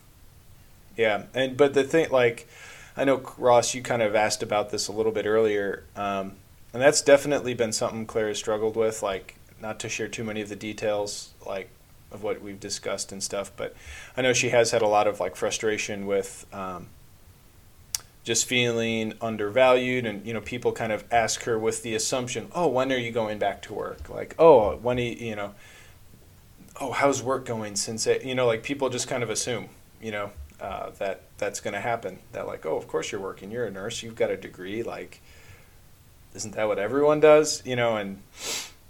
yeah, 0.97 1.24
and 1.34 1.57
but 1.57 1.74
the 1.74 1.84
thing 1.84 2.11
like 2.11 2.49
I 2.97 3.05
know 3.05 3.22
Ross, 3.38 3.74
you 3.74 3.82
kind 3.82 4.03
of 4.03 4.14
asked 4.14 4.43
about 4.43 4.70
this 4.70 4.88
a 4.88 4.93
little 4.93 5.12
bit 5.12 5.26
earlier, 5.26 5.84
um, 5.97 6.36
and 6.72 6.82
that's 6.82 7.03
definitely 7.03 7.55
been 7.55 7.72
something 7.72 8.07
Clare 8.07 8.28
has 8.28 8.38
struggled 8.38 8.76
with. 8.76 9.03
Like 9.03 9.36
not 9.61 9.80
to 9.80 9.88
share 9.88 10.08
too 10.08 10.24
many 10.24 10.40
of 10.40 10.48
the 10.48 10.56
details, 10.56 11.30
like 11.46 11.70
of 12.11 12.22
what 12.22 12.42
we've 12.42 12.58
discussed 12.58 13.12
and 13.12 13.22
stuff, 13.22 13.52
but 13.56 13.74
I 14.16 14.22
know 14.22 14.32
she 14.32 14.48
has 14.48 14.72
had 14.72 14.82
a 14.82 14.88
lot 14.88 15.06
of 15.06 15.20
like 15.20 15.36
frustration 15.36 16.06
with. 16.06 16.46
Um, 16.52 16.88
just 18.22 18.44
feeling 18.44 19.14
undervalued 19.22 20.04
and 20.04 20.26
you 20.26 20.34
know 20.34 20.42
people 20.42 20.72
kind 20.72 20.92
of 20.92 21.02
ask 21.11 21.44
her 21.44 21.58
with 21.58 21.82
the 21.82 21.94
assumption 21.94 22.48
oh 22.54 22.68
when 22.68 22.92
are 22.92 22.98
you 22.98 23.11
going 23.11 23.38
back 23.38 23.62
to 23.62 23.72
work 23.72 24.11
like 24.11 24.34
oh 24.38 24.76
when 24.76 24.98
you 24.98 25.11
you 25.12 25.34
know 25.34 25.54
oh, 26.80 26.92
how's 26.92 27.22
work 27.22 27.44
going 27.44 27.76
since 27.76 28.06
it, 28.06 28.24
you 28.24 28.34
know, 28.34 28.46
like 28.46 28.62
people 28.62 28.88
just 28.88 29.06
kind 29.06 29.22
of 29.22 29.30
assume, 29.30 29.68
you 30.00 30.11
know, 30.11 30.30
uh, 30.61 30.90
that 30.98 31.22
that's 31.38 31.61
going 31.61 31.74
to 31.74 31.80
happen. 31.80 32.18
That 32.32 32.46
like, 32.46 32.66
oh, 32.66 32.76
of 32.76 32.88
course 32.88 33.12
you're 33.12 33.20
working. 33.20 33.50
You're 33.50 33.66
a 33.66 33.70
nurse. 33.70 34.02
You've 34.02 34.16
got 34.16 34.30
a 34.30 34.36
degree. 34.36 34.82
Like, 34.82 35.20
isn't 36.34 36.54
that 36.54 36.66
what 36.66 36.78
everyone 36.78 37.20
does? 37.20 37.62
You 37.64 37.76
know, 37.76 37.96
and 37.96 38.22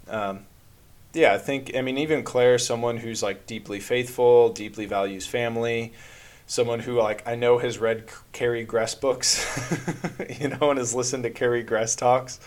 um, 0.09 0.47
yeah, 1.13 1.35
I 1.35 1.39
think 1.39 1.75
I 1.77 1.83
mean 1.83 1.99
even 1.99 2.23
Clare, 2.23 2.59
someone 2.59 2.97
who's 2.97 3.23
like 3.23 3.47
deeply 3.47 3.81
faithful, 3.81 4.53
deeply 4.53 4.87
values 4.87 5.27
family, 5.27 5.93
someone 6.47 6.81
who 6.81 6.99
like 6.99 7.27
I 7.27 7.35
know 7.35 7.59
has 7.59 7.79
read 7.79 8.09
Carrie 8.33 8.65
Gress 8.65 8.95
books, 8.95 9.45
you 10.41 10.49
know, 10.49 10.71
and 10.71 10.79
has 10.79 10.95
listened 10.95 11.23
to 11.25 11.31
Carrie 11.31 11.63
Gress 11.63 11.97
talks. 11.97 12.41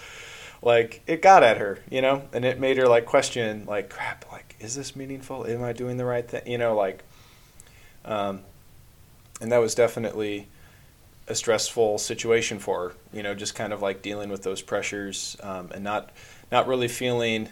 Like 0.61 1.01
it 1.07 1.22
got 1.22 1.43
at 1.43 1.57
her, 1.57 1.80
you 1.89 2.01
know, 2.01 2.24
and 2.32 2.45
it 2.45 2.59
made 2.59 2.78
her 2.78 2.88
like 2.88 3.05
question, 3.05 3.66
like, 3.66 3.89
crap, 3.89 4.26
like 4.32 4.55
is 4.59 4.76
this 4.76 4.95
meaningful? 4.95 5.45
Am 5.45 5.61
I 5.61 5.74
doing 5.74 5.97
the 5.97 6.05
right 6.05 6.28
thing? 6.28 6.47
You 6.47 6.57
know, 6.57 6.76
like, 6.76 7.03
um, 8.05 8.41
and 9.41 9.51
that 9.51 9.57
was 9.57 9.76
definitely 9.76 10.47
a 11.28 11.36
stressful 11.36 11.97
situation 11.97 12.59
for 12.59 12.89
her. 12.89 12.95
You 13.11 13.24
know, 13.24 13.36
just 13.36 13.55
kind 13.55 13.74
of 13.74 13.82
like 13.82 14.01
dealing 14.01 14.30
with 14.30 14.43
those 14.43 14.61
pressures 14.61 15.36
um, 15.43 15.70
and 15.74 15.84
not 15.84 16.11
not 16.51 16.68
really 16.68 16.88
feeling. 16.88 17.49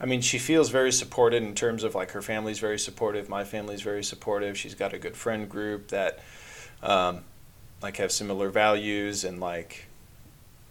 I 0.00 0.06
mean, 0.06 0.20
she 0.20 0.38
feels 0.38 0.70
very 0.70 0.92
supported 0.92 1.42
in 1.42 1.54
terms 1.54 1.82
of 1.82 1.94
like 1.94 2.12
her 2.12 2.22
family's 2.22 2.58
very 2.58 2.78
supportive. 2.78 3.28
My 3.28 3.44
family's 3.44 3.82
very 3.82 4.04
supportive. 4.04 4.56
She's 4.56 4.74
got 4.74 4.94
a 4.94 4.98
good 4.98 5.16
friend 5.16 5.48
group 5.48 5.88
that, 5.88 6.20
um, 6.82 7.24
like, 7.82 7.96
have 7.96 8.12
similar 8.12 8.48
values 8.48 9.24
and 9.24 9.40
like, 9.40 9.86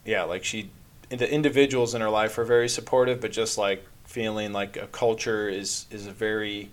yeah, 0.05 0.23
like 0.23 0.45
she, 0.45 0.69
the 1.09 1.29
individuals 1.29 1.93
in 1.93 2.01
her 2.01 2.09
life 2.09 2.37
are 2.37 2.45
very 2.45 2.69
supportive, 2.69 3.19
but 3.19 3.31
just 3.31 3.57
like 3.57 3.85
feeling 4.05 4.53
like 4.53 4.77
a 4.77 4.87
culture 4.87 5.49
is 5.49 5.85
is 5.91 6.07
a 6.07 6.11
very 6.11 6.71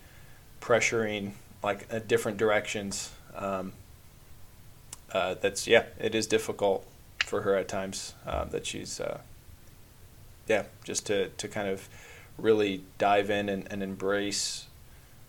pressuring 0.60 1.32
like 1.62 1.86
uh, 1.92 1.98
different 1.98 2.38
directions. 2.38 3.10
Um, 3.34 3.72
uh, 5.12 5.34
that's 5.40 5.66
yeah, 5.66 5.84
it 5.98 6.14
is 6.14 6.26
difficult 6.26 6.86
for 7.18 7.42
her 7.42 7.56
at 7.56 7.68
times. 7.68 8.14
Uh, 8.26 8.44
that 8.46 8.66
she's 8.66 9.00
uh, 9.00 9.18
yeah, 10.46 10.64
just 10.84 11.06
to 11.06 11.28
to 11.28 11.48
kind 11.48 11.68
of 11.68 11.88
really 12.38 12.82
dive 12.98 13.30
in 13.30 13.48
and, 13.48 13.70
and 13.70 13.82
embrace 13.82 14.66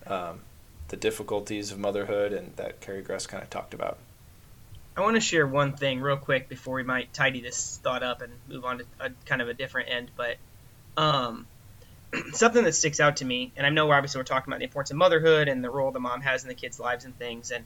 um, 0.06 0.40
the 0.88 0.96
difficulties 0.96 1.72
of 1.72 1.78
motherhood 1.78 2.32
and 2.32 2.54
that 2.56 2.80
Carrie 2.80 3.02
Gress 3.02 3.26
kind 3.26 3.42
of 3.42 3.50
talked 3.50 3.74
about. 3.74 3.98
I 4.96 5.02
want 5.02 5.16
to 5.16 5.20
share 5.20 5.46
one 5.46 5.72
thing 5.72 6.00
real 6.00 6.16
quick 6.16 6.48
before 6.48 6.76
we 6.76 6.82
might 6.82 7.12
tidy 7.12 7.40
this 7.40 7.78
thought 7.82 8.02
up 8.02 8.22
and 8.22 8.32
move 8.48 8.64
on 8.64 8.78
to 8.78 8.84
a 8.98 9.10
kind 9.26 9.42
of 9.42 9.48
a 9.48 9.54
different 9.54 9.90
end. 9.90 10.10
But 10.16 10.36
um, 10.96 11.46
something 12.32 12.64
that 12.64 12.72
sticks 12.72 12.98
out 12.98 13.18
to 13.18 13.24
me, 13.24 13.52
and 13.56 13.66
I 13.66 13.70
know 13.70 13.90
obviously 13.90 14.20
we're 14.20 14.24
talking 14.24 14.50
about 14.50 14.60
the 14.60 14.64
importance 14.64 14.90
of 14.90 14.96
motherhood 14.96 15.48
and 15.48 15.62
the 15.62 15.70
role 15.70 15.90
the 15.90 16.00
mom 16.00 16.22
has 16.22 16.44
in 16.44 16.48
the 16.48 16.54
kids' 16.54 16.80
lives 16.80 17.04
and 17.04 17.16
things, 17.18 17.50
and 17.50 17.64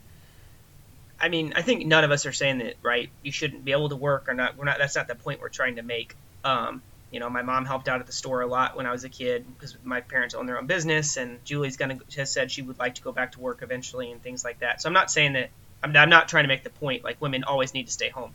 I 1.21 1.29
mean, 1.29 1.53
I 1.55 1.61
think 1.61 1.85
none 1.85 2.03
of 2.03 2.11
us 2.11 2.25
are 2.25 2.33
saying 2.33 2.57
that, 2.57 2.75
right? 2.81 3.09
You 3.21 3.31
shouldn't 3.31 3.63
be 3.63 3.71
able 3.71 3.89
to 3.89 3.95
work 3.95 4.27
or 4.27 4.33
not. 4.33 4.57
We're 4.57 4.65
not. 4.65 4.79
That's 4.79 4.95
not 4.95 5.07
the 5.07 5.15
point 5.15 5.39
we're 5.39 5.49
trying 5.49 5.75
to 5.75 5.83
make. 5.83 6.15
Um, 6.43 6.81
you 7.11 7.19
know, 7.19 7.29
my 7.29 7.41
mom 7.41 7.65
helped 7.65 7.87
out 7.87 7.99
at 7.99 8.07
the 8.07 8.13
store 8.13 8.41
a 8.41 8.47
lot 8.47 8.75
when 8.75 8.85
I 8.85 8.91
was 8.91 9.03
a 9.03 9.09
kid 9.09 9.45
because 9.53 9.75
my 9.83 10.01
parents 10.01 10.33
own 10.33 10.45
their 10.45 10.57
own 10.57 10.65
business, 10.65 11.17
and 11.17 11.43
Julie's 11.45 11.77
gonna 11.77 11.99
has 12.15 12.31
said 12.31 12.51
she 12.51 12.61
would 12.61 12.79
like 12.79 12.95
to 12.95 13.01
go 13.01 13.11
back 13.11 13.33
to 13.33 13.39
work 13.39 13.61
eventually 13.61 14.11
and 14.11 14.21
things 14.21 14.43
like 14.43 14.59
that. 14.59 14.81
So 14.81 14.87
I'm 14.87 14.93
not 14.93 15.11
saying 15.11 15.33
that. 15.33 15.49
I'm, 15.83 15.95
I'm 15.97 16.09
not 16.09 16.29
trying 16.29 16.43
to 16.43 16.47
make 16.47 16.63
the 16.63 16.69
point 16.69 17.03
like 17.03 17.19
women 17.19 17.43
always 17.43 17.73
need 17.73 17.87
to 17.87 17.91
stay 17.91 18.09
home, 18.09 18.33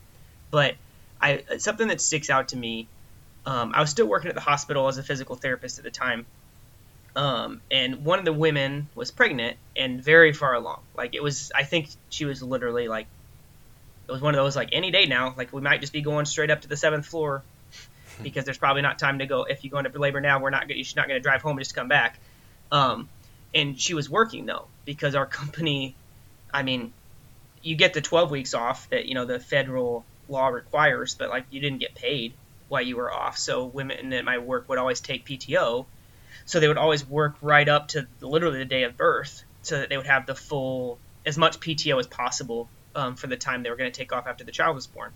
but 0.51 0.75
I 1.21 1.43
something 1.57 1.87
that 1.87 2.01
sticks 2.01 2.29
out 2.29 2.49
to 2.49 2.57
me 2.57 2.87
um, 3.47 3.71
I 3.73 3.79
was 3.79 3.89
still 3.89 4.05
working 4.05 4.27
at 4.27 4.35
the 4.35 4.41
hospital 4.41 4.89
as 4.89 4.97
a 4.97 5.03
physical 5.03 5.37
therapist 5.37 5.77
at 5.77 5.85
the 5.85 5.89
time. 5.89 6.25
Um, 7.15 7.61
and 7.71 8.03
one 8.03 8.19
of 8.19 8.25
the 8.25 8.33
women 8.33 8.89
was 8.93 9.09
pregnant 9.09 9.55
and 9.75 10.03
very 10.03 10.33
far 10.33 10.53
along. 10.53 10.81
Like 10.95 11.15
it 11.15 11.23
was, 11.23 11.53
I 11.55 11.63
think 11.63 11.87
she 12.09 12.25
was 12.25 12.43
literally 12.43 12.89
like, 12.89 13.07
it 14.07 14.11
was 14.11 14.21
one 14.21 14.35
of 14.35 14.43
those 14.43 14.57
like 14.57 14.69
any 14.73 14.91
day 14.91 15.05
now. 15.05 15.33
Like 15.35 15.53
we 15.53 15.61
might 15.61 15.79
just 15.79 15.93
be 15.93 16.01
going 16.01 16.25
straight 16.25 16.51
up 16.51 16.61
to 16.61 16.67
the 16.67 16.75
seventh 16.75 17.05
floor 17.05 17.41
because 18.23 18.45
there's 18.45 18.57
probably 18.57 18.81
not 18.81 18.99
time 18.99 19.19
to 19.19 19.25
go. 19.25 19.43
If 19.43 19.63
you 19.63 19.69
go 19.69 19.77
into 19.79 19.97
labor 19.97 20.21
now, 20.21 20.39
we're 20.39 20.49
not. 20.49 20.69
She's 20.69 20.95
not 20.95 21.07
going 21.07 21.19
to 21.19 21.23
drive 21.23 21.41
home 21.41 21.57
and 21.57 21.59
just 21.59 21.75
come 21.75 21.87
back. 21.87 22.19
Um, 22.71 23.09
and 23.53 23.79
she 23.79 23.93
was 23.93 24.09
working 24.09 24.45
though 24.45 24.67
because 24.85 25.15
our 25.15 25.25
company, 25.41 25.95
I 26.53 26.63
mean, 26.63 26.93
you 27.61 27.75
get 27.75 27.93
the 27.93 28.01
12 28.01 28.31
weeks 28.31 28.53
off 28.53 28.89
that 28.89 29.05
you 29.05 29.15
know 29.15 29.25
the 29.25 29.39
federal 29.39 30.05
law 30.29 30.47
requires, 30.47 31.15
but 31.15 31.29
like 31.29 31.45
you 31.49 31.59
didn't 31.59 31.79
get 31.79 31.95
paid 31.95 32.33
while 32.69 32.81
you 32.81 32.97
were 32.97 33.11
off. 33.11 33.37
So 33.37 33.65
women 33.65 34.13
at 34.13 34.25
my 34.25 34.37
work 34.37 34.67
would 34.69 34.77
always 34.77 34.99
take 34.99 35.25
PTO. 35.25 35.85
So 36.45 36.59
they 36.59 36.67
would 36.67 36.77
always 36.77 37.07
work 37.07 37.35
right 37.41 37.67
up 37.67 37.89
to 37.89 38.07
literally 38.21 38.59
the 38.59 38.65
day 38.65 38.83
of 38.83 38.95
birth 38.95 39.43
so 39.63 39.79
that 39.79 39.89
they 39.89 39.97
would 39.97 40.07
have 40.07 40.25
the 40.25 40.35
full, 40.35 40.97
as 41.25 41.37
much 41.37 41.59
PTO 41.59 41.99
as 41.99 42.07
possible 42.07 42.69
um, 42.95 43.15
for 43.15 43.27
the 43.27 43.35
time 43.35 43.63
they 43.63 43.69
were 43.69 43.75
going 43.75 43.91
to 43.91 43.97
take 43.97 44.13
off 44.13 44.27
after 44.27 44.43
the 44.43 44.51
child 44.51 44.75
was 44.75 44.87
born. 44.87 45.11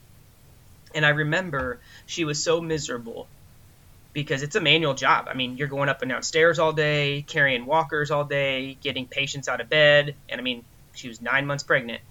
And 0.94 1.06
I 1.06 1.10
remember 1.10 1.80
she 2.06 2.26
was 2.26 2.44
so 2.44 2.62
miserable 2.62 3.28
because 4.14 4.44
it's 4.44 4.56
a 4.56 4.62
manual 4.62 4.94
job. 4.94 5.28
I 5.30 5.34
mean, 5.34 5.58
you're 5.58 5.68
going 5.68 5.90
up 5.90 6.02
and 6.02 6.10
down 6.10 6.24
stairs 6.24 6.60
all 6.60 6.74
day, 6.74 7.24
carrying 7.28 7.66
walkers 7.66 8.12
all 8.12 8.26
day, 8.26 8.78
getting 8.82 9.08
patients 9.08 9.48
out 9.48 9.62
of 9.62 9.70
bed. 9.70 10.16
And 10.30 10.40
I 10.40 10.44
mean, 10.44 10.64
she 10.94 11.08
was 11.08 11.22
nine 11.22 11.46
months 11.46 11.64
pregnant 11.64 12.02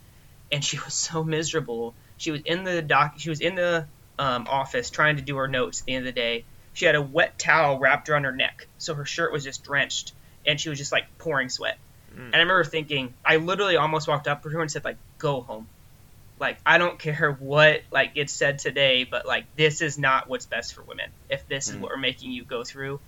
and 0.53 0.65
she 0.65 0.79
was 0.85 0.95
so 0.95 1.25
miserable. 1.25 1.95
She 2.17 2.31
was 2.31 2.43
in 2.43 2.65
the 2.65 2.83
doc, 2.83 3.15
she 3.19 3.31
was 3.31 3.41
in 3.41 3.55
the 3.55 3.87
um, 4.19 4.47
office 4.49 4.91
trying 4.91 5.17
to 5.17 5.23
do 5.23 5.37
her 5.37 5.49
notes 5.49 5.81
at 5.81 5.87
the 5.87 5.95
end 5.95 6.07
of 6.07 6.15
the 6.15 6.21
day. 6.21 6.45
She 6.73 6.85
had 6.85 6.95
a 6.95 7.03
wet 7.03 7.39
towel 7.39 7.79
wrapped 7.79 8.09
around 8.09 8.25
her 8.25 8.33
neck, 8.33 8.67
so 8.79 8.95
her 8.95 9.05
shirt 9.05 9.33
was 9.33 9.43
just 9.43 9.65
drenched, 9.65 10.13
and 10.47 10.61
she 10.61 10.69
was 10.69 10.79
just 10.79 10.93
like 10.93 11.19
pouring 11.19 11.49
sweat. 11.49 11.79
Mm. 12.15 12.27
And 12.27 12.35
I 12.37 12.39
remember 12.39 12.65
thinking, 12.65 13.15
I 13.25 13.37
literally 13.37 13.77
almost 13.77 14.07
walked 14.07 14.29
up 14.29 14.43
to 14.45 14.51
her 14.51 14.61
and 14.61 14.71
said, 14.71 14.85
like, 14.85 14.97
"Go 15.19 15.41
home." 15.41 15.67
Like, 16.41 16.59
I 16.67 16.79
don't 16.79 16.99
care 16.99 17.33
what 17.33 17.83
like 17.93 18.15
gets 18.15 18.33
said 18.33 18.59
today, 18.59 19.05
but 19.05 19.27
like, 19.27 19.45
this 19.57 19.83
is 19.83 19.99
not 19.99 20.29
what's 20.29 20.47
best 20.47 20.75
for 20.75 20.83
women. 20.83 21.11
If 21.29 21.47
this 21.47 21.69
mm. 21.69 21.75
is 21.75 21.77
what 21.81 21.91
we're 21.91 21.99
making 21.99 22.33
you 22.33 22.45
go 22.45 22.65
through, 22.65 22.99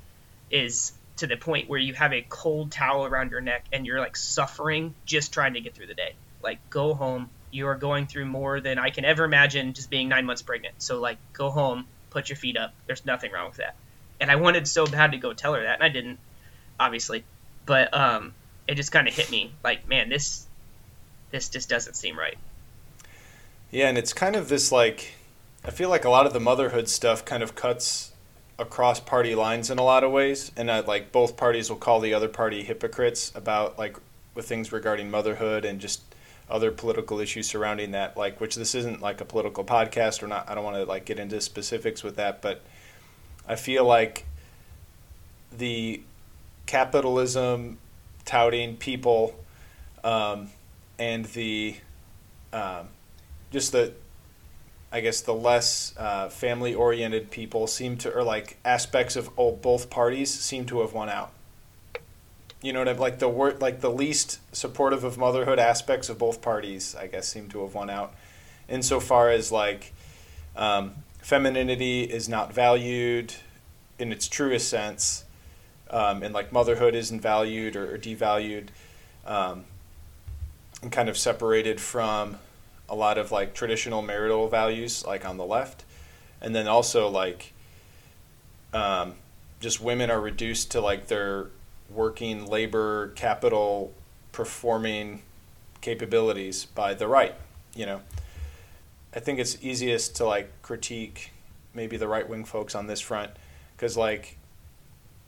is 0.51 0.93
to 1.17 1.27
the 1.27 1.37
point 1.37 1.69
where 1.69 1.79
you 1.79 1.95
have 1.95 2.13
a 2.13 2.25
cold 2.29 2.71
towel 2.71 3.07
around 3.07 3.31
your 3.31 3.41
neck 3.41 3.65
and 3.73 3.87
you're 3.87 4.01
like 4.01 4.17
suffering 4.17 4.95
just 5.07 5.33
trying 5.33 5.55
to 5.55 5.61
get 5.61 5.75
through 5.75 5.87
the 5.87 5.95
day. 5.95 6.15
Like, 6.43 6.59
go 6.71 6.95
home, 6.95 7.31
you 7.51 7.69
are 7.69 7.75
going 7.75 8.07
through 8.07 8.27
more 8.27 8.61
than 8.61 8.79
I 8.79 8.91
can 8.91 9.05
ever 9.05 9.25
imagine 9.25 9.73
just 9.73 9.89
being 9.89 10.09
nine 10.09 10.27
months 10.27 10.43
pregnant. 10.43 10.75
So 10.79 11.01
like 11.01 11.19
go 11.33 11.51
home, 11.51 11.87
put 12.11 12.29
your 12.29 12.37
feet 12.37 12.57
up. 12.57 12.75
There's 12.87 13.07
nothing 13.07 13.33
wrong 13.33 13.49
with 13.49 13.59
that. 13.59 13.77
and 14.23 14.31
I 14.31 14.37
wanted 14.37 14.69
so 14.69 14.87
bad 14.87 15.13
to 15.13 15.19
go 15.19 15.33
tell 15.33 15.55
her 15.55 15.63
that, 15.65 15.75
and 15.75 15.83
I 15.83 15.89
didn't, 15.89 16.21
obviously, 16.79 17.25
but 17.67 17.93
um, 17.93 18.35
it 18.69 18.77
just 18.77 18.93
kind 18.93 19.09
of 19.09 19.15
hit 19.15 19.31
me 19.31 19.53
like, 19.65 19.89
man, 19.89 20.09
this 20.09 20.47
this 21.33 21.49
just 21.49 21.69
doesn't 21.69 21.95
seem 21.95 22.17
right. 22.17 22.39
Yeah, 23.73 23.89
and 23.89 23.97
it's 23.97 24.13
kind 24.13 24.37
of 24.37 24.51
this 24.51 24.71
like 24.71 25.15
I 25.65 25.71
feel 25.71 25.89
like 25.89 26.05
a 26.05 26.11
lot 26.11 26.27
of 26.27 26.35
the 26.35 26.41
motherhood 26.41 26.89
stuff 26.89 27.25
kind 27.25 27.43
of 27.43 27.55
cuts 27.55 28.13
across 28.59 29.01
party 29.01 29.35
lines 29.35 29.71
in 29.71 29.79
a 29.79 29.83
lot 29.83 30.05
of 30.05 30.13
ways, 30.13 30.53
and 30.57 30.69
uh, 30.69 30.83
like 30.87 31.11
both 31.11 31.39
parties 31.39 31.71
will 31.71 31.79
call 31.79 31.99
the 31.99 32.13
other 32.13 32.29
party 32.29 32.63
hypocrites 32.63 33.33
about 33.35 33.79
like 33.79 33.97
with 34.35 34.47
things 34.47 34.73
regarding 34.73 35.11
motherhood 35.11 35.65
and 35.65 35.81
just 35.81 36.03
other 36.51 36.71
political 36.71 37.19
issues 37.19 37.49
surrounding 37.49 37.93
that. 37.93 38.15
Like, 38.15 38.43
which 38.43 38.57
this 38.57 38.75
isn't 38.75 39.01
like 39.01 39.23
a 39.23 39.25
political 39.25 39.65
podcast 39.65 40.23
or 40.23 40.27
not. 40.27 40.51
I 40.51 40.55
don't 40.55 40.65
want 40.65 40.77
to 40.77 40.85
like 40.85 41.07
get 41.07 41.19
into 41.19 41.41
specifics 41.41 42.03
with 42.03 42.17
that, 42.17 42.43
but 42.43 42.61
I 43.49 43.57
feel 43.57 43.87
like 43.87 44.27
the 45.57 46.03
capitalism 46.67 47.79
touting 48.27 48.77
people 48.77 49.35
um, 50.05 50.51
and 50.99 51.25
the 51.27 51.77
um, 52.53 52.89
just 53.53 53.73
the 53.73 53.93
I 54.93 55.01
guess 55.01 55.23
the 55.23 55.33
less 55.33 55.95
uh, 55.97 56.29
family 56.29 56.75
oriented 56.75 57.31
people 57.31 57.67
seem 57.67 57.97
to, 57.99 58.15
or 58.15 58.23
like 58.23 58.59
aspects 58.63 59.17
of 59.17 59.35
both 59.37 59.89
parties 59.89 60.31
seem 60.31 60.67
to 60.67 60.81
have 60.81 60.93
won 60.93 61.09
out. 61.09 61.33
You 62.61 62.75
know 62.75 62.81
what 62.81 62.89
I 62.89 62.93
mean? 62.93 63.01
like 63.01 63.19
the 63.19 63.29
word 63.29 63.61
like 63.63 63.81
the 63.81 63.91
least 63.91 64.39
supportive 64.55 65.03
of 65.03 65.17
motherhood 65.17 65.59
aspects 65.59 66.11
of 66.11 66.19
both 66.19 66.43
parties, 66.43 66.95
I 66.95 67.07
guess, 67.07 67.27
seem 67.27 67.49
to 67.51 67.63
have 67.63 67.75
won 67.75 67.89
out. 67.89 68.15
Insofar 68.69 69.31
as 69.31 69.51
like 69.51 69.95
um, 70.57 70.93
femininity 71.23 72.03
is 72.03 72.29
not 72.29 72.53
valued 72.53 73.35
in 73.99 74.13
its 74.13 74.29
truest 74.29 74.69
sense, 74.69 75.25
um, 75.89 76.23
and 76.23 76.35
like 76.35 76.53
motherhood 76.53 76.95
isn't 76.95 77.21
valued 77.21 77.77
or, 77.77 77.95
or 77.95 77.99
devalued, 77.99 78.69
um, 79.27 79.65
and 80.83 80.93
kind 80.93 81.09
of 81.09 81.17
separated 81.17 81.81
from 81.81 82.37
a 82.89 82.95
lot 82.95 83.19
of 83.19 83.33
like 83.33 83.55
traditional 83.55 84.03
marital 84.03 84.49
values, 84.49 85.05
like 85.07 85.25
on 85.25 85.37
the 85.37 85.45
left, 85.45 85.85
and 86.41 86.55
then 86.55 86.69
also 86.69 87.09
like 87.09 87.53
um, 88.73 89.15
just 89.61 89.81
women 89.81 90.11
are 90.11 90.21
reduced 90.21 90.73
to 90.73 90.81
like 90.81 91.07
their 91.07 91.49
working 91.91 92.47
labor 92.47 93.09
capital 93.17 93.93
performing 94.33 95.23
capabilities 95.81 96.65
by 96.65 96.95
the 96.95 97.07
right. 97.07 97.35
You 97.75 97.87
know, 97.87 98.01
I 99.15 99.21
think 99.21 99.39
it's 99.39 99.63
easiest 99.63 100.17
to 100.17 100.25
like 100.25 100.51
critique 100.63 101.33
maybe 101.75 101.97
the 101.97 102.09
right 102.09 102.29
wing 102.29 102.45
folks 102.45 102.75
on 102.75 102.87
this 102.87 103.01
front 103.01 103.31
because 103.77 103.97
like 103.97 104.37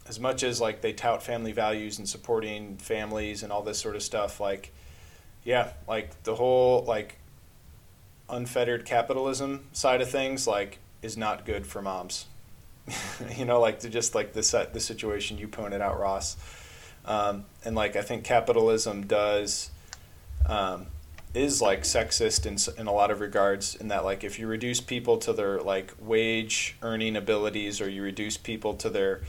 as 0.07 0.21
much 0.21 0.43
as 0.43 0.61
like 0.61 0.81
they 0.81 0.93
tout 0.93 1.23
family 1.23 1.53
values 1.53 1.99
and 1.99 2.09
supporting 2.09 2.77
families 2.77 3.43
and 3.43 3.51
all 3.51 3.63
this 3.63 3.79
sort 3.79 3.97
of 3.97 4.03
stuff 4.03 4.41
like 4.41 4.73
yeah 5.45 5.73
like 5.89 6.23
the 6.25 6.35
whole 6.35 6.85
like 6.85 7.19
unfettered 8.29 8.85
capitalism 8.85 9.67
side 9.73 10.01
of 10.01 10.11
things 10.11 10.47
like 10.47 10.79
is 11.03 11.17
not 11.17 11.45
good 11.45 11.67
for 11.67 11.83
moms. 11.83 12.27
you 13.37 13.45
know, 13.45 13.61
like 13.61 13.81
to 13.81 13.89
just 13.89 14.15
like 14.15 14.33
this 14.33 14.51
the 14.51 14.81
situation 14.81 15.39
you 15.39 15.49
pointed 15.49 15.81
out, 15.81 15.99
Ross, 15.99 16.37
um, 17.07 17.45
and 17.65 17.75
like 17.75 17.97
I 17.97 18.03
think 18.03 18.25
capitalism 18.25 19.07
does 19.07 19.71
um, 20.47 20.87
is 21.33 21.63
like 21.63 21.83
sexist 21.83 22.47
in 22.47 22.59
in 22.79 22.87
a 22.87 22.93
lot 22.93 23.11
of 23.11 23.21
regards. 23.21 23.75
In 23.75 23.89
that, 23.89 24.05
like 24.05 24.23
if 24.23 24.39
you 24.39 24.47
reduce 24.47 24.81
people 24.81 25.17
to 25.19 25.33
their 25.33 25.61
like 25.61 25.95
wage 25.99 26.77
earning 26.83 27.17
abilities, 27.17 27.81
or 27.81 27.89
you 27.89 28.03
reduce 28.03 28.37
people 28.37 28.75
to 28.75 28.91
their 28.91 29.23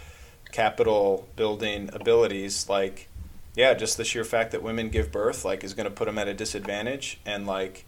capital 0.51 1.27
building 1.35 1.89
abilities, 1.93 2.67
like 2.67 3.07
yeah, 3.55 3.73
just 3.73 3.95
the 3.95 4.03
sheer 4.03 4.25
fact 4.25 4.51
that 4.51 4.63
women 4.63 4.89
give 4.89 5.11
birth 5.13 5.45
like 5.45 5.63
is 5.63 5.73
going 5.73 5.87
to 5.87 5.95
put 5.95 6.05
them 6.05 6.17
at 6.17 6.27
a 6.27 6.33
disadvantage, 6.33 7.19
and 7.25 7.47
like 7.47 7.85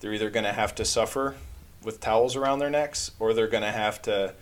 they're 0.00 0.12
either 0.12 0.30
going 0.30 0.44
to 0.44 0.52
have 0.52 0.74
to 0.76 0.84
suffer 0.84 1.34
with 1.82 2.00
towels 2.00 2.36
around 2.36 2.58
their 2.58 2.70
necks 2.70 3.12
or 3.18 3.32
they're 3.32 3.46
going 3.46 3.62
to 3.62 3.72
have 3.72 4.02
to 4.02 4.34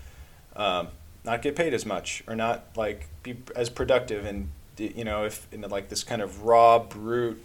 um, 0.57 0.89
not 1.25 1.43
get 1.43 1.57
paid 1.57 1.75
as 1.75 1.85
much 1.85 2.23
or 2.27 2.35
not 2.35 2.65
like 2.77 3.09
be 3.23 3.37
as 3.55 3.69
productive. 3.71 4.25
And 4.25 4.51
you 4.79 5.05
know 5.05 5.25
if 5.25 5.47
in 5.53 5.61
like 5.63 5.89
this 5.89 6.05
kind 6.05 6.23
of 6.23 6.43
raw 6.43 6.79
brute 6.79 7.43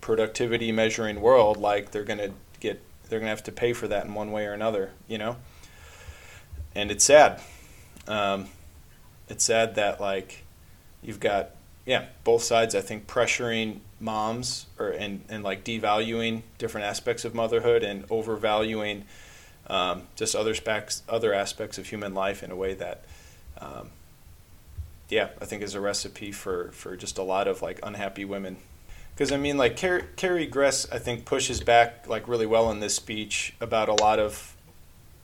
productivity 0.00 0.70
measuring 0.70 1.20
world 1.20 1.56
like 1.56 1.90
they're 1.90 2.04
going 2.04 2.18
to 2.18 2.30
get 2.60 2.80
they're 3.08 3.18
going 3.18 3.26
to 3.26 3.30
have 3.30 3.42
to 3.42 3.52
pay 3.52 3.72
for 3.72 3.88
that 3.88 4.04
in 4.04 4.14
one 4.14 4.30
way 4.30 4.46
or 4.46 4.52
another 4.52 4.92
you 5.08 5.18
know? 5.18 5.36
And 6.74 6.90
it's 6.90 7.04
sad. 7.04 7.40
Um, 8.08 8.48
it's 9.28 9.44
sad 9.44 9.76
that 9.76 10.00
like 10.00 10.44
you've 11.02 11.20
got 11.20 11.50
yeah 11.86 12.06
both 12.24 12.42
sides 12.42 12.74
i 12.74 12.80
think 12.80 13.06
pressuring 13.06 13.78
moms 14.00 14.66
or 14.78 14.88
and, 14.88 15.22
and 15.28 15.42
like 15.42 15.64
devaluing 15.64 16.42
different 16.58 16.86
aspects 16.86 17.24
of 17.24 17.34
motherhood 17.34 17.82
and 17.82 18.04
overvaluing 18.10 19.04
um, 19.66 20.02
just 20.14 20.34
other 20.36 20.54
specs 20.54 21.02
other 21.08 21.32
aspects 21.32 21.78
of 21.78 21.86
human 21.86 22.14
life 22.14 22.42
in 22.42 22.50
a 22.50 22.56
way 22.56 22.74
that 22.74 23.04
um, 23.58 23.90
yeah 25.08 25.28
I 25.40 25.44
think 25.44 25.62
is 25.62 25.74
a 25.74 25.80
recipe 25.80 26.32
for 26.32 26.70
for 26.72 26.96
just 26.96 27.18
a 27.18 27.22
lot 27.22 27.48
of 27.48 27.62
like 27.62 27.78
unhappy 27.82 28.24
women. 28.24 28.56
Because 29.14 29.30
I 29.30 29.36
mean 29.36 29.56
like 29.56 29.80
Car- 29.80 30.06
Carrie 30.16 30.46
Gress 30.46 30.90
I 30.90 30.98
think 30.98 31.24
pushes 31.24 31.60
back 31.60 32.08
like 32.08 32.26
really 32.28 32.46
well 32.46 32.70
in 32.70 32.80
this 32.80 32.94
speech 32.94 33.54
about 33.60 33.88
a 33.88 33.94
lot 33.94 34.18
of 34.18 34.56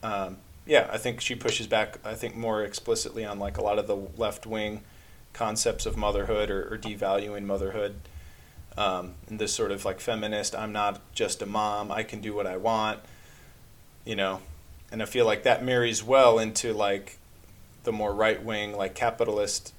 um, 0.02 0.38
yeah 0.66 0.88
I 0.92 0.98
think 0.98 1.20
she 1.20 1.34
pushes 1.34 1.66
back 1.66 1.98
I 2.04 2.14
think 2.14 2.36
more 2.36 2.62
explicitly 2.62 3.24
on 3.24 3.38
like 3.38 3.58
a 3.58 3.62
lot 3.62 3.78
of 3.78 3.86
the 3.86 3.96
left 4.16 4.46
wing 4.46 4.82
concepts 5.32 5.86
of 5.86 5.96
motherhood 5.96 6.50
or, 6.50 6.72
or 6.72 6.78
devaluing 6.78 7.44
motherhood. 7.44 7.96
Um, 8.76 9.14
and 9.28 9.38
this 9.38 9.52
sort 9.52 9.72
of 9.72 9.84
like 9.84 10.00
feminist 10.00 10.54
i'm 10.54 10.72
not 10.72 11.00
just 11.12 11.42
a 11.42 11.46
mom 11.46 11.90
i 11.90 12.04
can 12.04 12.20
do 12.20 12.32
what 12.32 12.46
i 12.46 12.56
want 12.56 13.00
you 14.04 14.14
know? 14.14 14.40
And 14.92 15.02
i 15.02 15.06
feel 15.06 15.26
like 15.26 15.42
that 15.42 15.64
marries 15.64 16.04
well 16.04 16.38
into 16.38 16.72
like 16.72 17.18
the 17.82 17.92
more 17.92 18.14
right 18.14 18.42
wing 18.42 18.76
like 18.76 18.94
capitalist 18.94 19.74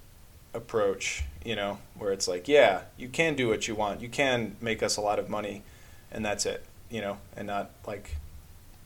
approach 0.53 1.23
you 1.45 1.55
know? 1.55 1.79
Where 1.97 2.11
it's 2.11 2.27
like 2.27 2.47
yeah 2.49 2.81
you 2.97 3.07
can 3.07 3.35
do 3.35 3.47
what 3.47 3.67
you 3.67 3.75
want. 3.75 4.01
You 4.01 4.09
can 4.09 4.57
make 4.59 4.83
us 4.83 4.97
a 4.97 5.01
lot 5.01 5.19
of 5.19 5.29
money 5.29 5.63
and 6.11 6.23
that's 6.25 6.45
it 6.45 6.65
you 6.89 6.99
know? 6.99 7.17
And 7.37 7.47
not 7.47 7.71
like 7.87 8.17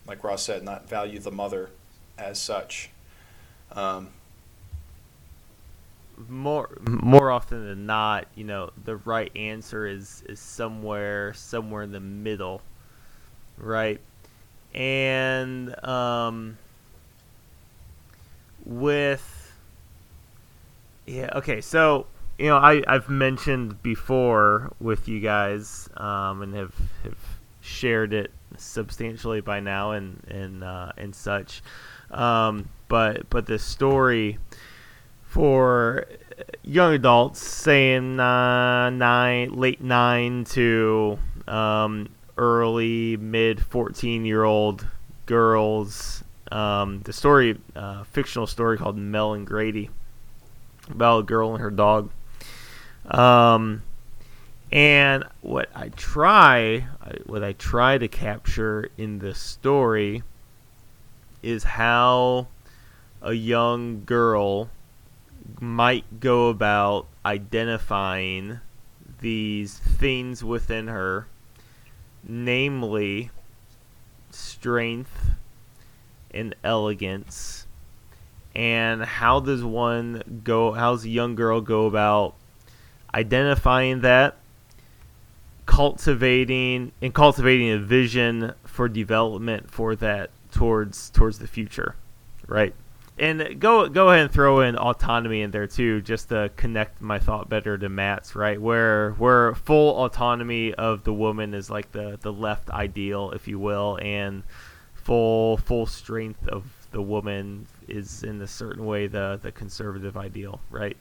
like 0.07 0.24
ross 0.24 0.43
said 0.43 0.63
not 0.63 0.88
value 0.88 1.20
the 1.20 1.32
mother 1.32 1.72
as 2.18 2.39
such. 2.39 2.91
Um, 3.72 4.09
more 6.30 6.70
more 6.86 7.32
often 7.32 7.68
than 7.68 7.86
not, 7.86 8.28
you 8.36 8.43
know, 8.43 8.72
the 8.84 8.97
right 8.97 9.32
answer 9.36 9.86
is 9.86 10.24
is 10.28 10.39
somewhere 10.39 11.34
somewhere 11.34 11.84
in 11.84 11.91
the 11.91 11.99
middle, 11.99 12.61
right? 13.57 13.99
And 14.74 15.76
um, 15.86 16.57
with 18.66 19.53
yeah, 21.05 21.30
okay, 21.36 21.61
so 21.61 22.07
you 22.38 22.47
know, 22.47 22.57
I 22.57 22.84
I've 22.88 23.09
mentioned 23.09 23.82
before 23.83 24.74
with 24.79 25.08
you 25.08 25.20
guys, 25.20 25.89
um, 25.97 26.42
and 26.42 26.54
have 26.55 26.75
have 27.04 27.17
shared 27.62 28.13
it 28.13 28.32
substantially 28.58 29.42
by 29.42 29.59
now 29.59 29.92
and 29.92 30.24
and 30.28 30.63
uh, 30.63 30.92
and 30.97 31.16
such, 31.16 31.62
um, 32.12 32.70
but 32.87 33.29
but 33.29 33.46
the 33.46 33.59
story 33.59 34.37
for 35.36 36.05
young 36.63 36.93
adults, 36.93 37.45
saying 37.45 38.21
uh, 38.21 38.89
nine, 38.89 39.51
late 39.51 39.82
nine 39.82 40.45
to 40.45 41.20
um, 41.45 42.07
early 42.37 43.17
mid 43.17 43.62
fourteen 43.62 44.24
year 44.24 44.45
old 44.45 44.87
girls. 45.25 46.24
Um, 46.53 47.01
the 47.01 47.12
story, 47.12 47.59
uh, 47.75 48.05
fictional 48.05 48.47
story 48.47 48.78
called 48.78 48.95
Mel 48.95 49.33
and 49.33 49.45
Grady, 49.45 49.89
about 50.89 51.20
a 51.20 51.24
girl 51.24 51.51
and 51.51 51.62
her 51.62 51.70
dog. 51.70 52.12
Um, 53.05 53.83
and 54.71 55.25
what 55.41 55.67
I 55.75 55.89
try, 55.89 56.87
what 57.25 57.43
I 57.43 57.51
try 57.51 57.97
to 57.97 58.07
capture 58.07 58.89
in 58.97 59.20
this 59.20 59.37
story, 59.37 60.24
is 61.43 61.66
how 61.66 62.47
a 63.21 63.33
young 63.33 64.05
girl 64.05 64.70
might 65.59 66.20
go 66.20 66.50
about 66.50 67.08
identifying 67.26 68.59
these 69.20 69.78
things 69.78 70.43
within 70.43 70.88
her, 70.88 71.28
namely 72.24 73.32
strength 74.32 75.32
and 76.32 76.55
elegance. 76.63 77.66
And 78.55 79.04
how 79.04 79.39
does 79.39 79.63
one 79.63 80.42
go, 80.43 80.72
how's 80.72 81.05
a 81.05 81.09
young 81.09 81.36
girl 81.36 81.62
go 81.62 81.88
about 81.88 82.36
identifying 83.13 84.01
that, 84.01 84.36
cultivating, 85.66 86.92
and 87.01 87.13
cultivating 87.13 87.72
a 87.72 87.80
vision 87.80 88.54
for 88.63 88.88
development 88.88 89.72
for 89.72 89.96
that 89.96 90.30
towards 90.51 91.09
towards 91.09 91.39
the 91.39 91.47
future, 91.47 91.96
right? 92.47 92.74
And 93.17 93.59
go 93.59 93.87
go 93.87 94.09
ahead 94.09 94.24
and 94.24 94.32
throw 94.32 94.62
in 94.62 94.75
autonomy 94.75 95.42
in 95.42 95.51
there 95.51 95.67
too, 95.67 96.01
just 96.01 96.29
to 96.29 96.51
connect 96.55 97.01
my 97.01 97.20
thought 97.20 97.47
better 97.47 97.78
to 97.78 97.87
Matt's. 97.87 98.36
Right, 98.36 98.59
where 98.59 99.12
where 99.12 99.55
full 99.55 100.04
autonomy 100.04 100.74
of 100.74 101.04
the 101.04 101.13
woman 101.13 101.54
is 101.54 101.70
like 101.70 101.92
the 101.92 102.17
the 102.21 102.33
left 102.33 102.70
ideal, 102.70 103.32
if 103.32 103.47
you 103.47 103.58
will, 103.59 103.97
and 104.01 104.43
full 104.93 105.58
full 105.58 105.86
strength 105.86 106.47
of 106.47 106.63
the 106.92 107.01
woman 107.01 107.67
is 107.87 108.24
in 108.24 108.42
a 108.42 108.47
certain 108.47 108.86
way 108.86 109.08
the 109.08 109.39
the 109.42 109.51
conservative 109.51 110.17
ideal. 110.17 110.59
Right. 110.70 110.97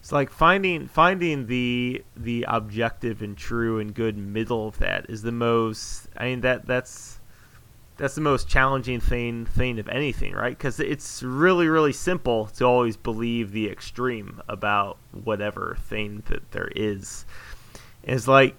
It's 0.00 0.12
like 0.12 0.28
finding 0.28 0.88
finding 0.88 1.46
the 1.46 2.04
the 2.14 2.44
objective 2.46 3.22
and 3.22 3.34
true 3.34 3.78
and 3.78 3.94
good 3.94 4.18
middle 4.18 4.68
of 4.68 4.78
that 4.78 5.06
is 5.08 5.22
the 5.22 5.32
most. 5.32 6.08
I 6.18 6.26
mean 6.26 6.42
that 6.42 6.66
that's 6.66 7.13
that's 7.96 8.14
the 8.14 8.20
most 8.20 8.48
challenging 8.48 9.00
thing 9.00 9.46
thing 9.46 9.78
of 9.78 9.88
anything, 9.88 10.32
right? 10.32 10.56
Because 10.56 10.80
it's 10.80 11.22
really 11.22 11.68
really 11.68 11.92
simple 11.92 12.46
to 12.46 12.64
always 12.64 12.96
believe 12.96 13.52
the 13.52 13.68
extreme 13.68 14.42
about 14.48 14.98
whatever 15.12 15.76
thing 15.80 16.22
that 16.26 16.50
there 16.52 16.70
is. 16.74 17.24
It's 18.02 18.26
like 18.26 18.56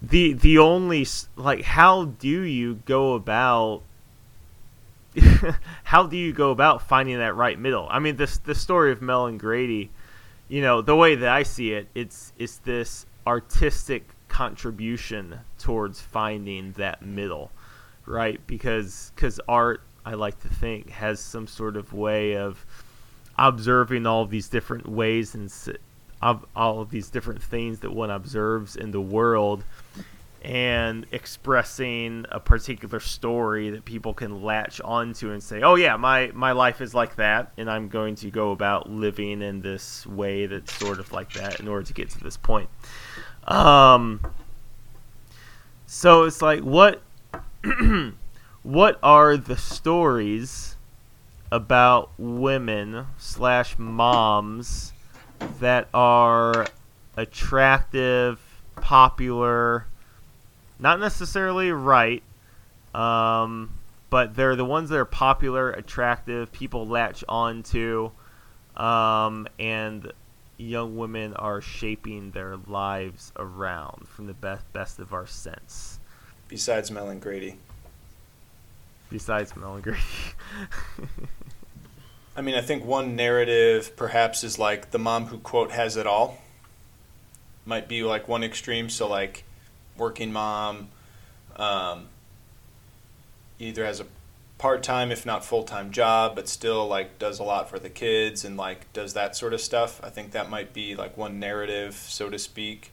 the 0.00 0.32
the 0.32 0.58
only 0.58 1.06
like 1.36 1.62
how 1.62 2.06
do 2.06 2.28
you 2.28 2.80
go 2.86 3.14
about 3.14 3.82
how 5.84 6.06
do 6.06 6.16
you 6.16 6.32
go 6.32 6.50
about 6.50 6.82
finding 6.88 7.18
that 7.18 7.36
right 7.36 7.58
middle? 7.58 7.86
I 7.90 7.98
mean, 7.98 8.16
this 8.16 8.38
the 8.38 8.54
story 8.54 8.92
of 8.92 9.02
Mel 9.02 9.26
and 9.26 9.38
Grady, 9.38 9.90
you 10.48 10.62
know, 10.62 10.80
the 10.80 10.96
way 10.96 11.14
that 11.14 11.28
I 11.28 11.42
see 11.42 11.72
it, 11.72 11.88
it's 11.94 12.32
it's 12.38 12.56
this 12.58 13.04
artistic 13.26 14.08
contribution 14.32 15.40
towards 15.58 16.00
finding 16.00 16.72
that 16.72 17.04
middle, 17.04 17.52
right? 18.06 18.40
Because 18.46 19.12
because 19.14 19.38
art, 19.46 19.82
I 20.06 20.14
like 20.14 20.40
to 20.40 20.48
think, 20.48 20.88
has 20.88 21.20
some 21.20 21.46
sort 21.46 21.76
of 21.76 21.92
way 21.92 22.36
of 22.36 22.64
observing 23.38 24.06
all 24.06 24.22
of 24.22 24.30
these 24.30 24.48
different 24.48 24.88
ways 24.88 25.34
and 25.34 25.52
of 26.22 26.46
all 26.56 26.80
of 26.80 26.88
these 26.88 27.10
different 27.10 27.42
things 27.42 27.80
that 27.80 27.92
one 27.92 28.10
observes 28.10 28.74
in 28.74 28.90
the 28.90 29.00
world 29.00 29.64
and 30.40 31.06
expressing 31.12 32.24
a 32.30 32.40
particular 32.40 33.00
story 33.00 33.70
that 33.70 33.84
people 33.84 34.14
can 34.14 34.42
latch 34.42 34.80
onto 34.80 35.30
and 35.30 35.42
say, 35.42 35.60
"Oh 35.60 35.74
yeah, 35.74 35.96
my 35.96 36.30
my 36.32 36.52
life 36.52 36.80
is 36.80 36.94
like 36.94 37.16
that, 37.16 37.52
and 37.58 37.70
I'm 37.70 37.88
going 37.88 38.14
to 38.16 38.30
go 38.30 38.50
about 38.50 38.88
living 38.88 39.42
in 39.42 39.60
this 39.60 40.06
way 40.06 40.46
that's 40.46 40.72
sort 40.72 40.98
of 41.00 41.12
like 41.12 41.34
that 41.34 41.60
in 41.60 41.68
order 41.68 41.84
to 41.86 41.92
get 41.92 42.08
to 42.10 42.20
this 42.20 42.38
point." 42.38 42.70
Um, 43.44 44.20
so 45.86 46.24
it's 46.24 46.40
like 46.40 46.60
what 46.60 47.02
what 48.62 48.98
are 49.02 49.36
the 49.36 49.56
stories 49.56 50.76
about 51.50 52.10
women 52.18 53.06
slash 53.18 53.78
moms 53.78 54.92
that 55.60 55.88
are 55.92 56.66
attractive, 57.16 58.40
popular, 58.76 59.86
not 60.78 60.98
necessarily 60.98 61.72
right, 61.72 62.22
um, 62.94 63.70
but 64.08 64.34
they're 64.34 64.56
the 64.56 64.64
ones 64.64 64.88
that 64.90 64.98
are 64.98 65.04
popular, 65.04 65.70
attractive, 65.70 66.50
people 66.52 66.86
latch 66.86 67.22
on 67.28 67.62
to, 67.64 68.12
um, 68.76 69.46
and 69.58 70.10
young 70.62 70.96
women 70.96 71.34
are 71.34 71.60
shaping 71.60 72.30
their 72.30 72.56
lives 72.56 73.32
around 73.36 74.08
from 74.08 74.26
the 74.26 74.34
best 74.34 74.70
best 74.72 74.98
of 74.98 75.12
our 75.12 75.26
sense. 75.26 75.98
Besides 76.48 76.90
Mel 76.90 77.08
and 77.08 77.20
Grady. 77.20 77.56
Besides 79.10 79.54
Mel 79.56 79.74
and 79.74 79.82
Grady. 79.82 80.00
I 82.36 82.40
mean, 82.40 82.54
I 82.54 82.62
think 82.62 82.84
one 82.84 83.14
narrative 83.14 83.94
perhaps 83.96 84.42
is 84.42 84.58
like 84.58 84.90
the 84.90 84.98
mom 84.98 85.26
who 85.26 85.38
quote 85.38 85.70
has 85.70 85.96
it 85.96 86.06
all. 86.06 86.38
Might 87.66 87.88
be 87.88 88.02
like 88.02 88.28
one 88.28 88.42
extreme. 88.42 88.88
So 88.88 89.08
like 89.08 89.44
working 89.96 90.32
mom, 90.32 90.88
um, 91.56 92.06
either 93.58 93.84
has 93.84 94.00
a 94.00 94.06
part 94.62 94.84
time, 94.84 95.10
if 95.10 95.26
not 95.26 95.44
full 95.44 95.64
time 95.64 95.90
job, 95.90 96.36
but 96.36 96.48
still 96.48 96.86
like 96.86 97.18
does 97.18 97.40
a 97.40 97.42
lot 97.42 97.68
for 97.68 97.80
the 97.80 97.90
kids 97.90 98.44
and 98.44 98.56
like 98.56 98.90
does 98.92 99.12
that 99.14 99.34
sort 99.34 99.52
of 99.52 99.60
stuff. 99.60 100.00
I 100.04 100.08
think 100.08 100.30
that 100.30 100.48
might 100.48 100.72
be 100.72 100.94
like 100.94 101.16
one 101.16 101.40
narrative, 101.40 101.96
so 101.96 102.30
to 102.30 102.38
speak, 102.38 102.92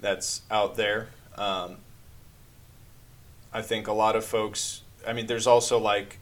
that's 0.00 0.40
out 0.50 0.76
there. 0.76 1.08
Um, 1.36 1.76
I 3.52 3.60
think 3.60 3.88
a 3.88 3.92
lot 3.92 4.16
of 4.16 4.24
folks. 4.24 4.80
I 5.06 5.12
mean, 5.12 5.26
there's 5.26 5.46
also 5.46 5.78
like, 5.78 6.16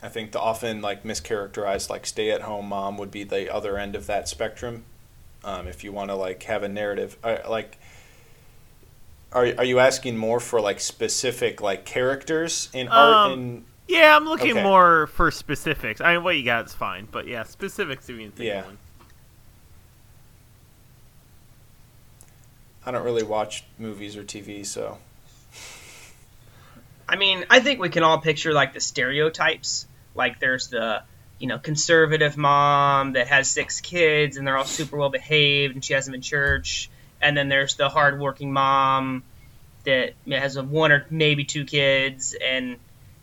I 0.00 0.08
think 0.08 0.30
the 0.30 0.40
often 0.40 0.80
like 0.80 1.02
mischaracterized 1.02 1.90
like 1.90 2.06
stay 2.06 2.30
at 2.30 2.42
home 2.42 2.68
mom 2.68 2.96
would 2.96 3.10
be 3.10 3.24
the 3.24 3.52
other 3.52 3.76
end 3.76 3.96
of 3.96 4.06
that 4.06 4.28
spectrum. 4.28 4.84
Um, 5.42 5.66
if 5.66 5.82
you 5.82 5.90
want 5.90 6.10
to 6.10 6.14
like 6.14 6.44
have 6.44 6.62
a 6.62 6.68
narrative, 6.68 7.16
I, 7.24 7.40
like 7.48 7.76
are 9.34 9.46
are 9.58 9.64
you 9.64 9.80
asking 9.80 10.16
more 10.16 10.40
for 10.40 10.60
like 10.60 10.80
specific 10.80 11.60
like 11.60 11.84
characters 11.84 12.70
in 12.72 12.88
art? 12.88 13.32
Um, 13.32 13.64
yeah, 13.88 14.16
I'm 14.16 14.24
looking 14.24 14.52
okay. 14.52 14.62
more 14.62 15.08
for 15.08 15.30
specifics. 15.30 16.00
I 16.00 16.14
mean, 16.14 16.24
what 16.24 16.36
you 16.36 16.44
got 16.44 16.66
is 16.66 16.72
fine, 16.72 17.06
but 17.10 17.26
yeah, 17.26 17.42
specifics 17.42 18.08
if 18.08 18.16
you 18.16 18.22
can 18.22 18.32
think 18.32 18.48
yeah. 18.48 18.60
of 18.60 18.66
one. 18.66 18.78
I 22.86 22.90
don't 22.90 23.04
really 23.04 23.22
watch 23.22 23.64
movies 23.78 24.16
or 24.16 24.24
TV, 24.24 24.64
so. 24.64 24.98
I 27.08 27.16
mean, 27.16 27.44
I 27.50 27.60
think 27.60 27.80
we 27.80 27.88
can 27.88 28.02
all 28.02 28.18
picture 28.18 28.52
like 28.52 28.72
the 28.72 28.80
stereotypes. 28.80 29.86
Like, 30.14 30.38
there's 30.38 30.68
the 30.68 31.02
you 31.38 31.48
know 31.48 31.58
conservative 31.58 32.36
mom 32.36 33.14
that 33.14 33.28
has 33.28 33.50
six 33.50 33.80
kids 33.80 34.36
and 34.36 34.46
they're 34.46 34.56
all 34.56 34.64
super 34.64 34.96
well 34.96 35.10
behaved 35.10 35.74
and 35.74 35.84
she 35.84 35.92
has 35.92 36.06
them 36.06 36.14
in 36.14 36.20
church 36.20 36.88
and 37.24 37.36
then 37.36 37.48
there's 37.48 37.74
the 37.76 37.88
hardworking 37.88 38.52
mom 38.52 39.24
that 39.84 40.12
has 40.28 40.56
a 40.56 40.62
one 40.62 40.92
or 40.92 41.06
maybe 41.10 41.44
two 41.44 41.64
kids 41.64 42.36
and 42.40 42.76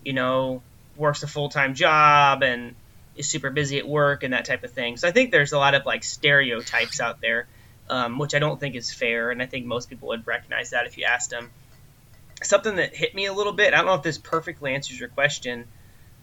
you 0.04 0.14
know 0.14 0.62
works 0.98 1.24
a 1.24 1.28
full-time 1.28 1.76
job 1.76 2.44
and 2.44 2.76
is 3.16 3.30
super 3.30 3.50
busy 3.50 3.78
at 3.78 3.88
work 3.88 4.24
and 4.24 4.34
that 4.34 4.46
type 4.46 4.64
of 4.64 4.72
thing. 4.72 4.98
So 4.98 5.08
i 5.08 5.12
think 5.12 5.32
there's 5.32 5.54
a 5.54 5.58
lot 5.58 5.76
of 5.76 5.86
like 5.86 6.04
stereotypes 6.04 7.00
out 7.00 7.22
there 7.22 7.48
um, 7.90 8.18
which 8.18 8.34
i 8.34 8.40
don't 8.40 8.60
think 8.60 8.76
is 8.76 8.92
fair 8.92 9.30
and 9.32 9.42
i 9.42 9.46
think 9.46 9.66
most 9.66 9.90
people 9.90 10.10
would 10.10 10.26
recognize 10.26 10.72
that 10.72 10.88
if 10.88 10.98
you 10.98 11.06
asked 11.06 11.30
them. 11.30 11.52
Something 12.44 12.78
that 12.78 12.96
hit 12.96 13.14
me 13.14 13.28
a 13.28 13.34
little 13.34 13.54
bit 13.54 13.74
i 13.74 13.78
don't 13.78 13.86
know 13.86 13.94
if 13.94 14.04
this 14.04 14.18
perfectly 14.18 14.74
answers 14.74 15.00
your 15.00 15.10
question 15.10 15.68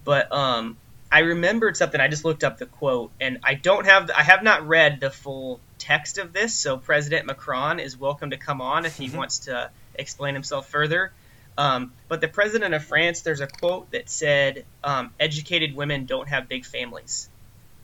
but 0.05 0.33
um, 0.33 0.77
i 1.13 1.21
remembered 1.21 1.77
something. 1.77 2.01
I 2.01 2.09
just 2.09 2.25
looked 2.25 2.43
up 2.43 2.59
the 2.59 2.67
quote 2.67 3.13
and 3.21 3.39
i 3.45 3.55
don't 3.55 3.87
have 3.87 4.11
i 4.11 4.25
have 4.25 4.43
not 4.43 4.67
read 4.67 4.99
the 4.99 5.11
full 5.11 5.61
text 5.79 6.19
of 6.19 6.33
this, 6.33 6.55
so 6.55 6.77
President 6.77 7.27
Macron 7.27 7.81
is 7.81 7.97
welcome 7.97 8.31
to 8.31 8.37
come 8.37 8.61
on 8.61 8.85
if 8.85 8.97
he 8.97 9.07
mm-hmm. 9.07 9.17
wants 9.17 9.41
to 9.41 9.71
explain 9.95 10.35
himself 10.35 10.69
further. 10.69 11.13
Um, 11.59 11.93
but 12.07 12.21
the 12.21 12.29
president 12.29 12.75
of 12.75 12.85
France, 12.85 13.23
there's 13.23 13.41
a 13.41 13.49
quote 13.49 13.91
that 13.91 14.09
said, 14.09 14.65
um, 14.85 15.13
"Educated 15.19 15.75
women 15.75 16.07
don't 16.07 16.29
have 16.29 16.49
big 16.49 16.65
families, 16.65 17.29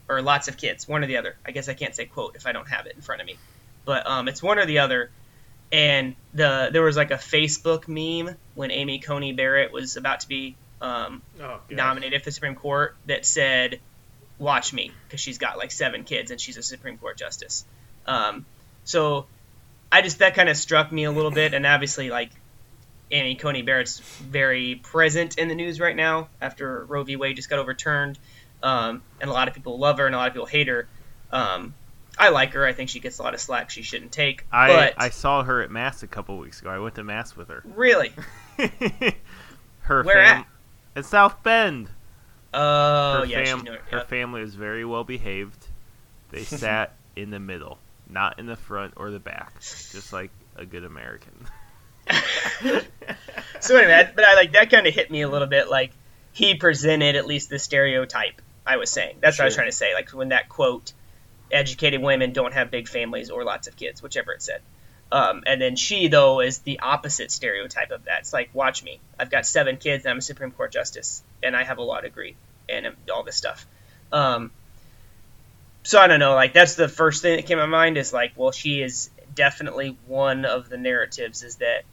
or 0.09 0.23
lots 0.23 0.47
of 0.47 0.57
kids, 0.57 0.87
one 0.87 1.03
or 1.03 1.09
the 1.09 1.17
other." 1.17 1.37
I 1.45 1.51
guess 1.51 1.69
I 1.69 1.75
can't 1.75 1.95
say 1.95 2.07
quote 2.07 2.37
if 2.37 2.47
I 2.47 2.53
don't 2.53 2.69
have 2.69 2.87
it 2.87 2.95
in 2.95 3.03
front 3.03 3.21
of 3.21 3.27
me, 3.27 3.37
but 3.85 4.07
um, 4.07 4.29
it's 4.29 4.43
one 4.43 4.59
or 4.61 4.67
the 4.67 4.79
other. 4.79 5.11
And 5.73 6.15
the 6.33 6.71
there 6.73 6.83
was 6.83 6.97
like 6.97 7.11
a 7.11 7.17
Facebook 7.17 7.89
meme 7.89 8.37
when 8.55 8.71
Amy 8.71 9.01
Coney 9.01 9.33
Barrett 9.33 9.73
was 9.73 9.97
about 9.97 10.21
to 10.21 10.29
be 10.29 10.55
um, 10.81 11.23
oh, 11.43 11.61
nominated 11.69 12.23
for 12.23 12.27
the 12.27 12.33
Supreme 12.33 12.55
Court 12.55 12.95
that 13.07 13.27
said, 13.27 13.81
"Watch 14.39 14.73
me," 14.73 14.93
because 15.09 15.21
she's 15.21 15.39
got 15.39 15.59
like 15.59 15.73
seven 15.73 16.05
kids 16.05 16.31
and 16.31 16.41
she's 16.41 16.57
a 16.57 16.63
Supreme 16.63 16.97
Court 16.97 17.17
justice. 17.17 17.65
Um, 18.07 18.47
so 18.85 19.27
I 19.91 20.03
just 20.03 20.19
that 20.19 20.35
kind 20.35 20.49
of 20.49 20.57
struck 20.57 20.91
me 20.91 21.05
a 21.05 21.13
little 21.13 21.31
bit, 21.31 21.55
and 21.55 21.67
obviously 21.67 22.11
like 22.11 22.31
Amy 23.11 23.37
Coney 23.37 23.63
Barrett's 23.63 24.01
very 24.01 24.77
present 24.77 25.39
in 25.39 25.49
the 25.49 25.55
news 25.55 25.79
right 25.79 25.95
now 25.95 26.29
after 26.41 26.85
Roe 26.85 27.05
v. 27.05 27.17
Wade 27.17 27.37
just 27.37 27.49
got 27.49 27.59
overturned, 27.59 28.19
um, 28.63 29.03
and 29.21 29.31
a 29.31 29.33
lot 29.33 29.49
of 29.49 29.55
people 29.55 29.79
love 29.79 29.99
her 29.99 30.07
and 30.07 30.15
a 30.15 30.19
lot 30.19 30.29
of 30.29 30.35
people 30.35 30.47
hate 30.47 30.69
her. 30.69 30.89
Um, 31.31 31.75
I 32.19 32.31
like 32.31 32.53
her. 32.53 32.65
I 32.65 32.73
think 32.73 32.91
she 32.91 33.01
gets 33.01 33.19
a 33.19 33.23
lot 33.23 33.35
of 33.35 33.41
slack 33.41 33.71
she 33.71 33.83
shouldn't 33.83 34.13
take. 34.13 34.47
I 34.53 34.69
but... 34.69 34.95
I 34.97 35.11
saw 35.11 35.43
her 35.43 35.63
at 35.63 35.71
mass 35.71 36.03
a 36.03 36.07
couple 36.07 36.39
weeks 36.39 36.61
ago. 36.61 36.71
I 36.71 36.79
went 36.79 36.95
to 36.97 37.05
mass 37.05 37.37
with 37.37 37.49
her. 37.49 37.63
Really? 37.65 38.13
her 39.81 40.03
where 40.03 40.15
fam- 40.15 40.41
at? 40.41 40.47
At 40.97 41.05
South 41.07 41.43
Bend. 41.43 41.91
Oh 42.53 43.21
her 43.21 43.27
yeah, 43.27 43.45
fam- 43.45 43.67
her 43.91 44.01
family 44.01 44.41
was 44.41 44.55
very 44.55 44.85
well 44.85 45.05
behaved. 45.05 45.69
They 46.31 46.43
sat 46.45 46.95
in 47.17 47.31
the 47.31 47.41
middle 47.41 47.79
not 48.15 48.39
in 48.39 48.47
the 48.47 48.57
front 48.57 48.95
or 48.97 49.11
the 49.11 49.19
back, 49.19 49.61
just 49.61 50.13
like 50.13 50.31
a 50.57 50.65
good 50.65 50.85
American. 50.85 51.47
so 53.61 53.77
anyway, 53.77 54.11
but 54.15 54.25
I 54.25 54.35
like 54.35 54.53
that 54.53 54.71
kind 54.71 54.87
of 54.87 54.95
hit 54.95 55.11
me 55.11 55.21
a 55.23 55.29
little 55.29 55.49
bit. 55.49 55.69
Like 55.69 55.93
he 56.33 56.55
presented 56.55 57.17
at 57.17 57.27
least 57.27 57.51
the 57.51 57.59
stereotype. 57.59 58.41
I 58.67 58.79
was 58.79 58.91
saying 58.91 59.19
that's 59.21 59.37
sure. 59.37 59.43
what 59.43 59.47
I 59.47 59.49
was 59.49 59.55
trying 59.57 59.69
to 59.69 59.77
say. 59.77 59.93
Like 59.93 60.11
when 60.11 60.31
that 60.31 60.49
quote, 60.49 60.93
"Educated 61.51 62.01
women 62.01 62.33
don't 62.33 62.55
have 62.55 62.71
big 62.71 62.89
families 62.89 63.29
or 63.29 63.45
lots 63.45 63.67
of 63.69 63.77
kids," 63.77 64.03
whichever 64.03 64.33
it 64.33 64.43
said. 64.43 64.63
Um, 65.13 65.43
and 65.47 65.61
then 65.61 65.77
she 65.77 66.09
though 66.09 66.41
is 66.41 66.61
the 66.61 66.81
opposite 66.81 67.31
stereotype 67.31 67.91
of 67.91 68.05
that. 68.05 68.21
It's 68.21 68.33
like, 68.33 68.51
watch 68.55 68.83
me. 68.83 69.01
I've 69.19 69.31
got 69.31 69.45
seven 69.45 69.77
kids 69.77 70.05
and 70.05 70.13
I'm 70.13 70.19
a 70.19 70.23
Supreme 70.23 70.53
Court 70.53 70.73
justice, 70.73 71.23
and 71.43 71.55
I 71.55 71.65
have 71.65 71.79
a 71.79 71.83
law 71.83 72.01
degree. 72.01 72.37
and 72.69 72.87
all 73.13 73.23
this 73.25 73.37
stuff. 73.37 73.67
Um, 74.11 74.51
so 75.85 76.01
I 76.01 76.07
don't 76.07 76.19
know. 76.19 76.35
Like 76.35 76.55
that's 76.55 76.75
the 76.75 76.89
first 76.89 77.23
thing 77.23 77.37
that 77.37 77.47
came 77.47 77.59
to 77.59 77.67
mind 77.67 77.99
is 77.99 78.13
like, 78.13 78.33
well, 78.37 78.53
she 78.53 78.81
is 78.83 79.11
definitely 79.35 79.97
one 80.07 80.47
of 80.47 80.69
the 80.69 80.79
narratives 80.79 81.43
is 81.43 81.57
that, 81.57 81.85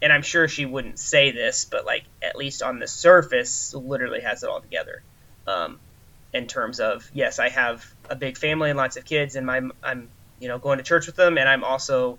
and 0.00 0.12
I'm 0.12 0.22
sure 0.22 0.48
she 0.48 0.64
wouldn't 0.64 0.98
say 0.98 1.32
this, 1.32 1.66
but 1.66 1.84
like 1.84 2.04
at 2.22 2.36
least 2.36 2.62
on 2.62 2.78
the 2.78 2.88
surface, 2.88 3.74
literally 3.74 4.20
has 4.22 4.42
it 4.42 4.48
all 4.48 4.60
together. 4.60 5.02
Um, 5.46 5.78
in 6.32 6.46
terms 6.46 6.80
of 6.80 7.08
yes, 7.12 7.38
I 7.38 7.50
have 7.50 7.84
a 8.08 8.16
big 8.16 8.38
family 8.38 8.70
and 8.70 8.76
lots 8.76 8.96
of 8.96 9.04
kids, 9.04 9.36
and 9.36 9.46
my 9.46 9.60
I'm 9.82 10.08
you 10.40 10.48
know 10.48 10.58
going 10.58 10.78
to 10.78 10.84
church 10.84 11.06
with 11.06 11.16
them, 11.16 11.36
and 11.36 11.48
I'm 11.48 11.62
also 11.62 12.18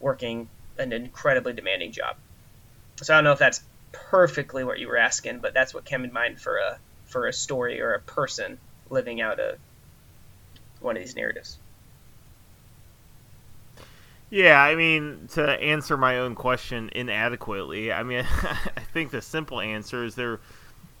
working 0.00 0.48
an 0.78 0.92
incredibly 0.92 1.52
demanding 1.52 1.92
job. 1.92 2.16
So 3.02 3.12
I 3.12 3.18
don't 3.18 3.24
know 3.24 3.32
if 3.32 3.38
that's 3.38 3.62
perfectly 3.92 4.64
what 4.64 4.78
you 4.78 4.88
were 4.88 4.96
asking, 4.96 5.40
but 5.40 5.52
that's 5.52 5.74
what 5.74 5.84
came 5.84 6.04
in 6.04 6.12
mind 6.12 6.40
for 6.40 6.56
a 6.56 6.78
for 7.06 7.26
a 7.26 7.32
story 7.32 7.80
or 7.82 7.92
a 7.92 8.00
person 8.00 8.58
living 8.88 9.20
out 9.20 9.38
a 9.38 9.58
one 10.80 10.96
of 10.96 11.02
these 11.02 11.16
narratives. 11.16 11.58
Yeah, 14.28 14.60
I 14.60 14.74
mean, 14.74 15.28
to 15.34 15.42
answer 15.62 15.96
my 15.96 16.18
own 16.18 16.34
question 16.34 16.90
inadequately, 16.94 17.92
I 17.92 18.02
mean, 18.02 18.24
I 18.76 18.80
think 18.92 19.10
the 19.12 19.22
simple 19.22 19.60
answer 19.60 20.04
is 20.04 20.14
they're 20.16 20.40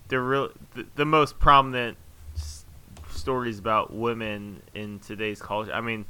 they're 0.08 0.22
real 0.22 0.50
the, 0.74 0.86
the 0.94 1.04
most 1.04 1.38
prominent 1.40 1.96
s- 2.36 2.64
stories 3.10 3.58
about 3.58 3.92
women 3.92 4.62
in 4.74 5.00
today's 5.00 5.42
culture. 5.42 5.72
I 5.72 5.80
mean, 5.80 6.04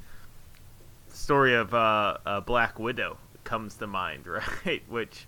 the 1.09 1.17
story 1.17 1.55
of 1.55 1.73
uh, 1.73 2.19
uh, 2.27 2.41
Black 2.41 2.79
Widow 2.79 3.17
comes 3.45 3.77
to 3.77 3.87
mind, 3.87 4.27
right? 4.67 4.83
Which, 4.87 5.27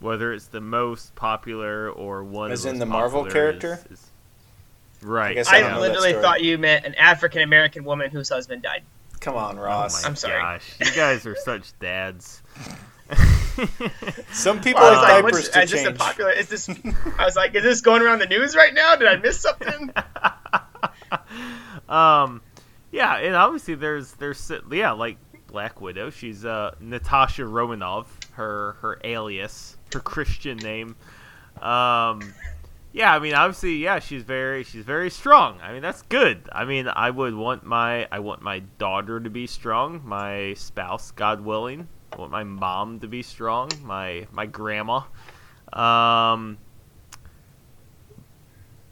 whether 0.00 0.34
it's 0.34 0.48
the 0.48 0.60
most 0.60 1.14
popular 1.14 1.88
or 1.88 2.22
one 2.24 2.52
As 2.52 2.66
of 2.66 2.72
in 2.72 2.78
most 2.78 2.80
the 2.80 2.86
Marvel 2.86 3.22
popular 3.24 3.50
is- 3.52 3.58
character? 3.62 3.86
is- 3.90 4.06
right? 5.02 5.34
guess 5.34 5.48
I 5.48 5.58
I 5.60 5.78
literally 5.78 6.12
thought 6.14 6.42
you 6.42 6.58
meant 6.58 6.84
an 6.86 6.94
African 6.94 7.42
American 7.42 7.84
woman 7.84 8.10
whose 8.10 8.28
husband 8.28 8.62
died. 8.62 8.82
Come 9.20 9.36
on, 9.36 9.58
Oh 9.58 9.62
Ross. 9.62 10.02
my 10.02 10.08
I'm 10.08 10.16
sorry. 10.16 10.40
gosh, 10.40 10.74
you 10.80 10.92
guys 10.92 11.26
are 11.26 11.36
such 11.36 11.78
dads. 11.78 12.42
Some 14.32 14.60
people 14.60 14.80
Well, 14.80 14.90
I 14.90 14.90
was 14.90 14.98
have 14.98 15.02
like, 15.02 15.22
diapers 15.24 15.32
what's, 15.32 15.48
to 15.50 15.62
is 15.62 15.70
this 15.70 15.80
a 15.82 15.84
change. 15.86 15.98
popular? 15.98 16.30
Is 16.32 16.48
this? 16.48 16.68
I 17.18 17.24
was 17.24 17.36
like, 17.36 17.54
is 17.54 17.62
this 17.62 17.80
going 17.82 18.02
around 18.02 18.20
the 18.20 18.26
news 18.26 18.56
right 18.56 18.72
now? 18.72 18.96
Did 18.96 19.08
I 19.08 19.16
miss 19.16 19.38
something? 19.40 19.90
um, 21.88 22.40
yeah, 22.90 23.16
and 23.18 23.34
obviously 23.36 23.74
there's 23.74 24.12
there's 24.14 24.50
yeah 24.70 24.92
like 24.92 25.18
Black 25.46 25.80
Widow. 25.80 26.10
She's 26.10 26.44
uh 26.44 26.74
Natasha 26.80 27.44
Romanoff, 27.46 28.18
her 28.32 28.72
her 28.80 28.98
alias, 29.04 29.76
her 29.92 30.00
Christian 30.00 30.56
name. 30.58 30.96
Um, 31.60 32.34
yeah, 32.92 33.14
I 33.14 33.18
mean 33.18 33.34
obviously 33.34 33.76
yeah 33.76 33.98
she's 33.98 34.22
very 34.22 34.64
she's 34.64 34.84
very 34.84 35.10
strong. 35.10 35.60
I 35.60 35.72
mean 35.72 35.82
that's 35.82 36.02
good. 36.02 36.48
I 36.52 36.64
mean 36.64 36.88
I 36.88 37.10
would 37.10 37.34
want 37.34 37.64
my 37.64 38.06
I 38.12 38.18
want 38.18 38.42
my 38.42 38.60
daughter 38.78 39.18
to 39.18 39.30
be 39.30 39.46
strong, 39.46 40.02
my 40.04 40.54
spouse, 40.54 41.10
God 41.10 41.40
willing. 41.40 41.88
I 42.12 42.16
want 42.16 42.30
my 42.30 42.44
mom 42.44 43.00
to 43.00 43.08
be 43.08 43.22
strong, 43.22 43.70
my 43.82 44.26
my 44.32 44.46
grandma. 44.46 45.02
Um, 45.72 46.58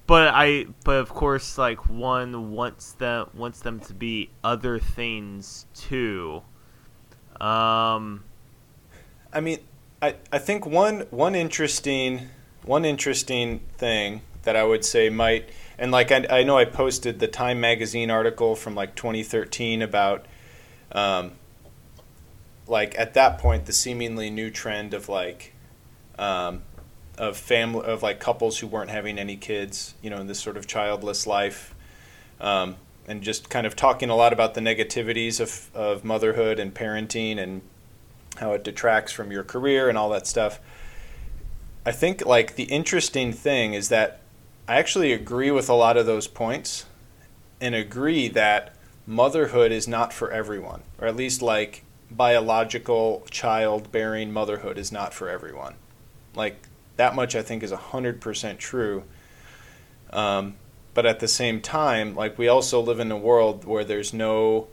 but 0.06 0.28
I 0.34 0.66
but 0.84 0.96
of 0.96 1.10
course 1.10 1.58
like 1.58 1.88
one 1.88 2.52
wants 2.52 2.92
them 2.92 3.28
wants 3.34 3.60
them 3.60 3.80
to 3.80 3.94
be 3.94 4.30
other 4.42 4.78
things 4.78 5.66
too. 5.74 6.42
Um 7.38 8.24
I 9.32 9.40
mean, 9.40 9.58
I, 10.02 10.16
I 10.32 10.38
think 10.38 10.66
one 10.66 11.06
one 11.10 11.34
interesting 11.34 12.30
one 12.64 12.84
interesting 12.84 13.60
thing 13.78 14.22
that 14.42 14.56
I 14.56 14.64
would 14.64 14.84
say 14.84 15.10
might 15.10 15.48
and 15.78 15.90
like 15.90 16.12
I, 16.12 16.26
I 16.30 16.42
know 16.42 16.58
I 16.58 16.64
posted 16.64 17.18
the 17.18 17.28
Time 17.28 17.60
magazine 17.60 18.10
article 18.10 18.54
from 18.54 18.74
like 18.74 18.94
2013 18.94 19.82
about 19.82 20.26
um, 20.92 21.32
like 22.66 22.98
at 22.98 23.14
that 23.14 23.38
point 23.38 23.66
the 23.66 23.72
seemingly 23.72 24.30
new 24.30 24.50
trend 24.50 24.94
of 24.94 25.08
like 25.08 25.54
um, 26.18 26.62
of 27.16 27.36
family 27.36 27.84
of 27.86 28.02
like 28.02 28.20
couples 28.20 28.58
who 28.58 28.66
weren't 28.66 28.90
having 28.90 29.18
any 29.18 29.36
kids 29.36 29.94
you 30.02 30.10
know 30.10 30.18
in 30.18 30.26
this 30.26 30.40
sort 30.40 30.56
of 30.56 30.66
childless 30.66 31.26
life 31.26 31.74
um, 32.40 32.76
and 33.06 33.22
just 33.22 33.50
kind 33.50 33.66
of 33.66 33.76
talking 33.76 34.08
a 34.10 34.16
lot 34.16 34.32
about 34.32 34.54
the 34.54 34.60
negativities 34.60 35.40
of, 35.40 35.74
of 35.74 36.04
motherhood 36.04 36.58
and 36.58 36.74
parenting 36.74 37.38
and 37.38 37.62
how 38.36 38.52
it 38.52 38.64
detracts 38.64 39.12
from 39.12 39.30
your 39.30 39.42
career 39.42 39.88
and 39.88 39.98
all 39.98 40.08
that 40.10 40.26
stuff. 40.26 40.60
I 41.84 41.92
think 41.92 42.24
like 42.26 42.56
the 42.56 42.64
interesting 42.64 43.32
thing 43.32 43.74
is 43.74 43.88
that 43.88 44.20
I 44.68 44.76
actually 44.76 45.12
agree 45.12 45.50
with 45.50 45.68
a 45.68 45.74
lot 45.74 45.96
of 45.96 46.06
those 46.06 46.26
points 46.26 46.86
and 47.60 47.74
agree 47.74 48.28
that 48.28 48.74
motherhood 49.06 49.72
is 49.72 49.88
not 49.88 50.12
for 50.12 50.30
everyone, 50.30 50.82
or 50.98 51.08
at 51.08 51.16
least 51.16 51.42
like 51.42 51.84
biological 52.10 53.26
childbearing 53.30 54.32
motherhood 54.32 54.78
is 54.78 54.92
not 54.92 55.14
for 55.14 55.28
everyone. 55.28 55.74
Like 56.34 56.68
that 56.96 57.14
much 57.14 57.34
I 57.34 57.42
think 57.42 57.62
is 57.62 57.72
100% 57.72 58.58
true. 58.58 59.04
Um, 60.12 60.56
but 60.92 61.06
at 61.06 61.20
the 61.20 61.28
same 61.28 61.60
time, 61.60 62.14
like 62.14 62.36
we 62.36 62.48
also 62.48 62.80
live 62.80 63.00
in 63.00 63.10
a 63.10 63.16
world 63.16 63.64
where 63.64 63.84
there's 63.84 64.12
no, 64.12 64.68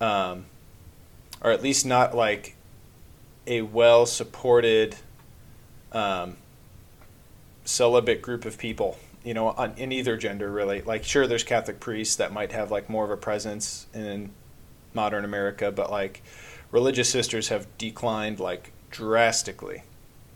um, 0.00 0.46
or 1.40 1.50
at 1.50 1.62
least 1.62 1.86
not 1.86 2.14
like 2.14 2.56
a 3.46 3.62
well 3.62 4.06
supported 4.06 4.96
um, 5.92 6.36
celibate 7.64 8.22
group 8.22 8.44
of 8.44 8.58
people 8.58 8.98
you 9.24 9.34
know 9.34 9.48
on, 9.48 9.74
in 9.76 9.92
either 9.92 10.16
gender 10.16 10.50
really. 10.50 10.80
Like 10.82 11.04
sure 11.04 11.26
there's 11.26 11.44
catholic 11.44 11.80
priests 11.80 12.16
that 12.16 12.32
might 12.32 12.52
have 12.52 12.70
like 12.70 12.88
more 12.88 13.04
of 13.04 13.10
a 13.10 13.16
presence 13.16 13.86
in 13.94 14.30
modern 14.92 15.24
america 15.24 15.70
but 15.70 15.90
like 15.90 16.22
religious 16.72 17.08
sisters 17.08 17.48
have 17.48 17.66
declined 17.78 18.40
like 18.40 18.72
drastically 18.90 19.84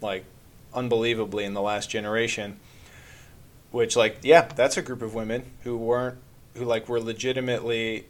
like 0.00 0.24
unbelievably 0.72 1.44
in 1.44 1.54
the 1.54 1.62
last 1.62 1.90
generation 1.90 2.58
which 3.70 3.96
like 3.96 4.18
yeah 4.22 4.42
that's 4.54 4.76
a 4.76 4.82
group 4.82 5.02
of 5.02 5.14
women 5.14 5.44
who 5.62 5.76
weren't 5.76 6.18
who 6.54 6.64
like 6.64 6.88
were 6.88 7.00
legitimately 7.00 8.06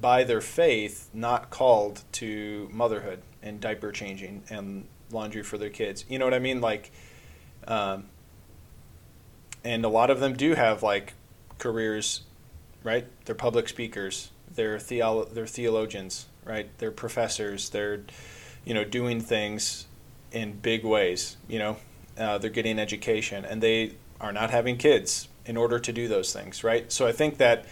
by 0.00 0.24
their 0.24 0.40
faith 0.40 1.08
not 1.14 1.50
called 1.50 2.02
to 2.12 2.68
motherhood 2.72 3.22
and 3.42 3.60
diaper 3.60 3.92
changing 3.92 4.42
and 4.50 4.86
laundry 5.10 5.42
for 5.42 5.58
their 5.58 5.70
kids. 5.70 6.04
You 6.08 6.18
know 6.18 6.24
what 6.24 6.34
i 6.34 6.38
mean? 6.38 6.60
Like 6.60 6.90
um, 7.66 8.04
and 9.64 9.84
a 9.84 9.88
lot 9.88 10.10
of 10.10 10.20
them 10.20 10.34
do 10.34 10.54
have 10.54 10.82
like 10.82 11.14
careers 11.58 12.22
right? 12.84 13.06
They're 13.24 13.34
public 13.34 13.68
speakers. 13.68 14.30
They're 14.54 14.78
theolo- 14.78 15.32
they're 15.32 15.46
theologians 15.46 16.26
right? 16.44 16.68
They're 16.78 16.92
professors. 16.92 17.70
They're 17.70 18.02
you 18.64 18.74
know 18.74 18.84
doing 18.84 19.20
things 19.20 19.86
in 20.32 20.52
big 20.52 20.84
ways 20.84 21.36
you 21.48 21.58
know? 21.58 21.76
Uh, 22.18 22.38
they're 22.38 22.50
getting 22.50 22.78
education 22.78 23.44
and 23.44 23.62
they 23.62 23.92
are 24.20 24.32
not 24.32 24.50
having 24.50 24.76
kids 24.76 25.28
in 25.44 25.56
order 25.56 25.78
to 25.78 25.92
do 25.92 26.08
those 26.08 26.32
things 26.32 26.64
right? 26.64 26.90
So 26.90 27.06
i 27.06 27.12
think 27.12 27.38
that 27.38 27.64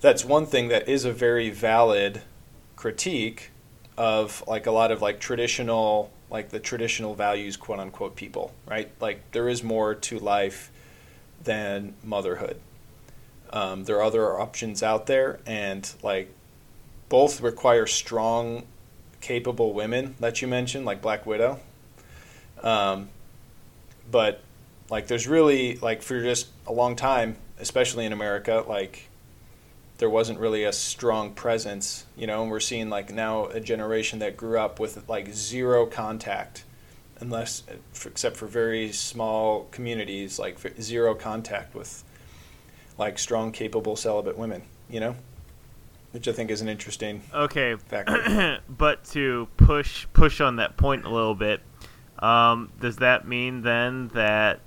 that's 0.00 0.24
one 0.24 0.44
thing 0.44 0.68
that 0.68 0.86
is 0.88 1.06
a 1.06 1.12
very 1.12 1.48
valid 1.48 2.20
critique 2.76 3.50
of 3.96 4.44
like 4.46 4.66
a 4.66 4.70
lot 4.70 4.90
of 4.90 5.00
like 5.00 5.20
traditional 5.20 6.10
like 6.34 6.50
the 6.50 6.58
traditional 6.58 7.14
values 7.14 7.56
quote 7.56 7.78
unquote 7.78 8.16
people 8.16 8.52
right? 8.66 8.90
Like 9.00 9.30
there 9.30 9.48
is 9.48 9.62
more 9.62 9.94
to 9.94 10.18
life 10.18 10.70
than 11.42 11.94
motherhood. 12.02 12.60
Um, 13.50 13.84
there 13.84 13.96
are 13.98 14.02
other 14.02 14.40
options 14.40 14.82
out 14.82 15.06
there 15.06 15.38
and 15.46 15.90
like 16.02 16.28
both 17.08 17.40
require 17.40 17.86
strong 17.86 18.64
capable 19.20 19.72
women 19.72 20.16
that 20.18 20.42
you 20.42 20.48
mentioned 20.48 20.84
like 20.84 21.00
black 21.00 21.24
widow. 21.24 21.60
Um, 22.62 23.10
but 24.10 24.42
like 24.90 25.06
there's 25.06 25.28
really 25.28 25.76
like 25.76 26.02
for 26.02 26.20
just 26.20 26.48
a 26.66 26.72
long 26.72 26.96
time 26.96 27.36
especially 27.58 28.04
in 28.04 28.12
america 28.12 28.64
like 28.68 29.08
there 29.98 30.10
wasn't 30.10 30.38
really 30.38 30.64
a 30.64 30.72
strong 30.72 31.32
presence, 31.32 32.04
you 32.16 32.26
know, 32.26 32.42
and 32.42 32.50
we're 32.50 32.60
seeing 32.60 32.90
like 32.90 33.12
now 33.12 33.46
a 33.46 33.60
generation 33.60 34.18
that 34.18 34.36
grew 34.36 34.58
up 34.58 34.80
with 34.80 35.08
like 35.08 35.32
zero 35.32 35.86
contact, 35.86 36.64
unless 37.20 37.62
except 38.04 38.36
for 38.36 38.46
very 38.46 38.90
small 38.92 39.68
communities, 39.70 40.38
like 40.38 40.58
zero 40.80 41.14
contact 41.14 41.74
with 41.74 42.02
like 42.98 43.18
strong, 43.18 43.52
capable 43.52 43.94
celibate 43.94 44.36
women, 44.36 44.62
you 44.88 44.98
know, 44.98 45.14
which 46.10 46.26
I 46.26 46.32
think 46.32 46.50
is 46.50 46.60
an 46.60 46.68
interesting 46.68 47.22
okay, 47.32 47.76
factor. 47.76 48.60
but 48.68 49.04
to 49.06 49.48
push 49.56 50.06
push 50.12 50.40
on 50.40 50.56
that 50.56 50.76
point 50.76 51.04
a 51.04 51.08
little 51.08 51.36
bit, 51.36 51.60
um, 52.18 52.72
does 52.80 52.96
that 52.96 53.28
mean 53.28 53.62
then 53.62 54.08
that 54.08 54.60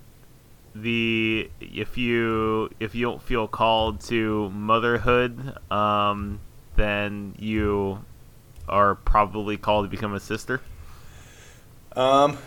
the 0.81 1.49
if 1.59 1.97
you 1.97 2.69
if 2.79 2.95
you 2.95 3.05
don't 3.05 3.21
feel 3.21 3.47
called 3.47 4.01
to 4.01 4.49
motherhood, 4.49 5.57
um, 5.71 6.39
then 6.75 7.35
you 7.37 8.03
are 8.67 8.95
probably 8.95 9.57
called 9.57 9.85
to 9.85 9.89
become 9.89 10.13
a 10.13 10.19
sister? 10.19 10.61
Um, 11.95 12.37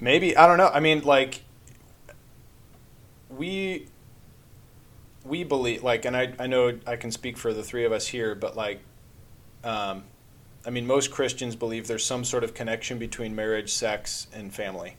maybe 0.00 0.36
I 0.36 0.46
don't 0.46 0.58
know. 0.58 0.68
I 0.68 0.80
mean, 0.80 1.02
like 1.02 1.42
we 3.28 3.86
we 5.24 5.44
believe 5.44 5.82
like 5.82 6.04
and 6.04 6.16
I, 6.16 6.32
I 6.38 6.46
know 6.46 6.78
I 6.86 6.96
can 6.96 7.10
speak 7.10 7.36
for 7.36 7.52
the 7.52 7.62
three 7.62 7.84
of 7.84 7.92
us 7.92 8.06
here, 8.06 8.34
but 8.34 8.56
like 8.56 8.80
um, 9.64 10.04
I 10.64 10.70
mean 10.70 10.86
most 10.86 11.10
Christians 11.10 11.56
believe 11.56 11.86
there's 11.86 12.04
some 12.04 12.24
sort 12.24 12.44
of 12.44 12.54
connection 12.54 12.98
between 12.98 13.34
marriage, 13.34 13.72
sex, 13.72 14.28
and 14.32 14.52
family. 14.52 14.96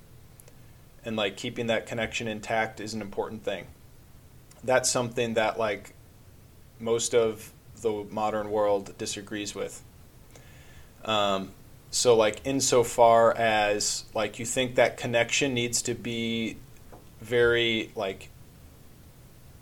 And 1.07 1.15
like 1.15 1.37
keeping 1.37 1.67
that 1.67 1.87
connection 1.87 2.27
intact 2.27 2.81
is 2.81 2.93
an 2.93 3.01
important 3.01 3.43
thing. 3.43 3.67
That's 4.61 4.89
something 4.89 5.35
that 5.35 5.57
like 5.57 5.93
most 6.81 7.15
of 7.15 7.53
the 7.81 8.05
modern 8.11 8.51
world 8.51 8.97
disagrees 8.97 9.55
with. 9.55 9.81
Um, 11.05 11.51
so 11.91 12.17
like 12.17 12.41
insofar 12.43 13.33
as 13.37 14.03
like 14.13 14.37
you 14.37 14.45
think 14.45 14.75
that 14.75 14.97
connection 14.97 15.53
needs 15.53 15.81
to 15.83 15.93
be 15.93 16.57
very 17.21 17.91
like 17.95 18.29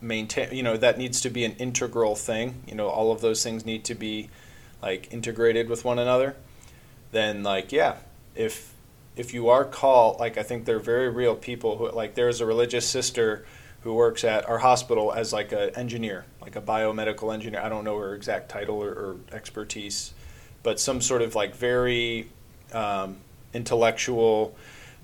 maintain 0.01 0.51
you 0.51 0.63
know 0.63 0.75
that 0.77 0.97
needs 0.97 1.21
to 1.21 1.29
be 1.29 1.45
an 1.45 1.53
integral 1.53 2.15
thing 2.15 2.61
you 2.67 2.75
know 2.75 2.87
all 2.87 3.11
of 3.11 3.21
those 3.21 3.43
things 3.43 3.65
need 3.65 3.85
to 3.85 3.95
be 3.95 4.29
like 4.81 5.11
integrated 5.13 5.69
with 5.69 5.85
one 5.85 5.97
another 5.97 6.35
then 7.11 7.43
like 7.43 7.71
yeah 7.71 7.95
if 8.35 8.74
if 9.15 9.33
you 9.33 9.49
are 9.49 9.65
called 9.65 10.19
like 10.19 10.37
i 10.37 10.43
think 10.43 10.65
they're 10.65 10.79
very 10.79 11.09
real 11.09 11.35
people 11.35 11.77
who 11.77 11.89
like 11.91 12.15
there's 12.15 12.41
a 12.41 12.45
religious 12.45 12.87
sister 12.87 13.45
who 13.81 13.93
works 13.93 14.23
at 14.23 14.47
our 14.49 14.57
hospital 14.59 15.11
as 15.11 15.31
like 15.31 15.51
an 15.51 15.69
engineer 15.75 16.25
like 16.41 16.55
a 16.55 16.61
biomedical 16.61 17.33
engineer 17.33 17.61
i 17.61 17.69
don't 17.69 17.83
know 17.83 17.97
her 17.97 18.15
exact 18.15 18.49
title 18.49 18.81
or, 18.81 18.89
or 18.89 19.17
expertise 19.31 20.13
but 20.63 20.79
some 20.79 20.99
sort 20.99 21.21
of 21.21 21.35
like 21.35 21.55
very 21.55 22.27
um, 22.73 23.17
intellectual 23.53 24.55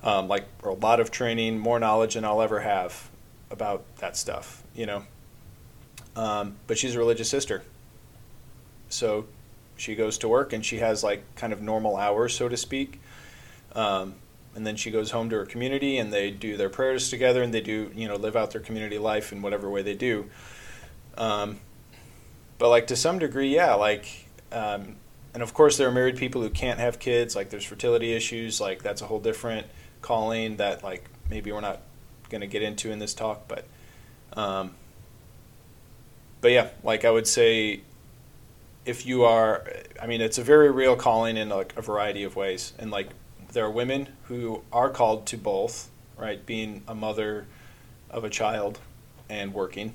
um, 0.04 0.28
like 0.28 0.46
a 0.64 0.72
lot 0.72 1.00
of 1.00 1.12
training 1.12 1.60
more 1.60 1.80
knowledge 1.80 2.16
than 2.16 2.26
i'll 2.26 2.42
ever 2.42 2.60
have 2.60 3.10
about 3.52 3.84
that 3.98 4.18
stuff 4.18 4.62
you 4.76 4.86
know. 4.86 5.04
Um, 6.16 6.56
but 6.68 6.78
she's 6.78 6.96
a 6.96 7.00
religious 7.00 7.30
sister. 7.30 7.64
So 8.90 9.28
she 9.78 9.96
goes 9.96 10.18
to 10.20 10.28
work 10.28 10.54
and 10.54 10.66
she 10.66 10.78
has 10.78 11.04
like 11.04 11.24
kind 11.36 11.54
of 11.54 11.62
normal 11.62 11.96
hours, 11.96 12.36
so 12.36 12.50
to 12.50 12.58
speak. 12.58 13.01
Um, 13.76 14.16
and 14.56 14.68
then 14.68 14.76
she 14.76 14.92
goes 14.92 15.12
home 15.12 15.30
to 15.30 15.38
her 15.38 15.46
community 15.46 15.98
and 15.98 16.12
they 16.12 16.30
do 16.30 16.58
their 16.58 16.70
prayers 16.70 17.10
together 17.10 17.42
and 17.42 17.54
they 17.54 17.62
do, 17.62 17.92
you 17.96 18.08
know, 18.08 18.16
live 18.16 18.36
out 18.36 18.52
their 18.52 18.62
community 18.62 18.98
life 18.98 19.32
in 19.32 19.42
whatever 19.42 19.70
way 19.70 19.82
they 19.82 19.96
do. 19.96 20.30
Um, 21.18 21.60
but 22.58 22.70
like 22.70 22.88
to 22.88 22.96
some 22.96 23.18
degree, 23.18 23.54
yeah, 23.54 23.74
like, 23.76 24.28
um, 24.52 24.98
and 25.34 25.42
of 25.42 25.54
course 25.54 25.78
there 25.78 25.88
are 25.88 25.92
married 25.92 26.18
people 26.18 26.42
who 26.42 26.50
can't 26.50 26.80
have 26.80 27.00
kids. 27.00 27.36
Like 27.36 27.50
there's 27.50 27.64
fertility 27.64 28.14
issues. 28.14 28.60
Like 28.60 28.84
that's 28.84 29.02
a 29.02 29.06
whole 29.06 29.20
different 29.20 29.68
calling 30.02 30.58
that 30.58 30.84
like 30.84 31.10
maybe 31.30 31.52
we're 31.52 31.62
not 31.62 31.82
going 32.30 32.42
to 32.42 32.48
get 32.48 32.62
into 32.62 32.92
in 32.92 33.00
this 33.00 33.14
talk, 33.14 33.48
but 33.48 33.66
um, 34.34 34.74
but 36.42 36.52
yeah, 36.52 36.70
like 36.84 37.06
I 37.06 37.12
would 37.12 37.28
say, 37.28 37.82
if 38.86 39.06
you 39.06 39.24
are, 39.24 39.66
I 40.02 40.08
mean, 40.08 40.22
it's 40.22 40.38
a 40.38 40.44
very 40.44 40.72
real 40.72 40.96
calling 40.96 41.38
in 41.38 41.50
like 41.50 41.78
a 41.78 41.82
variety 41.82 42.24
of 42.24 42.36
ways, 42.36 42.74
and 42.80 42.90
like 42.90 43.10
there 43.52 43.66
are 43.66 43.72
women 43.72 44.10
who 44.24 44.64
are 44.72 44.90
called 44.90 45.26
to 45.28 45.38
both, 45.38 45.90
right? 46.18 46.44
Being 46.46 46.84
a 46.88 46.96
mother 46.96 47.48
of 48.10 48.24
a 48.24 48.30
child 48.30 48.80
and 49.30 49.54
working, 49.54 49.94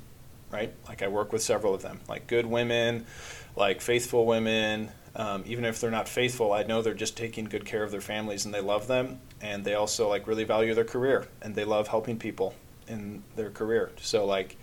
right? 0.51 0.73
Like 0.89 1.03
I 1.03 1.09
work 1.09 1.33
with 1.33 1.43
several 1.43 1.75
of 1.75 1.83
them, 1.83 2.01
like 2.09 2.27
good 2.27 2.47
women, 2.47 3.07
like 3.55 3.81
faithful 3.81 4.27
women. 4.27 4.91
Um, 5.15 5.45
even 5.47 5.65
if 5.65 5.81
they're 5.81 5.91
not 5.91 6.09
faithful, 6.09 6.53
I 6.53 6.65
know 6.65 6.83
they're 6.83 6.95
just 6.95 7.17
taking 7.17 7.47
good 7.47 7.65
care 7.65 7.83
of 7.83 7.91
their 7.91 8.03
families 8.03 8.45
and 8.45 8.53
they 8.53 8.61
love 8.61 8.87
them, 8.87 9.21
and 9.41 9.65
they 9.65 9.75
also 9.75 10.09
like 10.09 10.27
really 10.27 10.45
value 10.45 10.75
their 10.75 10.85
career 10.85 11.27
and 11.41 11.55
they 11.55 11.65
love 11.65 11.89
helping 11.89 12.19
people 12.19 12.55
in 12.87 13.23
their 13.35 13.51
career. 13.51 13.91
So 14.01 14.27
like 14.27 14.57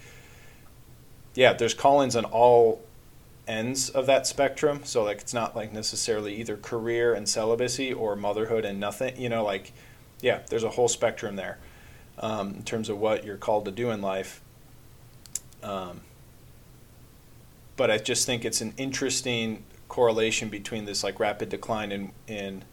yeah, 1.36 1.54
there's 1.54 1.74
callings 1.74 2.16
on 2.16 2.26
all 2.26 2.84
ends 3.48 3.90
of 3.90 4.06
that 4.06 4.26
spectrum. 4.28 4.82
So 4.84 5.04
like 5.04 5.20
it's 5.22 5.34
not 5.34 5.56
like 5.56 5.74
necessarily 5.74 6.36
either 6.36 6.58
career 6.58 7.14
and 7.14 7.28
celibacy 7.28 7.94
or 7.94 8.16
motherhood 8.16 8.66
and 8.66 8.80
nothing. 8.80 9.20
You 9.20 9.30
know, 9.30 9.44
like 9.44 9.74
yeah, 10.22 10.42
there's 10.50 10.64
a 10.64 10.70
whole 10.70 10.88
spectrum 10.88 11.36
there 11.36 11.58
um, 12.20 12.56
in 12.56 12.64
terms 12.64 12.90
of 12.90 13.00
what 13.00 13.26
you're 13.26 13.38
called 13.38 13.66
to 13.66 13.72
do 13.72 13.92
in 13.92 14.02
life. 14.02 14.42
Um, 15.62 16.02
but 17.76 17.90
I 17.90 17.98
just 17.98 18.26
think 18.26 18.46
it's 18.46 18.62
an 18.62 18.74
interesting 18.78 19.64
correlation 19.88 20.50
between 20.50 20.86
this 20.86 21.04
like 21.04 21.20
rapid 21.20 21.50
decline 21.50 21.92
in 21.92 22.12
in 22.28 22.64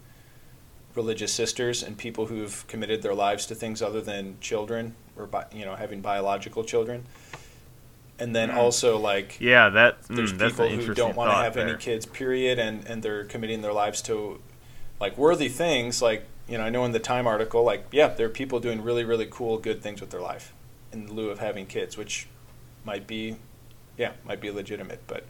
religious 0.94 1.32
sisters 1.32 1.82
and 1.82 1.96
people 1.96 2.26
who've 2.26 2.66
committed 2.66 3.02
their 3.02 3.14
lives 3.14 3.46
to 3.46 3.54
things 3.54 3.80
other 3.80 4.00
than 4.00 4.36
children 4.40 4.94
or 5.16 5.28
you 5.52 5.64
know 5.64 5.76
having 5.76 6.00
biological 6.00 6.64
children 6.64 7.04
and 8.20 8.36
then 8.36 8.50
also 8.50 8.98
like 8.98 9.36
Yeah, 9.40 9.70
that 9.70 10.02
there's 10.04 10.32
mm, 10.32 10.48
people 10.48 10.68
who 10.68 10.94
don't 10.94 11.16
want 11.16 11.30
to 11.30 11.36
have 11.36 11.56
any 11.56 11.76
kids 11.76 12.06
period 12.06 12.58
and 12.58 12.86
and 12.86 13.02
they're 13.02 13.24
committing 13.24 13.62
their 13.62 13.72
lives 13.72 14.02
to 14.02 14.40
like 15.00 15.16
worthy 15.16 15.48
things 15.48 16.02
like 16.02 16.26
you 16.46 16.58
know 16.58 16.64
i 16.64 16.68
know 16.68 16.84
in 16.84 16.92
the 16.92 16.98
time 16.98 17.26
article 17.26 17.64
like 17.64 17.86
yeah 17.90 18.08
there 18.08 18.26
are 18.26 18.30
people 18.30 18.60
doing 18.60 18.82
really 18.82 19.04
really 19.04 19.26
cool 19.30 19.58
good 19.58 19.82
things 19.82 20.00
with 20.00 20.10
their 20.10 20.20
life 20.20 20.52
in 20.92 21.12
lieu 21.12 21.30
of 21.30 21.38
having 21.38 21.64
kids 21.66 21.96
which 21.96 22.28
might 22.84 23.06
be 23.06 23.36
yeah 23.96 24.12
might 24.24 24.40
be 24.40 24.50
legitimate 24.50 25.00
but 25.06 25.24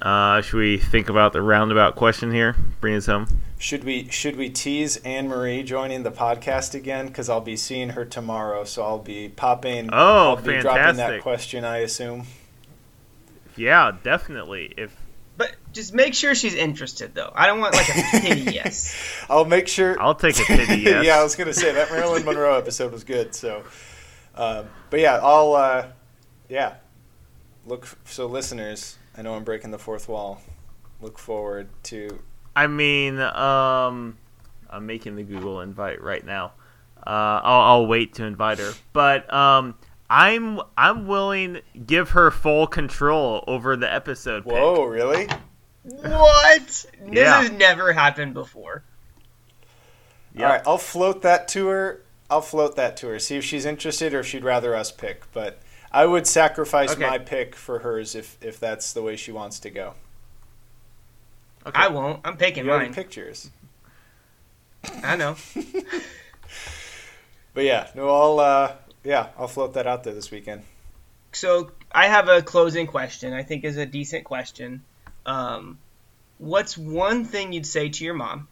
Uh, 0.00 0.40
should 0.40 0.58
we 0.58 0.78
think 0.78 1.08
about 1.08 1.32
the 1.32 1.42
roundabout 1.42 1.96
question 1.96 2.32
here? 2.32 2.54
Bring 2.80 2.94
us 2.94 3.06
home. 3.06 3.26
should 3.58 3.82
we 3.82 4.08
should 4.10 4.36
we 4.36 4.48
tease 4.48 4.96
anne 4.98 5.26
marie 5.28 5.64
joining 5.64 6.04
the 6.04 6.12
podcast 6.12 6.72
again 6.76 7.08
because 7.08 7.28
i'll 7.28 7.40
be 7.40 7.56
seeing 7.56 7.88
her 7.90 8.04
tomorrow 8.04 8.62
so 8.62 8.84
i'll 8.84 9.00
be 9.00 9.28
popping 9.28 9.90
Oh, 9.92 10.30
i'll 10.30 10.36
be 10.36 10.60
dropping 10.60 10.96
that 10.96 11.20
question 11.22 11.64
i 11.64 11.78
assume 11.78 12.24
Yeah, 13.56 13.90
definitely. 14.04 14.72
If 14.76 14.94
But 15.36 15.56
just 15.72 15.92
make 15.92 16.14
sure 16.14 16.36
she's 16.36 16.54
interested, 16.54 17.14
though. 17.16 17.32
I 17.34 17.46
don't 17.48 17.58
want 17.58 17.74
like 17.74 17.88
a 17.88 18.20
pity 18.20 18.52
yes. 18.54 18.94
i'll 19.28 19.44
make 19.44 19.66
sure 19.66 20.00
I'll 20.00 20.14
take 20.14 20.38
a 20.38 20.44
pity 20.44 20.82
yes. 20.82 21.04
yeah, 21.04 21.18
I 21.18 21.24
was 21.24 21.34
gonna 21.34 21.52
say 21.52 21.72
that 21.72 21.90
Marilyn 21.90 22.24
Monroe 22.24 22.56
episode 22.56 22.92
was 22.92 23.02
good. 23.02 23.34
So, 23.34 23.64
um, 24.36 24.66
but 24.90 25.00
yeah, 25.00 25.18
I'll 25.20 25.54
uh, 25.54 25.86
yeah 26.48 26.74
look. 27.66 27.88
So 28.04 28.26
listeners, 28.26 28.96
I 29.16 29.22
know 29.22 29.34
I'm 29.34 29.44
breaking 29.44 29.70
the 29.70 29.78
fourth 29.78 30.08
wall. 30.08 30.40
Look 31.00 31.18
forward 31.18 31.68
to 31.84 32.18
I 32.58 32.66
mean, 32.66 33.20
um, 33.20 34.18
I'm 34.68 34.86
making 34.86 35.14
the 35.14 35.22
Google 35.22 35.60
invite 35.60 36.02
right 36.02 36.26
now. 36.26 36.54
Uh, 36.96 37.40
I'll, 37.44 37.60
I'll 37.60 37.86
wait 37.86 38.14
to 38.14 38.24
invite 38.24 38.58
her, 38.58 38.72
but 38.92 39.32
um, 39.32 39.76
I'm 40.10 40.60
I'm 40.76 41.06
willing 41.06 41.60
give 41.86 42.10
her 42.10 42.32
full 42.32 42.66
control 42.66 43.44
over 43.46 43.76
the 43.76 43.92
episode. 43.92 44.42
pick. 44.42 44.54
whoa, 44.54 44.84
really? 44.86 45.28
What? 45.84 46.86
This 47.06 47.28
has 47.28 47.52
never 47.52 47.92
happened 47.92 48.34
before. 48.34 48.82
Yep. 50.34 50.42
All 50.42 50.50
right, 50.50 50.62
I'll 50.66 50.78
float 50.78 51.22
that 51.22 51.46
to 51.48 51.68
her. 51.68 52.02
I'll 52.28 52.42
float 52.42 52.74
that 52.74 52.96
to 52.98 53.06
her. 53.06 53.20
See 53.20 53.36
if 53.36 53.44
she's 53.44 53.66
interested 53.66 54.12
or 54.12 54.20
if 54.20 54.26
she'd 54.26 54.42
rather 54.42 54.74
us 54.74 54.90
pick. 54.90 55.32
But 55.32 55.60
I 55.90 56.04
would 56.06 56.26
sacrifice 56.26 56.92
Okay. 56.92 57.00
my 57.08 57.18
pick 57.18 57.54
for 57.54 57.78
hers 57.80 58.14
if 58.14 58.36
if 58.42 58.60
that's 58.60 58.92
the 58.92 59.02
way 59.02 59.16
she 59.16 59.32
wants 59.32 59.58
to 59.60 59.70
go. 59.70 59.94
Okay. 61.66 61.78
I 61.80 61.88
won't. 61.88 62.20
I'm 62.24 62.36
picking 62.36 62.64
You 62.64 62.70
already 62.70 62.86
mine. 62.86 62.94
picked 62.94 63.16
yours. 63.16 63.50
I 65.02 65.16
know. 65.16 65.36
But 67.54 67.64
yeah, 67.64 67.88
no, 67.94 68.08
I'll 68.08 68.38
uh, 68.38 68.72
yeah, 69.02 69.28
I'll 69.36 69.48
float 69.48 69.74
that 69.74 69.86
out 69.86 70.04
there 70.04 70.14
this 70.14 70.30
weekend. 70.30 70.62
So 71.32 71.72
I 71.90 72.06
have 72.06 72.28
a 72.28 72.40
closing 72.42 72.86
question. 72.86 73.32
I 73.32 73.42
think 73.42 73.64
is 73.64 73.76
a 73.76 73.86
decent 73.86 74.24
question. 74.24 74.82
Um, 75.26 75.78
what's 76.38 76.78
one 76.78 77.24
thing 77.24 77.52
you'd 77.52 77.66
say 77.66 77.88
to 77.88 78.04
your 78.04 78.14
mom? 78.14 78.46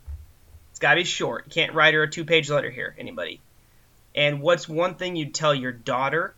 It's 0.71 0.81
got 0.81 0.95
to 0.95 1.01
be 1.01 1.05
short. 1.05 1.45
You 1.47 1.53
can't 1.53 1.73
write 1.73 1.95
her 1.95 2.03
a 2.03 2.11
two-page 2.11 2.51
letter 2.51 2.69
here. 2.71 2.95
Anybody? 2.99 3.41
And 4.15 4.41
what's 4.43 4.69
one 4.69 4.97
thing 4.97 5.15
you'd 5.15 5.35
tell 5.35 5.55
your 5.55 5.73
daughter, 5.73 6.35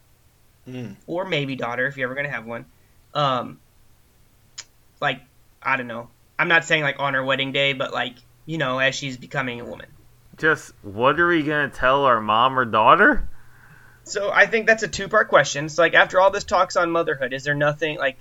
Mm. 0.68 0.96
or 1.06 1.24
maybe 1.24 1.56
daughter, 1.56 1.86
if 1.86 1.96
you're 1.96 2.08
ever 2.08 2.14
gonna 2.14 2.28
have 2.28 2.44
one? 2.44 2.66
Um, 3.14 3.58
like 5.00 5.22
I 5.62 5.76
don't 5.76 5.86
know. 5.86 6.10
I'm 6.38 6.48
not 6.48 6.64
saying 6.64 6.82
like 6.82 7.00
on 7.00 7.14
her 7.14 7.24
wedding 7.24 7.52
day, 7.52 7.72
but 7.72 7.92
like 7.92 8.16
you 8.44 8.58
know, 8.58 8.78
as 8.78 8.94
she's 8.94 9.16
becoming 9.16 9.60
a 9.60 9.64
woman. 9.64 9.86
Just 10.36 10.72
what 10.82 11.18
are 11.18 11.28
we 11.28 11.42
gonna 11.42 11.68
tell 11.70 12.04
our 12.04 12.20
mom 12.20 12.58
or 12.58 12.64
daughter? 12.64 13.28
So 14.04 14.30
I 14.30 14.46
think 14.46 14.66
that's 14.66 14.82
a 14.82 14.88
two 14.88 15.08
part 15.08 15.28
question. 15.28 15.64
It's 15.66 15.78
like 15.78 15.94
after 15.94 16.20
all 16.20 16.30
this 16.30 16.44
talks 16.44 16.76
on 16.76 16.90
motherhood, 16.90 17.32
is 17.32 17.44
there 17.44 17.54
nothing 17.54 17.98
like 17.98 18.16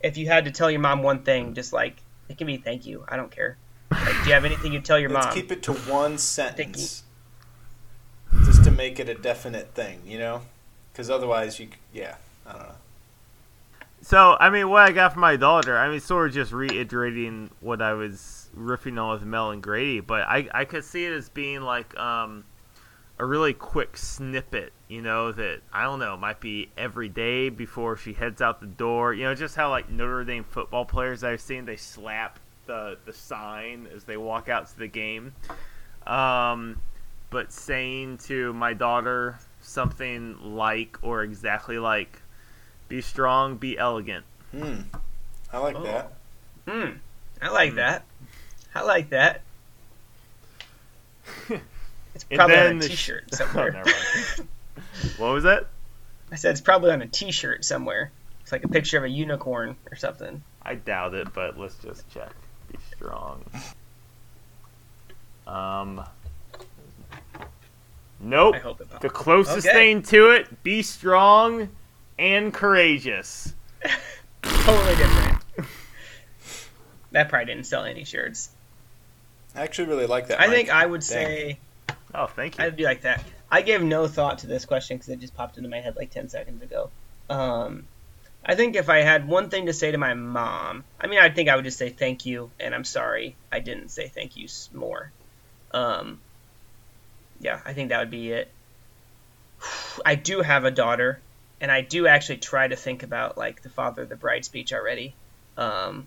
if 0.00 0.16
you 0.16 0.26
had 0.26 0.44
to 0.44 0.50
tell 0.50 0.70
your 0.70 0.80
mom 0.80 1.02
one 1.02 1.22
thing, 1.22 1.54
just 1.54 1.72
like 1.72 1.96
it 2.28 2.38
can 2.38 2.46
be 2.46 2.56
thank 2.56 2.86
you. 2.86 3.04
I 3.08 3.16
don't 3.16 3.30
care. 3.30 3.56
Like, 3.90 4.22
do 4.22 4.28
you 4.28 4.34
have 4.34 4.44
anything 4.44 4.72
you'd 4.72 4.84
tell 4.84 4.98
your 4.98 5.10
Let's 5.10 5.26
mom? 5.26 5.34
keep 5.34 5.50
it 5.50 5.62
to 5.64 5.72
one 5.72 6.18
sentence, 6.18 7.02
just 8.44 8.62
to 8.64 8.70
make 8.70 9.00
it 9.00 9.08
a 9.08 9.14
definite 9.14 9.74
thing, 9.74 10.02
you 10.04 10.18
know? 10.18 10.42
Because 10.98 11.10
otherwise, 11.10 11.60
you 11.60 11.68
yeah, 11.92 12.16
I 12.44 12.52
don't 12.54 12.62
know. 12.62 12.74
So 14.02 14.36
I 14.40 14.50
mean, 14.50 14.68
what 14.68 14.82
I 14.82 14.90
got 14.90 15.12
from 15.12 15.20
my 15.20 15.36
daughter, 15.36 15.78
I 15.78 15.88
mean, 15.88 16.00
sort 16.00 16.26
of 16.26 16.34
just 16.34 16.50
reiterating 16.50 17.50
what 17.60 17.80
I 17.80 17.92
was 17.92 18.50
riffing 18.58 19.00
on 19.00 19.12
with 19.12 19.22
Mel 19.22 19.52
and 19.52 19.62
Grady, 19.62 20.00
but 20.00 20.22
I 20.22 20.48
I 20.52 20.64
could 20.64 20.84
see 20.84 21.04
it 21.04 21.12
as 21.12 21.28
being 21.28 21.60
like 21.60 21.96
um 21.96 22.42
a 23.16 23.24
really 23.24 23.54
quick 23.54 23.96
snippet, 23.96 24.72
you 24.88 25.00
know, 25.00 25.30
that 25.30 25.60
I 25.72 25.84
don't 25.84 26.00
know, 26.00 26.16
might 26.16 26.40
be 26.40 26.68
every 26.76 27.08
day 27.08 27.48
before 27.48 27.96
she 27.96 28.12
heads 28.12 28.42
out 28.42 28.60
the 28.60 28.66
door. 28.66 29.14
You 29.14 29.22
know, 29.22 29.36
just 29.36 29.54
how 29.54 29.70
like 29.70 29.88
Notre 29.88 30.24
Dame 30.24 30.42
football 30.42 30.84
players 30.84 31.22
I've 31.22 31.40
seen, 31.40 31.64
they 31.64 31.76
slap 31.76 32.40
the 32.66 32.98
the 33.04 33.12
sign 33.12 33.86
as 33.94 34.02
they 34.02 34.16
walk 34.16 34.48
out 34.48 34.66
to 34.66 34.76
the 34.76 34.88
game. 34.88 35.32
Um, 36.08 36.80
but 37.30 37.52
saying 37.52 38.18
to 38.24 38.52
my 38.52 38.74
daughter 38.74 39.38
something 39.68 40.54
like 40.56 40.98
or 41.02 41.22
exactly 41.22 41.78
like, 41.78 42.20
"Be 42.88 43.00
strong, 43.00 43.56
be 43.56 43.78
elegant." 43.78 44.24
Hmm. 44.52 44.80
I 45.52 45.58
like 45.58 45.76
Oh. 45.76 45.82
that. 45.82 46.12
Hmm. 46.66 46.90
I 47.42 47.50
like 47.50 47.70
Hmm. 47.70 47.76
that. 47.76 48.04
I 48.74 48.82
like 48.82 49.10
that. 49.10 49.42
It's 52.14 52.24
probably 52.24 52.56
on 52.56 52.76
a 52.76 52.80
the 52.80 52.86
sh- 52.86 52.90
T-shirt 52.90 53.24
Oh, 53.32 53.36
somewhere. 53.36 53.70
never 53.72 53.90
what 55.18 55.32
was 55.34 55.44
that? 55.44 55.68
I 56.32 56.36
said 56.36 56.50
it's 56.52 56.60
probably 56.60 56.90
on 56.90 57.00
a 57.00 57.06
T-shirt 57.06 57.64
somewhere. 57.64 58.10
It's 58.42 58.50
like 58.50 58.64
a 58.64 58.68
picture 58.68 58.98
of 58.98 59.04
a 59.04 59.08
unicorn 59.08 59.76
or 59.90 59.96
something. 59.96 60.42
I 60.62 60.74
doubt 60.74 61.14
it, 61.14 61.32
but 61.32 61.56
let's 61.58 61.76
just 61.76 62.10
check. 62.12 62.32
Be 62.72 62.78
strong. 62.96 63.44
Um. 65.46 66.04
Nope. 68.20 68.56
I 68.56 68.58
hope 68.58 68.80
it. 68.80 68.88
The 69.00 69.08
closest 69.10 69.66
Okay. 69.66 69.76
thing 69.76 70.02
to 70.04 70.30
it: 70.30 70.62
be 70.62 70.82
strong 70.82 71.68
and 72.18 72.52
courageous. 72.52 73.54
Totally 74.42 74.96
different. 74.96 75.38
that 77.12 77.28
probably 77.28 77.46
didn't 77.46 77.66
sell 77.66 77.84
any 77.84 78.04
shirts. 78.04 78.50
I 79.54 79.62
actually 79.62 79.88
really 79.88 80.06
like 80.06 80.28
that. 80.28 80.40
I 80.40 80.48
think 80.48 80.68
I 80.70 80.84
would 80.84 81.00
Dang. 81.00 81.06
say 81.08 81.58
Oh, 82.14 82.26
thank 82.26 82.58
you. 82.58 82.64
I'd 82.64 82.76
be 82.76 82.84
like 82.84 83.02
that. 83.02 83.22
I 83.50 83.62
gave 83.62 83.82
no 83.82 84.06
thought 84.08 84.38
to 84.38 84.46
this 84.46 84.64
question 84.64 84.96
because 84.96 85.08
it 85.10 85.20
just 85.20 85.34
popped 85.34 85.56
into 85.56 85.68
my 85.68 85.80
head 85.80 85.96
like 85.96 86.10
ten 86.10 86.28
seconds 86.28 86.62
ago. 86.62 86.90
Um, 87.30 87.86
I 88.44 88.54
think 88.54 88.76
if 88.76 88.88
I 88.88 88.98
had 88.98 89.28
one 89.28 89.50
thing 89.50 89.66
to 89.66 89.72
say 89.72 89.90
to 89.90 89.98
my 89.98 90.14
mom, 90.14 90.84
I 91.00 91.06
mean, 91.06 91.18
I 91.18 91.28
think 91.30 91.48
I 91.48 91.56
would 91.56 91.64
just 91.64 91.78
say 91.78 91.90
thank 91.90 92.24
you 92.26 92.50
and 92.58 92.74
I'm 92.74 92.84
sorry 92.84 93.36
I 93.52 93.60
didn't 93.60 93.88
say 93.90 94.08
thank 94.08 94.36
you 94.36 94.48
more. 94.74 95.12
Um, 95.72 96.20
yeah, 97.40 97.60
I 97.64 97.72
think 97.72 97.90
that 97.90 98.00
would 98.00 98.10
be 98.10 98.32
it. 98.32 98.50
I 100.04 100.14
do 100.14 100.42
have 100.42 100.64
a 100.64 100.70
daughter, 100.70 101.20
and 101.60 101.70
I 101.70 101.80
do 101.80 102.06
actually 102.06 102.38
try 102.38 102.68
to 102.68 102.76
think 102.76 103.02
about 103.02 103.36
like 103.38 103.62
the 103.62 103.70
father 103.70 104.02
of 104.02 104.08
the 104.08 104.16
bride 104.16 104.44
speech 104.44 104.72
already. 104.72 105.14
Um, 105.56 106.06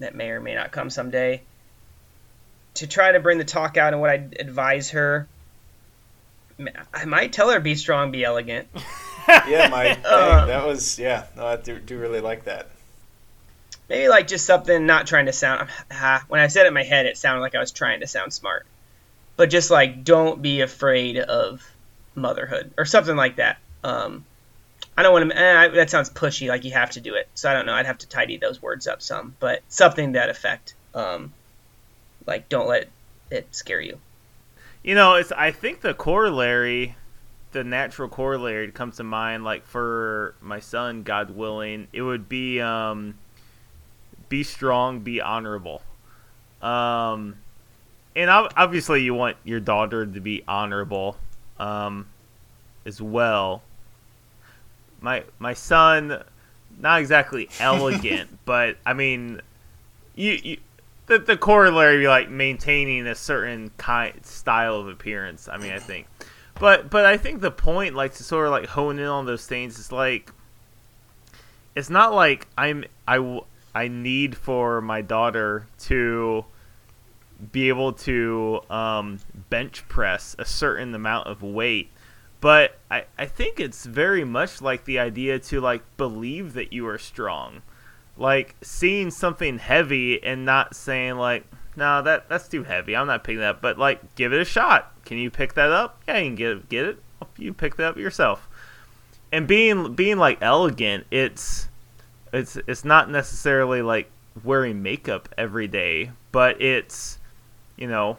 that 0.00 0.14
may 0.14 0.30
or 0.30 0.40
may 0.40 0.54
not 0.54 0.70
come 0.72 0.90
someday. 0.90 1.42
To 2.74 2.86
try 2.86 3.12
to 3.12 3.20
bring 3.20 3.38
the 3.38 3.44
talk 3.44 3.76
out 3.76 3.92
and 3.92 4.00
what 4.00 4.10
I'd 4.10 4.36
advise 4.38 4.90
her, 4.90 5.26
I 6.92 7.04
might 7.04 7.32
tell 7.32 7.50
her 7.50 7.60
be 7.60 7.74
strong, 7.74 8.10
be 8.10 8.24
elegant. 8.24 8.68
yeah, 9.28 9.68
Mike. 9.68 10.00
Uh, 10.04 10.38
dang, 10.40 10.48
that 10.48 10.66
was 10.66 10.98
yeah. 10.98 11.26
No, 11.36 11.46
I 11.46 11.56
do, 11.56 11.78
do 11.78 11.98
really 11.98 12.20
like 12.20 12.44
that. 12.44 12.68
Maybe 13.88 14.08
like 14.08 14.26
just 14.26 14.44
something 14.44 14.86
not 14.86 15.06
trying 15.06 15.26
to 15.26 15.32
sound. 15.32 15.68
ah, 15.90 16.24
When 16.28 16.40
I 16.40 16.48
said 16.48 16.64
it 16.64 16.68
in 16.68 16.74
my 16.74 16.82
head, 16.82 17.06
it 17.06 17.16
sounded 17.16 17.40
like 17.40 17.54
I 17.54 17.60
was 17.60 17.72
trying 17.72 18.00
to 18.00 18.06
sound 18.06 18.32
smart, 18.32 18.66
but 19.38 19.50
just 19.50 19.70
like 19.70 20.02
don't 20.04 20.42
be 20.42 20.60
afraid 20.60 21.16
of 21.16 21.64
motherhood 22.16 22.72
or 22.76 22.84
something 22.84 23.16
like 23.16 23.36
that. 23.36 23.58
Um, 23.84 24.26
I 24.96 25.04
don't 25.04 25.12
want 25.12 25.30
to. 25.30 25.38
Eh, 25.38 25.68
that 25.68 25.90
sounds 25.90 26.10
pushy, 26.10 26.48
like 26.48 26.64
you 26.64 26.72
have 26.72 26.90
to 26.90 27.00
do 27.00 27.14
it. 27.14 27.28
So 27.34 27.48
I 27.48 27.54
don't 27.54 27.64
know. 27.64 27.72
I'd 27.72 27.86
have 27.86 27.98
to 27.98 28.08
tidy 28.08 28.36
those 28.36 28.60
words 28.60 28.88
up 28.88 29.00
some, 29.00 29.36
but 29.38 29.62
something 29.68 30.12
that 30.12 30.28
effect. 30.28 30.74
Um, 30.92 31.32
like 32.26 32.48
don't 32.48 32.68
let 32.68 32.88
it 33.30 33.54
scare 33.54 33.80
you. 33.80 33.98
You 34.82 34.96
know, 34.96 35.14
it's. 35.14 35.30
I 35.30 35.52
think 35.52 35.82
the 35.82 35.94
corollary, 35.94 36.96
the 37.52 37.62
natural 37.62 38.08
corollary 38.08 38.72
comes 38.72 38.96
to 38.96 39.04
mind, 39.04 39.44
like 39.44 39.66
for 39.66 40.34
my 40.40 40.58
son, 40.58 41.04
God 41.04 41.30
willing, 41.30 41.86
it 41.92 42.02
would 42.02 42.28
be 42.28 42.60
um, 42.60 43.18
be 44.28 44.42
strong, 44.42 44.98
be 44.98 45.20
honorable. 45.20 45.82
Um, 46.60 47.36
and 48.18 48.28
obviously, 48.30 49.02
you 49.02 49.14
want 49.14 49.36
your 49.44 49.60
daughter 49.60 50.04
to 50.04 50.20
be 50.20 50.42
honorable, 50.48 51.16
um, 51.60 52.08
as 52.84 53.00
well. 53.00 53.62
My 55.00 55.22
my 55.38 55.54
son, 55.54 56.24
not 56.80 57.00
exactly 57.00 57.48
elegant, 57.60 58.36
but 58.44 58.76
I 58.84 58.92
mean, 58.92 59.40
you, 60.16 60.32
you 60.32 60.56
the, 61.06 61.18
the 61.18 61.36
corollary 61.36 61.94
would 61.96 62.02
be 62.02 62.08
like 62.08 62.28
maintaining 62.28 63.06
a 63.06 63.14
certain 63.14 63.70
kind 63.76 64.26
style 64.26 64.74
of 64.74 64.88
appearance. 64.88 65.48
I 65.48 65.58
mean, 65.58 65.70
I 65.70 65.78
think, 65.78 66.08
but 66.58 66.90
but 66.90 67.06
I 67.06 67.18
think 67.18 67.40
the 67.40 67.52
point, 67.52 67.94
like 67.94 68.14
to 68.14 68.24
sort 68.24 68.46
of 68.46 68.50
like 68.50 68.66
hone 68.66 68.98
in 68.98 69.06
on 69.06 69.26
those 69.26 69.46
things, 69.46 69.78
is 69.78 69.92
like 69.92 70.32
it's 71.76 71.88
not 71.88 72.14
like 72.14 72.48
I'm 72.58 72.84
I 73.06 73.42
I 73.76 73.86
need 73.86 74.36
for 74.36 74.80
my 74.80 75.02
daughter 75.02 75.68
to 75.82 76.44
be 77.52 77.68
able 77.68 77.92
to 77.92 78.60
um, 78.68 79.18
bench 79.48 79.86
press 79.88 80.34
a 80.38 80.44
certain 80.44 80.94
amount 80.94 81.28
of 81.28 81.42
weight. 81.42 81.90
But 82.40 82.78
I, 82.90 83.04
I 83.18 83.26
think 83.26 83.58
it's 83.60 83.84
very 83.84 84.24
much 84.24 84.60
like 84.62 84.84
the 84.84 84.98
idea 84.98 85.38
to 85.40 85.60
like 85.60 85.82
believe 85.96 86.54
that 86.54 86.72
you 86.72 86.86
are 86.88 86.98
strong. 86.98 87.62
Like 88.16 88.56
seeing 88.62 89.10
something 89.10 89.58
heavy 89.58 90.22
and 90.22 90.44
not 90.44 90.74
saying 90.74 91.16
like 91.16 91.46
no 91.76 92.02
that 92.02 92.28
that's 92.28 92.48
too 92.48 92.64
heavy. 92.64 92.96
I'm 92.96 93.06
not 93.06 93.24
picking 93.24 93.40
that 93.40 93.56
up. 93.56 93.60
But 93.60 93.78
like 93.78 94.14
give 94.14 94.32
it 94.32 94.40
a 94.40 94.44
shot. 94.44 94.92
Can 95.04 95.18
you 95.18 95.30
pick 95.30 95.54
that 95.54 95.70
up? 95.70 96.00
Yeah 96.06 96.18
you 96.18 96.26
can 96.30 96.36
get 96.36 96.50
it, 96.50 96.68
get 96.68 96.86
it. 96.86 96.98
You 97.36 97.52
pick 97.52 97.76
that 97.76 97.90
up 97.90 97.96
yourself. 97.96 98.48
And 99.30 99.46
being 99.46 99.94
being 99.94 100.18
like 100.18 100.38
elegant 100.40 101.06
it's 101.10 101.68
it's 102.32 102.56
it's 102.66 102.84
not 102.84 103.10
necessarily 103.10 103.82
like 103.82 104.10
wearing 104.44 104.82
makeup 104.82 105.28
every 105.36 105.66
day 105.66 106.12
but 106.30 106.60
it's 106.62 107.17
you 107.78 107.86
know 107.86 108.18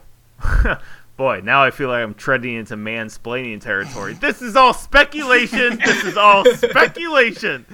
boy 1.16 1.40
now 1.44 1.62
i 1.62 1.70
feel 1.70 1.88
like 1.88 2.02
i'm 2.02 2.14
treading 2.14 2.54
into 2.56 2.76
mansplaining 2.76 3.60
territory 3.60 4.14
this 4.14 4.40
is 4.42 4.56
all 4.56 4.72
speculation 4.72 5.78
this 5.84 6.04
is 6.04 6.16
all 6.16 6.44
speculation 6.54 7.64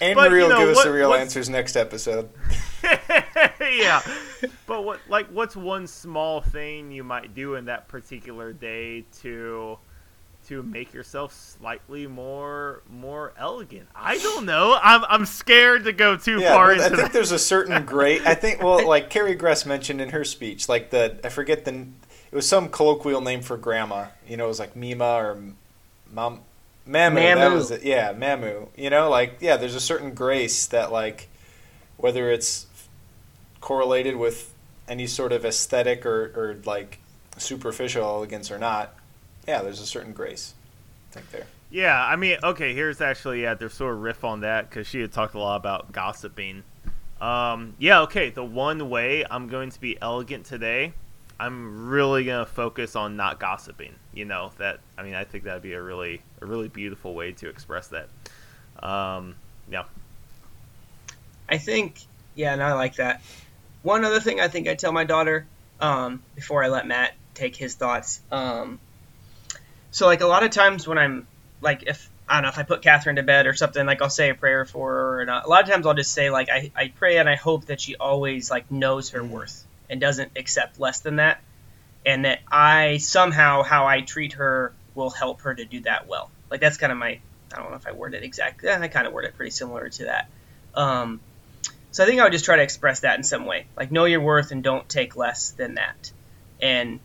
And 0.00 0.14
But, 0.14 0.30
Marie 0.30 0.42
you 0.42 0.48
know, 0.50 0.58
give 0.58 0.68
us 0.70 0.76
what- 0.76 0.84
the 0.84 0.92
real 0.92 1.14
answers 1.14 1.48
next 1.48 1.74
episode. 1.74 2.28
yeah. 3.60 4.02
But 4.66 4.84
what 4.84 5.00
like 5.08 5.26
what's 5.28 5.56
one 5.56 5.86
small 5.86 6.42
thing 6.42 6.90
you 6.92 7.02
might 7.02 7.34
do 7.34 7.54
in 7.54 7.64
that 7.64 7.88
particular 7.88 8.52
day 8.52 9.06
to 9.22 9.78
to 10.48 10.62
make 10.62 10.92
yourself 10.92 11.32
slightly 11.32 12.06
more 12.06 12.82
more 12.88 13.32
elegant? 13.36 13.88
I 13.94 14.18
don't 14.18 14.46
know. 14.46 14.78
I'm 14.82 15.04
I'm 15.08 15.26
scared 15.26 15.84
to 15.84 15.92
go 15.92 16.16
too 16.16 16.40
Yeah, 16.40 16.52
far 16.52 16.76
I 16.80 16.88
think 16.90 16.96
that. 16.96 17.12
there's 17.12 17.32
a 17.32 17.38
certain 17.38 17.84
great. 17.86 18.26
I 18.26 18.34
think 18.34 18.62
well, 18.62 18.86
like 18.86 19.10
Carrie 19.10 19.34
Gress 19.34 19.64
mentioned 19.66 20.00
in 20.00 20.10
her 20.10 20.24
speech, 20.24 20.68
like 20.68 20.90
the 20.90 21.18
I 21.24 21.28
forget 21.30 21.64
the 21.64 21.72
it 22.30 22.34
was 22.34 22.48
some 22.48 22.68
colloquial 22.68 23.20
name 23.20 23.40
for 23.42 23.56
grandma. 23.56 24.06
You 24.26 24.36
know, 24.36 24.44
it 24.46 24.48
was 24.48 24.60
like 24.60 24.76
Mima 24.76 25.04
or 25.14 25.42
Mom. 26.12 26.40
Mamu, 26.88 27.34
that 27.34 27.50
Mamu. 27.50 27.54
was 27.54 27.70
it. 27.70 27.82
Yeah, 27.82 28.12
Mamu. 28.14 28.68
You 28.76 28.90
know, 28.90 29.10
like 29.10 29.38
yeah, 29.40 29.56
there's 29.56 29.74
a 29.74 29.80
certain 29.80 30.14
grace 30.14 30.66
that 30.66 30.92
like 30.92 31.28
whether 31.96 32.30
it's 32.30 32.66
correlated 33.60 34.16
with 34.16 34.54
any 34.88 35.06
sort 35.06 35.32
of 35.32 35.44
aesthetic 35.44 36.06
or, 36.06 36.26
or 36.36 36.58
like 36.64 36.98
superficial 37.38 38.04
elegance 38.04 38.50
or 38.50 38.58
not. 38.58 38.94
Yeah, 39.46 39.62
there's 39.62 39.80
a 39.80 39.86
certain 39.86 40.12
grace. 40.12 40.54
I 41.10 41.14
think 41.14 41.30
there. 41.30 41.46
Yeah, 41.70 42.04
I 42.04 42.16
mean, 42.16 42.38
okay, 42.42 42.74
here's 42.74 43.00
actually 43.00 43.42
yeah, 43.42 43.54
there's 43.54 43.74
sort 43.74 43.94
of 43.94 44.02
riff 44.02 44.24
on 44.24 44.40
that 44.40 44.68
because 44.68 44.86
she 44.86 45.00
had 45.00 45.12
talked 45.12 45.34
a 45.34 45.38
lot 45.38 45.56
about 45.56 45.92
gossiping. 45.92 46.62
Um, 47.20 47.74
yeah, 47.78 48.02
okay, 48.02 48.30
the 48.30 48.44
one 48.44 48.88
way 48.90 49.24
I'm 49.28 49.48
going 49.48 49.70
to 49.70 49.80
be 49.80 49.98
elegant 50.00 50.46
today, 50.46 50.92
I'm 51.40 51.88
really 51.88 52.24
gonna 52.24 52.46
focus 52.46 52.94
on 52.94 53.16
not 53.16 53.40
gossiping. 53.40 53.94
You 54.14 54.26
know 54.26 54.52
that 54.58 54.80
I 54.96 55.02
mean 55.02 55.14
I 55.14 55.24
think 55.24 55.44
that'd 55.44 55.62
be 55.62 55.72
a 55.72 55.82
really 55.82 56.22
a 56.40 56.46
really 56.46 56.68
beautiful 56.68 57.14
way 57.14 57.32
to 57.32 57.48
express 57.48 57.88
that. 57.88 58.08
Um, 58.82 59.36
yeah, 59.70 59.84
I 61.48 61.58
think, 61.58 62.00
yeah, 62.34 62.52
and 62.52 62.62
I 62.62 62.74
like 62.74 62.96
that. 62.96 63.22
One 63.82 64.04
other 64.04 64.20
thing 64.20 64.40
I 64.40 64.48
think 64.48 64.68
I 64.68 64.74
tell 64.74 64.92
my 64.92 65.04
daughter 65.04 65.46
um, 65.80 66.22
before 66.34 66.64
I 66.64 66.68
let 66.68 66.86
Matt 66.86 67.14
take 67.34 67.54
his 67.54 67.74
thoughts. 67.74 68.20
Um, 68.30 68.80
so, 69.96 70.04
like, 70.04 70.20
a 70.20 70.26
lot 70.26 70.42
of 70.42 70.50
times 70.50 70.86
when 70.86 70.98
I'm, 70.98 71.26
like, 71.62 71.84
if, 71.86 72.10
I 72.28 72.34
don't 72.34 72.42
know, 72.42 72.48
if 72.50 72.58
I 72.58 72.64
put 72.64 72.82
Catherine 72.82 73.16
to 73.16 73.22
bed 73.22 73.46
or 73.46 73.54
something, 73.54 73.86
like, 73.86 74.02
I'll 74.02 74.10
say 74.10 74.28
a 74.28 74.34
prayer 74.34 74.66
for 74.66 74.92
her. 74.92 75.20
And 75.22 75.30
a 75.30 75.48
lot 75.48 75.62
of 75.62 75.70
times 75.70 75.86
I'll 75.86 75.94
just 75.94 76.12
say, 76.12 76.28
like, 76.28 76.50
I, 76.50 76.70
I 76.76 76.88
pray 76.88 77.16
and 77.16 77.26
I 77.26 77.36
hope 77.36 77.64
that 77.64 77.80
she 77.80 77.96
always, 77.96 78.50
like, 78.50 78.70
knows 78.70 79.08
her 79.12 79.24
worth 79.24 79.64
and 79.88 79.98
doesn't 79.98 80.32
accept 80.36 80.78
less 80.78 81.00
than 81.00 81.16
that. 81.16 81.40
And 82.04 82.26
that 82.26 82.40
I 82.52 82.98
somehow, 82.98 83.62
how 83.62 83.86
I 83.86 84.02
treat 84.02 84.34
her 84.34 84.74
will 84.94 85.08
help 85.08 85.40
her 85.40 85.54
to 85.54 85.64
do 85.64 85.80
that 85.80 86.06
well. 86.06 86.30
Like, 86.50 86.60
that's 86.60 86.76
kind 86.76 86.92
of 86.92 86.98
my, 86.98 87.18
I 87.54 87.56
don't 87.56 87.70
know 87.70 87.76
if 87.76 87.86
I 87.86 87.92
word 87.92 88.12
it 88.12 88.22
exactly. 88.22 88.68
I 88.68 88.88
kind 88.88 89.06
of 89.06 89.14
word 89.14 89.24
it 89.24 89.34
pretty 89.34 89.50
similar 89.50 89.88
to 89.88 90.04
that. 90.04 90.28
Um, 90.74 91.22
so 91.90 92.04
I 92.04 92.06
think 92.06 92.20
I 92.20 92.24
would 92.24 92.32
just 92.32 92.44
try 92.44 92.56
to 92.56 92.62
express 92.62 93.00
that 93.00 93.16
in 93.16 93.24
some 93.24 93.46
way, 93.46 93.64
like 93.78 93.90
know 93.90 94.04
your 94.04 94.20
worth 94.20 94.50
and 94.50 94.62
don't 94.62 94.86
take 94.86 95.16
less 95.16 95.52
than 95.52 95.76
that. 95.76 96.12
And 96.60 97.00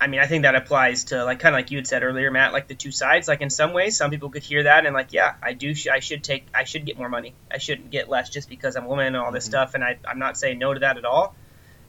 I 0.00 0.06
mean, 0.06 0.20
I 0.20 0.26
think 0.26 0.42
that 0.42 0.54
applies 0.54 1.04
to 1.04 1.24
like 1.24 1.40
kind 1.40 1.54
of 1.54 1.58
like 1.58 1.70
you 1.70 1.78
had 1.78 1.86
said 1.86 2.02
earlier, 2.04 2.30
Matt. 2.30 2.52
Like 2.52 2.68
the 2.68 2.74
two 2.74 2.92
sides. 2.92 3.26
Like 3.26 3.40
in 3.40 3.50
some 3.50 3.72
ways, 3.72 3.96
some 3.96 4.10
people 4.10 4.30
could 4.30 4.44
hear 4.44 4.62
that 4.64 4.86
and 4.86 4.94
like, 4.94 5.12
yeah, 5.12 5.34
I 5.42 5.54
do. 5.54 5.74
Sh- 5.74 5.88
I 5.88 5.98
should 6.00 6.22
take. 6.22 6.46
I 6.54 6.64
should 6.64 6.84
get 6.84 6.96
more 6.96 7.08
money. 7.08 7.34
I 7.50 7.58
shouldn't 7.58 7.90
get 7.90 8.08
less 8.08 8.30
just 8.30 8.48
because 8.48 8.76
I'm 8.76 8.84
a 8.84 8.88
woman 8.88 9.06
and 9.06 9.16
all 9.16 9.32
this 9.32 9.44
stuff. 9.44 9.74
And 9.74 9.82
I, 9.82 9.98
I'm 10.06 10.18
not 10.20 10.36
saying 10.36 10.58
no 10.58 10.72
to 10.72 10.80
that 10.80 10.98
at 10.98 11.04
all. 11.04 11.34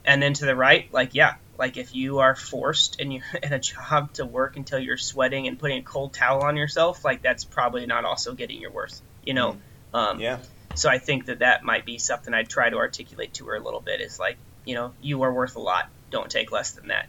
And 0.05 0.23
then 0.23 0.33
to 0.33 0.45
the 0.45 0.55
right, 0.55 0.91
like 0.91 1.13
yeah, 1.13 1.35
like 1.57 1.77
if 1.77 1.93
you 1.93 2.19
are 2.19 2.35
forced 2.35 2.99
and 2.99 3.13
you're 3.13 3.23
in 3.43 3.53
a 3.53 3.59
job 3.59 4.13
to 4.13 4.25
work 4.25 4.57
until 4.57 4.79
you're 4.79 4.97
sweating 4.97 5.47
and 5.47 5.59
putting 5.59 5.77
a 5.79 5.83
cold 5.83 6.13
towel 6.13 6.41
on 6.41 6.57
yourself, 6.57 7.05
like 7.05 7.21
that's 7.21 7.43
probably 7.43 7.85
not 7.85 8.05
also 8.05 8.33
getting 8.33 8.59
your 8.59 8.71
worth. 8.71 9.01
You 9.23 9.35
know. 9.35 9.57
Um, 9.93 10.19
Yeah. 10.19 10.39
so 10.75 10.89
I 10.89 10.97
think 10.97 11.25
that 11.25 11.39
that 11.39 11.63
might 11.63 11.85
be 11.85 11.97
something 11.99 12.33
I'd 12.33 12.49
try 12.49 12.69
to 12.69 12.77
articulate 12.77 13.33
to 13.35 13.45
her 13.47 13.55
a 13.55 13.59
little 13.59 13.81
bit. 13.81 14.01
Is 14.01 14.19
like, 14.19 14.37
you 14.65 14.73
know, 14.73 14.93
you 15.01 15.21
are 15.23 15.33
worth 15.33 15.55
a 15.55 15.59
lot. 15.59 15.89
Don't 16.09 16.29
take 16.31 16.51
less 16.51 16.71
than 16.71 16.87
that. 16.87 17.07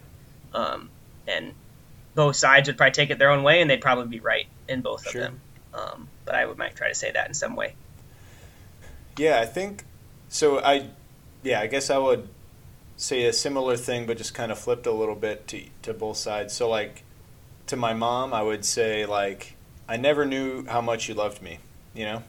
Um, 0.53 0.89
and 1.27 1.53
both 2.15 2.35
sides 2.35 2.67
would 2.67 2.77
probably 2.77 2.91
take 2.91 3.09
it 3.09 3.19
their 3.19 3.31
own 3.31 3.43
way, 3.43 3.61
and 3.61 3.69
they'd 3.69 3.81
probably 3.81 4.07
be 4.07 4.19
right 4.19 4.47
in 4.67 4.81
both 4.81 5.09
Sure. 5.09 5.21
of 5.21 5.27
them. 5.27 5.41
Um, 5.73 6.09
but 6.25 6.35
I 6.35 6.45
would 6.45 6.57
might 6.57 6.75
try 6.75 6.89
to 6.89 6.95
say 6.95 7.11
that 7.11 7.27
in 7.27 7.33
some 7.33 7.55
way. 7.55 7.75
Yeah, 9.17 9.39
I 9.39 9.45
think 9.45 9.85
so. 10.29 10.59
I 10.59 10.87
yeah, 11.43 11.59
I 11.61 11.67
guess 11.67 11.89
I 11.89 11.97
would 11.97 12.27
say 12.97 13.25
a 13.25 13.33
similar 13.33 13.77
thing, 13.77 14.05
but 14.05 14.17
just 14.17 14.33
kind 14.33 14.51
of 14.51 14.59
flipped 14.59 14.85
a 14.85 14.91
little 14.91 15.15
bit 15.15 15.47
to 15.49 15.63
to 15.83 15.93
both 15.93 16.17
sides. 16.17 16.53
So 16.53 16.69
like 16.69 17.03
to 17.67 17.75
my 17.75 17.93
mom, 17.93 18.33
I 18.33 18.41
would 18.41 18.65
say 18.65 19.05
like 19.05 19.55
I 19.87 19.97
never 19.97 20.25
knew 20.25 20.65
how 20.65 20.81
much 20.81 21.07
you 21.07 21.15
loved 21.15 21.41
me, 21.41 21.59
you 21.93 22.05
know, 22.05 22.23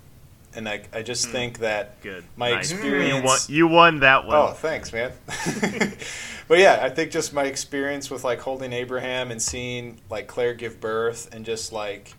and 0.55 0.69
I 0.69 0.83
I 0.93 1.03
just 1.03 1.27
hmm. 1.27 1.33
think 1.33 1.59
that 1.59 2.01
Good. 2.03 2.25
My 2.37 2.51
Nice. 2.51 2.71
experience- 2.71 3.49
You 3.49 3.67
won, 3.67 3.73
you 3.73 3.77
won 3.77 4.01
that 4.01 4.27
one. 4.27 4.37
Oh, 4.37 4.53
thanks, 4.53 4.93
man. 4.93 5.13
but 6.49 6.59
yeah, 6.59 6.81
I 6.83 6.91
think 6.91 7.11
just 7.11 7.33
my 7.33 7.45
experience 7.45 8.11
with 8.11 8.25
like 8.25 8.41
holding 8.41 8.73
Abraham 8.73 9.31
and 9.31 9.41
seeing 9.41 10.01
like 10.11 10.27
Clare 10.27 10.55
give 10.55 10.81
birth 10.81 11.33
and 11.35 11.45
just 11.45 11.73
like, 11.73 12.15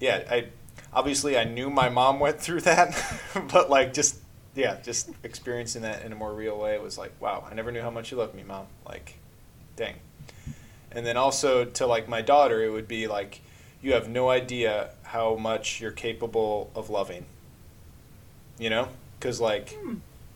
yeah, 0.00 0.22
I 0.30 0.46
obviously 0.92 1.38
I 1.38 1.44
knew 1.44 1.70
my 1.70 1.88
mom 1.88 2.20
went 2.20 2.40
through 2.40 2.62
that, 2.62 2.94
but 3.52 3.70
like 3.70 3.92
just 3.92 4.18
yeah, 4.54 4.78
just 4.82 5.10
experiencing 5.22 5.82
that 5.82 6.02
in 6.02 6.12
a 6.12 6.16
more 6.16 6.32
real 6.32 6.58
way 6.58 6.78
was 6.78 6.96
like, 6.96 7.12
wow, 7.20 7.46
I 7.48 7.54
never 7.54 7.70
knew 7.70 7.82
how 7.82 7.90
much 7.90 8.10
you 8.10 8.16
loved 8.16 8.34
me, 8.34 8.42
mom. 8.42 8.66
Like, 8.86 9.18
dang. 9.76 9.96
And 10.90 11.04
then 11.04 11.18
also 11.18 11.66
to 11.66 11.86
like 11.86 12.08
my 12.08 12.22
daughter, 12.22 12.64
it 12.64 12.70
would 12.70 12.88
be 12.88 13.06
like, 13.06 13.42
you 13.82 13.92
have 13.92 14.08
no 14.08 14.30
idea 14.30 14.90
how 15.06 15.36
much 15.36 15.80
you're 15.80 15.92
capable 15.92 16.70
of 16.74 16.90
loving. 16.90 17.24
You 18.58 18.70
know, 18.70 18.88
because 19.18 19.40
like 19.40 19.76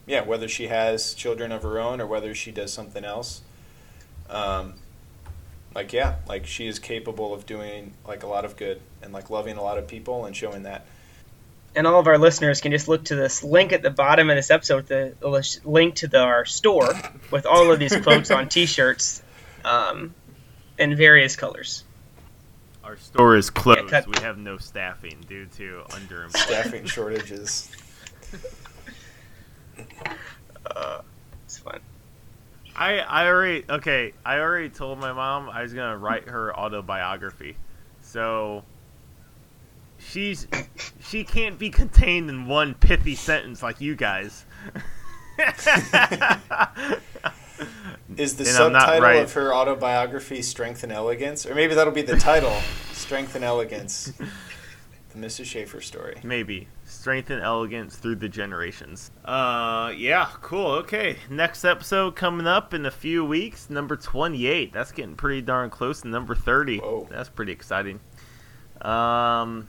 yeah, 0.06 0.22
whether 0.22 0.48
she 0.48 0.66
has 0.68 1.14
children 1.14 1.52
of 1.52 1.62
her 1.62 1.78
own 1.78 2.00
or 2.00 2.06
whether 2.06 2.34
she 2.34 2.50
does 2.50 2.72
something 2.72 3.04
else. 3.04 3.42
Um, 4.28 4.74
like 5.74 5.92
yeah, 5.92 6.16
like 6.28 6.46
she 6.46 6.66
is 6.66 6.78
capable 6.78 7.32
of 7.32 7.46
doing 7.46 7.94
like 8.06 8.22
a 8.22 8.26
lot 8.26 8.44
of 8.44 8.56
good 8.56 8.80
and 9.02 9.12
like 9.12 9.30
loving 9.30 9.56
a 9.56 9.62
lot 9.62 9.78
of 9.78 9.86
people 9.86 10.24
and 10.24 10.34
showing 10.34 10.64
that. 10.64 10.84
And 11.74 11.86
all 11.86 12.00
of 12.00 12.08
our 12.08 12.18
listeners 12.18 12.60
can 12.60 12.72
just 12.72 12.88
look 12.88 13.04
to 13.04 13.14
this 13.14 13.44
link 13.44 13.72
at 13.72 13.82
the 13.82 13.90
bottom 13.90 14.28
of 14.28 14.36
this 14.36 14.50
episode, 14.50 14.88
the, 14.88 15.14
the 15.20 15.60
link 15.64 15.96
to 15.96 16.08
the, 16.08 16.18
our 16.18 16.44
store 16.44 16.92
with 17.30 17.46
all 17.46 17.70
of 17.70 17.78
these 17.78 17.96
quotes 18.02 18.32
on 18.32 18.48
T-shirts, 18.48 19.22
um, 19.64 20.12
in 20.76 20.96
various 20.96 21.36
colors. 21.36 21.84
Our 22.90 22.96
store 22.96 23.36
is 23.36 23.50
closed. 23.50 23.86
cut- 23.88 24.08
we 24.08 24.20
have 24.20 24.36
no 24.36 24.58
staffing 24.58 25.24
due 25.28 25.46
to 25.58 25.84
underemployment. 25.90 26.36
Staffing 26.36 26.84
shortages. 26.86 27.70
It's 31.44 31.58
fun. 31.58 31.80
I 32.76 32.98
I 32.98 33.26
already 33.26 33.64
okay. 33.68 34.12
I 34.24 34.38
already 34.38 34.70
told 34.70 34.98
my 34.98 35.12
mom 35.12 35.48
I 35.50 35.62
was 35.62 35.72
gonna 35.72 35.96
write 35.98 36.28
her 36.28 36.56
autobiography, 36.56 37.56
so 38.02 38.64
she's 39.98 40.46
she 41.00 41.24
can't 41.24 41.58
be 41.58 41.70
contained 41.70 42.28
in 42.30 42.46
one 42.46 42.74
pithy 42.74 43.14
sentence 43.16 43.62
like 43.64 43.80
you 43.80 43.96
guys. 43.96 44.44
Is 48.16 48.36
the 48.36 48.44
And 48.44 48.52
subtitle 48.52 49.02
right. 49.02 49.22
of 49.22 49.32
her 49.34 49.54
autobiography 49.54 50.42
"Strength 50.42 50.82
and 50.82 50.92
Elegance"? 50.92 51.46
Or 51.46 51.54
maybe 51.54 51.74
that'll 51.74 51.92
be 51.92 52.02
the 52.02 52.16
title: 52.16 52.56
"Strength 52.92 53.34
and 53.36 53.44
Elegance." 53.44 54.12
The 55.12 55.18
Mrs. 55.18 55.46
Schaefer 55.46 55.80
story. 55.80 56.20
Maybe 56.22 56.68
strength 56.84 57.30
and 57.30 57.42
elegance 57.42 57.96
through 57.96 58.14
the 58.14 58.28
generations. 58.28 59.10
Uh, 59.24 59.92
yeah, 59.96 60.28
cool. 60.40 60.70
Okay, 60.72 61.16
next 61.28 61.64
episode 61.64 62.14
coming 62.14 62.46
up 62.46 62.72
in 62.74 62.86
a 62.86 62.92
few 62.92 63.24
weeks. 63.24 63.68
Number 63.68 63.96
twenty-eight. 63.96 64.72
That's 64.72 64.92
getting 64.92 65.16
pretty 65.16 65.42
darn 65.42 65.68
close 65.68 66.02
to 66.02 66.08
number 66.08 66.36
thirty. 66.36 66.78
Whoa. 66.78 67.08
That's 67.10 67.28
pretty 67.28 67.50
exciting. 67.50 67.98
Um, 68.82 69.66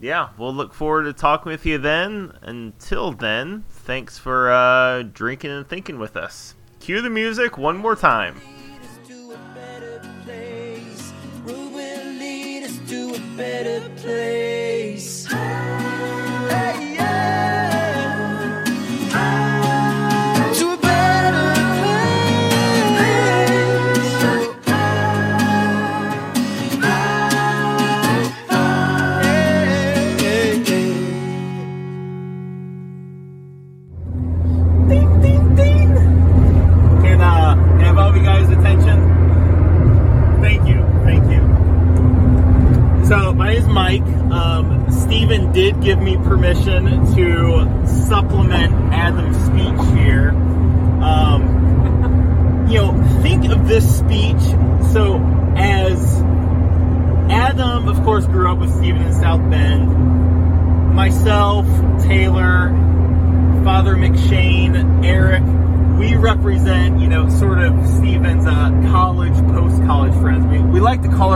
yeah, 0.00 0.30
we'll 0.36 0.54
look 0.54 0.74
forward 0.74 1.04
to 1.04 1.12
talking 1.12 1.52
with 1.52 1.64
you 1.66 1.78
then. 1.78 2.36
Until 2.42 3.12
then, 3.12 3.64
thanks 3.70 4.18
for 4.18 4.50
uh, 4.50 5.02
drinking 5.02 5.52
and 5.52 5.68
thinking 5.68 5.98
with 6.00 6.16
us. 6.16 6.54
Cue 6.80 7.02
the 7.02 7.10
music 7.10 7.58
one 7.58 7.76
more 7.76 7.94
time. 7.94 8.40
lead 12.18 12.64
us 12.64 12.78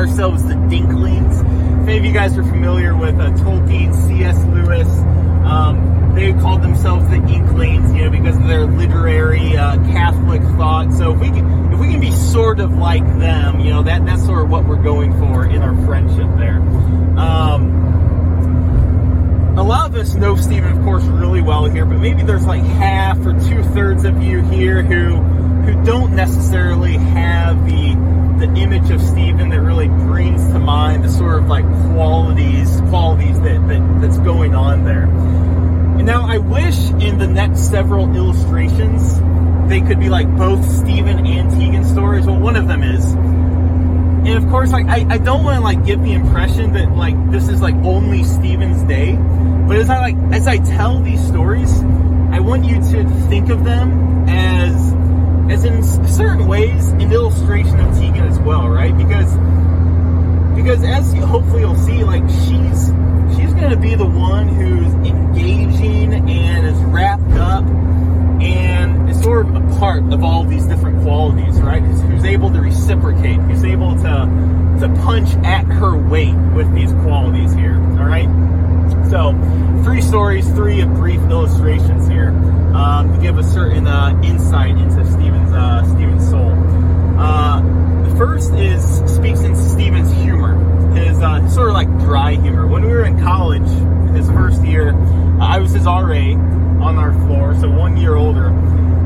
ourselves 0.05 0.43
the 0.45 0.53
Dinklings. 0.55 1.41
If 1.83 1.89
any 1.89 1.99
of 1.99 2.05
you 2.05 2.13
guys 2.13 2.37
are 2.37 2.45
familiar 2.45 2.95
with 2.95 3.15
uh, 3.15 3.31
Tolkien, 3.31 3.95
C.S. 4.07 4.37
Lewis, 4.45 4.87
um, 5.47 6.13
they 6.15 6.31
called 6.35 6.61
themselves 6.63 7.09
the 7.09 7.17
Inklings, 7.17 7.91
you 7.95 8.05
know, 8.05 8.11
because 8.11 8.37
of 8.37 8.47
their 8.47 8.67
literary 8.67 9.57
uh, 9.57 9.77
Catholic 9.93 10.43
thought. 10.59 10.93
So 10.93 11.15
if 11.15 11.21
we 11.21 11.29
can, 11.29 11.73
if 11.73 11.81
we 11.81 11.91
can 11.91 12.01
be 12.01 12.11
sort 12.11 12.61
of 12.61 12.77
like 12.77 13.03
them, 13.19 13.61
you 13.61 13.71
know, 13.71 13.83
that 13.83 14.05
that's 14.05 14.27
sort 14.27 14.45
of 14.45 14.51
what 14.51 14.67
we're 14.67 14.83
going 14.83 15.19
for 15.19 15.47
in 15.47 15.63
our 15.63 15.75
friendship 15.87 16.29
there. 16.37 16.59
Um, 17.19 17.73
a 19.57 19.63
lot 19.63 19.89
of 19.89 19.97
us 19.97 20.15
know 20.15 20.37
Stephen, 20.37 20.77
of 20.77 20.85
course, 20.85 21.05
really 21.05 21.41
well 21.41 21.65
here, 21.65 21.87
but 21.87 21.99
maybe 21.99 22.23
there's 22.23 22.45
like 22.45 22.63
half 22.63 23.17
or 23.25 23.33
two 23.33 23.63
thirds 23.73 24.05
of 24.05 24.23
you 24.23 24.43
here 24.43 24.83
who 24.83 25.17
who 25.17 25.83
don't 25.83 26.15
necessarily 26.15 26.99
have 26.99 27.65
the 27.65 28.14
the 28.53 28.61
image 28.61 28.91
of 28.91 29.01
Stephen 29.01 29.49
that 29.51 29.61
really 29.61 29.89
brings 29.89 30.47
to 30.49 30.59
mind 30.59 31.05
the 31.05 31.09
sort 31.09 31.43
of 31.43 31.49
like 31.49 31.65
qualities 31.93 32.81
qualities 32.89 33.41
that, 33.41 33.69
that 33.69 34.01
that's 34.01 34.19
going 34.19 34.55
on 34.55 34.85
there. 34.85 35.05
And 35.05 36.07
now 36.07 36.27
I 36.27 36.39
wish 36.39 36.91
in 36.91 37.19
the 37.19 37.27
next 37.27 37.71
several 37.71 38.15
illustrations 38.15 39.19
they 39.69 39.81
could 39.81 39.99
be 39.99 40.11
like 40.11 40.29
both 40.37 40.65
Stephen 40.69 41.27
and 41.27 41.51
Teagan 41.53 41.91
stories. 41.91 42.27
Well, 42.27 42.39
one 42.39 42.57
of 42.57 42.69
them 42.69 42.83
is. 42.83 43.13
And 43.13 44.43
of 44.43 44.49
course, 44.51 44.73
like 44.73 44.87
I, 44.87 45.07
I 45.15 45.19
don't 45.19 45.45
want 45.45 45.57
to 45.59 45.63
like 45.63 45.85
give 45.85 46.03
the 46.03 46.13
impression 46.13 46.73
that 46.75 46.91
like 46.93 47.31
this 47.31 47.49
is 47.49 47.61
like 47.61 47.75
only 47.77 48.25
Stephen's 48.25 48.83
day. 48.83 49.17
But 49.17 49.77
as 49.79 49.89
I 49.89 50.01
like 50.01 50.17
as 50.33 50.47
I 50.47 50.59
tell 50.59 51.01
these 51.01 51.25
stories, 51.27 51.81
I 52.31 52.41
want 52.41 52.65
you 52.65 52.77
to 52.77 53.09
think 53.29 53.49
of 53.49 53.65
them 53.65 54.29
as 54.29 54.54
as 55.51 55.65
in 55.65 55.83
certain 56.09 56.47
ways 56.47 56.89
an 56.89 57.13
illustration 57.13 57.79
of 57.81 57.95
Teagan 57.95 58.29
as 58.29 58.39
well, 58.41 58.69
right? 58.69 58.97
Because 58.97 59.33
because 60.57 60.83
as 60.85 61.13
you 61.15 61.21
hopefully 61.27 61.61
you'll 61.61 61.77
see, 61.77 62.05
like 62.05 62.23
she's 62.29 62.93
she's 63.37 63.53
gonna 63.55 63.77
be 63.77 63.95
the 63.95 64.07
one 64.07 64.49
who's 64.49 64.93
engaging 65.07 66.15
and 66.15 66.67
is 66.67 66.79
wrapped 66.85 67.33
up 67.33 67.65
and 68.41 69.11
is 69.11 69.23
sort 69.23 69.47
of 69.47 69.57
a 69.57 69.79
part 69.79 70.03
of 70.13 70.23
all 70.23 70.45
these 70.45 70.67
different 70.67 71.03
qualities, 71.03 71.61
right? 71.61 71.83
Who's, 71.83 72.01
who's 72.03 72.25
able 72.25 72.51
to 72.53 72.61
reciprocate, 72.61 73.39
who's 73.41 73.65
able 73.65 73.95
to 73.97 74.55
to 74.81 74.89
punch 75.03 75.31
at 75.45 75.65
her 75.67 75.97
weight 75.97 76.35
with 76.55 76.73
these 76.75 76.93
qualities 76.93 77.53
here. 77.55 77.75
All 77.75 78.07
right. 78.07 78.29
So, 79.11 79.33
three 79.85 80.03
stories, 80.03 80.49
three 80.51 80.85
brief 80.85 81.21
illustrations 81.23 82.09
here 82.09 82.31
um, 82.75 83.15
to 83.15 83.21
give 83.21 83.39
a 83.39 83.45
certain 83.45 83.87
uh, 83.87 84.21
insight 84.25 84.77
into 84.77 85.05
Stephen's 85.07 85.24
uh, 85.55 85.85
Stephen's 85.95 86.29
soul. 86.29 86.53
Uh, 87.19 87.61
the 88.09 88.17
first 88.17 88.53
is 88.55 88.83
speaks 89.13 89.41
into 89.41 89.57
Stephen's 89.57 90.13
humor, 90.13 90.57
his 90.95 91.19
uh, 91.21 91.49
sort 91.49 91.69
of 91.69 91.75
like 91.75 91.89
dry 92.01 92.35
humor. 92.35 92.67
When 92.67 92.83
we 92.83 92.89
were 92.89 93.05
in 93.05 93.21
college, 93.21 93.69
his 94.15 94.29
first 94.31 94.63
year, 94.65 94.95
I 95.41 95.59
was 95.59 95.73
his 95.73 95.85
RA 95.85 96.35
on 96.85 96.99
our 96.99 97.13
floor, 97.27 97.55
so 97.55 97.71
one 97.71 97.97
year 97.97 98.15
older, 98.15 98.49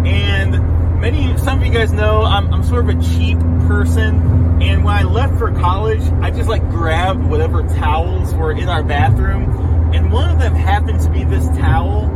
and 0.04 1.00
many 1.00 1.36
some 1.38 1.60
of 1.60 1.66
you 1.66 1.72
guys 1.72 1.92
know 1.92 2.22
I'm, 2.22 2.52
I'm 2.52 2.64
sort 2.64 2.88
of 2.88 2.98
a 2.98 3.02
cheap 3.02 3.38
person, 3.66 4.62
and 4.62 4.84
when 4.84 4.94
I 4.94 5.02
left 5.02 5.38
for 5.38 5.52
college, 5.52 6.02
I 6.20 6.30
just 6.30 6.48
like 6.48 6.68
grabbed 6.70 7.22
whatever 7.22 7.62
towels 7.62 8.34
were 8.34 8.52
in 8.52 8.68
our 8.68 8.82
bathroom, 8.82 9.92
and 9.94 10.12
one 10.12 10.30
of 10.30 10.38
them 10.38 10.54
happened 10.54 11.00
to 11.00 11.10
be 11.10 11.24
this 11.24 11.46
towel 11.58 12.08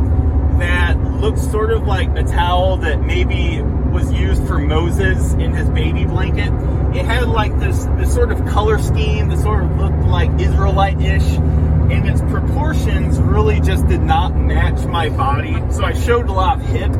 that 0.59 0.97
looked 1.19 1.39
sort 1.39 1.71
of 1.71 1.87
like 1.87 2.09
a 2.15 2.23
towel 2.23 2.77
that 2.77 3.01
maybe 3.01 3.61
was 3.93 4.11
used 4.11 4.45
for 4.47 4.57
Moses 4.57 5.33
in 5.33 5.53
his 5.53 5.69
baby 5.69 6.05
blanket. 6.05 6.51
It 6.97 7.05
had 7.05 7.27
like 7.27 7.57
this 7.59 7.85
this 7.97 8.13
sort 8.13 8.31
of 8.31 8.45
color 8.47 8.79
scheme 8.79 9.29
that 9.29 9.39
sort 9.39 9.63
of 9.63 9.77
looked 9.77 10.05
like 10.07 10.29
Israelite-ish, 10.39 11.37
and 11.93 12.09
its 12.09 12.21
proportions 12.21 13.19
really 13.19 13.59
just 13.59 13.87
did 13.87 14.01
not 14.01 14.35
match 14.35 14.85
my 14.85 15.09
body. 15.09 15.55
So 15.71 15.83
I 15.83 15.93
showed 15.93 16.27
a 16.27 16.33
lot 16.33 16.59
of 16.59 16.65
hip 16.65 16.91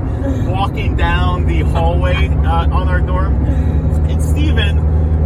walking 0.45 0.95
down 0.95 1.45
the 1.47 1.61
hallway 1.61 2.27
uh, 2.27 2.69
on 2.69 2.87
our 2.87 3.01
dorm. 3.01 3.43
And 3.45 4.21
Stephen 4.21 4.77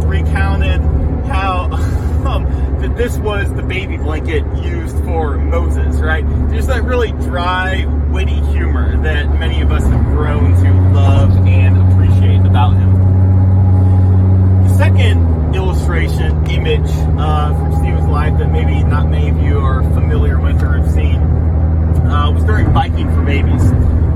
recounted 0.06 0.80
how 1.26 1.64
um, 2.26 2.44
that 2.80 2.87
this 2.98 3.16
was 3.18 3.54
the 3.54 3.62
baby 3.62 3.96
blanket 3.96 4.44
used 4.56 4.96
for 5.04 5.38
Moses, 5.38 6.00
right? 6.00 6.26
Just 6.50 6.66
that 6.66 6.82
really 6.82 7.12
dry, 7.12 7.86
witty 8.10 8.40
humor 8.46 9.00
that 9.02 9.38
many 9.38 9.60
of 9.60 9.70
us 9.70 9.84
have 9.84 10.04
grown 10.06 10.52
to 10.64 10.72
love 10.92 11.30
and 11.46 11.92
appreciate 11.92 12.44
about 12.44 12.72
him. 12.72 12.92
The 14.64 14.76
second 14.76 15.54
illustration, 15.54 16.44
image 16.50 16.90
uh, 17.16 17.54
from 17.54 17.76
Stephen's 17.76 18.08
life 18.08 18.36
that 18.38 18.50
maybe 18.50 18.82
not 18.82 19.08
many 19.08 19.28
of 19.28 19.40
you 19.40 19.60
are 19.60 19.84
familiar 19.94 20.40
with 20.40 20.60
or 20.60 20.78
have 20.78 20.90
seen 20.90 21.22
uh, 22.10 22.32
was 22.32 22.42
during 22.42 22.72
Biking 22.72 23.14
for 23.14 23.22
Babies. 23.22 23.62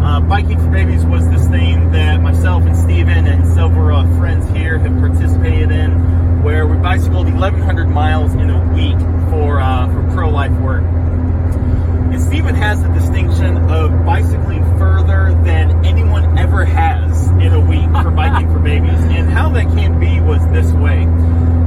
Uh, 0.02 0.20
Biking 0.28 0.58
for 0.58 0.70
Babies 0.70 1.04
was 1.04 1.28
this 1.28 1.46
thing 1.46 1.92
that 1.92 2.20
myself 2.20 2.64
and 2.64 2.76
Stephen 2.76 3.28
and 3.28 3.46
several 3.54 3.98
uh, 3.98 4.18
friends 4.18 4.50
here 4.50 4.78
have 4.78 4.98
participated 4.98 5.70
in, 5.70 6.21
where 6.42 6.66
we 6.66 6.76
bicycled 6.76 7.26
1,100 7.26 7.88
miles 7.88 8.34
in 8.34 8.50
a 8.50 8.74
week 8.74 8.98
for 9.30 9.60
uh, 9.60 9.86
for 9.86 10.02
pro-life 10.12 10.52
work. 10.60 10.82
And 10.82 12.20
Stephen 12.20 12.56
has 12.56 12.82
the 12.82 12.88
distinction 12.88 13.56
of 13.70 14.04
bicycling 14.04 14.64
further 14.76 15.38
than 15.44 15.84
anyone 15.84 16.36
ever 16.36 16.64
has 16.64 17.28
in 17.28 17.52
a 17.52 17.60
week 17.60 17.88
for 18.02 18.10
biking 18.16 18.52
for 18.52 18.58
babies. 18.58 18.90
And 18.90 19.30
how 19.30 19.50
that 19.50 19.72
came 19.74 19.94
to 19.94 19.98
be 20.00 20.20
was 20.20 20.44
this 20.48 20.70
way. 20.72 21.04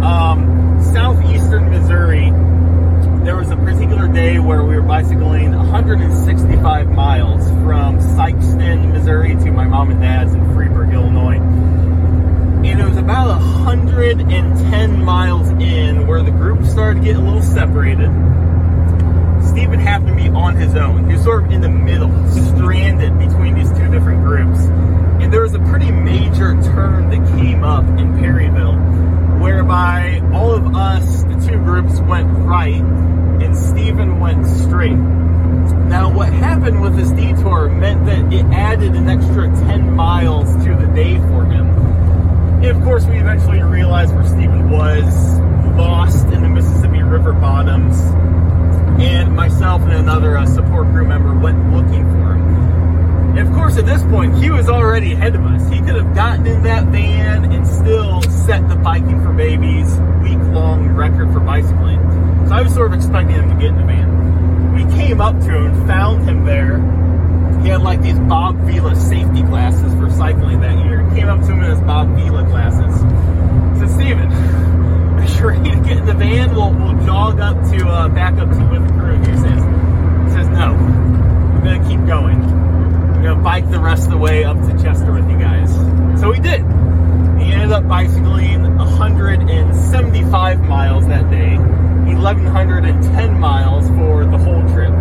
Um, 0.04 0.84
southeastern 0.94 1.70
Missouri, 1.70 2.30
there 3.24 3.38
was 3.38 3.52
a 3.52 3.56
particular 3.56 4.10
day 4.10 4.40
where 4.40 4.64
we 4.64 4.76
were 4.76 4.82
bicycling 4.82 5.56
165 5.56 6.90
miles 6.90 7.48
from 7.64 8.00
Sykeston, 8.00 8.92
Missouri 8.92 9.36
to 9.36 9.52
my 9.52 9.66
mom 9.66 9.90
and 9.92 10.02
dad's 10.02 10.34
in 10.34 10.42
Freeburg, 10.54 10.94
Illinois. 10.94 11.40
And 12.66 12.82
it 12.82 12.86
was 12.86 12.98
about 12.98 13.28
110 13.28 15.04
miles 15.04 15.50
in 15.50 16.08
where 16.08 16.22
the 16.22 16.32
group 16.32 16.66
started 16.66 17.00
to 17.00 17.06
get 17.06 17.16
a 17.16 17.20
little 17.20 17.42
separated. 17.42 18.10
Stephen 19.48 19.80
happened 19.80 20.10
to 20.10 20.16
be 20.16 20.30
on 20.30 20.56
his 20.56 20.76
own. 20.76 21.08
He 21.08 21.14
was 21.14 21.24
sort 21.24 21.46
of 21.46 21.52
in 21.52 21.62
the 21.62 21.70
middle, 21.70 22.10
stranded 22.32 23.18
between 23.20 23.54
these 23.54 23.70
two 23.70 23.90
different 23.90 24.24
groups. 24.24 24.60
And 25.22 25.32
there 25.32 25.44
was 25.44 25.54
a 25.54 25.60
pretty 25.60 25.92
major 25.92 26.60
turn 26.64 27.10
that 27.12 27.40
came 27.40 27.64
up 27.64 27.86
in 28.00 28.18
Perryville, 28.18 28.76
whereby 29.40 30.22
all 30.34 30.54
of 30.54 30.76
us, 30.76 31.24
the 31.24 31.36
two 31.48 31.58
groups, 31.60 32.00
went 32.02 32.28
right 32.46 32.82
and 32.82 33.56
Stephen 33.56 34.20
went 34.20 34.46
straight. 34.48 34.98
Now, 35.88 36.12
what 36.12 36.34
happened 36.34 36.82
with 36.82 36.96
this 36.96 37.12
detour 37.12 37.70
meant 37.70 38.06
that 38.08 38.34
it 38.34 38.46
added 38.48 38.96
an 38.96 39.08
extra 39.08 39.48
10 39.48 39.96
miles 39.96 40.52
to 40.66 40.76
the 40.76 40.88
day 40.96 41.18
for 41.18 41.46
him. 41.46 41.85
Of 42.70 42.82
course, 42.84 43.06
we 43.06 43.20
eventually 43.20 43.62
realized 43.62 44.14
where 44.16 44.26
Stephen 44.26 44.70
was, 44.70 45.40
lost 45.78 46.28
in 46.28 46.42
the 46.42 46.50
Mississippi 46.50 47.04
River 47.04 47.34
bottoms, 47.34 48.00
and 49.00 49.36
myself 49.36 49.82
and 49.84 49.94
another 49.94 50.38
uh, 50.38 50.46
support 50.46 50.88
crew 50.88 51.08
member 51.08 51.34
went 51.34 51.74
looking 51.74 52.04
for 52.12 52.34
him. 52.34 53.38
And 53.38 53.48
of 53.48 53.54
course, 53.54 53.78
at 53.78 53.86
this 53.86 54.02
point, 54.04 54.36
he 54.36 54.50
was 54.50 54.70
already 54.70 55.14
ahead 55.14 55.36
of 55.36 55.46
us. 55.46 55.70
He 55.70 55.80
could 55.80 55.96
have 55.96 56.16
gotten 56.16 56.48
in 56.48 56.64
that 56.64 56.86
van 56.86 57.52
and 57.52 57.68
still 57.68 58.22
set 58.24 58.68
the 58.68 58.76
Biking 58.76 59.22
for 59.22 59.34
Babies 59.34 59.98
week 60.24 60.40
long 60.54 60.88
record 60.96 61.32
for 61.34 61.42
bicycling. 61.42 62.00
So 62.48 62.54
I 62.54 62.62
was 62.62 62.74
sort 62.74 62.94
of 62.94 62.98
expecting 62.98 63.36
him 63.36 63.50
to 63.50 63.56
get 63.56 63.70
in 63.70 63.78
the 63.78 63.84
van. 63.84 64.74
We 64.74 64.84
came 64.96 65.22
up 65.22 65.40
to 65.42 65.66
him, 65.66 65.88
found 65.88 66.28
him 66.28 66.46
there. 66.46 66.78
He 67.66 67.72
had 67.72 67.82
like 67.82 68.00
these 68.04 68.20
Bob 68.20 68.58
Vila 68.58 68.96
safety 68.96 69.42
glasses 69.42 69.92
for 69.96 70.08
cycling 70.12 70.60
that 70.60 70.86
year. 70.86 71.00
Came 71.16 71.28
up 71.30 71.40
to 71.40 71.48
him 71.48 71.64
in 71.64 71.72
his 71.72 71.80
Bob 71.80 72.16
Vila 72.16 72.44
glasses. 72.44 72.94
Said, 73.80 73.90
Stephen, 73.90 74.32
are 74.32 75.26
you 75.26 75.48
ready 75.48 75.72
to 75.72 75.78
get 75.78 75.98
in 75.98 76.06
the 76.06 76.14
van? 76.14 76.54
We'll, 76.54 76.72
we'll 76.72 77.04
jog 77.08 77.40
up 77.40 77.56
to, 77.72 77.88
uh, 77.88 78.08
back 78.10 78.34
up 78.36 78.52
to 78.52 78.66
with 78.66 78.88
the 78.88 78.94
crew. 78.94 79.18
He 79.18 79.36
says, 79.38 79.64
he 79.64 80.30
says, 80.30 80.48
no, 80.50 80.78
going 81.64 81.82
to 81.82 81.90
keep 81.90 82.06
going. 82.06 82.40
Going 83.24 83.36
to 83.36 83.42
bike 83.44 83.68
the 83.72 83.80
rest 83.80 84.04
of 84.06 84.12
the 84.12 84.18
way 84.20 84.44
up 84.44 84.58
to 84.58 84.84
Chester 84.84 85.12
with 85.12 85.28
you 85.28 85.40
guys. 85.40 85.74
So 86.22 86.32
he 86.32 86.40
did. 86.40 86.62
He 87.42 87.52
ended 87.52 87.72
up 87.72 87.88
bicycling 87.88 88.78
175 88.78 90.62
miles 90.62 91.08
that 91.08 91.32
day, 91.32 91.58
1,110 91.58 93.40
miles 93.40 93.88
for 93.88 94.24
the 94.24 94.38
whole 94.38 94.62
trip. 94.72 94.94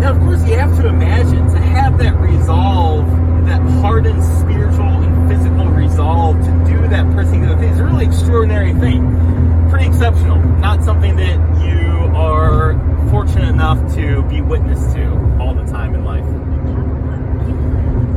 Now, 0.00 0.12
of 0.12 0.18
course, 0.20 0.42
you 0.48 0.56
have 0.56 0.74
to 0.78 0.86
imagine 0.86 1.46
to 1.52 1.60
have 1.60 1.98
that 1.98 2.18
resolve, 2.18 3.06
that 3.46 3.60
hardened 3.82 4.24
spiritual 4.40 4.86
and 4.86 5.30
physical 5.30 5.66
resolve 5.66 6.36
to 6.40 6.50
do 6.66 6.88
that 6.88 7.04
particular 7.14 7.56
thing 7.56 7.70
is 7.70 7.78
a 7.78 7.84
really 7.84 8.06
extraordinary 8.06 8.72
thing. 8.74 9.68
Pretty 9.70 9.86
exceptional. 9.86 10.36
Not 10.36 10.82
something 10.82 11.16
that 11.16 11.36
you 11.64 12.16
are 12.16 12.74
fortunate 13.10 13.48
enough 13.48 13.94
to 13.94 14.22
be 14.22 14.40
witness 14.40 14.92
to 14.94 15.38
all 15.40 15.54
the 15.54 15.64
time 15.64 15.94
in 15.94 16.04
life. 16.04 16.24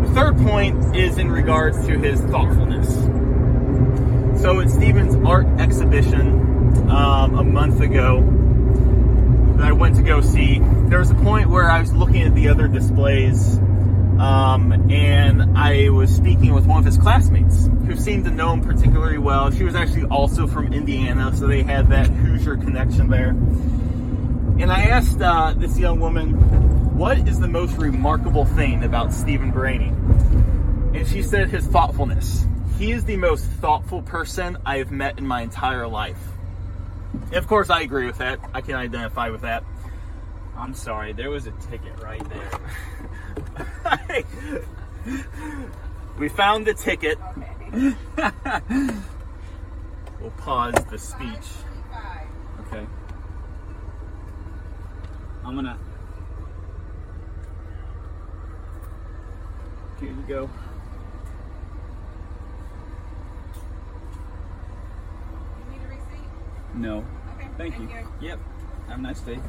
The 0.08 0.14
third 0.14 0.38
point 0.38 0.96
is 0.96 1.18
in 1.18 1.32
regards 1.32 1.86
to 1.88 2.00
his 2.00 2.22
thoughtfulness. 2.22 2.94
So 4.42 4.60
at 4.60 4.70
Stephen's 4.70 5.16
art 5.26 5.48
exhibition 5.60 6.90
um, 6.90 7.38
a 7.38 7.44
month 7.44 7.82
ago 7.82 8.22
that 9.58 9.68
I 9.68 9.72
went 9.72 9.96
to 9.98 10.02
go 10.02 10.22
see, 10.22 10.60
there 10.94 11.00
was 11.00 11.10
a 11.10 11.16
point 11.16 11.50
where 11.50 11.72
I 11.72 11.80
was 11.80 11.92
looking 11.92 12.22
at 12.22 12.36
the 12.36 12.50
other 12.50 12.68
displays 12.68 13.58
um, 14.20 14.92
and 14.92 15.58
I 15.58 15.90
was 15.90 16.16
speaking 16.16 16.54
with 16.54 16.68
one 16.68 16.78
of 16.78 16.86
his 16.86 17.00
classmates 17.00 17.66
who 17.88 17.96
seemed 17.96 18.26
to 18.26 18.30
know 18.30 18.54
him 18.54 18.62
particularly 18.62 19.18
well. 19.18 19.50
She 19.50 19.64
was 19.64 19.74
actually 19.74 20.04
also 20.04 20.46
from 20.46 20.72
Indiana, 20.72 21.36
so 21.36 21.48
they 21.48 21.64
had 21.64 21.90
that 21.90 22.12
Hoosier 22.12 22.58
connection 22.58 23.10
there. 23.10 23.30
And 23.30 24.72
I 24.72 24.84
asked 24.84 25.20
uh, 25.20 25.56
this 25.58 25.80
young 25.80 26.00
woman, 26.00 26.96
what 26.96 27.28
is 27.28 27.40
the 27.40 27.48
most 27.48 27.76
remarkable 27.78 28.46
thing 28.46 28.84
about 28.84 29.14
Stephen 29.14 29.52
Barany? 29.52 29.90
And 30.96 31.08
she 31.08 31.24
said 31.24 31.50
his 31.50 31.66
thoughtfulness. 31.66 32.46
He 32.78 32.92
is 32.92 33.04
the 33.04 33.18
most 33.18 33.46
thoughtful 33.46 34.04
person 34.04 34.60
I 34.64 34.78
have 34.78 34.92
met 34.92 35.18
in 35.18 35.26
my 35.26 35.42
entire 35.42 35.88
life. 35.88 36.22
And 37.14 37.38
of 37.38 37.48
course, 37.48 37.72
I 37.72 37.82
agree 37.82 38.06
with 38.06 38.20
that. 38.20 38.40
I 38.54 38.62
can 38.62 38.76
identify 38.76 39.32
with 39.32 39.42
that. 39.42 39.64
I'm 40.58 40.74
sorry, 40.74 41.14
there 41.14 41.30
was 41.30 41.48
a 41.48 41.52
ticket 41.52 42.02
right 42.02 42.24
there. 42.30 42.52
we 46.20 46.30
found 46.30 46.66
the 46.66 46.74
ticket. 46.74 47.18
we'll 50.22 50.32
pause 50.38 50.76
the 50.90 50.98
speech. 50.98 51.50
Okay. 52.68 52.86
I'm 55.46 55.56
gonna. 55.56 55.78
Here 60.00 60.10
you 60.10 60.24
go. 60.28 60.50
You 65.58 65.72
need 65.72 65.84
a 65.84 65.88
receipt? 65.88 66.04
No. 66.76 67.04
Okay. 67.36 67.50
Thank 67.58 67.80
you. 67.80 67.90
Yep. 68.22 68.40
Have 68.88 69.00
a 69.00 69.02
nice 69.02 69.20
day. 69.22 69.40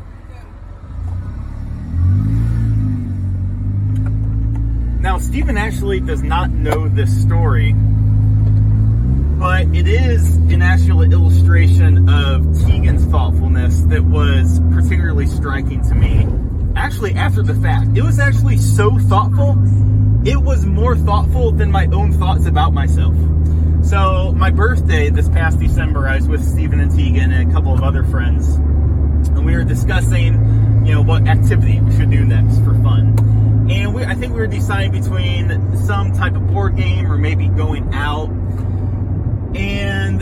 Now 5.04 5.18
Stephen 5.18 5.58
actually 5.58 6.00
does 6.00 6.22
not 6.22 6.50
know 6.50 6.88
this 6.88 7.14
story, 7.20 7.74
but 7.74 9.66
it 9.76 9.86
is 9.86 10.36
an 10.36 10.62
actual 10.62 11.02
illustration 11.02 12.08
of 12.08 12.40
Teagan's 12.64 13.04
thoughtfulness 13.12 13.80
that 13.88 14.02
was 14.02 14.60
particularly 14.72 15.26
striking 15.26 15.86
to 15.90 15.94
me. 15.94 16.26
Actually, 16.74 17.12
after 17.16 17.42
the 17.42 17.54
fact, 17.56 17.94
it 17.94 18.02
was 18.02 18.18
actually 18.18 18.56
so 18.56 18.98
thoughtful. 18.98 19.58
It 20.26 20.40
was 20.40 20.64
more 20.64 20.96
thoughtful 20.96 21.52
than 21.52 21.70
my 21.70 21.84
own 21.92 22.14
thoughts 22.14 22.46
about 22.46 22.72
myself. 22.72 23.14
So, 23.82 24.32
my 24.32 24.48
birthday 24.48 25.10
this 25.10 25.28
past 25.28 25.60
December, 25.60 26.08
I 26.08 26.16
was 26.16 26.28
with 26.28 26.42
Stephen 26.42 26.80
and 26.80 26.90
Teagan 26.90 27.30
and 27.30 27.50
a 27.50 27.52
couple 27.52 27.74
of 27.74 27.82
other 27.82 28.04
friends, 28.04 28.54
and 28.54 29.44
we 29.44 29.54
were 29.54 29.64
discussing, 29.64 30.86
you 30.86 30.94
know, 30.94 31.02
what 31.02 31.28
activity 31.28 31.78
we 31.82 31.94
should 31.94 32.10
do 32.10 32.24
next 32.24 32.56
for 32.64 32.72
fun. 32.82 33.33
And 33.68 33.94
we, 33.94 34.04
I 34.04 34.14
think 34.14 34.34
we 34.34 34.40
were 34.40 34.46
deciding 34.46 34.92
between 34.92 35.76
some 35.86 36.12
type 36.12 36.34
of 36.34 36.46
board 36.48 36.76
game 36.76 37.10
or 37.10 37.16
maybe 37.16 37.48
going 37.48 37.94
out. 37.94 38.28
And 39.56 40.20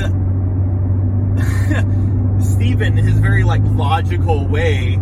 Stephen, 2.44 2.98
in 2.98 3.04
his 3.04 3.18
very 3.18 3.42
like 3.42 3.62
logical 3.64 4.46
way, 4.46 4.96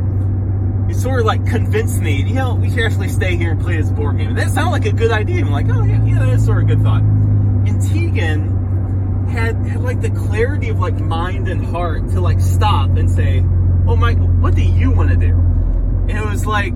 he 0.89 0.95
sort 0.95 1.21
of 1.21 1.27
like 1.27 1.45
convinced 1.47 2.01
me, 2.01 2.23
you 2.23 2.35
know, 2.35 2.55
we 2.55 2.71
should 2.71 2.81
actually 2.81 3.09
stay 3.09 3.37
here 3.37 3.51
and 3.51 3.61
play 3.61 3.77
this 3.77 3.91
board 3.91 4.17
game. 4.17 4.31
And 4.31 4.39
that 4.39 4.51
sounded 4.51 4.71
like 4.71 4.87
a 4.87 4.93
good 4.93 5.11
idea. 5.11 5.45
I'm 5.45 5.51
like, 5.51 5.67
oh 5.69 5.85
yeah, 5.85 6.03
yeah, 6.07 6.19
that's 6.21 6.47
sort 6.47 6.62
of 6.62 6.71
a 6.71 6.75
good 6.75 6.83
thought. 6.83 7.03
And 7.03 7.79
Teagan 7.83 9.29
had, 9.29 9.55
had 9.67 9.83
like 9.83 10.01
the 10.01 10.11
clarity 10.11 10.71
of 10.71 10.79
like 10.79 10.95
mind 10.99 11.47
and 11.47 11.62
heart 11.65 12.09
to 12.11 12.23
like 12.23 12.41
stop 12.41 12.97
and 12.97 13.11
say, 13.11 13.41
oh 13.87 13.97
Mike, 13.97 14.19
what 14.19 14.55
do 14.55 14.62
you 14.62 14.91
want 14.93 15.11
to 15.11 15.17
do? 15.17 15.35
And 15.35 16.11
it 16.11 16.25
was 16.25 16.47
like, 16.47 16.73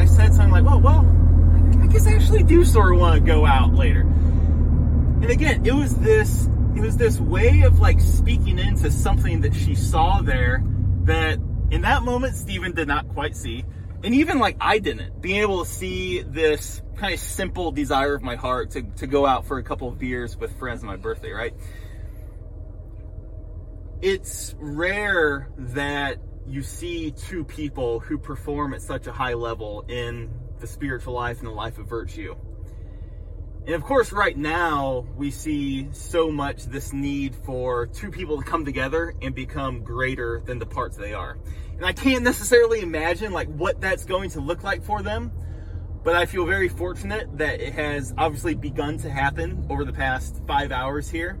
I 0.00 0.04
said 0.04 0.34
something 0.34 0.50
like, 0.50 0.64
well, 0.64 0.80
well, 0.80 1.80
I 1.82 1.86
guess 1.86 2.06
I 2.06 2.12
actually 2.12 2.42
do 2.42 2.64
sort 2.64 2.94
of 2.94 3.00
want 3.00 3.20
to 3.20 3.26
go 3.26 3.46
out 3.46 3.74
later. 3.74 4.00
And 4.00 5.30
again, 5.30 5.66
it 5.66 5.72
was 5.72 5.96
this, 5.96 6.48
it 6.74 6.80
was 6.80 6.96
this 6.96 7.20
way 7.20 7.62
of 7.62 7.80
like 7.80 8.00
speaking 8.00 8.58
into 8.58 8.90
something 8.90 9.42
that 9.42 9.54
she 9.54 9.74
saw 9.74 10.22
there 10.22 10.62
that 11.04 11.38
in 11.70 11.82
that 11.82 12.02
moment 12.02 12.36
Stephen 12.36 12.72
did 12.72 12.88
not 12.88 13.08
quite 13.08 13.36
see. 13.36 13.64
And 14.02 14.14
even 14.14 14.38
like 14.38 14.56
I 14.60 14.78
didn't, 14.78 15.20
being 15.20 15.42
able 15.42 15.64
to 15.64 15.70
see 15.70 16.22
this 16.22 16.82
kind 16.96 17.12
of 17.12 17.20
simple 17.20 17.70
desire 17.70 18.14
of 18.14 18.22
my 18.22 18.36
heart 18.36 18.70
to, 18.72 18.82
to 18.82 19.06
go 19.06 19.26
out 19.26 19.46
for 19.46 19.58
a 19.58 19.62
couple 19.62 19.88
of 19.88 19.98
beers 19.98 20.36
with 20.36 20.58
friends 20.58 20.82
on 20.82 20.86
my 20.86 20.96
birthday, 20.96 21.32
right? 21.32 21.54
It's 24.00 24.54
rare 24.58 25.50
that 25.58 26.18
you 26.46 26.62
see 26.62 27.10
two 27.12 27.44
people 27.44 28.00
who 28.00 28.18
perform 28.18 28.74
at 28.74 28.82
such 28.82 29.06
a 29.06 29.12
high 29.12 29.34
level 29.34 29.84
in 29.88 30.30
the 30.58 30.66
spiritual 30.66 31.14
life 31.14 31.38
and 31.38 31.46
the 31.46 31.52
life 31.52 31.78
of 31.78 31.88
virtue. 31.88 32.36
And 33.66 33.74
of 33.74 33.82
course, 33.82 34.10
right 34.10 34.36
now, 34.36 35.06
we 35.16 35.30
see 35.30 35.88
so 35.92 36.30
much 36.30 36.64
this 36.64 36.92
need 36.92 37.34
for 37.34 37.86
two 37.86 38.10
people 38.10 38.38
to 38.38 38.44
come 38.44 38.64
together 38.64 39.14
and 39.20 39.34
become 39.34 39.82
greater 39.82 40.42
than 40.44 40.58
the 40.58 40.66
parts 40.66 40.96
they 40.96 41.12
are. 41.12 41.38
And 41.76 41.84
I 41.84 41.92
can't 41.92 42.24
necessarily 42.24 42.80
imagine 42.80 43.32
like 43.32 43.48
what 43.48 43.80
that's 43.80 44.04
going 44.04 44.30
to 44.30 44.40
look 44.40 44.64
like 44.64 44.82
for 44.82 45.02
them, 45.02 45.30
but 46.02 46.16
I 46.16 46.24
feel 46.24 46.46
very 46.46 46.68
fortunate 46.68 47.36
that 47.38 47.60
it 47.60 47.74
has 47.74 48.14
obviously 48.16 48.54
begun 48.54 48.96
to 48.98 49.10
happen 49.10 49.66
over 49.68 49.84
the 49.84 49.92
past 49.92 50.40
five 50.46 50.72
hours 50.72 51.10
here. 51.10 51.38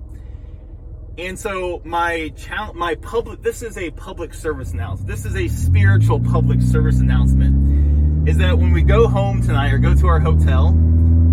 And 1.20 1.38
so 1.38 1.82
my 1.84 2.32
challenge, 2.34 2.78
my 2.78 2.94
public, 2.94 3.42
this 3.42 3.60
is 3.60 3.76
a 3.76 3.90
public 3.90 4.32
service 4.32 4.72
announcement. 4.72 5.06
This 5.06 5.26
is 5.26 5.36
a 5.36 5.48
spiritual 5.48 6.18
public 6.18 6.62
service 6.62 6.98
announcement. 6.98 8.26
Is 8.26 8.38
that 8.38 8.56
when 8.56 8.72
we 8.72 8.80
go 8.80 9.06
home 9.06 9.42
tonight 9.42 9.70
or 9.70 9.76
go 9.76 9.94
to 9.94 10.06
our 10.06 10.18
hotel, 10.18 10.74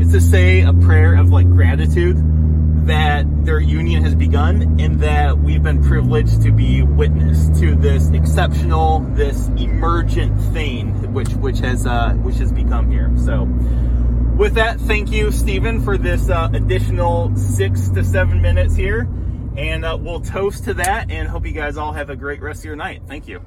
it's 0.02 0.12
to 0.12 0.20
say 0.20 0.60
a 0.64 0.74
prayer 0.74 1.16
of 1.16 1.30
like 1.30 1.48
gratitude 1.48 2.18
that 2.86 3.26
their 3.46 3.62
union 3.62 4.04
has 4.04 4.14
begun 4.14 4.78
and 4.78 5.00
that 5.00 5.38
we've 5.38 5.64
been 5.64 5.82
privileged 5.82 6.42
to 6.42 6.52
be 6.52 6.82
witness 6.82 7.58
to 7.62 7.74
this 7.74 8.10
exceptional, 8.10 9.00
this 9.14 9.48
emergent 9.56 10.38
thing 10.52 11.14
which 11.14 11.30
which 11.36 11.60
has 11.60 11.88
uh, 11.88 12.12
which 12.16 12.36
has 12.36 12.52
become 12.52 12.92
here. 12.92 13.10
So 13.24 13.44
with 14.36 14.56
that, 14.56 14.82
thank 14.82 15.14
you, 15.14 15.32
Stephen, 15.32 15.82
for 15.82 15.98
this 15.98 16.30
uh, 16.30 16.50
additional 16.52 17.34
six 17.38 17.88
to 17.92 18.04
seven 18.04 18.42
minutes 18.42 18.76
here. 18.76 19.08
And 19.58 19.84
uh, 19.84 19.98
we'll 20.00 20.22
toast 20.22 20.66
to 20.66 20.76
that 20.76 21.10
and 21.10 21.28
hope 21.28 21.46
you 21.46 21.52
guys 21.52 21.78
all 21.78 21.92
have 21.92 22.12
a 22.12 22.16
great 22.16 22.42
rest 22.42 22.60
of 22.60 22.66
your 22.66 22.76
night. 22.76 23.02
Thank 23.08 23.28
you. 23.28 23.42